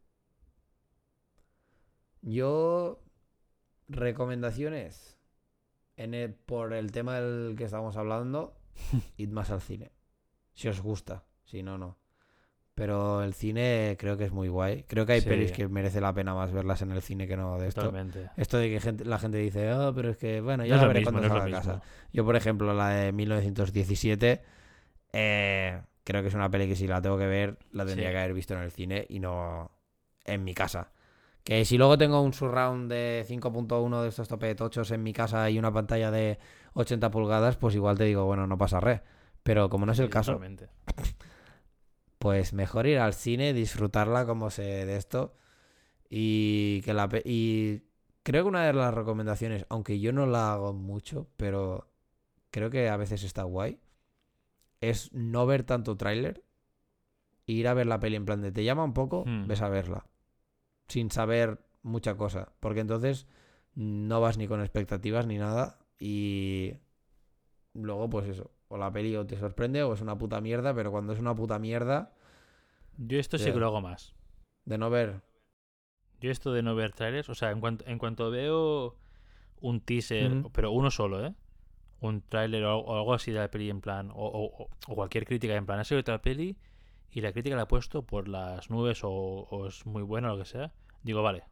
Yo. 2.23 2.99
Recomendaciones. 3.89 5.19
En 5.97 6.13
el- 6.13 6.33
por 6.33 6.73
el 6.73 6.91
tema 6.91 7.19
del 7.19 7.55
que 7.55 7.65
estábamos 7.65 7.95
hablando, 7.97 8.55
id 9.17 9.29
más 9.29 9.51
al 9.51 9.61
cine. 9.61 9.91
Si 10.53 10.67
os 10.67 10.81
gusta. 10.81 11.23
Si 11.43 11.61
no, 11.63 11.77
no. 11.77 11.97
Pero 12.75 13.21
el 13.21 13.35
cine 13.35 13.95
creo 13.99 14.17
que 14.17 14.23
es 14.25 14.31
muy 14.31 14.47
guay. 14.47 14.83
Creo 14.87 15.05
que 15.05 15.13
hay 15.13 15.21
Sí. 15.21 15.29
pelis 15.29 15.51
que 15.51 15.67
merece 15.67 16.01
la 16.01 16.11
pena 16.13 16.33
más 16.33 16.51
verlas 16.51 16.81
en 16.81 16.91
el 16.91 17.03
cine 17.03 17.27
que 17.27 17.37
no 17.37 17.59
de 17.59 17.67
esto. 17.67 17.81
Totalmente. 17.81 18.31
Esto 18.35 18.57
de 18.57 18.69
que 18.69 18.79
gente, 18.79 19.05
la 19.05 19.19
gente 19.19 19.37
dice, 19.37 19.69
ah, 19.69 19.91
pero 19.93 20.09
es 20.09 20.17
que, 20.17 20.41
bueno, 20.41 20.63
No 20.63 20.67
ya 20.69 20.75
es 20.75 20.81
la 20.81 20.87
veré 20.87 21.01
mismo, 21.01 21.11
cuando 21.11 21.29
no 21.29 21.39
salga 21.39 21.57
a 21.57 21.61
casa. 21.61 21.81
Yo, 22.11 22.25
por 22.25 22.35
ejemplo, 22.35 22.73
la 22.73 22.89
de 22.89 23.11
1917, 23.11 24.41
eh, 25.11 25.81
creo 26.03 26.21
que 26.23 26.29
es 26.29 26.33
una 26.33 26.49
peli 26.49 26.67
que 26.67 26.75
si 26.75 26.87
la 26.87 26.99
tengo 26.99 27.19
que 27.19 27.27
ver, 27.27 27.59
la 27.71 27.85
tendría 27.85 28.07
Sí. 28.09 28.13
que 28.13 28.17
haber 28.19 28.33
visto 28.33 28.55
en 28.55 28.61
el 28.61 28.71
cine 28.71 29.05
y 29.07 29.19
no 29.19 29.69
en 30.25 30.43
mi 30.43 30.55
casa. 30.55 30.91
Que 31.43 31.65
si 31.65 31.77
luego 31.77 31.97
tengo 31.97 32.21
un 32.21 32.33
surround 32.33 32.89
de 32.89 33.25
5.1 33.27 34.01
de 34.01 34.09
estos 34.09 34.27
tope 34.27 34.55
tochos 34.55 34.91
en 34.91 35.03
mi 35.03 35.11
casa 35.11 35.49
y 35.49 35.59
una 35.59 35.73
pantalla 35.73 36.09
de 36.09 36.39
80 36.73 37.11
pulgadas, 37.11 37.57
pues 37.57 37.75
igual 37.75 37.97
te 37.97 38.05
digo, 38.05 38.25
bueno, 38.25 38.47
no 38.47 38.57
pasa 38.57 38.79
re. 38.79 39.01
Pero 39.43 39.69
como 39.69 39.85
no 39.85 39.91
es 39.91 39.99
el 39.99 40.09
caso, 40.09 40.39
pues 42.19 42.53
mejor 42.53 42.87
ir 42.87 42.99
al 42.99 43.13
cine, 43.13 43.53
disfrutarla 43.53 44.25
como 44.25 44.49
se 44.49 44.85
de 44.85 44.95
esto. 44.95 45.35
Y 46.09 46.81
que 46.81 46.93
la 46.93 47.09
y 47.25 47.81
creo 48.23 48.43
que 48.43 48.49
una 48.49 48.65
de 48.65 48.73
las 48.73 48.93
recomendaciones, 48.93 49.65
aunque 49.67 49.99
yo 49.99 50.13
no 50.13 50.25
la 50.25 50.53
hago 50.53 50.71
mucho, 50.71 51.27
pero 51.35 51.89
creo 52.51 52.69
que 52.69 52.87
a 52.87 52.95
veces 52.95 53.23
está 53.23 53.43
guay, 53.43 53.79
es 54.79 55.11
no 55.11 55.45
ver 55.45 55.63
tanto 55.63 55.97
tráiler 55.97 56.43
e 57.47 57.53
ir 57.53 57.67
a 57.67 57.73
ver 57.73 57.87
la 57.87 57.99
peli 57.99 58.15
en 58.15 58.25
plan 58.25 58.41
de 58.41 58.51
te 58.53 58.63
llama 58.63 58.83
un 58.85 58.93
poco, 58.93 59.25
Hmm. 59.25 59.47
ves 59.47 59.61
a 59.61 59.67
verla. 59.67 60.05
Sin 60.93 61.09
saber 61.09 61.59
mucha 61.81 62.15
cosa. 62.15 62.51
Porque 62.59 62.81
entonces 62.81 63.25
no 63.75 64.21
vas 64.21 64.37
ni 64.37 64.47
con 64.47 64.61
expectativas 64.61 65.25
ni 65.25 65.37
nada. 65.39 65.79
Y 65.99 66.73
luego, 67.73 68.09
pues 68.09 68.27
eso. 68.29 68.51
O 68.67 68.77
la 68.77 68.91
peli 68.91 69.15
o 69.15 69.25
te 69.25 69.37
sorprende 69.37 69.81
o 69.83 69.93
es 69.93 70.01
una 70.01 70.17
puta 70.17 70.39
mierda. 70.39 70.73
Pero 70.75 70.91
cuando 70.91 71.13
es 71.13 71.19
una 71.19 71.35
puta 71.35 71.57
mierda, 71.59 72.13
Yo 72.97 73.17
esto 73.17 73.39
sí 73.39 73.45
Ya. 73.45 73.53
que 73.53 73.59
lo 73.59 73.65
hago 73.67 73.81
más. 73.81 74.13
de 74.65 74.77
no 74.77 74.89
ver. 74.91 75.21
Yo 76.21 76.29
esto 76.31 76.53
de 76.53 76.61
no 76.61 76.73
ver 76.75 76.93
trailers, 76.93 77.27
o 77.27 77.33
sea, 77.35 77.49
en 77.51 77.59
cuanto, 77.59 77.83
en 77.87 77.97
cuanto 77.97 78.29
veo 78.31 78.95
un 79.59 79.81
teaser, 79.81 80.43
pero 80.53 80.71
uno 80.71 80.89
solo, 80.91 81.25
¿eh? 81.25 81.33
Un 82.01 82.21
tráiler 82.21 82.63
o, 82.63 82.69
algo- 82.69 82.85
o 82.85 82.95
algo 82.97 83.13
así 83.13 83.31
de 83.31 83.39
la 83.39 83.49
peli 83.51 83.69
en 83.69 83.81
plan, 83.81 84.09
o, 84.11 84.15
o- 84.27 84.69
o- 84.87 84.95
cualquier 84.95 85.25
crítica 85.25 85.55
en 85.55 85.65
plan, 85.65 85.79
ha 85.79 85.83
sido 85.83 85.99
otra 85.99 86.21
peli 86.21 86.55
y 87.11 87.19
la 87.21 87.33
crítica 87.33 87.55
la 87.57 87.63
ha 87.63 87.67
puesto 87.67 88.03
por 88.03 88.27
las 88.29 88.69
nubes 88.69 89.03
o, 89.03 89.09
o 89.11 89.67
es 89.67 89.85
muy 89.85 90.01
buena 90.03 90.31
o 90.31 90.37
lo 90.37 90.43
que 90.43 90.49
sea. 90.49 90.71
Digo, 91.03 91.21
vale, 91.21 91.43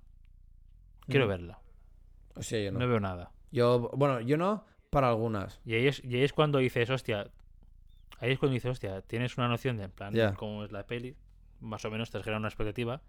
quiero 1.08 1.26
Mm. 1.26 1.30
verla. 1.30 1.62
O 2.36 2.42
sea, 2.44 2.64
yo 2.64 2.72
No. 2.72 2.80
no. 2.80 2.88
veo 2.88 3.00
nada. 3.00 3.32
Yo, 3.52 3.90
bueno, 3.94 4.22
yo 4.22 4.38
no 4.38 4.66
para 4.90 5.10
algunas. 5.10 5.60
Y 5.66 5.74
ahí, 5.76 5.88
es, 5.88 6.04
y 6.04 6.16
ahí 6.16 6.24
es 6.24 6.34
cuando 6.34 6.58
dices, 6.60 6.90
hostia, 6.90 7.32
ahí 8.20 8.32
es 8.32 8.40
cuando 8.40 8.54
dices, 8.54 8.72
hostia, 8.72 9.02
tienes 9.02 9.38
una 9.38 9.48
noción 9.48 9.78
de 9.78 9.84
en 9.84 9.92
plan, 9.92 10.14
Ya. 10.14 10.34
cómo 10.34 10.64
es 10.64 10.72
la 10.72 10.86
peli, 10.88 11.16
más 11.60 11.84
o 11.86 11.92
menos 11.92 12.10
te 12.12 12.20
genera 12.24 12.38
una 12.40 12.48
expectativa, 12.48 13.02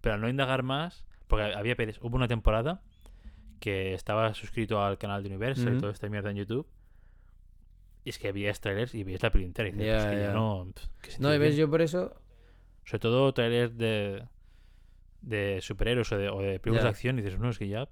pero 0.00 0.14
al 0.16 0.20
no 0.20 0.28
indagar 0.28 0.62
más, 0.62 1.04
porque 1.28 1.44
había 1.54 1.76
pelis, 1.76 1.98
hubo 2.02 2.16
una 2.16 2.28
temporada 2.28 2.82
que 3.60 3.94
estaba 3.94 4.34
suscrito 4.34 4.82
al 4.82 4.98
canal 4.98 5.22
de 5.22 5.28
Universal 5.28 5.66
y 5.68 5.70
Ujú. 5.72 5.80
toda 5.80 5.92
esta 5.92 6.08
mierda 6.08 6.30
en 6.30 6.36
YouTube, 6.36 6.68
y 8.04 8.10
es 8.10 8.18
que 8.18 8.32
veías 8.32 8.60
trailers 8.60 8.94
y 8.94 9.04
veías 9.04 9.22
la 9.22 9.30
peli 9.30 9.44
entera 9.44 9.68
y 9.68 9.72
dices, 9.72 9.92
"Pues 9.94 10.06
que 10.06 10.20
ya 10.20 10.32
no... 10.32 10.66
pff, 10.74 10.86
¿qué 11.02 11.10
No, 11.20 11.34
y 11.34 11.38
ves, 11.38 11.50
tiene?". 11.50 11.56
yo 11.56 11.70
por 11.70 11.82
eso. 11.82 12.20
Sobre 12.84 12.98
todo 13.00 13.32
trailers 13.34 13.76
de, 13.76 14.26
de 15.22 15.58
superhéroes 15.60 16.10
o 16.12 16.18
de, 16.18 16.28
o 16.28 16.40
de 16.40 16.58
películas 16.60 16.84
de 16.84 16.90
acción 16.90 17.18
y 17.18 17.22
dices, 17.22 17.38
no, 17.38 17.50
es 17.50 17.58
que 17.58 17.68
ya... 17.68 17.88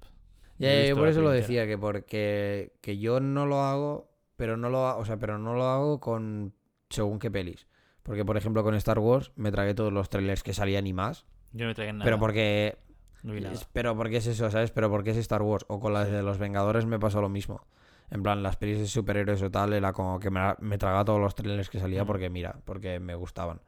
Ya, 0.58 0.84
yo 0.86 0.96
por 0.96 1.06
eso 1.08 1.20
lo 1.20 1.28
peli 1.28 1.38
entera". 1.38 1.46
decía, 1.62 1.66
que 1.68 1.78
porque 1.78 2.72
que 2.80 2.98
yo 2.98 3.20
no 3.20 3.46
lo 3.46 3.60
hago, 3.62 4.10
pero 4.36 4.56
no 4.56 4.68
lo 4.70 4.86
hago, 4.88 5.00
o 5.00 5.04
sea, 5.04 5.16
pero 5.16 5.38
no 5.38 5.54
lo 5.54 5.64
hago 5.64 6.00
con 6.00 6.52
según 6.90 7.18
qué 7.20 7.30
pelis. 7.30 7.68
Porque, 8.02 8.24
por 8.24 8.36
ejemplo, 8.36 8.64
con 8.64 8.74
Star 8.74 8.98
Wars 8.98 9.30
me 9.36 9.52
tragué 9.52 9.74
todos 9.74 9.92
los 9.92 10.08
trailers 10.08 10.42
que 10.42 10.54
salían 10.54 10.86
y 10.86 10.92
más. 10.92 11.26
Yo 11.52 11.64
no 11.64 11.68
me 11.70 11.74
traigan 11.74 11.98
nada. 11.98 12.06
Pero 12.06 12.18
porque. 12.18 12.76
No 13.22 13.34
vi 13.34 13.40
nada. 13.40 13.54
es- 13.54 13.68
pero 13.72 13.96
porque 13.96 14.16
es 14.16 14.26
eso, 14.26 14.50
¿sabes? 14.50 14.70
Pero 14.70 14.90
porque 14.90 15.10
es 15.10 15.16
Star 15.18 15.42
Wars. 15.42 15.64
O 15.68 15.78
con 15.78 15.92
las 15.92 16.08
Sí. 16.08 16.14
de 16.14 16.22
los 16.22 16.38
Vengadores 16.38 16.86
me 16.86 16.98
pasó 16.98 17.20
lo 17.20 17.28
mismo. 17.28 17.66
En 18.10 18.22
plan, 18.22 18.42
las 18.42 18.56
pelis 18.56 18.78
de 18.78 18.86
superhéroes 18.86 19.42
o 19.42 19.50
tal, 19.50 19.72
era 19.74 19.92
como 19.92 20.18
que 20.18 20.30
me, 20.30 20.40
me 20.60 20.78
tragaba 20.78 21.04
todos 21.04 21.20
los 21.20 21.34
trailers 21.34 21.68
que 21.70 21.78
salía 21.78 22.02
Mm. 22.04 22.06
porque, 22.06 22.30
mira, 22.30 22.56
porque 22.64 22.98
me 22.98 23.14
gustaban. 23.14 23.60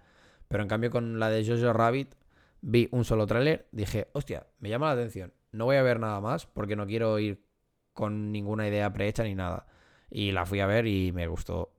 Pero 0.48 0.62
en 0.62 0.68
cambio, 0.68 0.90
con 0.90 1.20
la 1.20 1.28
de 1.28 1.44
Jojo 1.46 1.72
Rabbit, 1.72 2.14
vi 2.62 2.88
un 2.92 3.04
solo 3.04 3.26
tráiler, 3.26 3.68
dije, 3.72 4.08
hostia, 4.12 4.46
me 4.58 4.68
llama 4.68 4.86
la 4.86 4.92
atención. 4.92 5.32
No 5.52 5.64
voy 5.64 5.76
a 5.76 5.82
ver 5.82 6.00
nada 6.00 6.20
más 6.20 6.46
porque 6.46 6.76
no 6.76 6.86
quiero 6.86 7.18
ir 7.18 7.44
con 7.92 8.32
ninguna 8.32 8.68
idea 8.68 8.92
prehecha 8.92 9.24
ni 9.24 9.34
nada. 9.34 9.66
Y 10.10 10.32
la 10.32 10.46
fui 10.46 10.60
a 10.60 10.66
ver 10.66 10.86
y 10.86 11.12
me 11.12 11.26
gustó 11.26 11.72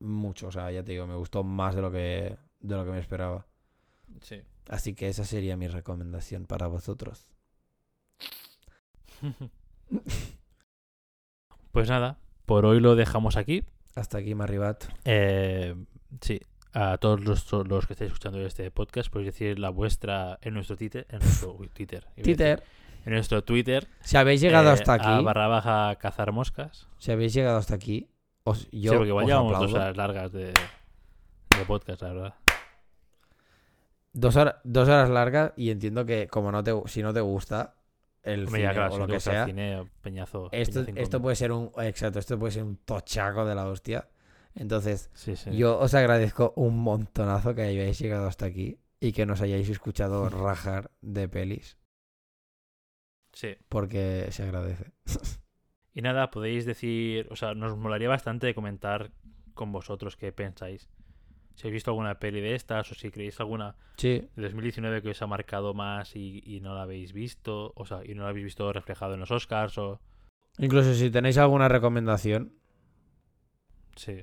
mucho. 0.00 0.48
O 0.48 0.52
sea, 0.52 0.70
ya 0.70 0.82
te 0.82 0.92
digo, 0.92 1.06
me 1.06 1.14
gustó 1.16 1.44
más 1.44 1.74
de 1.74 1.82
lo 1.82 1.90
que, 1.90 2.36
de 2.60 2.76
lo 2.76 2.84
que 2.84 2.90
me 2.90 3.00
esperaba. 3.00 3.46
Sí. 4.20 4.42
Así 4.68 4.94
que 4.94 5.08
esa 5.08 5.24
sería 5.24 5.56
mi 5.56 5.68
recomendación 5.68 6.46
para 6.46 6.66
vosotros. 6.66 7.26
Pues 11.76 11.90
nada, 11.90 12.18
por 12.46 12.64
hoy 12.64 12.80
lo 12.80 12.96
dejamos 12.96 13.36
aquí. 13.36 13.62
Hasta 13.94 14.16
aquí, 14.16 14.34
Maribat. 14.34 14.84
Eh, 15.04 15.74
sí, 16.22 16.40
a 16.78 16.98
todos 16.98 17.20
los, 17.24 17.50
los 17.66 17.86
que 17.86 17.94
estáis 17.94 18.08
escuchando 18.12 18.38
este 18.44 18.70
podcast, 18.70 19.08
podéis 19.10 19.32
decir 19.32 19.58
la 19.58 19.70
vuestra 19.70 20.38
en 20.42 20.52
nuestro 20.54 20.76
Twitter. 20.76 21.06
En 21.08 21.20
nuestro 21.20 21.54
Twitter. 21.72 22.06
a 22.06 22.22
Twitter. 22.22 22.62
En 23.06 23.12
nuestro 23.14 23.42
Twitter. 23.44 23.88
Si 24.00 24.16
habéis 24.16 24.40
llegado 24.42 24.68
eh, 24.68 24.72
hasta 24.72 24.92
A 24.92 24.94
aquí, 24.96 25.24
barra 25.24 25.46
baja 25.48 25.96
cazar 25.96 26.32
moscas. 26.32 26.86
si 26.98 27.12
habéis 27.12 27.32
llegado 27.32 27.56
hasta 27.56 27.74
aquí, 27.74 28.10
os, 28.44 28.68
yo 28.70 28.90
sí, 28.92 28.96
porque 28.96 29.08
igual 29.08 29.24
os 29.24 29.28
llevamos 29.30 29.58
dos 29.58 29.72
horas 29.72 29.96
largas 29.96 30.32
de, 30.32 30.46
de 30.48 31.64
podcast, 31.66 32.02
la 32.02 32.08
verdad. 32.12 32.34
Dos, 34.12 34.36
hora- 34.36 34.60
dos 34.64 34.88
horas 34.88 35.08
largas 35.10 35.52
y 35.56 35.70
entiendo 35.70 36.04
que 36.06 36.26
como 36.28 36.50
no 36.52 36.62
te, 36.64 36.72
si 36.86 37.02
no 37.02 37.12
te 37.14 37.20
gusta 37.20 37.74
el 38.22 38.48
cine 38.48 38.72
claro, 38.72 38.94
o 38.94 38.98
lo 38.98 39.06
que 39.06 39.20
sea, 39.20 39.46
cine, 39.46 39.88
peñazo. 40.02 40.48
esto, 40.52 40.84
peñazo 40.84 41.00
esto 41.02 41.22
puede 41.22 41.36
ser 41.36 41.52
un 41.52 41.70
exacto, 41.78 42.18
esto 42.18 42.38
puede 42.38 42.52
ser 42.52 42.64
un 42.64 42.76
tochaco 42.78 43.44
de 43.44 43.54
la 43.54 43.66
hostia. 43.66 44.08
Entonces, 44.56 45.10
Sí, 45.14 45.36
sí. 45.36 45.56
yo 45.56 45.78
os 45.78 45.94
agradezco 45.94 46.52
un 46.56 46.78
montonazo 46.78 47.54
que 47.54 47.62
hayáis 47.62 47.98
llegado 47.98 48.26
hasta 48.26 48.46
aquí 48.46 48.80
y 49.00 49.12
que 49.12 49.26
nos 49.26 49.40
hayáis 49.42 49.68
escuchado 49.68 50.28
rajar 50.30 50.90
de 51.02 51.28
pelis, 51.28 51.78
Sí. 53.32 53.56
porque 53.68 54.28
se 54.30 54.42
agradece. 54.42 54.92
Y 55.94 56.02
nada, 56.02 56.30
podéis 56.30 56.66
decir, 56.66 57.26
o 57.30 57.36
sea, 57.36 57.54
nos 57.54 57.74
molaría 57.78 58.10
bastante 58.10 58.54
comentar 58.54 59.12
con 59.54 59.72
vosotros 59.72 60.14
qué 60.18 60.30
pensáis. 60.30 60.90
Si 61.54 61.62
habéis 61.62 61.76
visto 61.76 61.90
alguna 61.90 62.18
peli 62.18 62.42
de 62.42 62.54
estas 62.54 62.92
o 62.92 62.94
si 62.94 63.10
creéis 63.10 63.40
alguna 63.40 63.76
Sí, 63.96 64.28
de 64.36 64.42
2019 64.42 65.00
que 65.00 65.08
os 65.08 65.22
ha 65.22 65.26
marcado 65.26 65.72
más 65.72 66.14
y, 66.14 66.42
y 66.44 66.60
no 66.60 66.74
la 66.74 66.82
habéis 66.82 67.14
visto, 67.14 67.72
o 67.76 67.86
sea, 67.86 68.02
y 68.04 68.14
no 68.14 68.24
la 68.24 68.28
habéis 68.28 68.44
visto 68.44 68.70
reflejado 68.74 69.14
en 69.14 69.20
los 69.20 69.30
Oscars 69.30 69.78
o... 69.78 69.98
Incluso 70.58 70.92
si 70.92 71.10
tenéis 71.10 71.38
alguna 71.38 71.66
recomendación, 71.68 72.52
Sí. 73.96 74.22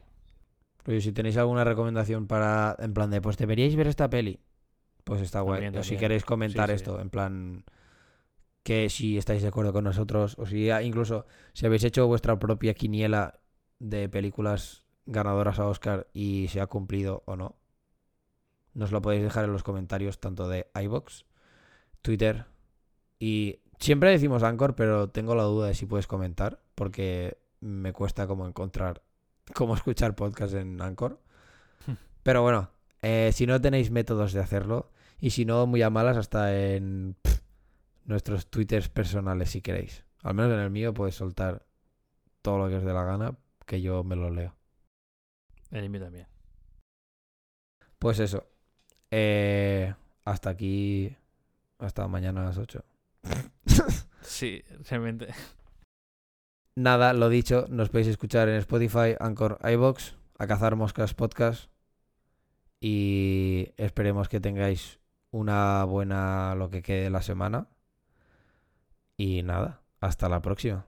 Oye, 0.85 1.01
si 1.01 1.11
tenéis 1.11 1.37
alguna 1.37 1.63
recomendación 1.63 2.27
para, 2.27 2.75
en 2.79 2.93
plan 2.93 3.09
de, 3.09 3.21
pues 3.21 3.37
deberíais 3.37 3.75
ver 3.75 3.87
esta 3.87 4.09
peli, 4.09 4.39
pues 5.03 5.21
está 5.21 5.41
guay. 5.41 5.61
También, 5.61 5.79
o 5.79 5.83
si 5.83 5.97
queréis 5.97 6.25
comentar 6.25 6.69
Sí, 6.69 6.73
sí. 6.73 6.75
esto, 6.75 6.99
en 6.99 7.09
plan, 7.09 7.63
que 8.63 8.89
si 8.89 9.17
estáis 9.17 9.41
de 9.41 9.47
acuerdo 9.49 9.73
con 9.73 9.83
nosotros, 9.83 10.35
o 10.37 10.45
si 10.45 10.69
incluso 10.69 11.25
si 11.53 11.65
habéis 11.65 11.83
hecho 11.83 12.07
vuestra 12.07 12.37
propia 12.39 12.73
quiniela 12.73 13.39
de 13.79 14.09
películas 14.09 14.83
ganadoras 15.05 15.59
a 15.59 15.67
Oscar 15.67 16.07
y 16.13 16.47
se 16.49 16.61
ha 16.61 16.67
cumplido 16.67 17.23
o 17.25 17.35
no, 17.35 17.55
nos 18.73 18.91
lo 18.91 19.01
podéis 19.01 19.23
dejar 19.23 19.45
en 19.45 19.51
los 19.51 19.63
comentarios 19.63 20.19
tanto 20.19 20.47
de 20.47 20.67
iBox, 20.81 21.25
Twitter 22.01 22.45
y 23.19 23.59
siempre 23.79 24.11
decimos 24.11 24.43
Anchor, 24.43 24.75
pero 24.75 25.09
tengo 25.09 25.35
la 25.35 25.43
duda 25.43 25.67
de 25.67 25.75
si 25.75 25.85
puedes 25.85 26.07
comentar 26.07 26.61
porque 26.75 27.37
me 27.59 27.93
cuesta 27.93 28.27
como 28.27 28.47
encontrar 28.47 29.03
cómo 29.53 29.75
escuchar 29.75 30.15
podcast 30.15 30.53
en 30.53 30.81
Anchor. 30.81 31.19
Pero 32.23 32.41
bueno, 32.41 32.71
eh, 33.01 33.31
si 33.33 33.45
no 33.45 33.59
tenéis 33.59 33.91
métodos 33.91 34.31
de 34.31 34.39
hacerlo 34.39 34.91
y 35.19 35.31
si 35.31 35.45
no 35.45 35.67
muy 35.67 35.81
a 35.81 35.89
malas 35.89 36.15
hasta 36.15 36.55
en 36.57 37.15
pff, 37.21 37.41
nuestros 38.05 38.47
twitters 38.47 38.87
personales 38.89 39.49
si 39.49 39.61
queréis. 39.61 40.05
Al 40.21 40.33
menos 40.33 40.53
en 40.53 40.59
el 40.59 40.69
mío 40.69 40.93
puedes 40.93 41.15
soltar 41.15 41.65
todo 42.41 42.57
lo 42.57 42.69
que 42.69 42.77
os 42.77 42.83
dé 42.83 42.93
la 42.93 43.03
gana 43.03 43.37
que 43.65 43.81
yo 43.81 44.03
me 44.03 44.15
lo 44.15 44.29
leo. 44.29 44.55
El 45.71 45.89
mío 45.89 46.01
también. 46.01 46.27
Pues 47.99 48.19
eso. 48.19 48.47
Eh, 49.11 49.93
hasta 50.23 50.49
aquí. 50.49 51.15
Hasta 51.79 52.07
mañana 52.07 52.41
a 52.41 52.45
las 52.45 52.57
8. 52.57 52.83
Sí, 54.23 54.63
realmente. 54.89 55.27
Nada, 56.75 57.13
lo 57.13 57.29
dicho, 57.29 57.65
nos 57.69 57.89
podéis 57.89 58.07
escuchar 58.07 58.49
en 58.49 58.55
Spotify, 58.55 59.15
Anchor, 59.19 59.59
iBox, 59.63 60.15
a 60.39 60.47
cazar 60.47 60.75
moscas 60.75 61.13
podcast. 61.13 61.69
Y 62.79 63.69
esperemos 63.77 64.27
que 64.27 64.39
tengáis 64.39 64.99
una 65.29 65.83
buena 65.83 66.55
lo 66.55 66.69
que 66.69 66.81
quede 66.81 67.03
de 67.03 67.09
la 67.11 67.21
semana. 67.21 67.67
Y 69.17 69.43
nada, 69.43 69.81
hasta 69.99 70.29
la 70.29 70.41
próxima. 70.41 70.85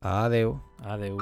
Adeu. 0.00 0.60
Adeu. 0.82 1.16